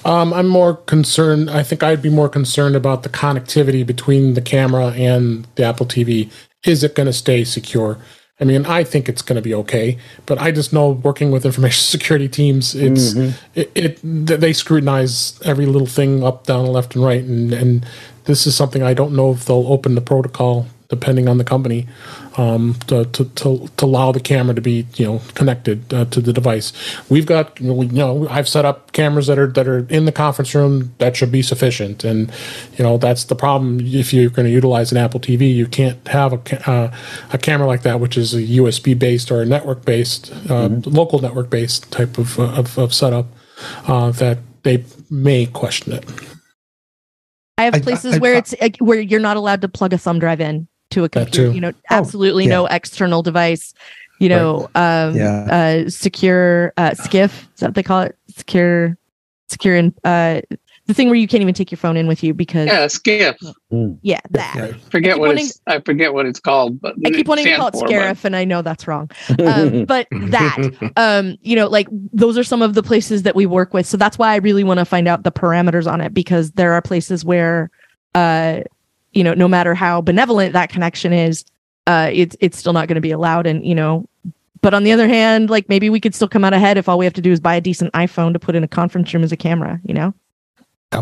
Um, 0.05 0.33
I'm 0.33 0.47
more 0.47 0.75
concerned. 0.75 1.49
I 1.49 1.63
think 1.63 1.83
I'd 1.83 2.01
be 2.01 2.09
more 2.09 2.29
concerned 2.29 2.75
about 2.75 3.03
the 3.03 3.09
connectivity 3.09 3.85
between 3.85 4.33
the 4.33 4.41
camera 4.41 4.91
and 4.91 5.45
the 5.55 5.63
Apple 5.63 5.85
TV. 5.85 6.31
Is 6.65 6.83
it 6.83 6.95
going 6.95 7.07
to 7.07 7.13
stay 7.13 7.43
secure? 7.43 7.97
I 8.41 8.45
mean, 8.45 8.65
I 8.65 8.83
think 8.85 9.09
it's 9.09 9.21
going 9.21 9.35
to 9.35 9.41
be 9.41 9.53
okay, 9.53 9.97
but 10.25 10.39
I 10.39 10.51
just 10.51 10.71
know 10.71 10.91
working 10.91 11.31
with 11.31 11.45
information 11.45 11.83
security 11.99 12.29
teams, 12.29 12.73
it's 12.73 13.13
mm-hmm. 13.13 13.37
it, 13.55 13.71
it 13.75 13.99
they 14.03 14.53
scrutinize 14.53 15.39
every 15.43 15.65
little 15.65 15.87
thing 15.87 16.23
up, 16.23 16.45
down, 16.45 16.67
left, 16.67 16.95
and 16.95 17.03
right, 17.03 17.23
and 17.23 17.51
and 17.53 17.85
this 18.25 18.47
is 18.47 18.55
something 18.55 18.81
I 18.81 18.93
don't 18.93 19.15
know 19.15 19.31
if 19.31 19.45
they'll 19.45 19.67
open 19.67 19.95
the 19.95 20.01
protocol 20.01 20.67
depending 20.89 21.29
on 21.29 21.37
the 21.37 21.43
company 21.43 21.87
um, 22.37 22.73
to, 22.87 23.05
to, 23.05 23.25
to, 23.25 23.67
to 23.77 23.85
allow 23.85 24.11
the 24.11 24.19
camera 24.19 24.55
to 24.55 24.61
be 24.61 24.87
you 24.95 25.05
know 25.05 25.21
connected 25.35 25.93
uh, 25.93 26.05
to 26.05 26.19
the 26.19 26.33
device. 26.33 26.73
We've 27.09 27.27
got 27.27 27.59
you 27.59 27.67
know, 27.67 27.73
we, 27.73 27.85
you 27.87 27.93
know 27.93 28.27
I've 28.27 28.49
set 28.49 28.65
up 28.65 28.91
cameras 28.91 29.27
that 29.27 29.37
are 29.37 29.47
that 29.47 29.67
are 29.67 29.85
in 29.89 30.05
the 30.05 30.11
conference 30.11 30.53
room 30.55 30.93
that 30.97 31.15
should 31.15 31.31
be 31.31 31.43
sufficient, 31.43 32.03
and 32.03 32.31
you 32.77 32.83
know 32.83 32.97
that's 32.97 33.25
the 33.25 33.35
problem. 33.35 33.79
If 33.81 34.13
you're 34.13 34.31
going 34.31 34.47
to 34.47 34.51
utilize 34.51 34.91
an 34.91 34.97
Apple 34.97 35.19
TV, 35.19 35.53
you 35.53 35.67
can't 35.67 36.05
have 36.07 36.33
a 36.33 36.69
uh, 36.69 36.95
a 37.33 37.37
camera 37.37 37.67
like 37.67 37.83
that, 37.83 37.99
which 37.99 38.17
is 38.17 38.33
a 38.33 38.41
USB 38.41 38.97
based 38.97 39.31
or 39.31 39.43
a 39.43 39.45
network 39.45 39.85
based, 39.85 40.33
uh, 40.49 40.69
local 40.85 41.19
network 41.19 41.51
based 41.51 41.91
type 41.91 42.17
of 42.17 42.39
of, 42.39 42.77
of 42.77 42.93
setup. 42.93 43.27
Uh, 43.87 44.09
that 44.11 44.39
they 44.63 44.85
may 45.09 45.45
question 45.45 45.91
it. 45.93 46.05
I 47.59 47.65
have 47.65 47.75
I- 47.75 47.79
places 47.81 48.15
I- 48.15 48.17
where 48.19 48.33
it's 48.33 48.55
where 48.79 48.99
you're 48.99 49.19
not 49.19 49.37
allowed 49.37 49.61
to 49.61 49.67
plug 49.67 49.93
a 49.93 49.97
thumb 49.97 50.17
drive 50.17 50.41
in 50.41 50.68
to 50.91 51.03
a 51.03 51.09
computer. 51.09 51.51
You 51.51 51.61
know, 51.61 51.73
absolutely 51.89 52.45
yeah. 52.45 52.49
no 52.51 52.65
external 52.67 53.21
device. 53.23 53.73
You 54.19 54.29
know, 54.29 54.69
um, 54.75 55.15
Yeah. 55.15 55.83
uh, 55.85 55.89
secure 55.89 56.73
uh, 56.77 56.91
SCIF. 56.91 57.25
Is 57.31 57.59
that 57.59 57.67
what 57.67 57.75
they 57.75 57.83
call 57.83 58.01
it? 58.01 58.17
Secure, 58.35 58.97
secure, 59.47 59.75
and 59.75 59.93
uh, 60.03 60.41
the 60.87 60.93
thing 60.93 61.07
where 61.07 61.15
you 61.15 61.27
can't 61.27 61.41
even 61.41 61.53
take 61.53 61.71
your 61.71 61.77
phone 61.77 61.95
in 61.95 62.05
with 62.07 62.21
you 62.23 62.33
because 62.33 62.67
Yeah, 62.67 62.85
SCIF. 62.87 63.53
yeah, 64.01 64.19
that. 64.31 64.55
Yeah. 64.57 64.73
Forget 64.89 65.13
keep 65.13 65.19
what 65.21 65.27
wanting- 65.27 65.45
it's. 65.45 65.61
I 65.67 65.79
forget 65.79 66.13
what 66.13 66.25
it's 66.25 66.39
called, 66.39 66.81
but 66.81 66.95
I 67.05 67.11
keep 67.11 67.27
wanting 67.29 67.45
to 67.45 67.55
call 67.55 67.67
it 67.67 67.75
for, 67.75 67.81
but- 67.81 67.91
Scarif, 67.91 68.25
and 68.25 68.35
I 68.35 68.43
know 68.43 68.61
that's 68.61 68.87
wrong. 68.87 69.09
Um, 69.39 69.85
but 69.85 70.07
that, 70.11 70.91
um, 70.97 71.37
you 71.41 71.55
know, 71.55 71.67
like 71.67 71.87
those 72.11 72.37
are 72.37 72.43
some 72.43 72.61
of 72.61 72.73
the 72.73 72.83
places 72.83 73.23
that 73.23 73.35
we 73.35 73.45
work 73.45 73.73
with. 73.73 73.85
So 73.85 73.95
that's 73.97 74.17
why 74.17 74.33
I 74.33 74.37
really 74.37 74.63
want 74.65 74.79
to 74.79 74.85
find 74.85 75.07
out 75.07 75.23
the 75.23 75.31
parameters 75.31 75.89
on 75.89 76.01
it 76.01 76.13
because 76.13 76.51
there 76.53 76.73
are 76.73 76.81
places 76.81 77.23
where, 77.23 77.69
uh, 78.15 78.61
you 79.13 79.23
know, 79.23 79.33
no 79.33 79.47
matter 79.47 79.73
how 79.73 80.01
benevolent 80.01 80.53
that 80.53 80.69
connection 80.69 81.13
is, 81.13 81.45
uh, 81.87 82.09
it's 82.11 82.35
it's 82.39 82.57
still 82.57 82.73
not 82.73 82.87
going 82.87 82.95
to 82.95 83.01
be 83.01 83.11
allowed. 83.11 83.47
And 83.47 83.65
you 83.65 83.75
know, 83.75 84.07
but 84.61 84.73
on 84.73 84.83
the 84.83 84.91
other 84.91 85.07
hand, 85.07 85.49
like 85.49 85.67
maybe 85.69 85.89
we 85.89 85.99
could 85.99 86.13
still 86.13 86.27
come 86.27 86.43
out 86.43 86.53
ahead 86.53 86.77
if 86.77 86.87
all 86.87 86.97
we 86.97 87.05
have 87.05 87.13
to 87.13 87.21
do 87.21 87.31
is 87.31 87.39
buy 87.39 87.55
a 87.55 87.61
decent 87.61 87.91
iPhone 87.93 88.33
to 88.33 88.39
put 88.39 88.55
in 88.55 88.63
a 88.63 88.67
conference 88.67 89.13
room 89.13 89.23
as 89.23 89.31
a 89.31 89.37
camera. 89.37 89.79
You 89.83 89.93
know. 89.93 90.13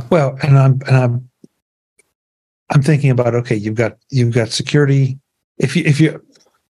Well, 0.10 0.38
and 0.41 0.58
I'm 0.58 0.82
and 0.88 0.95
I'm 0.95 1.30
I'm 2.70 2.82
thinking 2.82 3.10
about 3.10 3.36
okay, 3.36 3.55
you've 3.55 3.76
got 3.76 3.97
you've 4.10 4.34
got 4.34 4.49
security. 4.49 5.20
If 5.58 5.76
you 5.76 5.84
if 5.86 5.99
you 5.99 6.22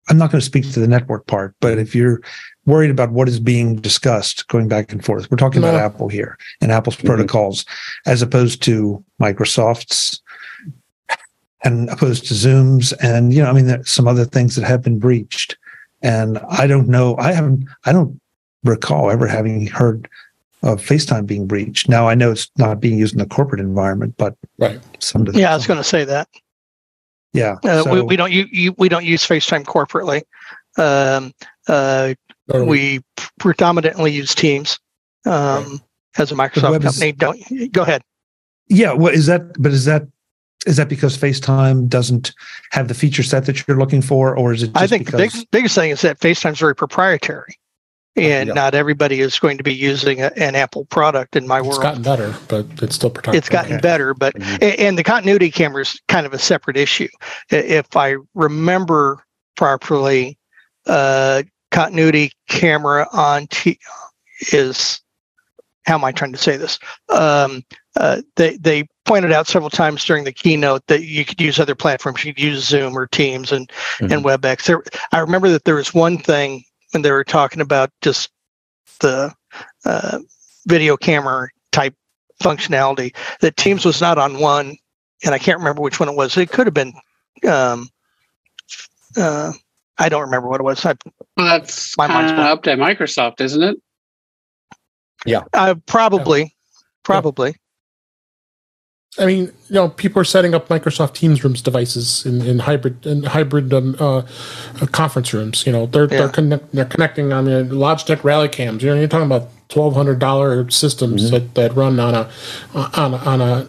I'm 0.09 0.19
not 0.19 0.31
going 0.33 0.41
to 0.41 0.47
speak 0.47 0.71
to 0.73 0.81
the 0.81 0.89
network 0.89 1.27
part, 1.27 1.55
but 1.61 1.79
if 1.79 1.95
you're 1.95 2.21
worried 2.67 2.91
about 2.91 3.13
what 3.13 3.29
is 3.29 3.39
being 3.39 3.77
discussed 3.77 4.47
going 4.49 4.69
back 4.69 4.93
and 4.93 5.05
forth, 5.05 5.31
we're 5.31 5.37
talking 5.37 5.59
about 5.59 5.75
Apple 5.75 6.09
here 6.09 6.39
and 6.61 6.73
Apple's 6.73 6.97
Mhm. 6.97 7.07
protocols 7.07 7.65
as 8.07 8.23
opposed 8.23 8.63
to 8.65 9.05
Microsoft's 9.21 10.22
and 11.65 11.89
opposed 11.91 12.27
to 12.27 12.35
Zoom's 12.35 12.93
and 12.95 13.33
you 13.33 13.43
know, 13.43 13.49
I 13.49 13.53
mean 13.53 13.67
there's 13.67 13.91
some 13.91 14.09
other 14.09 14.25
things 14.25 14.57
that 14.57 14.65
have 14.65 14.83
been 14.83 14.99
breached. 14.99 15.57
And 16.03 16.39
I 16.49 16.67
don't 16.67 16.89
know, 16.89 17.17
I 17.19 17.33
haven't 17.33 17.65
I 17.85 17.93
don't 17.93 18.21
recall 18.65 19.11
ever 19.11 19.27
having 19.27 19.67
heard 19.67 20.09
of 20.63 20.81
FaceTime 20.81 21.27
being 21.27 21.47
breached. 21.47 21.89
Now 21.89 22.09
I 22.09 22.15
know 22.15 22.31
it's 22.33 22.51
not 22.57 22.81
being 22.81 22.99
used 22.99 23.15
in 23.15 23.19
the 23.19 23.27
corporate 23.27 23.61
environment, 23.61 24.15
but 24.17 24.37
Right. 24.59 24.81
some 25.01 25.27
of 25.27 25.35
Yeah, 25.35 25.53
I 25.53 25.55
was 25.57 25.67
going 25.67 25.79
to 25.79 25.85
say 25.85 26.05
that. 26.05 26.29
yeah. 27.33 27.57
Uh, 27.65 27.83
we, 27.87 27.99
so- 27.99 28.05
we 28.05 28.17
don't 28.17 28.33
you, 28.33 28.47
you 28.51 28.75
we 28.79 28.89
don't 28.89 29.05
use 29.05 29.25
FaceTime 29.27 29.65
corporately. 29.65 30.23
Um, 30.79 31.33
uh, 31.69 32.15
Or 32.53 32.65
we 32.65 33.01
predominantly 33.39 34.11
use 34.13 34.35
Teams. 34.35 34.79
Um, 35.25 35.81
as 36.19 36.33
a 36.33 36.35
Microsoft 36.35 36.71
web 36.73 36.85
is- 36.85 36.99
company, 36.99 37.13
don't 37.13 37.73
go 37.73 37.83
ahead. 37.83 38.03
yeah. 38.69 38.93
Well, 38.93 39.13
is 39.15 39.27
that? 39.27 39.61
But 39.63 39.73
is 39.73 39.85
that? 39.85 40.03
Is 40.67 40.77
that 40.77 40.89
because 40.89 41.17
FaceTime 41.19 41.89
doesn't 41.89 42.33
have 42.71 42.89
the 42.89 42.95
feature 42.95 43.23
set 43.23 43.47
that 43.47 43.67
you're 43.67 43.79
looking 43.79 44.03
for, 44.03 44.37
or 44.37 44.53
is 44.53 44.63
it? 44.63 44.69
Just 44.69 44.77
I 44.83 44.87
think 44.87 45.07
the 45.07 45.17
because, 45.17 45.33
big, 45.35 45.51
biggest 45.51 45.75
thing 45.75 45.91
is 45.91 46.01
that 46.03 46.21
FaceTime's 46.21 46.61
very 46.61 46.75
proprietary, 46.75 47.57
and 48.15 48.49
Yeah. 48.49 48.55
not 48.55 48.75
everybody 48.75 49.21
is 49.21 49.39
going 49.41 49.59
to 49.59 49.65
be 49.65 49.75
using 49.75 50.23
a, 50.23 50.31
an 50.37 50.55
Apple 50.55 50.85
product 50.85 51.35
in 51.35 51.49
my 51.49 51.59
it's 51.59 51.67
world. 51.67 51.79
It's 51.81 51.83
gotten 51.83 52.03
better, 52.03 52.35
but 52.49 52.67
it's 52.81 52.95
still 52.95 53.11
protected. 53.11 53.39
it's 53.39 53.49
gotten 53.49 53.73
Okay. 53.73 53.81
better, 53.81 54.15
but 54.15 54.35
Mhm. 54.35 54.75
and 54.79 54.97
the 54.99 55.03
continuity 55.03 55.51
camera 55.51 55.83
is 55.83 56.01
kind 56.09 56.27
of 56.27 56.33
a 56.33 56.39
separate 56.39 56.77
issue. 56.77 57.09
If 57.51 57.97
I 57.97 58.17
remember 58.35 59.25
properly, 59.57 60.39
uh, 60.87 61.43
continuity 61.73 62.31
camera 62.49 63.09
on 63.13 63.49
T 63.49 63.79
is 64.53 65.01
how 65.87 65.95
am 65.95 66.05
I 66.05 66.13
trying 66.13 66.31
to 66.33 66.39
say 66.39 66.57
this? 66.57 66.79
Um, 67.09 67.65
uh, 67.97 68.23
they 68.37 68.57
they 68.57 68.87
pointed 69.05 69.33
out 69.33 69.47
several 69.47 69.71
times 69.71 70.05
during 70.05 70.25
the 70.25 70.33
keynote 70.33 70.87
that 70.87 71.03
you 71.03 71.25
could 71.25 71.41
use 71.41 71.61
other 71.61 71.75
platforms. 71.75 72.25
You 72.25 72.33
could 72.33 72.43
use 72.43 72.65
Zoom 72.65 72.97
or 72.97 73.07
Teams 73.07 73.53
and 73.53 73.71
and 74.01 74.25
WebEx. 74.25 74.65
There, 74.65 74.83
I 75.13 75.19
remember 75.19 75.49
that 75.51 75.65
there 75.65 75.75
was 75.75 75.93
one 75.93 76.19
thing 76.19 76.65
when 76.93 77.03
they 77.03 77.11
were 77.11 77.25
talking 77.25 77.61
about 77.61 77.91
just 78.01 78.31
the 79.01 79.33
uh, 79.85 80.19
video 80.67 80.97
camera 80.97 81.49
type 81.73 81.95
functionality 82.43 83.15
that 83.41 83.57
Teams 83.57 83.85
was 83.85 84.01
not 84.01 84.19
on 84.19 84.39
one, 84.39 84.77
and 85.25 85.35
I 85.35 85.39
can't 85.39 85.59
remember 85.59 85.83
which 85.83 86.01
one 86.01 86.09
it 86.09 86.17
was. 86.17 86.37
It 86.37 86.51
could 86.51 86.67
have 86.67 86.75
been. 86.75 86.93
Um, 87.47 87.89
uh, 89.17 89.53
I 89.99 90.09
don't 90.09 90.23
remember 90.23 90.49
what 90.49 90.61
it 90.61 90.65
was. 90.65 90.85
I, 90.87 90.95
Well, 91.37 91.47
that's 91.47 91.97
My 91.99 92.07
mind's 92.07 92.33
kind 92.33 92.49
up 92.49 92.63
to 92.63 92.71
Microsoft, 92.77 93.41
isn't 93.41 93.63
it? 93.63 93.83
Yeah. 95.27 95.43
Uh, 95.53 95.75
probably, 95.87 96.55
probably. 97.03 97.55
I 99.19 99.27
mean, 99.27 99.45
you 99.69 99.75
know, 99.75 99.91
people 99.91 100.23
are 100.23 100.25
setting 100.25 100.55
up 100.55 100.69
Microsoft 100.69 101.13
Teams 101.13 101.45
rooms 101.45 101.61
devices 101.61 102.25
in, 102.25 102.41
in 102.41 102.61
hybrid 102.61 103.05
in 103.05 103.25
hybrid 103.25 103.73
um, 103.75 103.95
uh, 104.01 104.19
uh, 104.19 104.87
conference 104.91 105.35
rooms. 105.35 105.67
You 105.67 105.73
know, 105.73 105.85
they're 105.87 106.05
Yeah. 106.05 106.19
they're, 106.19 106.29
connect, 106.31 106.73
they're 106.73 106.85
connecting 106.87 107.31
on 107.33 107.45
the 107.45 107.63
Logitech 107.71 108.25
Rally 108.25 108.49
Cams. 108.49 108.83
You 108.83 108.91
know, 108.91 108.99
you're 108.99 109.09
talking 109.09 109.27
about 109.27 109.51
twelve 109.69 109.95
hundred 109.95 110.19
dollar 110.19 110.69
systems 110.71 111.31
that, 111.31 111.55
that 111.57 111.77
run 111.77 112.01
on 112.01 112.15
a 112.15 112.31
on 112.75 113.13
a, 113.15 113.17
on 113.19 113.41
a 113.43 113.69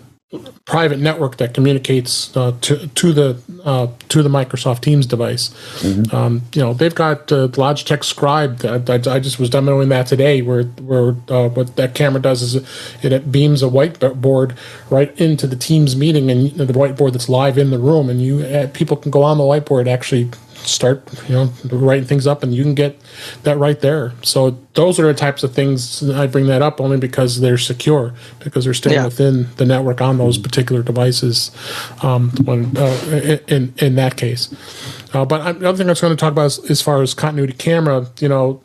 private 0.65 0.97
network 0.99 1.37
that 1.37 1.53
communicates 1.53 2.35
uh, 2.35 2.53
to 2.61 2.87
to 2.87 3.13
the 3.13 3.37
uh, 3.63 3.87
to 4.09 4.23
the 4.23 4.29
Microsoft 4.29 4.81
Teams 4.81 5.05
device. 5.05 5.51
Um, 6.13 6.41
you 6.53 6.61
know, 6.61 6.73
they've 6.73 6.95
got 6.95 7.31
uh, 7.31 7.47
Logitech 7.49 8.03
Scribe. 8.03 8.57
That, 8.59 8.85
that- 8.87 9.07
I 9.07 9.19
just 9.19 9.39
was 9.39 9.49
demoing 9.49 9.89
that 9.89 10.07
today, 10.07 10.41
where 10.41 10.63
where 10.63 11.15
uh, 11.29 11.49
what 11.49 11.75
that 11.75 11.93
camera 11.93 12.21
does 12.21 12.41
is 12.41 12.55
it, 13.03 13.11
it 13.11 13.31
beams 13.31 13.61
a 13.61 13.67
whiteboard 13.67 14.57
right 14.89 15.11
into 15.19 15.45
the 15.47 15.55
Teams 15.55 15.95
meeting, 15.95 16.31
and 16.31 16.51
the 16.51 16.65
whiteboard 16.73 17.11
that's 17.13 17.29
live 17.29 17.57
in 17.57 17.69
the 17.69 17.79
room, 17.79 18.09
and 18.09 18.21
you 18.21 18.39
uh, 18.43 18.67
people 18.73 18.97
can 18.97 19.11
go 19.11 19.23
on 19.23 19.37
the 19.37 19.43
whiteboard 19.43 19.87
actually 19.87 20.29
start 20.67 21.07
you 21.27 21.35
know 21.35 21.51
writing 21.71 22.05
things 22.05 22.25
up 22.25 22.41
and 22.43 22.55
you 22.55 22.63
can 22.63 22.73
get 22.73 22.97
that 23.43 23.57
right 23.57 23.81
there 23.81 24.13
so 24.21 24.57
those 24.73 24.99
are 24.99 25.05
the 25.07 25.13
types 25.13 25.43
of 25.43 25.53
things 25.53 26.09
i 26.11 26.25
bring 26.25 26.47
that 26.47 26.61
up 26.61 26.79
only 26.81 26.97
because 26.97 27.39
they're 27.41 27.57
secure 27.57 28.13
because 28.39 28.63
they're 28.63 28.73
staying 28.73 28.95
Yeah. 28.95 29.05
within 29.05 29.47
the 29.57 29.65
network 29.65 30.01
on 30.01 30.17
those 30.17 30.37
particular 30.37 30.81
devices 30.81 31.51
um, 32.01 32.31
when 32.45 32.75
uh, 32.77 33.41
in 33.47 33.73
in 33.77 33.95
that 33.95 34.15
case 34.17 34.49
uh, 35.13 35.25
but 35.25 35.41
I, 35.41 35.51
the 35.51 35.67
other 35.69 35.77
thing 35.77 35.87
i 35.87 35.91
was 35.91 36.01
going 36.01 36.15
to 36.15 36.19
talk 36.19 36.31
about 36.31 36.45
is 36.45 36.71
as 36.71 36.81
far 36.81 37.01
as 37.01 37.13
continuity 37.13 37.53
camera 37.53 38.07
you 38.19 38.29
know 38.29 38.62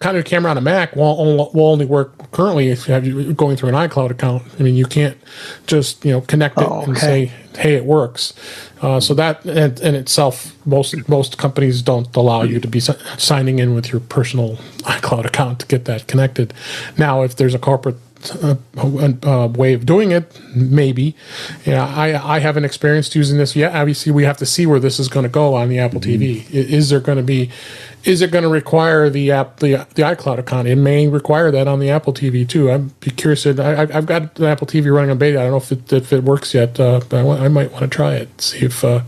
continuity 0.00 0.28
camera 0.28 0.50
on 0.50 0.58
a 0.58 0.60
mac 0.60 0.96
will, 0.96 1.50
will 1.54 1.66
only 1.68 1.84
work 1.86 2.32
currently 2.32 2.70
if 2.70 2.88
you 2.88 2.94
have 2.94 3.06
you 3.06 3.32
going 3.34 3.56
through 3.56 3.68
an 3.68 3.74
icloud 3.76 4.10
account. 4.10 4.42
I 4.58 4.64
mean 4.64 4.74
you 4.74 4.84
can't 4.84 5.16
just 5.68 6.04
you 6.04 6.10
know 6.10 6.22
connect 6.22 6.58
it 6.60 6.66
Oh, 6.68 6.82
and 6.82 6.98
say 6.98 7.30
hey 7.56 7.74
it 7.74 7.84
works. 7.84 8.34
Uh, 8.82 8.98
so 8.98 9.14
that 9.14 9.44
in, 9.46 9.80
in 9.80 9.94
itself 9.94 10.56
most 10.66 11.08
most 11.08 11.38
companies 11.38 11.82
don't 11.82 12.14
allow 12.16 12.42
you 12.42 12.58
to 12.58 12.66
be 12.66 12.80
si- 12.80 12.94
signing 13.16 13.60
in 13.60 13.74
with 13.74 13.92
your 13.92 14.00
personal 14.00 14.56
icloud 14.80 15.24
account 15.24 15.60
to 15.60 15.66
get 15.66 15.84
that 15.84 16.08
connected. 16.08 16.52
Now 16.98 17.22
if 17.22 17.36
there's 17.36 17.54
a 17.54 17.58
corporate 17.60 17.96
uh, 18.42 18.54
uh, 19.22 19.48
way 19.48 19.72
of 19.72 19.86
doing 19.86 20.12
it 20.12 20.40
maybe 20.54 21.14
yeah 21.64 21.86
i 21.86 22.36
i 22.36 22.38
haven't 22.38 22.64
experienced 22.64 23.14
using 23.14 23.38
this 23.38 23.56
yet 23.56 23.74
obviously 23.74 24.12
we 24.12 24.24
have 24.24 24.36
to 24.36 24.46
see 24.46 24.66
where 24.66 24.80
this 24.80 24.98
is 24.98 25.08
going 25.08 25.22
to 25.24 25.28
go 25.30 25.54
on 25.54 25.68
the 25.68 25.78
apple 25.78 26.00
tv 26.00 26.44
I- 26.46 26.52
is 26.52 26.90
there 26.90 27.00
going 27.00 27.18
to 27.18 27.24
be 27.24 27.50
is 28.04 28.22
it 28.22 28.30
going 28.30 28.44
to 28.44 28.48
require 28.48 29.10
the 29.10 29.30
app 29.30 29.58
the 29.58 29.86
the 29.94 30.02
iCloud 30.02 30.38
account? 30.38 30.68
It 30.68 30.76
may 30.76 31.06
require 31.06 31.50
that 31.50 31.68
on 31.68 31.80
the 31.80 31.90
Apple 31.90 32.14
TV 32.14 32.48
too. 32.48 32.70
I'd 32.70 32.98
be 33.00 33.10
curious. 33.10 33.46
I, 33.46 33.82
I've 33.82 34.06
got 34.06 34.36
the 34.36 34.48
Apple 34.48 34.66
TV 34.66 34.92
running 34.94 35.10
on 35.10 35.18
beta. 35.18 35.38
I 35.38 35.42
don't 35.42 35.50
know 35.52 35.56
if 35.58 35.72
it 35.72 35.92
if 35.92 36.12
it 36.12 36.24
works 36.24 36.54
yet, 36.54 36.80
uh, 36.80 37.00
but 37.08 37.26
I, 37.26 37.44
I 37.44 37.48
might 37.48 37.72
want 37.72 37.82
to 37.82 37.88
try 37.88 38.14
it. 38.14 38.40
See 38.40 38.64
if 38.64 38.84
uh, 38.84 39.02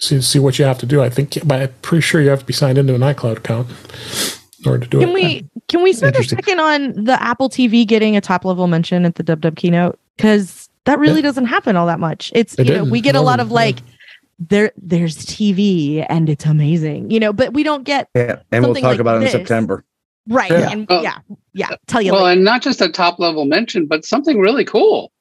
see 0.00 0.20
see 0.20 0.38
what 0.38 0.58
you 0.58 0.64
have 0.64 0.78
to 0.78 0.86
do. 0.86 1.00
I 1.00 1.10
think, 1.10 1.38
but 1.46 1.62
I'm 1.62 1.74
pretty 1.82 2.02
sure 2.02 2.20
you 2.20 2.30
have 2.30 2.40
to 2.40 2.44
be 2.44 2.52
signed 2.52 2.78
into 2.78 2.94
an 2.94 3.02
iCloud 3.02 3.36
account 3.38 3.68
in 4.64 4.70
order 4.70 4.84
to 4.84 4.90
do 4.90 5.00
Can 5.00 5.08
it. 5.10 5.14
we 5.14 5.46
can 5.68 5.82
we 5.82 5.92
spend 5.92 6.16
a 6.16 6.24
second 6.24 6.60
on 6.60 6.92
the 7.04 7.20
Apple 7.22 7.48
TV 7.48 7.86
getting 7.86 8.16
a 8.16 8.20
top 8.20 8.44
level 8.44 8.66
mention 8.66 9.04
at 9.04 9.14
the 9.16 9.22
Dub 9.22 9.40
Dub 9.40 9.56
keynote? 9.56 9.98
Because 10.16 10.68
that 10.84 10.98
really 10.98 11.22
doesn't 11.22 11.46
happen 11.46 11.76
all 11.76 11.86
that 11.86 12.00
much. 12.00 12.32
It's 12.34 12.54
It 12.58 12.66
you 12.68 12.74
know 12.74 12.84
we 12.84 13.00
get 13.00 13.14
a 13.14 13.20
lot 13.20 13.40
of 13.40 13.48
yeah. 13.48 13.54
like 13.54 13.78
there 14.38 14.72
there's 14.76 15.16
TV 15.26 16.04
and 16.08 16.28
it's 16.28 16.44
amazing, 16.46 17.10
you 17.10 17.20
know, 17.20 17.32
but 17.32 17.52
we 17.52 17.62
don't 17.62 17.84
get 17.84 18.08
Yeah, 18.14 18.40
and 18.52 18.64
we'll 18.64 18.74
talk 18.74 18.82
like 18.84 19.00
about 19.00 19.20
it 19.22 19.26
in. 19.26 19.30
September. 19.30 19.84
right 20.28 20.50
Yeah. 20.50 20.70
and 20.70 20.86
Well- 20.88 21.02
yeah 21.02 21.18
yeah 21.54 21.70
tell 21.86 22.02
you 22.02 22.12
Well, 22.12 22.24
later. 22.24 22.34
and 22.34 22.44
not 22.44 22.62
just 22.62 22.80
a 22.80 22.88
top 22.88 23.18
level 23.18 23.44
mention, 23.44 23.86
but 23.86 24.04
something 24.04 24.38
really 24.38 24.64
cool. 24.64 25.12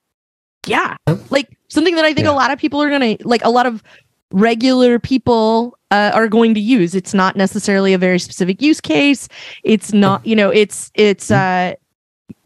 yeah 0.66 0.98
like 1.30 1.58
something 1.70 1.96
that 1.96 2.06
I 2.06 2.14
think 2.14 2.26
Yeah. 2.26 2.32
a 2.32 2.36
lot 2.36 2.52
of 2.52 2.60
people 2.60 2.82
are 2.82 2.90
gonna 2.90 3.18
like 3.24 3.44
a 3.44 3.50
lot 3.50 3.66
of 3.66 3.84
regular 4.32 5.00
people 5.00 5.78
uh, 5.92 6.12
are 6.14 6.28
going 6.28 6.54
to 6.54 6.60
use. 6.60 6.96
It's 6.96 7.14
not 7.14 7.36
necessarily 7.36 7.94
a 7.94 7.98
very 7.98 8.20
specific 8.20 8.62
use 8.62 8.82
case. 8.82 9.28
It's 9.64 9.94
not 9.94 10.26
you 10.26 10.36
know 10.36 10.50
it's 10.50 10.92
it's 10.96 11.32
uh 11.32 11.74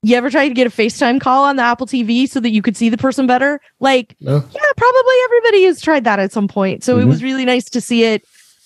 you 0.04 0.16
ever 0.16 0.30
tried 0.32 0.48
to 0.48 0.54
get 0.56 0.66
a 0.66 0.72
FaceTime 0.72 1.22
call 1.22 1.44
on 1.44 1.58
the 1.58 1.64
Apple 1.64 1.86
TV 1.86 2.28
so 2.28 2.40
that 2.40 2.50
you 2.50 2.64
could 2.64 2.76
see 2.76 2.90
the 2.90 2.98
person 2.98 3.28
better? 3.28 3.62
Like, 3.80 4.16
No. 4.20 4.34
yeah, 4.34 4.72
probably 4.76 5.16
everybody 5.26 5.64
has 5.66 5.80
tried 5.80 6.06
that 6.06 6.20
at 6.20 6.32
some 6.32 6.48
point. 6.48 6.84
So 6.84 6.98
it 6.98 7.06
was 7.06 7.22
really 7.22 7.46
nice 7.46 7.66
to 7.66 7.80
see 7.80 8.04
it 8.06 8.24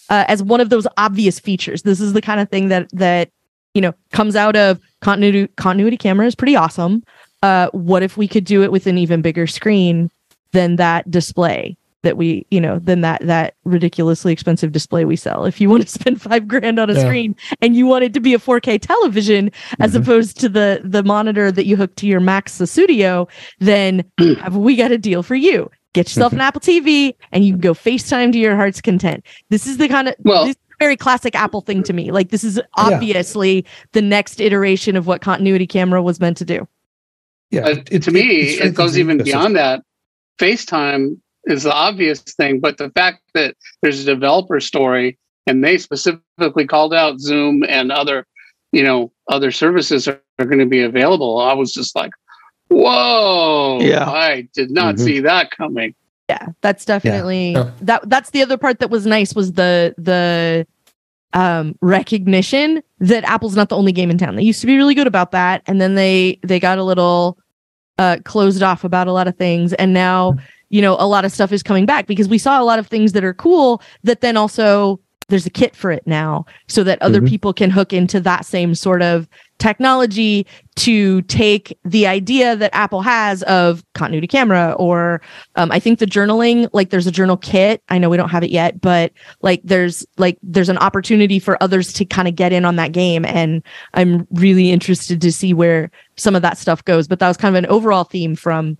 uh, 0.09 0.23
as 0.29 0.41
one 0.41 0.61
of 0.61 0.69
those 0.69 0.87
obvious 0.95 1.37
features. 1.37 1.81
This 1.81 1.99
is 1.99 2.13
the 2.13 2.21
kind 2.21 2.39
of 2.39 2.49
thing 2.49 2.69
that 2.69 2.87
that 2.93 3.31
you 3.73 3.81
know 3.81 3.93
comes 4.11 4.35
out 4.35 4.55
of 4.55 4.79
continuity 5.01 5.51
continuity 5.57 5.97
camera 5.97 6.25
is 6.25 6.35
pretty 6.35 6.55
awesome. 6.55 7.03
Uh, 7.43 7.69
what 7.71 8.01
if 8.01 8.15
we 8.17 8.27
could 8.27 8.45
do 8.45 8.63
it 8.63 8.71
with 8.71 8.87
an 8.87 8.97
even 8.97 9.21
bigger 9.21 9.45
screen 9.45 10.09
than 10.51 10.77
that 10.77 11.09
display 11.11 11.75
that 12.05 12.15
we 12.15 12.45
you 12.51 12.61
know 12.61 12.79
than 12.79 13.01
that 13.01 13.19
that 13.27 13.55
ridiculously 13.65 14.31
expensive 14.31 14.71
display 14.71 15.03
we 15.03 15.17
sell. 15.17 15.43
If 15.43 15.59
you 15.59 15.69
want 15.69 15.83
to 15.83 15.89
spend 15.99 16.21
five 16.21 16.47
grand 16.47 16.79
on 16.79 16.89
a 16.89 16.93
Yeah. 16.93 17.01
screen 17.01 17.35
and 17.61 17.75
you 17.75 17.85
want 17.85 18.05
it 18.05 18.13
to 18.13 18.21
be 18.21 18.33
a 18.33 18.39
4k 18.39 18.79
television 18.79 19.51
as 19.79 19.91
Mhm. 19.93 20.01
opposed 20.01 20.39
to 20.39 20.47
the 20.47 20.79
the 20.83 21.03
monitor 21.03 21.51
that 21.51 21.65
you 21.65 21.75
hook 21.75 21.95
to 21.97 22.07
your 22.07 22.21
max 22.21 22.57
the 22.57 22.67
studio 22.67 23.27
then 23.59 24.05
have 24.39 24.55
we 24.55 24.75
got 24.77 24.91
a 24.93 24.97
deal 24.97 25.21
for 25.21 25.35
you. 25.35 25.69
Get 25.93 26.07
yourself 26.07 26.33
an 26.33 26.41
apple 26.41 26.61
tv 26.61 27.13
and 27.31 27.43
you 27.45 27.53
can 27.53 27.61
go 27.61 27.73
facetime 27.73 28.31
to 28.31 28.37
your 28.39 28.55
heart's 28.55 28.81
content. 28.81 29.25
This 29.49 29.67
is 29.67 29.77
the 29.77 29.87
kind 29.89 30.07
of 30.07 30.15
Well- 30.23 30.45
this 30.45 30.51
is 30.55 30.61
very 30.79 30.97
classic 30.97 31.35
apple 31.35 31.61
thing 31.61 31.83
to 31.83 31.93
me. 31.93 32.11
Like 32.11 32.29
this 32.29 32.43
is 32.43 32.59
obviously 32.77 33.65
the 33.93 34.01
next 34.01 34.39
iteration 34.41 34.95
of 34.97 35.07
what 35.07 35.21
continuity 35.21 35.65
camera 35.67 36.01
was 36.03 36.19
meant 36.19 36.37
to 36.37 36.45
do. 36.45 36.67
Yeah, 37.49 37.61
Uh, 37.67 37.75
to 37.99 38.11
me, 38.11 38.21
it 38.59 38.73
goes 38.73 38.97
even 38.97 39.17
beyond 39.23 39.55
that. 39.55 39.81
FaceTime 40.39 41.17
is 41.47 41.63
the 41.63 41.73
obvious 41.73 42.21
thing, 42.21 42.59
but 42.59 42.77
the 42.77 42.89
fact 42.91 43.21
that 43.33 43.55
there's 43.81 44.01
a 44.01 44.05
developer 44.05 44.59
story 44.59 45.17
and 45.47 45.63
they 45.63 45.77
specifically 45.77 46.65
called 46.65 46.93
out 46.93 47.19
Zoom 47.19 47.63
and 47.67 47.91
other, 47.91 48.25
you 48.71 48.83
know, 48.83 49.11
other 49.29 49.51
services 49.51 50.07
are, 50.07 50.19
are 50.39 50.45
going 50.45 50.59
to 50.59 50.65
be 50.65 50.81
available. 50.81 51.39
I 51.39 51.53
was 51.53 51.71
just 51.71 51.95
like, 51.95 52.11
whoa! 52.69 53.79
Yeah. 53.81 54.09
I 54.09 54.47
did 54.53 54.71
not 54.71 54.95
Mhm. 54.95 54.99
see 54.99 55.19
that 55.21 55.51
coming. 55.51 55.93
yeah 56.27 56.47
that's 56.61 56.85
definitely 56.85 57.51
Yeah. 57.51 57.69
that 57.81 58.09
that's 58.09 58.31
the 58.31 58.41
other 58.41 58.57
part 58.57 58.79
that 58.79 58.89
was 58.89 59.05
nice 59.05 59.35
was 59.35 59.51
the 59.53 59.93
the 59.99 60.65
um 61.33 61.75
recognition 61.83 62.81
that 62.99 63.23
apple's 63.25 63.55
not 63.55 63.69
the 63.69 63.77
only 63.77 63.91
game 63.91 64.09
in 64.09 64.17
town 64.17 64.35
they 64.35 64.41
used 64.41 64.59
to 64.61 64.65
be 64.65 64.75
really 64.75 64.95
good 64.95 65.05
about 65.05 65.29
that 65.33 65.61
and 65.67 65.79
then 65.79 65.93
they 65.93 66.39
they 66.41 66.59
got 66.59 66.79
a 66.79 66.83
little 66.83 67.37
uh 67.99 68.17
closed 68.25 68.63
off 68.63 68.83
about 68.83 69.05
a 69.07 69.11
lot 69.11 69.27
of 69.27 69.35
things 69.37 69.71
and 69.73 69.93
now 69.93 70.35
you 70.69 70.81
know 70.81 70.95
a 70.99 71.07
lot 71.07 71.25
of 71.25 71.31
stuff 71.31 71.51
is 71.51 71.63
coming 71.63 71.85
back 71.85 72.07
because 72.07 72.27
we 72.27 72.37
saw 72.37 72.61
a 72.61 72.65
lot 72.65 72.79
of 72.79 72.87
things 72.87 73.11
that 73.13 73.23
are 73.23 73.33
cool 73.33 73.81
that 74.03 74.21
then 74.21 74.37
also 74.37 74.99
there's 75.27 75.47
a 75.47 75.49
kit 75.49 75.75
for 75.75 75.91
it 75.91 76.05
now 76.05 76.45
so 76.67 76.83
that 76.83 77.01
other 77.01 77.19
Mhm. 77.19 77.27
people 77.29 77.51
can 77.51 77.71
hook 77.71 77.91
into 77.93 78.19
that 78.19 78.45
same 78.45 78.75
sort 78.75 79.01
of 79.01 79.27
technology 79.57 80.45
to 80.75 81.21
take 81.23 81.75
the 81.83 82.05
idea 82.05 82.55
that 82.55 82.69
Apple 82.75 83.01
has 83.01 83.41
of 83.43 83.83
continuity 83.95 84.27
camera 84.27 84.75
or 84.77 85.21
um, 85.55 85.71
I 85.71 85.79
think 85.79 85.97
the 85.97 86.05
journaling 86.05 86.69
like 86.73 86.91
there's 86.91 87.07
a 87.07 87.11
journal 87.11 87.37
kit 87.37 87.81
I 87.89 87.97
know 87.97 88.09
we 88.09 88.17
don't 88.17 88.29
have 88.29 88.43
it 88.43 88.51
yet 88.51 88.79
but 88.81 89.11
like 89.41 89.61
there's 89.63 90.05
like 90.17 90.37
there's 90.43 90.69
an 90.69 90.77
opportunity 90.77 91.39
for 91.39 91.61
others 91.63 91.91
to 91.93 92.05
kind 92.05 92.27
of 92.27 92.35
get 92.35 92.53
in 92.53 92.63
on 92.63 92.75
that 92.75 92.91
game 92.91 93.25
and 93.25 93.63
I'm 93.95 94.27
really 94.31 94.71
interested 94.71 95.21
to 95.21 95.31
see 95.31 95.53
where 95.53 95.89
some 96.17 96.35
of 96.35 96.41
that 96.43 96.57
stuff 96.57 96.85
goes 96.85 97.07
but 97.07 97.19
that 97.19 97.27
was 97.27 97.37
kind 97.37 97.55
of 97.55 97.63
an 97.63 97.69
overall 97.69 98.03
theme 98.03 98.35
from 98.35 98.77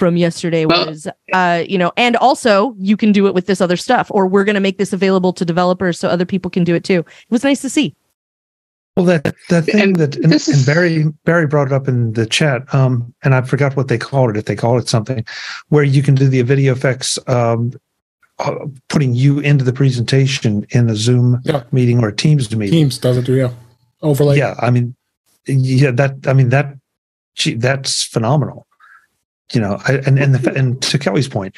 from 0.00 0.16
yesterday 0.16 0.64
Well- 0.64 0.86
was 0.86 1.06
uh 1.32 1.62
you 1.68 1.76
know 1.78 1.92
and 1.96 2.16
also 2.16 2.74
you 2.78 2.96
can 2.96 3.12
do 3.12 3.26
it 3.28 3.34
with 3.34 3.46
this 3.46 3.60
other 3.60 3.76
stuff 3.76 4.10
or 4.10 4.26
we're 4.26 4.44
going 4.44 4.54
to 4.54 4.60
make 4.68 4.78
this 4.78 4.92
available 4.94 5.32
to 5.34 5.44
developers 5.44 6.00
so 6.00 6.08
other 6.08 6.24
people 6.24 6.50
can 6.50 6.64
do 6.64 6.74
it 6.74 6.84
too 6.84 7.00
it 7.00 7.30
was 7.30 7.44
nice 7.44 7.60
to 7.60 7.68
see 7.68 7.94
Well, 8.96 9.04
that 9.06 9.34
that 9.50 9.64
thing 9.66 9.80
And 9.82 9.96
that 9.96 10.16
and, 10.16 10.32
this 10.32 10.48
and 10.48 10.64
Barry 10.66 11.04
Barry 11.28 11.46
brought 11.46 11.68
it 11.68 11.72
up 11.78 11.86
in 11.86 12.14
the 12.14 12.26
chat, 12.26 12.60
um, 12.74 12.92
and 13.22 13.34
I 13.34 13.42
forgot 13.42 13.76
what 13.76 13.86
they 13.88 13.98
called 13.98 14.30
it. 14.30 14.36
If 14.40 14.46
they 14.46 14.56
called 14.56 14.82
it 14.82 14.88
something, 14.88 15.24
where 15.68 15.84
you 15.84 16.02
can 16.02 16.14
do 16.16 16.26
the 16.28 16.42
video 16.42 16.72
effects, 16.72 17.18
um, 17.28 17.72
uh, 18.40 18.66
putting 18.88 19.14
you 19.14 19.38
into 19.50 19.64
the 19.64 19.72
presentation 19.72 20.66
in 20.70 20.90
a 20.90 20.96
Zoom 20.96 21.38
Yeah. 21.44 21.62
meeting 21.72 22.02
or 22.02 22.08
a 22.08 22.16
Teams 22.24 22.50
meeting. 22.56 22.78
Teams 22.80 22.98
doesn't 22.98 23.26
do 23.30 23.34
yeah 23.42 23.52
overlay. 24.02 24.38
Yeah, 24.38 24.54
I 24.66 24.70
mean, 24.74 24.94
yeah, 25.46 25.92
that 26.00 26.12
I 26.26 26.32
mean 26.32 26.48
that, 26.50 26.66
gee, 27.40 27.54
that's 27.66 28.02
phenomenal. 28.14 28.66
You 29.52 29.60
know, 29.60 29.78
I, 29.86 29.94
and 30.06 30.18
and 30.18 30.34
the, 30.34 30.54
and 30.54 30.80
to 30.82 30.98
Kelly's 30.98 31.28
point, 31.28 31.56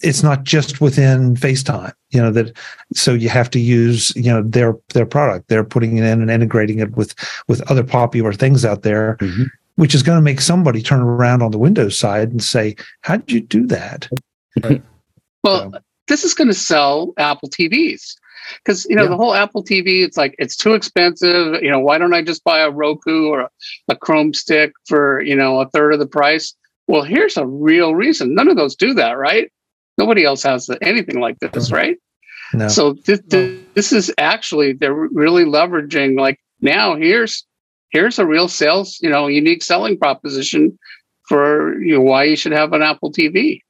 it's 0.00 0.22
not 0.22 0.44
just 0.44 0.80
within 0.80 1.34
FaceTime. 1.36 1.92
You 2.10 2.22
know 2.22 2.30
that, 2.32 2.56
so 2.94 3.12
you 3.12 3.28
have 3.28 3.50
to 3.50 3.60
use 3.60 4.12
you 4.16 4.30
know 4.30 4.42
their 4.42 4.76
their 4.94 5.06
product. 5.06 5.48
They're 5.48 5.64
putting 5.64 5.98
it 5.98 6.04
in 6.04 6.22
and 6.22 6.30
integrating 6.30 6.78
it 6.78 6.96
with 6.96 7.14
with 7.48 7.60
other 7.70 7.84
popular 7.84 8.32
things 8.32 8.64
out 8.64 8.82
there, 8.82 9.16
Mhm. 9.20 9.46
which 9.76 9.94
is 9.94 10.02
going 10.02 10.16
to 10.18 10.22
make 10.22 10.40
somebody 10.40 10.80
turn 10.82 11.00
around 11.00 11.42
on 11.42 11.50
the 11.50 11.58
Windows 11.58 11.96
side 11.98 12.30
and 12.30 12.42
say, 12.42 12.74
"How 13.02 13.16
did 13.16 13.32
you 13.32 13.40
do 13.40 13.66
that?" 13.66 14.08
Well, 15.44 15.70
So- 15.72 15.78
this 16.08 16.24
is 16.24 16.34
going 16.34 16.48
to 16.48 16.54
sell 16.54 17.12
Apple 17.18 17.48
TVs 17.48 18.14
because 18.64 18.84
you 18.88 18.96
know 18.96 19.04
Yeah. 19.04 19.08
the 19.10 19.16
whole 19.16 19.34
Apple 19.34 19.62
TV. 19.62 20.02
It's 20.04 20.16
like 20.16 20.34
it's 20.38 20.56
too 20.56 20.74
expensive. 20.74 21.62
You 21.62 21.70
know, 21.70 21.78
why 21.80 21.98
don't 21.98 22.14
I 22.14 22.22
just 22.22 22.44
buy 22.44 22.60
a 22.60 22.70
Roku 22.70 23.28
or 23.28 23.40
a, 23.42 23.50
a 23.88 23.96
Chrome 23.96 24.34
stick 24.34 24.72
for 24.86 25.20
you 25.22 25.36
know 25.36 25.60
a 25.60 25.68
third 25.70 25.92
of 25.92 25.98
the 25.98 26.06
price? 26.06 26.54
Well, 26.90 27.02
here's 27.02 27.36
a 27.36 27.46
real 27.46 27.94
reason. 27.94 28.34
None 28.34 28.48
of 28.48 28.56
those 28.56 28.74
do 28.74 28.94
that, 28.94 29.12
right? 29.12 29.50
Nobody 29.96 30.24
else 30.24 30.42
has 30.42 30.68
anything 30.82 31.20
like 31.20 31.38
this, 31.38 31.70
right? 31.70 31.96
No. 32.52 32.66
So 32.66 32.94
this, 33.06 33.20
this 33.74 33.92
is 33.92 34.12
actually 34.18 34.72
they're 34.72 34.92
really 34.92 35.44
leveraging 35.44 36.18
like 36.18 36.40
now 36.60 36.96
here's 36.96 37.46
here's 37.90 38.18
a 38.18 38.26
real 38.26 38.48
sales, 38.48 38.98
you 39.00 39.08
know, 39.08 39.28
unique 39.28 39.62
selling 39.62 39.98
proposition 39.98 40.76
for 41.28 41.80
you 41.80 41.94
know 41.94 42.00
why 42.00 42.24
you 42.24 42.34
should 42.34 42.50
have 42.50 42.72
an 42.72 42.82
Apple 42.82 43.12
TV. 43.12 43.60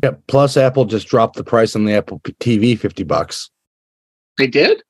Yeah. 0.00 0.12
Plus, 0.28 0.56
Apple 0.56 0.84
just 0.84 1.08
dropped 1.08 1.34
the 1.34 1.42
price 1.42 1.74
on 1.74 1.84
the 1.84 1.94
Apple 1.94 2.20
TV 2.20 2.78
fifty 2.78 3.02
bucks. 3.02 3.50
They 4.36 4.46
did. 4.46 4.84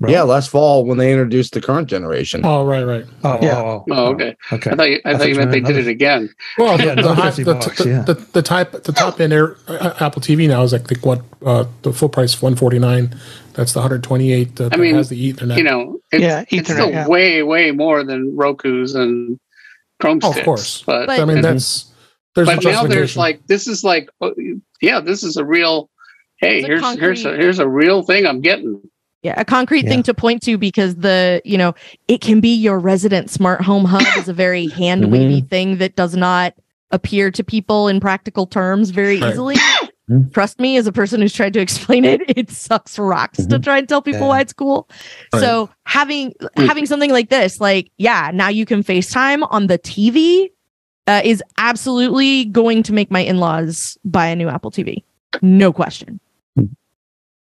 Right. 0.00 0.10
Yeah, 0.12 0.22
last 0.22 0.50
fall 0.50 0.84
when 0.84 0.98
they 0.98 1.12
introduced 1.12 1.52
the 1.54 1.60
current 1.60 1.88
generation. 1.88 2.40
Oh, 2.44 2.64
right, 2.64 2.82
right. 2.82 3.04
Oh, 3.22 3.38
Yeah. 3.40 3.60
oh, 3.60 3.84
Oh, 3.90 4.06
okay. 4.08 4.36
okay. 4.52 4.70
I 4.72 4.74
thought 4.74 4.90
you, 4.90 5.00
I, 5.04 5.10
I 5.10 5.12
thought 5.12 5.18
thought 5.20 5.28
you 5.28 5.34
you 5.34 5.38
meant 5.38 5.50
they 5.52 5.60
meant 5.60 5.74
did 5.76 5.86
it 5.86 5.90
again. 5.90 6.34
Well, 6.58 6.78
Yeah, 6.80 6.96
the, 6.96 7.02
another 7.02 7.14
high, 7.14 7.30
the, 7.30 7.44
bucks, 7.44 7.78
the, 7.78 7.88
yeah. 7.88 8.02
the, 8.02 8.14
the 8.14 8.42
type 8.42 8.72
the 8.72 8.92
top 8.92 9.20
end 9.20 9.32
air 9.32 9.56
uh, 9.68 9.94
Apple 10.00 10.20
TV 10.20 10.48
now 10.48 10.64
is 10.64 10.74
I 10.74 10.78
think 10.78 11.06
what 11.06 11.22
uh, 11.46 11.66
the 11.82 11.92
full 11.92 12.08
price 12.08 12.42
one 12.42 12.56
forty 12.56 12.80
nine. 12.80 13.14
That's 13.52 13.72
the 13.72 13.82
hundred 13.82 14.02
twenty 14.02 14.32
eight. 14.32 14.56
That 14.56 14.74
I 14.74 14.78
mean, 14.78 14.96
has 14.96 15.10
the 15.10 15.32
Ethernet. 15.32 15.56
You 15.58 15.62
know, 15.62 16.00
it's, 16.10 16.20
Yeah, 16.22 16.44
it's 16.50 16.72
still 16.72 16.90
yeah. 16.90 17.06
way, 17.06 17.44
way 17.44 17.70
more 17.70 18.02
than 18.02 18.34
Roku's 18.36 18.96
and 18.96 19.38
Chrome 20.00 20.18
Oh, 20.24 20.36
of 20.36 20.44
course. 20.44 20.82
But, 20.82 21.06
But- 21.06 21.20
I 21.20 21.24
mean, 21.24 21.40
that's 21.40 21.92
there's 22.34 22.48
but 22.48 22.64
now 22.64 22.84
there's 22.84 23.16
like 23.16 23.46
this 23.46 23.68
is 23.68 23.84
like 23.84 24.10
oh, 24.20 24.34
yeah, 24.82 24.98
this 24.98 25.22
is 25.22 25.36
a 25.36 25.44
real. 25.44 25.88
Hey, 26.38 26.58
It's 26.58 26.64
a 26.64 26.66
here's 26.66 26.98
here's 26.98 27.24
a, 27.24 27.36
here's 27.36 27.58
a 27.60 27.68
real 27.68 28.02
thing 28.02 28.26
I'm 28.26 28.40
getting. 28.40 28.82
Yeah, 29.24 29.34
a 29.40 29.44
concrete 29.44 29.84
Yeah. 29.84 29.90
thing 29.90 30.02
to 30.04 30.14
point 30.14 30.42
to 30.42 30.58
because 30.58 30.96
the, 30.96 31.40
you 31.46 31.56
know, 31.58 31.74
it 32.08 32.20
can 32.20 32.40
be 32.40 32.54
your 32.54 32.78
resident 32.78 33.30
smart 33.30 33.62
home 33.62 33.86
hub 33.86 34.02
is 34.18 34.28
a 34.28 34.34
very 34.34 34.66
hand 34.80 35.10
wavy 35.10 35.40
thing 35.40 35.78
that 35.78 35.96
does 35.96 36.14
not 36.14 36.54
appear 36.90 37.30
to 37.32 37.42
people 37.42 37.88
in 37.88 37.98
practical 38.00 38.46
terms 38.46 38.90
very 38.90 39.18
Right. 39.18 39.32
easily. 39.32 39.56
Mhm. 40.10 40.30
Trust 40.34 40.60
me, 40.60 40.76
as 40.76 40.86
a 40.86 40.92
person 40.92 41.22
who's 41.22 41.32
tried 41.32 41.54
to 41.54 41.60
explain 41.60 42.04
it, 42.04 42.20
it 42.36 42.50
sucks 42.50 42.98
rocks 42.98 43.46
to 43.46 43.58
try 43.58 43.78
and 43.78 43.88
tell 43.88 44.02
people 44.02 44.20
Yeah. 44.20 44.28
why 44.28 44.40
it's 44.42 44.52
cool. 44.52 44.86
Right. 45.32 45.40
So 45.40 45.70
having 45.84 46.34
having 46.56 46.84
something 46.84 47.10
like 47.10 47.30
this, 47.30 47.58
like, 47.60 47.90
yeah, 47.96 48.30
now 48.34 48.48
you 48.48 48.66
can 48.66 48.84
FaceTime 48.84 49.48
on 49.50 49.66
the 49.68 49.78
TV, 49.78 50.50
uh, 51.06 51.22
is 51.24 51.42
absolutely 51.56 52.44
going 52.44 52.82
to 52.82 52.92
make 52.92 53.10
my 53.10 53.20
in-laws 53.20 53.96
buy 54.04 54.26
a 54.26 54.36
new 54.36 54.48
Apple 54.48 54.70
TV. 54.70 55.02
No 55.40 55.72
question. 55.72 56.20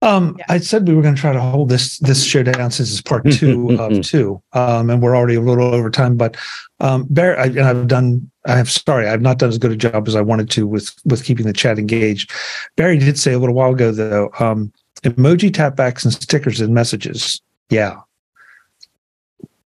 Um, 0.02 0.36
Yeah. 0.40 0.46
I 0.50 0.58
said 0.60 0.88
we 0.88 0.94
were 0.94 1.02
going 1.02 1.16
to 1.16 1.20
try 1.20 1.34
to 1.34 1.42
hold 1.42 1.70
this 1.70 1.98
this 2.00 2.24
show 2.24 2.42
down 2.44 2.72
since 2.72 2.92
it's 2.92 3.02
part 3.02 3.30
two 3.32 3.72
of 3.80 4.02
two, 4.02 4.42
um, 4.54 4.90
and 4.90 5.02
we're 5.02 5.16
already 5.16 5.36
a 5.36 5.42
little 5.42 5.74
over 5.74 5.90
time. 5.90 6.16
But 6.16 6.38
um, 6.80 7.06
Barry, 7.10 7.38
I, 7.38 7.46
and 7.46 7.62
I've 7.62 7.88
done. 7.88 8.30
I'm 8.46 8.66
sorry, 8.66 9.10
I've 9.10 9.22
not 9.22 9.40
done 9.40 9.50
as 9.50 9.58
good 9.58 9.72
a 9.72 9.76
job 9.76 10.08
as 10.08 10.16
I 10.16 10.22
wanted 10.22 10.50
to 10.52 10.66
with 10.66 10.96
with 11.06 11.26
keeping 11.26 11.46
the 11.46 11.54
chat 11.54 11.78
engaged. 11.78 12.32
Barry 12.78 12.98
did 12.98 13.20
say 13.20 13.34
a 13.34 13.40
little 13.40 13.56
while 13.56 13.74
ago 13.74 13.92
though, 13.92 14.30
um, 14.40 14.72
emoji 15.04 15.52
tapbacks 15.52 16.06
and 16.06 16.14
stickers 16.14 16.62
and 16.62 16.74
messages. 16.74 17.42
Yeah. 17.70 17.98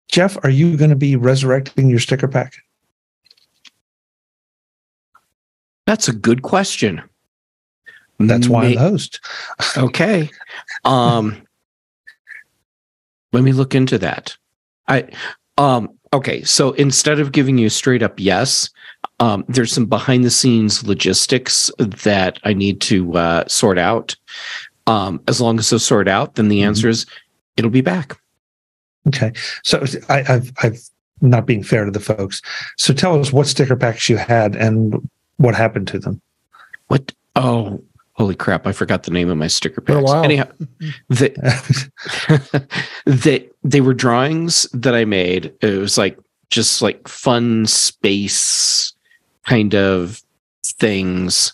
Jeff, 0.07 0.37
are 0.43 0.49
you 0.49 0.75
going 0.75 0.89
to 0.89 0.95
be 0.95 1.15
resurrecting 1.15 1.89
your 1.89 1.99
sticker 1.99 2.27
pack? 2.27 2.55
That's 5.85 6.07
a 6.07 6.13
good 6.13 6.41
question. 6.41 7.01
That's 8.27 8.47
why 8.47 8.65
I'm 8.65 8.75
the 8.75 8.79
host. 8.79 9.19
okay. 9.77 10.29
Um 10.83 11.41
let 13.33 13.43
me 13.43 13.53
look 13.53 13.75
into 13.75 13.97
that. 13.99 14.35
I 14.87 15.07
um 15.57 15.89
okay, 16.13 16.43
so 16.43 16.71
instead 16.73 17.19
of 17.19 17.31
giving 17.31 17.57
you 17.57 17.67
a 17.67 17.71
straight 17.71 18.03
up 18.03 18.19
yes, 18.19 18.69
um 19.19 19.45
there's 19.47 19.71
some 19.71 19.85
behind 19.85 20.23
the 20.23 20.31
scenes 20.31 20.85
logistics 20.85 21.71
that 21.77 22.39
I 22.43 22.53
need 22.53 22.81
to 22.81 23.13
uh 23.13 23.47
sort 23.47 23.77
out. 23.77 24.15
Um 24.87 25.21
as 25.27 25.39
long 25.41 25.59
as 25.59 25.69
those 25.69 25.85
sort 25.85 26.07
out, 26.07 26.35
then 26.35 26.47
the 26.47 26.63
answer 26.63 26.89
is 26.89 27.05
it'll 27.57 27.71
be 27.71 27.81
back. 27.81 28.17
Okay, 29.07 29.33
so 29.63 29.83
I, 30.09 30.23
I've 30.27 30.51
I've 30.61 30.79
not 31.21 31.45
being 31.45 31.63
fair 31.63 31.85
to 31.85 31.91
the 31.91 31.99
folks. 31.99 32.41
So 32.77 32.93
tell 32.93 33.19
us 33.19 33.31
what 33.31 33.47
sticker 33.47 33.75
packs 33.75 34.09
you 34.09 34.17
had 34.17 34.55
and 34.55 35.09
what 35.37 35.55
happened 35.55 35.87
to 35.89 35.99
them. 35.99 36.21
What 36.87 37.11
oh 37.35 37.83
holy 38.13 38.35
crap, 38.35 38.67
I 38.67 38.71
forgot 38.71 39.03
the 39.03 39.11
name 39.11 39.29
of 39.29 39.37
my 39.37 39.47
sticker 39.47 39.81
packs. 39.81 40.11
Anyhow, 40.23 40.47
the 41.09 42.67
they 43.05 43.49
they 43.63 43.81
were 43.81 43.93
drawings 43.93 44.67
that 44.73 44.95
I 44.95 45.05
made. 45.05 45.53
It 45.61 45.79
was 45.79 45.97
like 45.97 46.17
just 46.49 46.81
like 46.81 47.07
fun 47.07 47.65
space 47.65 48.93
kind 49.47 49.73
of 49.73 50.21
things. 50.63 51.53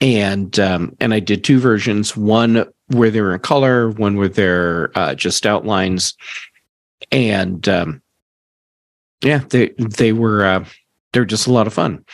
And 0.00 0.58
um, 0.58 0.96
and 1.00 1.14
I 1.14 1.20
did 1.20 1.44
two 1.44 1.58
versions, 1.58 2.16
one 2.16 2.66
where 2.88 3.10
they 3.10 3.20
were 3.20 3.34
in 3.34 3.40
color, 3.40 3.90
one 3.90 4.16
where 4.16 4.28
they're 4.28 4.96
uh, 4.96 5.14
just 5.14 5.46
outlines. 5.46 6.14
And 7.10 7.68
um, 7.68 8.02
yeah, 9.22 9.38
they 9.48 9.70
they 9.78 10.12
were 10.12 10.44
uh, 10.44 10.64
they're 11.12 11.24
just 11.24 11.46
a 11.46 11.52
lot 11.52 11.66
of 11.66 11.74
fun. 11.74 12.04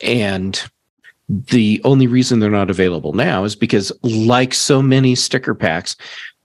And 0.00 0.60
the 1.28 1.80
only 1.84 2.06
reason 2.06 2.40
they're 2.40 2.50
not 2.50 2.70
available 2.70 3.12
now 3.12 3.44
is 3.44 3.54
because, 3.54 3.92
like 4.02 4.54
so 4.54 4.80
many 4.80 5.14
sticker 5.14 5.54
packs, 5.54 5.96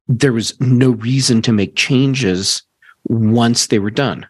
there 0.07 0.33
was 0.33 0.59
no 0.59 0.91
reason 0.91 1.41
to 1.43 1.53
make 1.53 1.75
changes 1.75 2.63
once 3.05 3.67
they 3.67 3.79
were 3.79 3.91
done. 3.91 4.25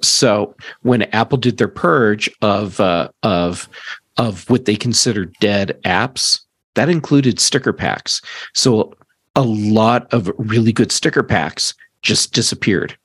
So 0.00 0.54
when 0.82 1.02
Apple 1.02 1.38
did 1.38 1.58
their 1.58 1.68
purge 1.68 2.28
of 2.42 2.80
uh, 2.80 3.08
of 3.22 3.68
of 4.16 4.48
what 4.50 4.64
they 4.64 4.76
considered 4.76 5.34
dead 5.40 5.78
apps, 5.84 6.40
that 6.74 6.88
included 6.88 7.38
sticker 7.38 7.72
packs. 7.72 8.20
So 8.54 8.94
a 9.36 9.42
lot 9.42 10.12
of 10.12 10.30
really 10.38 10.72
good 10.72 10.92
sticker 10.92 11.22
packs 11.22 11.74
just 12.02 12.32
disappeared. 12.32 12.96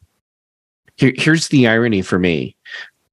Here, 0.97 1.13
here's 1.15 1.49
the 1.49 1.67
irony 1.67 2.01
for 2.01 2.17
me. 2.17 2.55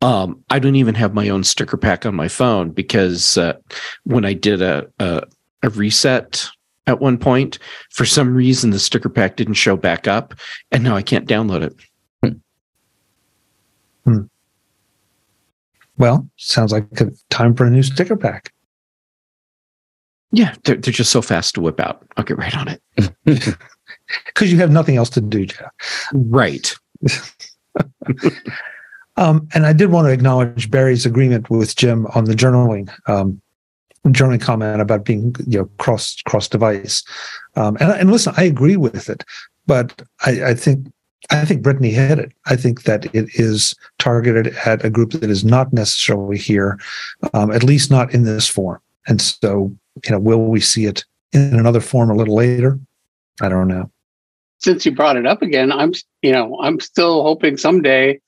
Um, 0.05 0.45
I 0.51 0.59
don't 0.59 0.77
even 0.77 0.95
have 0.97 1.15
my 1.15 1.31
own 1.31 1.45
sticker 1.45 1.79
pack 1.79 2.05
on 2.05 2.15
my 2.15 2.29
phone 2.29 2.73
because 2.73 3.39
uh, 3.39 3.55
when 4.03 4.27
I 4.27 4.35
did 4.35 4.61
a, 4.61 4.87
a 4.99 5.23
a 5.63 5.71
reset 5.71 6.47
at 6.87 7.01
one 7.01 7.17
point, 7.17 7.59
for 7.91 8.05
some 8.05 8.35
reason 8.35 8.69
the 8.69 8.79
sticker 8.79 9.09
pack 9.09 9.37
didn't 9.37 9.55
show 9.55 9.79
back 9.79 10.07
up, 10.07 10.35
and 10.71 10.85
now 10.85 10.95
I 10.95 11.01
can't 11.01 11.27
download 11.27 11.63
it. 14.05 14.31
Well, 15.97 16.29
sounds 16.37 16.71
like 16.71 17.01
a 17.01 17.11
time 17.31 17.55
for 17.55 17.65
a 17.65 17.71
new 17.71 17.83
sticker 17.83 18.17
pack. 18.17 18.53
Yeah, 20.33 20.55
they're 20.65 20.77
they're 20.77 20.93
just 20.93 21.13
so 21.13 21.23
fast 21.23 21.55
to 21.55 21.63
whip 21.63 21.81
out. 21.81 22.07
I'll 22.19 22.25
get 22.25 22.37
right 22.37 22.55
on 22.55 22.69
it. 22.69 22.83
Because 24.27 24.53
you 24.53 24.59
have 24.59 24.71
nothing 24.71 24.97
else 24.97 25.09
to 25.11 25.21
do, 25.21 25.47
Jeff. 25.47 25.71
Right. 26.13 26.75
Um, 29.17 29.49
and 29.55 29.65
I 29.67 29.73
did 29.73 29.91
want 29.91 30.07
to 30.07 30.13
acknowledge 30.13 30.71
Barry's 30.71 31.07
agreement 31.07 31.51
with 31.51 31.77
Jim 31.77 32.07
on 32.15 32.25
the 32.25 32.35
journaling, 32.35 32.91
um, 33.09 33.41
journaling 34.07 34.41
comment 34.41 34.81
about 34.81 35.05
being 35.05 35.35
you 35.47 35.59
know 35.59 35.71
cross 35.79 36.21
cross 36.23 36.49
device. 36.49 37.03
Um, 37.57 37.77
and 37.81 37.93
and 37.93 38.11
listen, 38.11 38.35
I 38.37 38.45
agree 38.45 38.77
with 38.77 39.09
it, 39.09 39.25
but 39.67 40.03
I, 40.27 40.45
I 40.45 40.55
think 40.55 40.89
I 41.31 41.45
think 41.45 41.63
Brittany 41.63 41.91
hit 41.91 42.19
it. 42.19 42.33
I 42.47 42.57
think 42.57 42.83
that 42.83 43.07
it 43.15 43.29
is 43.35 43.75
targeted 43.99 44.49
at 44.67 44.85
a 44.85 44.91
group 44.91 45.13
that 45.13 45.31
is 45.31 45.45
not 45.45 45.73
necessarily 45.73 46.39
here, 46.39 46.79
um, 47.33 47.51
at 47.51 47.63
least 47.63 47.91
not 47.91 48.13
in 48.13 48.25
this 48.25 48.49
form. 48.49 48.81
And 49.07 49.21
so, 49.21 49.73
you 50.05 50.11
know, 50.11 50.19
will 50.19 50.45
we 50.47 50.61
see 50.61 50.87
it 50.87 51.05
in 51.33 51.59
another 51.59 51.81
form 51.81 52.11
a 52.11 52.15
little 52.15 52.35
later? 52.35 52.79
I 53.41 53.49
don't 53.49 53.69
know. 53.69 53.91
Since 54.59 54.87
you 54.87 54.93
brought 54.93 55.17
it 55.17 55.27
up 55.27 55.43
again, 55.43 55.73
I'm 55.73 55.93
you 56.23 56.33
know 56.33 56.59
I'm 56.61 56.81
still 56.81 57.23
hoping 57.23 57.57
someday 57.57 58.21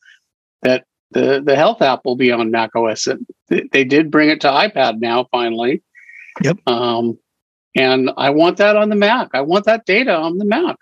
that 0.63 0.85
the 1.11 1.43
the 1.45 1.57
health 1.57 1.83
app 1.83 2.01
will 2.05 2.17
be 2.17 2.33
on 2.33 2.51
Mac 2.51 2.75
OS. 2.75 3.09
They, 3.49 3.69
they 3.73 3.85
did 3.85 4.11
bring 4.11 4.29
it 4.29 4.41
to 4.43 4.49
iPad 4.49 5.01
now 5.01 5.29
finally. 5.31 5.83
Yep. 6.43 6.59
Um, 6.67 7.19
and 7.77 8.11
I 8.17 8.31
want 8.31 8.57
that 8.57 8.77
on 8.77 8.89
the 8.89 8.97
Mac. 8.97 9.29
I 9.35 9.43
want 9.43 9.67
that 9.67 9.87
data 9.87 10.15
on 10.17 10.39
the 10.39 10.45
Mac. 10.45 10.77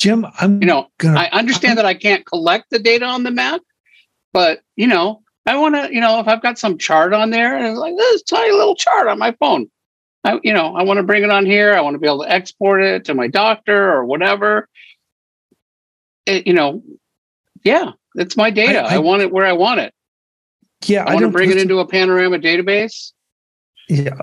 Jim, 0.00 0.26
I'm 0.40 0.60
You 0.62 0.66
know, 0.66 0.88
gonna 0.98 1.18
I 1.20 1.28
understand 1.30 1.78
that 1.78 1.84
I 1.84 1.94
can't 1.94 2.24
collect 2.26 2.70
the 2.70 2.78
data 2.78 3.04
on 3.04 3.22
the 3.22 3.30
Mac, 3.30 3.60
but 4.32 4.60
you 4.76 4.86
know, 4.86 5.22
I 5.46 5.56
want 5.56 5.74
to, 5.74 5.92
you 5.92 6.00
know, 6.00 6.20
if 6.20 6.28
I've 6.28 6.42
got 6.42 6.58
some 6.58 6.78
chart 6.78 7.12
on 7.12 7.30
there 7.30 7.56
and 7.56 7.66
it's 7.66 7.78
like 7.78 7.96
this 7.96 8.22
tiny 8.22 8.52
little 8.52 8.76
chart 8.76 9.08
on 9.08 9.18
my 9.18 9.32
phone, 9.32 9.70
I, 10.24 10.38
you 10.42 10.52
know, 10.52 10.74
I 10.74 10.84
want 10.84 10.98
to 10.98 11.02
bring 11.02 11.22
it 11.22 11.30
on 11.30 11.46
here. 11.46 11.74
I 11.74 11.80
want 11.80 11.94
to 11.94 11.98
be 11.98 12.06
able 12.06 12.22
to 12.24 12.30
export 12.30 12.82
it 12.82 13.04
to 13.06 13.14
my 13.14 13.28
doctor 13.28 13.92
or 13.92 14.04
whatever. 14.04 14.68
It, 16.26 16.46
you 16.46 16.52
know, 16.52 16.82
yeah, 17.64 17.92
it's 18.14 18.36
my 18.36 18.50
data. 18.50 18.80
I- 18.82 18.92
I, 18.92 18.94
I- 18.94 18.98
want 18.98 19.22
it 19.22 19.32
where 19.32 19.46
I 19.46 19.52
want 19.52 19.80
it. 19.80 19.92
yeah, 20.86 21.02
I, 21.02 21.06
want 21.14 21.18
to 21.18 21.22
don't 21.26 21.32
bring 21.32 21.50
it 21.50 21.58
into 21.58 21.78
a 21.78 21.86
panorama 21.86 22.38
database. 22.38 23.12
yeah. 23.88 24.14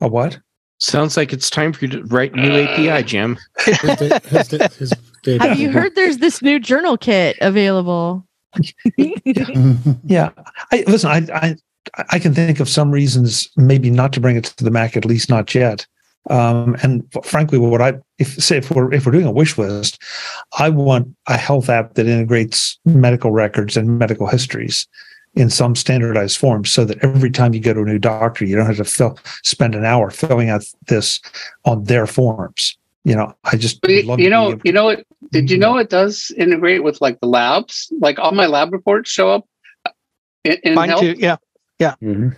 A 0.00 0.08
what? 0.08 0.38
Sounds 0.78 1.16
like 1.16 1.32
it's 1.32 1.48
time 1.48 1.72
for 1.72 1.86
you 1.86 1.90
to 1.92 2.04
write 2.04 2.34
new 2.34 2.52
uh. 2.52 2.64
API, 2.66 3.02
Jim. 3.02 3.38
His 3.64 3.80
his 3.80 4.50
his. 4.76 4.92
Have 5.40 5.58
you 5.58 5.70
heard 5.70 5.94
there's 5.94 6.18
this 6.18 6.42
new 6.42 6.60
journal 6.60 6.98
kit 6.98 7.36
available? 7.40 8.26
yeah. 10.04 10.30
I 10.70 10.84
listen, 10.86 11.10
I 11.10 11.26
I 11.34 11.56
I 12.10 12.18
can 12.18 12.34
think 12.34 12.60
of 12.60 12.68
some 12.68 12.90
reasons 12.90 13.48
maybe 13.56 13.90
not 13.90 14.12
to 14.12 14.20
bring 14.20 14.36
it 14.36 14.44
to 14.44 14.64
the 14.64 14.70
Mac, 14.70 14.96
at 14.96 15.04
least 15.06 15.30
not 15.30 15.54
yet. 15.54 15.86
Um, 16.28 16.76
and 16.82 17.04
frankly, 17.24 17.58
what 17.58 17.80
I 17.80 17.94
if 18.18 18.42
say 18.42 18.56
if 18.58 18.70
we're 18.70 18.92
if 18.92 19.06
we're 19.06 19.12
doing 19.12 19.26
a 19.26 19.32
wish 19.32 19.56
list, 19.58 20.02
I 20.58 20.68
want 20.70 21.14
a 21.28 21.36
health 21.36 21.68
app 21.68 21.94
that 21.94 22.06
integrates 22.06 22.78
medical 22.84 23.30
records 23.30 23.76
and 23.76 23.98
medical 23.98 24.26
histories 24.26 24.86
in 25.34 25.50
some 25.50 25.76
standardized 25.76 26.38
form, 26.38 26.64
so 26.64 26.84
that 26.84 26.98
every 27.04 27.30
time 27.30 27.54
you 27.54 27.60
go 27.60 27.74
to 27.74 27.82
a 27.82 27.84
new 27.84 27.98
doctor, 27.98 28.44
you 28.44 28.56
don't 28.56 28.66
have 28.66 28.78
to 28.78 28.84
fill 28.84 29.18
spend 29.42 29.74
an 29.74 29.84
hour 29.84 30.10
filling 30.10 30.48
out 30.48 30.64
this 30.88 31.20
on 31.64 31.84
their 31.84 32.06
forms. 32.06 32.76
You 33.04 33.14
know, 33.14 33.32
I 33.44 33.56
just 33.56 33.78
you, 33.86 34.16
you 34.16 34.30
know 34.30 34.58
you 34.64 34.72
know 34.72 34.88
it. 34.88 35.06
Did 35.30 35.48
you 35.50 35.58
know 35.58 35.76
it 35.78 35.90
does 35.90 36.32
integrate 36.36 36.82
with 36.82 37.00
like 37.00 37.20
the 37.20 37.28
labs? 37.28 37.92
Like 38.00 38.18
all 38.18 38.32
my 38.32 38.46
lab 38.46 38.72
reports 38.72 39.10
show 39.10 39.30
up 39.30 39.48
in, 40.42 40.56
in 40.64 40.74
Mine 40.74 40.88
health. 40.88 41.02
too. 41.02 41.14
Yeah. 41.18 41.36
Yeah. 41.78 41.94
Mhm. 42.02 42.36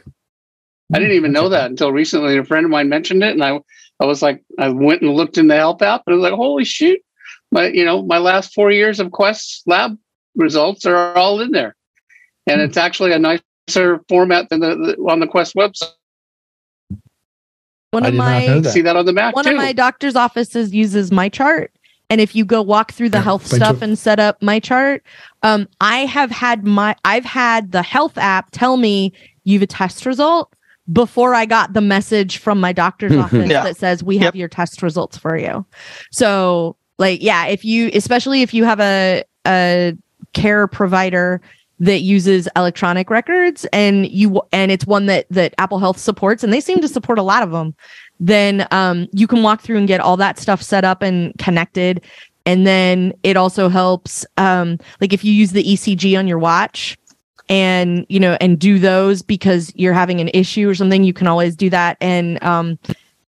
I 0.94 0.98
didn't 0.98 1.16
even 1.16 1.32
know 1.32 1.48
that 1.50 1.70
until 1.70 1.92
recently. 1.92 2.36
A 2.38 2.44
friend 2.44 2.64
of 2.64 2.70
mine 2.70 2.88
mentioned 2.88 3.22
it, 3.22 3.32
and 3.32 3.44
I, 3.44 3.60
I 4.00 4.06
was 4.06 4.22
like, 4.22 4.42
I 4.58 4.68
went 4.70 5.02
and 5.02 5.12
looked 5.12 5.36
in 5.36 5.48
the 5.48 5.56
help 5.56 5.82
app, 5.82 6.02
and 6.06 6.14
I 6.14 6.16
was 6.16 6.22
like, 6.22 6.32
holy 6.32 6.64
shoot, 6.64 6.98
my, 7.52 7.66
you 7.68 7.84
know, 7.84 8.02
my 8.02 8.18
last 8.18 8.54
four 8.54 8.70
years 8.70 8.98
of 9.00 9.10
Quest 9.10 9.62
lab 9.66 9.98
results 10.34 10.86
are 10.86 11.14
all 11.16 11.40
in 11.40 11.50
there, 11.50 11.76
and 12.46 12.60
it's 12.60 12.76
actually 12.76 13.12
a 13.12 13.18
nicer 13.18 14.00
format 14.08 14.48
than 14.48 14.60
the, 14.60 14.76
the 14.76 14.96
on 15.10 15.20
the 15.20 15.26
Quest 15.26 15.54
website. 15.54 15.92
One 17.90 18.04
I 18.04 18.08
of 18.08 18.12
did 18.12 18.18
not 18.18 18.24
my 18.26 18.46
know 18.46 18.60
that. 18.60 18.72
See 18.72 18.82
that 18.82 18.96
on 18.96 19.06
the 19.06 19.12
Mac 19.12 19.34
one 19.34 19.44
too. 19.44 19.50
of 19.50 19.56
my 19.56 19.72
doctor's 19.72 20.16
offices 20.16 20.74
uses 20.74 21.10
MyChart 21.10 21.68
and 22.10 22.20
if 22.20 22.34
you 22.34 22.44
go 22.44 22.62
walk 22.62 22.92
through 22.92 23.08
the 23.10 23.18
Yeah, 23.18 23.22
health 23.24 23.46
stuff 23.46 23.78
too. 23.78 23.84
and 23.84 23.98
set 23.98 24.20
up 24.20 24.40
MyChart 24.40 25.00
um 25.42 25.66
i 25.80 26.00
have 26.00 26.30
had 26.30 26.64
my 26.66 26.94
i've 27.04 27.24
had 27.24 27.72
the 27.72 27.82
health 27.82 28.18
app 28.18 28.50
tell 28.50 28.76
me 28.76 29.12
you 29.44 29.58
have 29.58 29.62
a 29.62 29.66
test 29.66 30.04
result 30.04 30.52
before 30.92 31.34
i 31.34 31.44
got 31.44 31.72
the 31.74 31.80
message 31.80 32.38
from 32.38 32.60
my 32.60 32.72
doctor's 32.72 33.14
office 33.16 33.48
Yeah. 33.48 33.62
that 33.64 33.76
says 33.76 34.02
we 34.02 34.16
have 34.18 34.26
Yep. 34.26 34.36
your 34.36 34.48
test 34.48 34.82
results 34.82 35.16
for 35.18 35.36
you 35.36 35.64
so 36.10 36.76
like 36.98 37.22
yeah 37.22 37.46
if 37.46 37.64
you 37.64 37.90
especially 37.94 38.42
if 38.42 38.52
you 38.54 38.64
have 38.64 38.80
a 38.80 39.24
a 39.46 39.94
care 40.32 40.66
provider 40.66 41.40
that 41.80 42.00
uses 42.00 42.48
electronic 42.56 43.08
records 43.10 43.64
and 43.72 44.08
you 44.10 44.40
and 44.52 44.72
it's 44.72 44.86
one 44.86 45.06
that 45.06 45.26
that 45.30 45.54
apple 45.58 45.78
health 45.78 45.98
supports 45.98 46.42
and 46.42 46.52
they 46.52 46.60
seem 46.60 46.80
to 46.80 46.88
support 46.88 47.18
a 47.18 47.22
lot 47.22 47.42
of 47.42 47.50
them 47.52 47.74
then 48.20 48.66
um, 48.72 49.06
you 49.12 49.28
can 49.28 49.44
walk 49.44 49.60
through 49.60 49.76
and 49.78 49.86
get 49.86 50.00
all 50.00 50.16
that 50.16 50.40
stuff 50.40 50.60
set 50.60 50.84
up 50.84 51.02
and 51.02 51.32
connected. 51.38 52.04
And 52.46 52.66
then 52.66 53.12
it 53.22 53.36
also 53.36 53.68
helps, 53.68 54.26
um, 54.38 54.78
like 55.00 55.12
if 55.12 55.24
you 55.24 55.32
use 55.32 55.52
the 55.52 55.62
ECG 55.62 56.18
on 56.18 56.26
your 56.26 56.40
watch 56.40 56.98
and, 57.48 58.06
you 58.08 58.20
know, 58.20 58.36
and 58.40 58.58
do 58.58 58.78
those 58.78 59.22
because 59.22 59.72
you're 59.74 59.92
having 59.92 60.20
an 60.20 60.28
issue 60.34 60.68
or 60.68 60.74
something, 60.74 61.04
you 61.04 61.12
can 61.12 61.26
always 61.26 61.56
do 61.56 61.70
that. 61.70 61.96
And 62.00 62.42
um, 62.42 62.78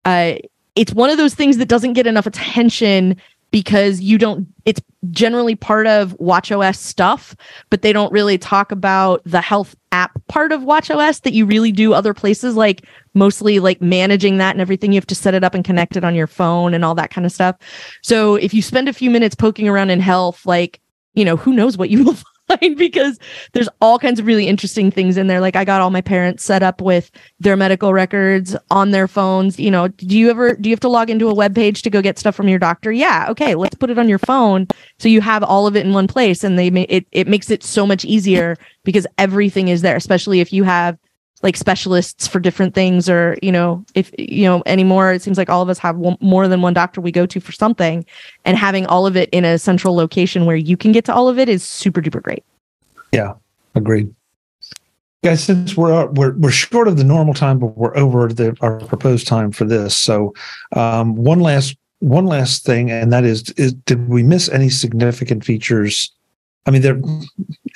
uh, 0.05 0.35
it's 0.75 0.93
one 0.93 1.11
of 1.11 1.19
those 1.19 1.35
things 1.35 1.59
that 1.59 1.69
doesn't 1.69 1.95
get 1.95 2.07
enough 2.07 2.27
attention 2.27 3.17
because 3.51 4.01
you 4.01 4.19
don't, 4.19 4.47
it's 4.65 4.81
generally 5.11 5.55
part 5.55 5.87
of 5.87 6.17
WatchOS 6.19 6.77
stuff, 6.77 7.37
but 7.71 7.83
they 7.83 7.93
don't 7.93 8.13
really 8.13 8.39
talk 8.39 8.73
about 8.73 9.23
the 9.25 9.41
health 9.41 9.75
app 9.93 10.21
part 10.27 10.53
of 10.53 10.63
WatchOS 10.63 11.23
that 11.23 11.33
you 11.33 11.47
really 11.47 11.73
do 11.73 11.95
other 11.95 12.13
places 12.13 12.57
like 12.57 12.85
mostly 13.15 13.61
like 13.61 13.81
managing 13.81 14.39
that 14.39 14.51
and 14.55 14.61
everything. 14.61 14.93
You 14.93 14.99
have 14.99 15.07
to 15.07 15.15
set 15.15 15.35
it 15.35 15.45
up 15.45 15.55
and 15.55 15.65
connect 15.65 15.97
it 15.97 16.05
on 16.05 16.15
your 16.15 16.27
phone 16.27 16.75
and 16.75 16.85
all 16.85 16.95
that 16.97 17.11
kind 17.11 17.25
of 17.25 17.33
stuff. 17.33 17.57
So 18.03 18.35
if 18.35 18.53
you 18.53 18.63
spend 18.63 18.89
a 18.89 18.93
few 18.93 19.11
minutes 19.11 19.35
poking 19.35 19.69
around 19.69 19.91
in 19.91 20.01
health, 20.01 20.45
like, 20.45 20.81
you 21.15 21.25
know, 21.25 21.37
who 21.37 21.55
knows 21.55 21.79
what 21.79 21.89
you 21.89 22.05
will 22.05 22.17
because 22.77 23.19
there's 23.53 23.69
all 23.81 23.99
kinds 23.99 24.21
of 24.21 24.27
really 24.27 24.47
interesting 24.47 24.91
things 24.91 25.17
in 25.17 25.27
there. 25.27 25.41
Like 25.41 25.57
I 25.57 25.65
got 25.65 25.81
all 25.81 25.91
my 25.91 26.01
parents 26.01 26.45
set 26.45 26.63
up 26.63 26.81
with 26.81 27.11
their 27.41 27.57
medical 27.57 27.93
records 27.93 28.57
on 28.71 28.91
their 28.91 29.09
phones. 29.09 29.59
You 29.59 29.71
know, 29.71 29.89
do 29.89 30.17
you 30.17 30.31
ever 30.31 30.55
do 30.55 30.69
you 30.69 30.73
have 30.73 30.81
to 30.81 30.89
log 30.89 31.11
into 31.11 31.29
a 31.29 31.35
web 31.35 31.55
page 31.55 31.83
to 31.83 31.91
go 31.91 32.03
get 32.03 32.19
stuff 32.19 32.35
from 32.35 32.49
your 32.49 32.59
doctor? 32.59 32.93
Yeah. 32.93 33.27
Okay, 33.31 33.55
let's 33.55 33.77
put 33.77 33.91
it 33.91 33.99
on 33.99 34.09
your 34.09 34.19
phone 34.19 34.67
so 34.99 35.09
you 35.09 35.21
have 35.21 35.43
all 35.43 35.67
of 35.67 35.77
it 35.77 35.85
in 35.85 35.93
one 35.93 36.07
place 36.07 36.45
and 36.45 36.59
they 36.59 36.69
it 36.69 37.07
it 37.13 37.29
makes 37.29 37.51
it 37.51 37.63
so 37.63 37.87
much 37.87 38.05
easier 38.05 38.57
because 38.85 39.07
everything 39.19 39.69
is 39.69 39.83
there, 39.83 39.97
especially 39.97 40.41
if 40.41 40.53
you 40.53 40.65
have 40.65 40.99
like 41.43 41.57
specialists 41.57 42.27
for 42.27 42.41
different 42.41 42.75
things 42.75 43.09
or 43.09 43.37
you 43.43 43.53
know 43.53 43.85
if 43.95 44.11
you 44.19 44.45
know 44.45 44.63
anymore 44.67 45.13
it 45.13 45.23
seems 45.23 45.37
like 45.37 45.51
all 45.51 45.63
of 45.63 45.69
us 45.69 45.79
have 45.79 45.97
one, 45.97 46.17
more 46.21 46.49
than 46.49 46.63
one 46.63 46.73
doctor 46.73 47.01
we 47.01 47.13
go 47.13 47.27
to 47.27 47.41
for 47.41 47.53
something 47.53 48.05
and 48.45 48.57
having 48.57 48.87
all 48.87 49.07
of 49.07 49.17
it 49.17 49.29
in 49.31 49.45
a 49.45 49.59
central 49.59 49.95
location 49.95 50.47
where 50.47 50.57
you 50.57 50.77
can 50.77 50.93
get 50.93 51.05
to 51.05 51.15
all 51.15 51.29
of 51.29 51.39
it 51.39 51.49
is 51.49 51.63
super 51.63 52.01
duper 52.01 52.23
great 52.23 52.43
yeah 53.13 53.35
Agreed. 53.77 54.13
Guys, 55.23 55.45
since 55.45 55.77
we're 55.77 55.93
uh, 55.93 56.07
we're 56.07 56.33
we're 56.33 56.51
short 56.51 56.89
of 56.89 56.97
the 56.97 57.05
normal 57.05 57.35
time, 57.35 57.59
but 57.59 57.77
we're 57.77 57.97
over 57.97 58.29
the 58.29 58.57
our 58.61 58.81
proposed 58.81 59.27
time 59.27 59.53
for 59.53 59.65
this. 59.65 59.95
So, 59.95 60.35
um, 60.75 61.15
one 61.15 61.41
last 61.41 61.77
one 61.99 62.27
last 62.27 62.65
thing, 62.65 62.91
and 62.91 63.13
that 63.13 63.25
is, 63.25 63.51
is 63.53 63.75
did 63.75 64.09
we 64.09 64.23
miss 64.23 64.49
any 64.49 64.71
significant 64.71 65.45
features? 65.45 66.11
I 66.65 66.71
mean, 66.71 66.83
they're 66.83 66.95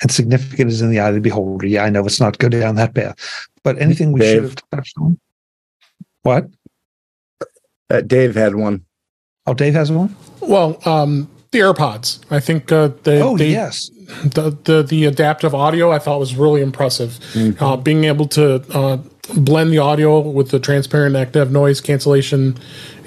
and 0.01 0.09
significant 0.11 0.71
is 0.71 0.81
in 0.81 0.89
the 0.89 0.99
eye 0.99 1.09
of 1.09 1.15
the 1.15 1.21
beholder. 1.21 1.67
Yeah, 1.67 1.83
I 1.83 1.89
know 1.89 2.05
it's 2.05 2.19
not 2.19 2.39
go 2.39 2.49
down 2.49 2.75
that 2.75 2.95
path, 2.95 3.15
but 3.63 3.79
anything 3.81 4.11
we 4.11 4.19
Dave. 4.21 4.33
should 4.35 4.43
have 4.43 4.55
touched 4.71 4.97
on. 4.97 5.19
What? 6.23 6.47
Uh, 7.89 8.01
Dave 8.01 8.35
had 8.35 8.55
one. 8.55 8.85
Oh, 9.47 9.53
Dave 9.53 9.73
has 9.73 9.91
one. 9.91 10.15
Well, 10.39 10.79
um, 10.87 11.29
the 11.51 11.59
AirPods. 11.59 12.19
I 12.31 12.39
think 12.39 12.71
uh, 12.71 12.89
they, 13.03 13.21
Oh, 13.21 13.35
they 13.37 13.49
yes. 13.51 13.89
the, 14.23 14.55
the 14.63 14.83
the 14.83 15.05
adaptive 15.05 15.53
audio 15.53 15.91
I 15.91 15.99
thought 15.99 16.19
was 16.19 16.35
really 16.35 16.61
impressive. 16.61 17.19
Mm-hmm. 17.33 17.63
Uh, 17.63 17.75
being 17.77 18.03
able 18.05 18.27
to 18.29 18.55
uh, 18.73 18.97
blend 19.35 19.71
the 19.71 19.77
audio 19.77 20.19
with 20.19 20.49
the 20.49 20.59
transparent 20.59 21.15
active 21.15 21.51
noise 21.51 21.79
cancellation, 21.81 22.57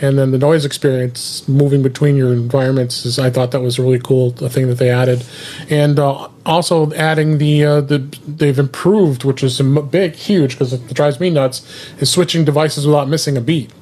and 0.00 0.18
then 0.18 0.30
the 0.30 0.38
noise 0.38 0.64
experience 0.64 1.46
moving 1.48 1.82
between 1.82 2.16
your 2.16 2.32
environments 2.32 3.04
is 3.04 3.18
I 3.18 3.30
thought 3.30 3.50
that 3.50 3.60
was 3.60 3.78
really 3.78 3.98
cool. 3.98 4.30
The 4.30 4.48
thing 4.48 4.68
that 4.68 4.78
they 4.78 4.90
added, 4.90 5.24
and 5.68 5.98
uh, 5.98 6.28
also 6.46 6.92
adding 6.92 7.38
the 7.38 7.64
uh, 7.64 7.80
the 7.80 7.98
they've 8.26 8.58
improved, 8.58 9.24
which 9.24 9.42
is 9.42 9.60
a 9.60 9.64
big 9.64 10.14
huge 10.14 10.52
because 10.52 10.72
it 10.72 10.94
drives 10.94 11.20
me 11.20 11.30
nuts, 11.30 11.62
is 11.98 12.10
switching 12.10 12.44
devices 12.44 12.86
without 12.86 13.08
missing 13.08 13.36
a 13.36 13.40
beat, 13.40 13.72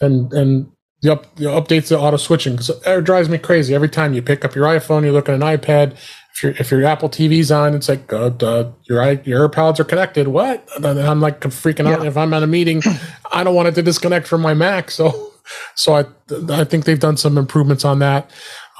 and 0.00 0.32
and 0.32 0.70
the, 1.02 1.12
up, 1.12 1.34
the 1.36 1.44
updates 1.44 1.88
to 1.88 1.98
auto 1.98 2.16
switching 2.16 2.54
because 2.54 2.70
it 2.70 3.04
drives 3.04 3.28
me 3.28 3.38
crazy 3.38 3.74
every 3.74 3.88
time 3.88 4.14
you 4.14 4.22
pick 4.22 4.44
up 4.44 4.54
your 4.54 4.66
iPhone, 4.66 5.04
you 5.04 5.12
look 5.12 5.28
at 5.28 5.34
an 5.34 5.42
iPad. 5.42 5.96
If 6.38 6.42
your 6.44 6.52
if 6.52 6.70
your 6.70 6.84
Apple 6.84 7.08
TV's 7.08 7.50
on, 7.50 7.74
it's 7.74 7.88
like 7.88 8.12
uh, 8.12 8.30
uh, 8.40 8.70
your 8.84 9.12
your 9.24 9.48
AirPods 9.48 9.80
are 9.80 9.84
connected. 9.84 10.28
What? 10.28 10.68
And 10.76 10.86
I'm 10.86 11.20
like 11.20 11.40
freaking 11.40 11.90
out. 11.90 12.06
If 12.06 12.16
I'm 12.16 12.32
at 12.32 12.44
a 12.44 12.46
meeting, 12.46 12.80
I 13.32 13.42
don't 13.42 13.56
want 13.56 13.66
it 13.66 13.74
to 13.74 13.82
disconnect 13.82 14.28
from 14.28 14.40
my 14.40 14.54
Mac. 14.54 14.92
So 14.92 15.32
so 15.74 15.94
I 15.94 16.04
I 16.50 16.62
think 16.62 16.84
they've 16.84 17.00
done 17.00 17.16
some 17.16 17.38
improvements 17.38 17.84
on 17.84 17.98
that. 17.98 18.30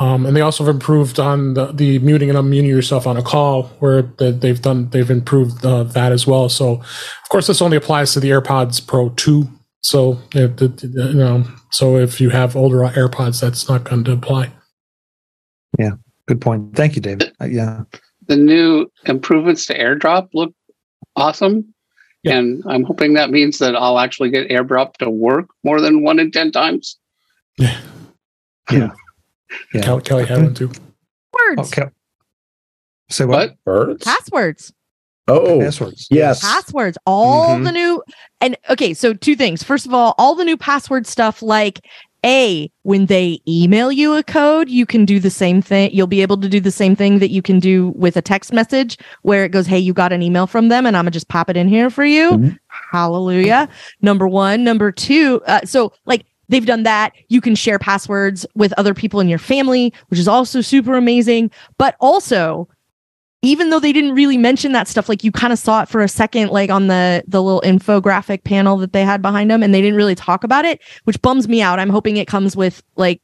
Um, 0.01 0.27
and 0.27 0.37
they 0.37 0.41
also 0.41 0.65
have 0.65 0.73
improved 0.73 1.19
on 1.19 1.55
the, 1.55 1.73
the 1.73 1.99
muting 1.99 2.31
and 2.31 2.39
unmuting 2.39 2.69
yourself 2.69 3.09
on 3.09 3.17
a 3.17 3.23
call, 3.23 3.65
where 3.81 4.03
the, 4.03 4.31
they've 4.31 4.63
done 4.63 4.91
they've 4.91 5.11
improved 5.11 5.67
uh, 5.67 5.83
that 5.83 6.13
as 6.13 6.25
well. 6.29 6.49
So, 6.49 6.75
of 6.75 7.29
course, 7.31 7.49
this 7.49 7.61
only 7.61 7.77
applies 7.77 8.13
to 8.13 8.21
the 8.21 8.31
AirPods 8.31 8.87
Pro 8.87 9.09
two. 9.11 9.49
So, 9.81 10.19
you 10.33 10.49
know, 11.15 11.45
so 11.73 11.97
if 11.97 12.21
you 12.21 12.31
have 12.31 12.55
older 12.55 12.79
AirPods, 12.79 13.41
that's 13.41 13.69
not 13.69 13.83
going 13.83 14.05
to 14.05 14.13
apply. 14.13 14.53
Good 16.29 16.41
point. 16.41 16.77
Thank 16.77 16.95
you, 16.95 17.03
David. 17.03 17.33
Uh, 17.41 17.47
yeah. 17.47 17.83
the 18.27 18.37
new 18.37 18.87
improvements 19.07 19.65
to 19.67 19.79
AirDrop 19.79 20.29
look 20.35 20.53
awesome. 21.17 21.75
Yeah. 22.23 22.37
And 22.39 22.63
I'm 22.67 22.83
hoping 22.85 23.15
that 23.15 23.31
means 23.31 23.59
that 23.59 23.75
I'll 23.75 23.99
actually 23.99 24.31
get 24.31 24.49
AirDrop 24.51 24.99
to 24.99 25.09
work 25.11 25.47
more 25.65 25.81
than 25.81 26.03
one 26.03 26.19
in 26.19 26.31
10 26.31 26.53
times. 26.53 26.99
Yeah, 27.59 27.81
Yeah. 28.71 28.91
Yeah. 29.73 29.81
Kelly, 29.83 30.03
Kelly 30.03 30.25
had 30.27 30.43
one 30.43 30.55
too. 30.55 30.71
words 31.33 31.73
Okay. 31.73 31.89
Say 33.09 33.25
what? 33.25 33.57
But 33.65 33.65
Birds? 33.65 34.05
passwords 34.05 34.73
Oh, 35.27 35.61
Passwords. 35.61 36.07
yes. 36.11 36.41
passwords 36.43 36.97
all 37.07 37.57
Mhm. 37.59 37.65
the 37.65 37.73
new 37.73 38.03
and 38.43 38.57
okay 38.71 38.93
so 38.95 39.13
two 39.15 39.37
things 39.37 39.63
first 39.63 39.85
of 39.87 39.93
all 39.95 40.15
all 40.19 40.35
the 40.35 40.45
new 40.45 40.57
password 40.57 41.07
stuff 41.07 41.43
like 41.43 41.81
a 42.25 42.71
when 42.83 43.07
they 43.07 43.41
email 43.47 43.93
you 43.93 44.15
a 44.15 44.23
code 44.23 44.69
you 44.69 44.85
can 44.87 45.05
do 45.05 45.21
the 45.21 45.31
same 45.31 45.63
thing. 45.63 45.91
You'll 45.93 46.07
be 46.07 46.23
able 46.23 46.37
to 46.39 46.49
do 46.49 46.61
the 46.61 46.71
same 46.71 46.97
thing 46.97 47.19
that 47.21 47.31
you 47.31 47.43
can 47.43 47.59
do 47.61 47.89
with 47.97 48.17
a 48.17 48.23
text 48.23 48.53
message 48.53 48.99
where 49.23 49.45
it 49.45 49.51
goes 49.51 49.67
hey 49.67 49.79
you 49.79 49.93
got 49.93 50.13
an 50.13 50.23
email 50.23 50.47
from 50.47 50.69
them 50.69 50.85
and 50.87 50.97
i'm 50.97 51.05
gonna 51.05 51.11
just 51.13 51.29
pop 51.29 51.49
it 51.49 51.57
in 51.57 51.69
here 51.69 51.91
for 51.91 52.05
you. 52.05 52.31
Mhm. 52.33 52.59
hallelujah. 52.91 53.69
Number 54.03 54.27
one. 54.27 54.65
Number 54.65 54.91
two 54.93 55.41
uh, 55.47 55.61
so 55.65 55.93
like 56.07 56.25
they've 56.49 56.67
done 56.67 56.83
that. 56.85 57.13
You 57.29 57.41
can 57.41 57.55
share 57.55 57.79
passwords 57.79 58.47
with 58.55 58.73
other 58.79 58.95
people 58.95 59.21
in 59.21 59.29
your 59.29 59.39
family 59.39 59.93
which 60.09 60.19
is 60.19 60.29
also 60.29 60.61
super 60.61 60.97
amazing. 60.97 61.51
But 61.79 61.95
also 62.01 62.69
even 63.43 63.71
though 63.71 63.79
they 63.79 63.93
didn't 63.93 64.15
really 64.15 64.37
mention 64.37 64.73
that 64.73 64.89
stuff 64.89 65.09
like 65.09 65.23
you 65.23 65.31
kind 65.31 65.53
of 65.53 65.59
saw 65.59 65.83
it 65.83 65.89
for 65.89 66.01
a 66.01 66.09
second 66.09 66.51
like 66.51 66.71
on 66.71 66.89
the 66.89 67.23
the 67.27 67.43
little 67.43 67.61
infographic 67.63 68.45
panel 68.45 68.77
that 68.77 68.93
they 68.93 69.05
had 69.05 69.23
behind 69.23 69.51
them 69.51 69.63
and 69.63 69.73
they 69.73 69.81
didn't 69.81 69.97
really 69.97 70.15
talk 70.15 70.45
about 70.45 70.65
it 70.65 70.81
which 71.05 71.21
bums 71.23 71.49
me 71.49 71.63
out 71.63 71.79
i'm 71.79 71.91
hoping 71.91 72.17
it 72.17 72.27
comes 72.27 72.57
with 72.57 72.83
like 72.97 73.21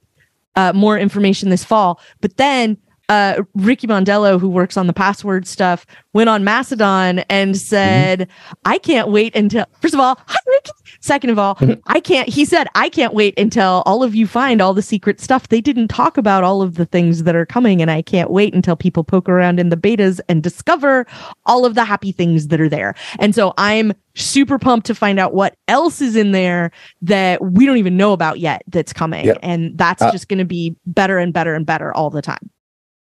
uh, 0.56 0.72
more 0.72 0.96
information 0.96 1.50
this 1.50 1.64
fall 1.64 2.00
but 2.20 2.36
then 2.36 2.76
uh, 3.08 3.42
Ricky 3.54 3.86
Mondello, 3.86 4.40
who 4.40 4.48
works 4.48 4.76
on 4.76 4.86
the 4.86 4.92
password 4.92 5.46
stuff, 5.46 5.84
went 6.14 6.30
on 6.30 6.42
Mastodon 6.42 7.18
and 7.28 7.56
said, 7.56 8.20
mm-hmm. 8.20 8.52
I 8.64 8.78
can't 8.78 9.08
wait 9.08 9.36
until, 9.36 9.66
first 9.82 9.94
of 9.94 10.00
all, 10.00 10.18
hi, 10.26 10.38
Ricky. 10.46 10.72
Second 11.04 11.28
of 11.28 11.38
all, 11.38 11.56
mm-hmm. 11.56 11.78
I 11.86 12.00
can't, 12.00 12.30
he 12.30 12.46
said, 12.46 12.66
I 12.74 12.88
can't 12.88 13.12
wait 13.12 13.38
until 13.38 13.82
all 13.84 14.02
of 14.02 14.14
you 14.14 14.26
find 14.26 14.62
all 14.62 14.72
the 14.72 14.80
secret 14.80 15.20
stuff. 15.20 15.48
They 15.48 15.60
didn't 15.60 15.88
talk 15.88 16.16
about 16.16 16.44
all 16.44 16.62
of 16.62 16.76
the 16.76 16.86
things 16.86 17.24
that 17.24 17.36
are 17.36 17.44
coming. 17.44 17.82
And 17.82 17.90
I 17.90 18.00
can't 18.00 18.30
wait 18.30 18.54
until 18.54 18.74
people 18.74 19.04
poke 19.04 19.28
around 19.28 19.60
in 19.60 19.68
the 19.68 19.76
betas 19.76 20.18
and 20.30 20.42
discover 20.42 21.06
all 21.44 21.66
of 21.66 21.74
the 21.74 21.84
happy 21.84 22.10
things 22.10 22.48
that 22.48 22.58
are 22.58 22.70
there. 22.70 22.94
And 23.18 23.34
so 23.34 23.52
I'm 23.58 23.92
super 24.14 24.58
pumped 24.58 24.86
to 24.86 24.94
find 24.94 25.20
out 25.20 25.34
what 25.34 25.58
else 25.68 26.00
is 26.00 26.16
in 26.16 26.32
there 26.32 26.70
that 27.02 27.44
we 27.44 27.66
don't 27.66 27.76
even 27.76 27.98
know 27.98 28.14
about 28.14 28.38
yet 28.38 28.62
that's 28.68 28.94
coming. 28.94 29.26
Yep. 29.26 29.40
And 29.42 29.76
that's 29.76 30.00
uh, 30.00 30.10
just 30.10 30.30
going 30.30 30.38
to 30.38 30.46
be 30.46 30.74
better 30.86 31.18
and 31.18 31.34
better 31.34 31.54
and 31.54 31.66
better 31.66 31.92
all 31.92 32.08
the 32.08 32.22
time. 32.22 32.48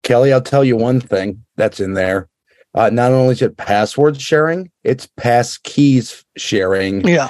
Kelly, 0.02 0.32
I'll 0.32 0.42
tell 0.42 0.64
you 0.64 0.76
one 0.76 0.98
thing 0.98 1.44
that's 1.54 1.78
in 1.78 1.94
there. 1.94 2.28
Uh, 2.74 2.90
not 2.90 3.12
only 3.12 3.34
is 3.34 3.42
it 3.42 3.56
password 3.56 4.20
sharing, 4.20 4.68
it's 4.82 5.06
pass 5.16 5.58
keys 5.58 6.24
sharing. 6.36 7.06
Yeah. 7.06 7.28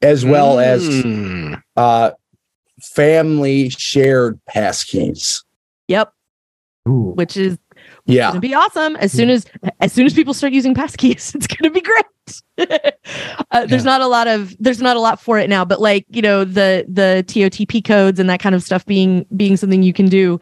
As 0.00 0.24
well 0.24 0.56
mm. 0.56 0.64
as 0.64 1.02
hmm. 1.02 1.54
uh, 1.76 2.12
family 2.80 3.70
shared 3.70 4.40
pass 4.46 4.84
keys. 4.84 5.44
Yep. 5.88 6.12
Ooh. 6.88 7.12
Which 7.14 7.36
is 7.36 7.58
yeah 8.06 8.28
gonna 8.28 8.40
be 8.40 8.54
awesome 8.54 8.96
as 8.96 9.12
soon 9.12 9.28
as 9.28 9.44
as 9.80 9.92
soon 9.92 10.06
as 10.06 10.14
people 10.14 10.32
start 10.32 10.52
using 10.52 10.74
passkeys 10.74 11.34
it's 11.34 11.46
gonna 11.46 11.70
be 11.70 11.80
great 11.80 12.04
uh, 13.52 13.66
there's 13.66 13.84
yeah. 13.84 13.90
not 13.90 14.00
a 14.00 14.06
lot 14.06 14.26
of 14.26 14.56
there's 14.58 14.80
not 14.80 14.96
a 14.96 15.00
lot 15.00 15.20
for 15.20 15.38
it 15.38 15.48
now 15.48 15.64
but 15.64 15.80
like 15.80 16.04
you 16.10 16.22
know 16.22 16.44
the 16.44 16.84
the 16.88 17.24
totp 17.26 17.84
codes 17.84 18.18
and 18.18 18.28
that 18.28 18.40
kind 18.40 18.54
of 18.54 18.62
stuff 18.62 18.84
being 18.86 19.24
being 19.36 19.56
something 19.56 19.82
you 19.82 19.92
can 19.92 20.06
do 20.06 20.40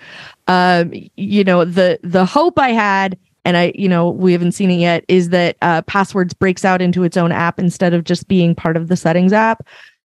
um 0.48 0.92
you 1.16 1.44
know 1.44 1.64
the 1.64 1.98
the 2.02 2.24
hope 2.24 2.58
i 2.58 2.70
had 2.70 3.18
and 3.46 3.56
i 3.56 3.72
you 3.74 3.88
know 3.88 4.10
we 4.10 4.32
haven't 4.32 4.52
seen 4.52 4.70
it 4.70 4.76
yet 4.76 5.04
is 5.08 5.30
that 5.30 5.56
uh, 5.62 5.80
passwords 5.82 6.34
breaks 6.34 6.64
out 6.64 6.82
into 6.82 7.02
its 7.02 7.16
own 7.16 7.32
app 7.32 7.58
instead 7.58 7.94
of 7.94 8.04
just 8.04 8.28
being 8.28 8.54
part 8.54 8.76
of 8.76 8.88
the 8.88 8.96
settings 8.96 9.32
app 9.32 9.66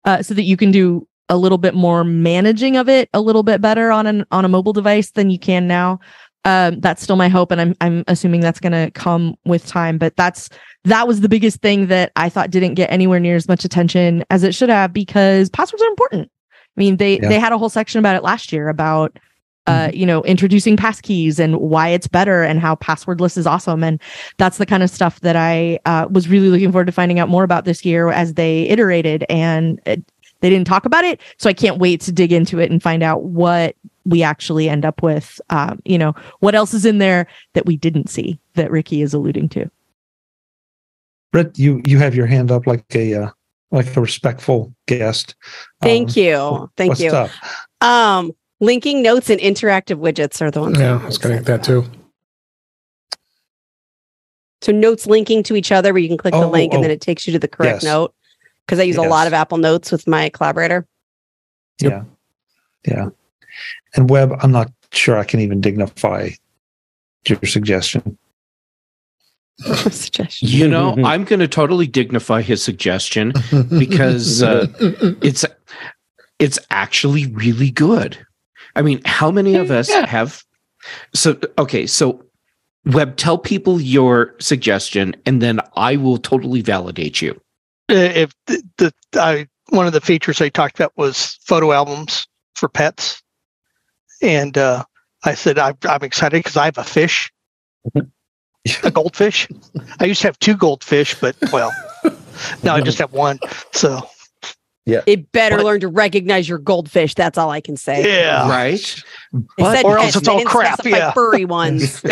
uh, 0.05 0.23
so 0.23 0.35
that 0.35 0.43
you 0.43 0.57
can 0.57 0.71
do 0.71 1.07
a 1.29 1.37
little 1.37 1.59
bit 1.59 1.75
more 1.75 2.05
managing 2.05 2.77
of 2.77 2.89
it 2.89 3.09
a 3.15 3.21
little 3.21 3.43
bit 3.43 3.61
better 3.61 3.91
on 3.91 4.07
an 4.07 4.25
on 4.31 4.45
a 4.45 4.49
mobile 4.49 4.73
device 4.73 5.11
than 5.13 5.31
you 5.31 5.39
can 5.39 5.67
now 5.67 5.99
um, 6.45 6.81
that's 6.81 7.03
still 7.03 7.17
my 7.17 7.29
hope, 7.29 7.53
and 7.53 7.61
I'm 7.61 7.77
I'm 7.81 8.05
assuming 8.09 8.41
that's 8.41 8.59
going 8.59 8.73
to 8.73 8.91
come 8.93 9.37
with 9.45 9.67
time. 9.67 9.99
But 9.99 10.17
that's 10.17 10.49
that 10.85 11.07
was 11.07 11.21
the 11.21 11.29
biggest 11.29 11.61
thing 11.61 11.87
that 11.87 12.11
I 12.17 12.29
thought 12.29 12.51
didn't 12.51 12.75
get 12.75 12.91
anywhere 12.91 13.21
near 13.21 13.37
as 13.37 13.47
much 13.47 13.65
attention 13.65 14.25
as 14.31 14.43
it 14.43 14.55
should 14.55 14.69
have 14.69 14.93
because 14.93 15.49
passwords 15.51 15.83
are 15.83 15.89
important. 15.89 16.31
I 16.77 16.81
mean, 16.81 16.97
they 16.97 17.21
yeah. 17.21 17.29
they 17.29 17.39
had 17.39 17.53
a 17.53 17.59
whole 17.59 17.69
section 17.69 18.01
about 18.01 18.17
it 18.17 18.25
last 18.25 18.53
year 18.53 18.69
about 18.69 19.19
uh, 19.67 19.87
mm-hmm. 19.87 19.97
you 19.97 20.07
know, 20.07 20.23
introducing 20.23 20.77
passkeys 20.77 21.39
and 21.39 21.57
why 21.59 21.89
it's 21.89 22.09
better 22.09 22.43
and 22.43 22.61
how 22.61 22.75
passwordless 22.77 23.37
is 23.37 23.47
awesome. 23.47 23.85
And 23.85 24.01
that's 24.37 24.59
the 24.59 24.67
kind 24.67 24.83
of 24.83 24.91
stuff 24.91 25.21
that 25.21 25.37
I 25.37 25.79
uh, 25.85 26.09
was 26.11 26.29
really 26.29 26.49
looking 26.49 26.73
forward 26.73 26.87
to 26.87 26.93
finding 26.93 27.19
out 27.19 27.29
more 27.29 27.45
about 27.45 27.65
this 27.65 27.85
year 27.85 28.09
as 28.09 28.35
they 28.35 28.69
iterated. 28.69 29.25
And 29.29 29.81
it, 29.87 30.03
they 30.41 30.51
didn't 30.51 30.67
talk 30.67 30.85
about 30.85 31.05
it, 31.05 31.21
so 31.37 31.49
I 31.49 31.53
can't 31.53 31.79
wait 31.79 32.01
to 32.01 32.11
dig 32.11 32.33
into 32.33 32.59
it 32.59 32.69
and 32.69 32.83
find 32.83 33.05
out 33.05 33.23
what 33.23 33.77
we 34.05 34.23
actually 34.23 34.69
end 34.69 34.85
up 34.85 35.03
with 35.03 35.41
um, 35.51 35.81
you 35.85 35.99
know 35.99 36.15
what 36.41 36.55
else 36.55 36.75
is 36.75 36.85
in 36.85 36.99
there 36.99 37.27
that 37.55 37.67
we 37.67 37.77
didn't 37.77 38.09
see 38.09 38.39
that 38.55 38.71
ricky 38.71 39.03
is 39.03 39.15
alluding 39.15 39.49
to 39.49 39.71
britt 41.31 41.59
you 41.59 41.81
you 41.85 41.99
have 41.99 42.15
your 42.15 42.27
hand 42.27 42.51
up 42.51 42.67
like 42.67 42.85
a 42.95 43.15
uh, 43.15 43.31
like 43.71 43.97
a 43.97 44.01
respectful 44.01 44.75
guest 44.87 45.35
thank 45.81 46.11
um, 46.11 46.15
you 46.17 46.71
thank 46.77 46.99
you 46.99 47.11
up? 47.11 47.31
um 47.81 48.33
linking 48.63 49.03
notes 49.03 49.29
and 49.29 49.41
interactive 49.41 49.99
widgets 49.99 50.41
are 50.41 50.51
the 50.51 50.61
ones 50.61 50.79
yeah 50.79 50.99
i 51.03 51.07
was 51.07 51.19
gonna 51.19 51.35
get 51.35 51.45
that 51.45 51.63
too 51.63 51.85
so 54.63 54.73
notes 54.73 55.07
linking 55.07 55.43
to 55.43 55.57
each 55.57 55.73
other 55.73 55.93
where 55.93 56.01
you 56.01 56.09
can 56.09 56.17
click 56.17 56.35
oh, 56.35 56.41
the 56.41 56.47
link 56.47 56.73
oh, 56.73 56.77
and 56.77 56.85
then 56.85 56.91
it 56.91 57.01
takes 57.01 57.27
you 57.27 57.33
to 57.33 57.39
the 57.39 57.49
correct 57.49 57.83
yes. 57.83 57.85
note 57.85 58.15
because 58.65 58.79
i 58.79 58.83
use 58.83 58.97
yes. 58.97 59.05
a 59.05 59.09
lot 59.09 59.27
of 59.27 59.35
apple 59.35 59.59
notes 59.59 59.93
with 59.93 60.07
my 60.07 60.29
collaborator 60.31 60.87
yep. 61.81 62.07
yeah 62.87 62.95
yeah 62.95 63.09
and 63.95 64.09
web, 64.09 64.35
I'm 64.41 64.53
not 64.53 64.73
sure 64.93 65.19
I 65.19 65.25
can 65.25 65.41
even 65.41 65.61
dignify 65.61 66.31
your 67.27 67.39
suggestion. 67.45 68.19
suggestion. 69.91 70.49
You 70.49 70.69
know, 70.69 70.97
I'm 71.05 71.25
going 71.25 71.41
to 71.41 71.49
totally 71.49 71.87
dignify 71.87 72.43
his 72.43 72.63
suggestion 72.63 73.33
because 73.79 74.43
uh, 74.43 74.67
it's 75.23 75.45
it's 76.39 76.59
actually 76.71 77.27
really 77.27 77.71
good. 77.71 78.19
I 78.77 78.82
mean, 78.82 79.01
how 79.05 79.31
many 79.31 79.55
of 79.57 79.70
us 79.70 79.89
yeah. 79.89 80.07
have? 80.07 80.43
So 81.15 81.39
okay, 81.59 81.86
so 81.86 82.24
Web, 82.85 83.16
tell 83.16 83.39
people 83.39 83.81
your 83.81 84.35
suggestion, 84.40 85.15
and 85.24 85.40
then 85.40 85.61
I 85.77 85.97
will 85.97 86.19
totally 86.19 86.62
validate 86.62 87.23
you. 87.23 87.40
Uh, 87.90 87.94
if 87.94 88.32
the, 88.47 88.62
the 88.78 88.93
I 89.15 89.47
one 89.73 89.86
of 89.86 89.93
the 89.93 90.01
features 90.01 90.40
I 90.40 90.49
talked 90.51 90.78
about 90.78 90.93
was 90.97 91.39
photo 91.44 91.73
albums 91.73 92.27
for 92.55 92.69
pets. 92.69 93.23
And 94.20 94.57
uh, 94.57 94.85
I 95.24 95.35
said, 95.35 95.59
I'm, 95.59 95.77
I'm 95.89 96.03
excited 96.03 96.39
because 96.39 96.57
I 96.57 96.66
have 96.66 96.78
a 96.78 96.85
fish, 96.85 97.32
a 98.85 98.90
goldfish. 98.90 99.49
I 99.99 100.05
used 100.05 100.20
to 100.20 100.28
have 100.28 100.39
two 100.39 100.57
goldfish, 100.57 101.19
but 101.19 101.35
well, 101.53 101.73
now 102.62 102.77
I 102.77 102.82
just 102.82 102.99
have 103.01 103.12
one. 103.12 103.39
So, 103.73 104.01
yeah. 104.85 105.03
It 105.07 105.31
better 105.33 105.57
but, 105.57 105.65
learn 105.65 105.81
to 105.81 105.89
recognize 105.89 106.49
your 106.49 106.59
goldfish. 106.59 107.15
That's 107.15 107.39
all 107.39 107.51
I 107.51 107.61
can 107.61 107.77
say. 107.77 108.05
Yeah. 108.05 108.49
Right. 108.49 109.03
But, 109.57 109.85
or 109.85 109.99
else 109.99 110.17
it's 110.17 110.29
all 110.29 110.45
crap. 110.45 110.85
Yeah. 110.85 111.13
Furry 111.13 111.45
ones. 111.45 112.03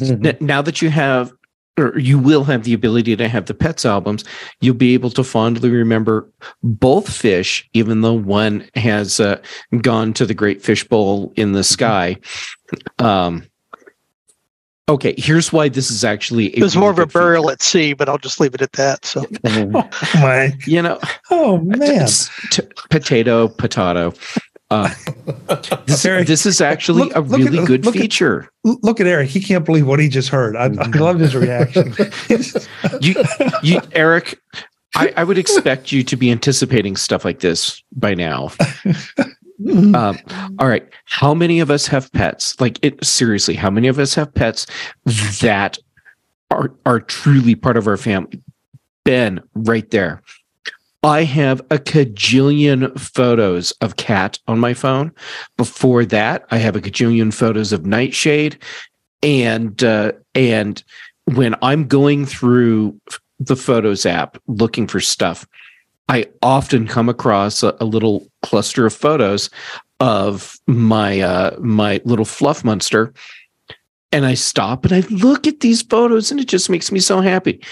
now 0.40 0.62
that 0.62 0.80
you 0.80 0.90
have 0.90 1.32
or 1.76 1.98
you 1.98 2.18
will 2.18 2.44
have 2.44 2.62
the 2.62 2.72
ability 2.72 3.16
to 3.16 3.28
have 3.28 3.46
the 3.46 3.54
pets 3.54 3.84
albums 3.84 4.24
you'll 4.60 4.74
be 4.74 4.94
able 4.94 5.10
to 5.10 5.24
fondly 5.24 5.70
remember 5.70 6.30
both 6.62 7.12
fish 7.12 7.68
even 7.72 8.00
though 8.00 8.14
one 8.14 8.64
has 8.76 9.18
uh, 9.18 9.40
gone 9.82 10.12
to 10.12 10.24
the 10.24 10.34
great 10.34 10.62
fish 10.62 10.84
bowl 10.84 11.32
in 11.34 11.50
the 11.50 11.64
sky 11.64 12.16
um, 13.00 13.44
okay 14.88 15.14
here's 15.16 15.52
why 15.52 15.68
this 15.68 15.90
is 15.90 16.04
actually 16.04 16.46
it's 16.48 16.76
more 16.76 16.90
of 16.90 16.98
a 16.98 17.06
burial 17.06 17.44
feature. 17.44 17.52
at 17.52 17.62
sea 17.62 17.92
but 17.92 18.08
i'll 18.08 18.18
just 18.18 18.40
leave 18.40 18.54
it 18.54 18.62
at 18.62 18.72
that 18.72 19.04
so 19.04 19.24
oh, 19.44 19.90
my 20.14 20.52
you 20.66 20.82
know 20.82 20.98
oh 21.30 21.58
man 21.58 22.06
t- 22.50 22.62
potato 22.90 23.48
potato 23.48 24.12
uh, 24.70 24.88
this, 25.86 26.02
this, 26.02 26.46
is 26.46 26.60
actually 26.60 27.04
look, 27.04 27.14
a 27.14 27.22
really 27.22 27.58
at, 27.58 27.66
good 27.66 27.84
look 27.84 27.94
feature. 27.94 28.48
At, 28.66 28.82
look 28.82 28.98
at 28.98 29.06
Eric; 29.06 29.28
he 29.28 29.38
can't 29.38 29.64
believe 29.64 29.86
what 29.86 30.00
he 30.00 30.08
just 30.08 30.30
heard. 30.30 30.56
I, 30.56 30.64
I 30.64 30.88
love 30.98 31.20
his 31.20 31.34
reaction. 31.36 31.94
you, 33.00 33.14
you, 33.62 33.80
Eric, 33.92 34.40
I, 34.96 35.12
I, 35.18 35.24
would 35.24 35.36
expect 35.38 35.92
you 35.92 36.02
to 36.04 36.16
be 36.16 36.30
anticipating 36.30 36.96
stuff 36.96 37.24
like 37.26 37.40
this 37.40 37.82
by 37.92 38.14
now. 38.14 38.52
Um, 39.94 40.18
all 40.58 40.68
right, 40.68 40.86
how 41.04 41.34
many 41.34 41.60
of 41.60 41.70
us 41.70 41.86
have 41.86 42.12
pets? 42.12 42.60
Like, 42.60 42.78
it 42.82 43.02
seriously, 43.04 43.54
how 43.54 43.70
many 43.70 43.88
of 43.88 43.98
us 43.98 44.14
have 44.14 44.32
pets 44.34 44.66
that 45.40 45.78
are 46.50 46.72
are 46.86 47.00
truly 47.00 47.54
part 47.54 47.76
of 47.76 47.86
our 47.86 47.96
family? 47.96 48.40
Ben, 49.04 49.40
right 49.54 49.90
there. 49.90 50.22
I 51.02 51.24
have 51.24 51.60
a 51.70 51.78
cajillion 51.78 52.98
photos 52.98 53.72
of 53.82 53.96
cat 53.96 54.38
on 54.48 54.58
my 54.58 54.72
phone. 54.72 55.12
Before 55.58 56.06
that, 56.06 56.46
I 56.50 56.56
have 56.56 56.76
a 56.76 56.80
cajillion 56.80 57.32
photos 57.32 57.74
of 57.74 57.84
Nightshade, 57.84 58.58
and 59.22 59.84
uh, 59.84 60.12
and 60.34 60.82
when 61.26 61.54
I'm 61.62 61.86
going 61.86 62.24
through 62.26 62.98
the 63.38 63.56
Photos 63.56 64.06
app 64.06 64.38
looking 64.46 64.86
for 64.86 65.00
stuff, 65.00 65.46
I 66.08 66.26
often 66.42 66.86
come 66.86 67.08
across 67.08 67.62
a, 67.62 67.76
a 67.80 67.84
little 67.84 68.26
cluster 68.44 68.86
of 68.86 68.92
photos 68.92 69.50
of 70.00 70.58
my 70.66 71.20
uh, 71.20 71.56
my 71.60 72.00
little 72.04 72.24
fluff 72.24 72.64
monster, 72.64 73.12
and 74.12 74.26
I 74.26 74.34
stop 74.34 74.84
and 74.84 74.94
I 74.94 75.00
look 75.10 75.46
at 75.46 75.60
these 75.60 75.82
photos, 75.82 76.30
and 76.30 76.40
it 76.40 76.48
just 76.48 76.70
makes 76.70 76.92
me 76.92 77.00
so 77.00 77.20
happy. 77.20 77.62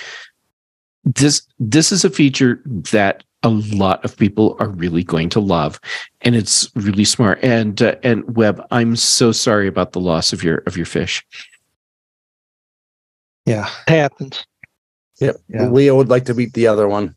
This 1.04 1.42
this 1.58 1.92
is 1.92 2.04
a 2.04 2.10
feature 2.10 2.62
that 2.66 3.24
a 3.42 3.48
lot 3.48 4.04
of 4.04 4.16
people 4.16 4.56
are 4.60 4.68
really 4.68 5.02
going 5.02 5.28
to 5.30 5.40
love 5.40 5.80
and 6.20 6.36
it's 6.36 6.70
really 6.76 7.04
smart. 7.04 7.40
And 7.42 7.82
uh, 7.82 7.96
and 8.02 8.36
web 8.36 8.64
i'm 8.70 8.96
so 8.96 9.32
sorry 9.32 9.66
about 9.66 9.92
the 9.92 10.00
loss 10.00 10.32
of 10.32 10.42
your 10.44 10.58
of 10.66 10.76
your 10.76 10.86
fish. 10.86 11.24
Yeah. 13.46 13.68
It 13.88 13.92
happens. 13.92 14.46
Yep. 15.20 15.36
Yeah. 15.48 15.68
leo 15.68 15.96
would 15.96 16.08
like 16.08 16.24
to 16.26 16.34
beat 16.34 16.52
the 16.54 16.68
other 16.68 16.88
one 16.88 17.16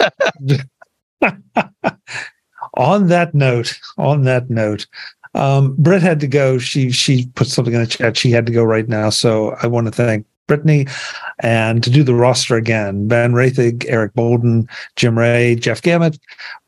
on 2.74 3.08
that 3.08 3.34
note 3.34 3.78
on 3.98 4.22
that 4.22 4.50
note 4.50 4.86
um 5.34 5.74
britt 5.76 6.02
had 6.02 6.20
to 6.20 6.26
go 6.26 6.58
she 6.58 6.90
she 6.90 7.26
put 7.34 7.46
something 7.46 7.74
in 7.74 7.80
the 7.80 7.86
chat 7.86 8.16
she 8.16 8.30
had 8.30 8.46
to 8.46 8.52
go 8.52 8.62
right 8.62 8.88
now 8.88 9.10
so 9.10 9.50
i 9.62 9.66
want 9.66 9.86
to 9.86 9.92
thank 9.92 10.26
Brittany 10.46 10.86
And 11.40 11.82
to 11.82 11.90
do 11.90 12.02
the 12.02 12.14
roster 12.14 12.54
again, 12.56 13.08
Ben 13.08 13.32
Roethig, 13.32 13.86
Eric 13.88 14.14
Bolden, 14.14 14.68
Jim 14.94 15.18
Rea, 15.18 15.56
Jeff 15.56 15.82
Gamet, 15.82 16.18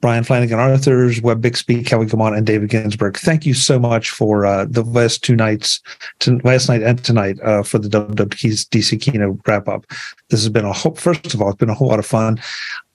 Brian 0.00 0.24
Flanigan 0.24 0.58
Arthurs, 0.58 1.20
Web 1.20 1.40
Bixby, 1.40 1.82
Kelly 1.82 2.06
Guimont, 2.06 2.36
and 2.36 2.46
David 2.46 2.70
Ginsburg. 2.70 3.16
Thank 3.16 3.46
you 3.46 3.54
so 3.54 3.78
much 3.78 4.10
for 4.10 4.44
uh, 4.44 4.66
the 4.68 4.82
last 4.82 5.22
two 5.22 5.36
nights, 5.36 5.80
last 6.42 6.68
night 6.68 6.82
and 6.82 7.02
tonight, 7.04 7.38
uh, 7.42 7.62
for 7.62 7.78
the 7.78 7.88
WWDC 7.88 9.00
Keynote 9.00 9.40
wrap 9.46 9.68
up. 9.68 9.86
This 10.30 10.40
has 10.40 10.48
been 10.48 10.64
a 10.64 10.72
whole, 10.72 10.94
first 10.94 11.32
of 11.34 11.40
all, 11.40 11.50
it's 11.50 11.58
been 11.58 11.70
a 11.70 11.74
whole 11.74 11.88
lot 11.88 11.98
of 11.98 12.06
fun. 12.06 12.40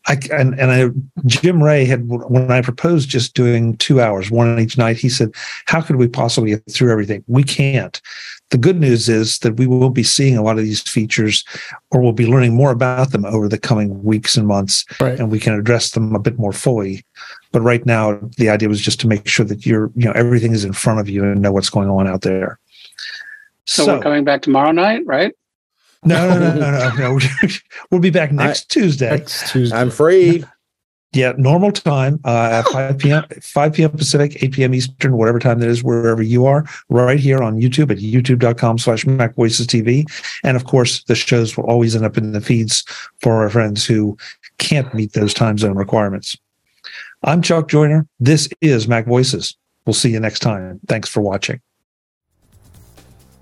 I 0.07 0.17
and 0.31 0.59
and 0.59 0.71
I 0.71 0.89
Jim 1.27 1.61
Rea 1.61 1.85
had 1.85 2.07
when 2.07 2.51
I 2.51 2.61
proposed 2.61 3.09
just 3.09 3.35
doing 3.35 3.77
two 3.77 4.01
hours, 4.01 4.31
one 4.31 4.59
each 4.59 4.77
night. 4.77 4.97
He 4.97 5.09
said, 5.09 5.31
"How 5.65 5.81
could 5.81 5.97
we 5.97 6.07
possibly 6.07 6.51
get 6.51 6.63
through 6.71 6.91
everything? 6.91 7.23
We 7.27 7.43
can't." 7.43 8.01
The 8.49 8.57
good 8.57 8.79
news 8.79 9.07
is 9.07 9.39
that 9.39 9.57
we 9.57 9.67
will 9.67 9.89
be 9.89 10.03
seeing 10.03 10.37
a 10.37 10.41
lot 10.41 10.57
of 10.57 10.65
these 10.65 10.81
features, 10.81 11.45
or 11.91 12.01
we'll 12.01 12.11
be 12.11 12.25
learning 12.25 12.53
more 12.53 12.71
about 12.71 13.11
them 13.11 13.25
over 13.25 13.47
the 13.47 13.57
coming 13.57 14.03
weeks 14.03 14.35
and 14.35 14.45
months, 14.45 14.83
Right. 14.99 15.17
and 15.17 15.31
we 15.31 15.39
can 15.39 15.53
address 15.53 15.91
them 15.91 16.13
a 16.15 16.19
bit 16.19 16.37
more 16.37 16.51
fully. 16.51 17.05
But 17.53 17.61
right 17.61 17.85
now, 17.85 18.19
the 18.37 18.49
idea 18.49 18.67
was 18.67 18.81
just 18.81 18.99
to 19.01 19.07
make 19.07 19.25
sure 19.27 19.45
that 19.45 19.65
you're, 19.65 19.89
you 19.95 20.05
know, 20.05 20.11
everything 20.13 20.51
is 20.51 20.65
in 20.65 20.73
front 20.73 20.99
of 20.99 21.07
you 21.07 21.23
and 21.23 21.41
know 21.41 21.53
what's 21.53 21.69
going 21.69 21.89
on 21.89 22.07
out 22.07 22.21
there. 22.23 22.59
So, 23.67 23.85
we're 23.85 24.03
coming 24.03 24.25
back 24.25 24.41
tomorrow 24.41 24.71
night, 24.71 25.03
right? 25.05 25.33
No, 26.03 26.27
no, 26.27 26.39
no, 26.39 26.71
no, 26.71 26.95
no, 26.95 27.17
no. 27.17 27.19
we'll 27.91 28.01
be 28.01 28.09
back 28.09 28.31
next 28.31 28.69
Tuesday. 28.69 29.11
Next 29.11 29.51
Tuesday. 29.51 29.75
I'm 29.75 29.91
free. 29.91 30.43
Yeah, 31.13 31.33
normal 31.37 31.73
time 31.73 32.21
uh, 32.23 32.63
at 32.65 32.67
5 32.69 32.97
p.m. 32.97 33.25
5 33.41 33.73
p.m. 33.73 33.91
Pacific, 33.91 34.41
8 34.41 34.51
p.m. 34.53 34.73
Eastern, 34.73 35.17
whatever 35.17 35.39
time 35.39 35.59
that 35.59 35.67
is, 35.67 35.83
wherever 35.83 36.21
you 36.21 36.45
are, 36.45 36.65
right 36.87 37.19
here 37.19 37.43
on 37.43 37.59
YouTube 37.59 37.91
at 37.91 37.97
youtube.com 37.97 38.77
slash 38.77 39.05
Mac 39.05 39.35
Voices 39.35 39.67
TV. 39.67 40.05
And 40.45 40.55
of 40.55 40.65
course, 40.65 41.03
the 41.03 41.15
shows 41.15 41.57
will 41.57 41.65
always 41.65 41.97
end 41.97 42.05
up 42.05 42.17
in 42.17 42.31
the 42.31 42.39
feeds 42.39 42.85
for 43.19 43.43
our 43.43 43.49
friends 43.49 43.85
who 43.85 44.17
can't 44.57 44.93
meet 44.93 45.11
those 45.11 45.33
time 45.33 45.57
zone 45.57 45.75
requirements. 45.75 46.37
I'm 47.23 47.41
Chuck 47.41 47.67
Joiner. 47.67 48.07
This 48.21 48.47
is 48.61 48.87
Mac 48.87 49.05
Voices. 49.05 49.57
We'll 49.85 49.93
see 49.93 50.11
you 50.11 50.19
next 50.19 50.39
time. 50.39 50.79
Thanks 50.87 51.09
for 51.09 51.19
watching. 51.19 51.59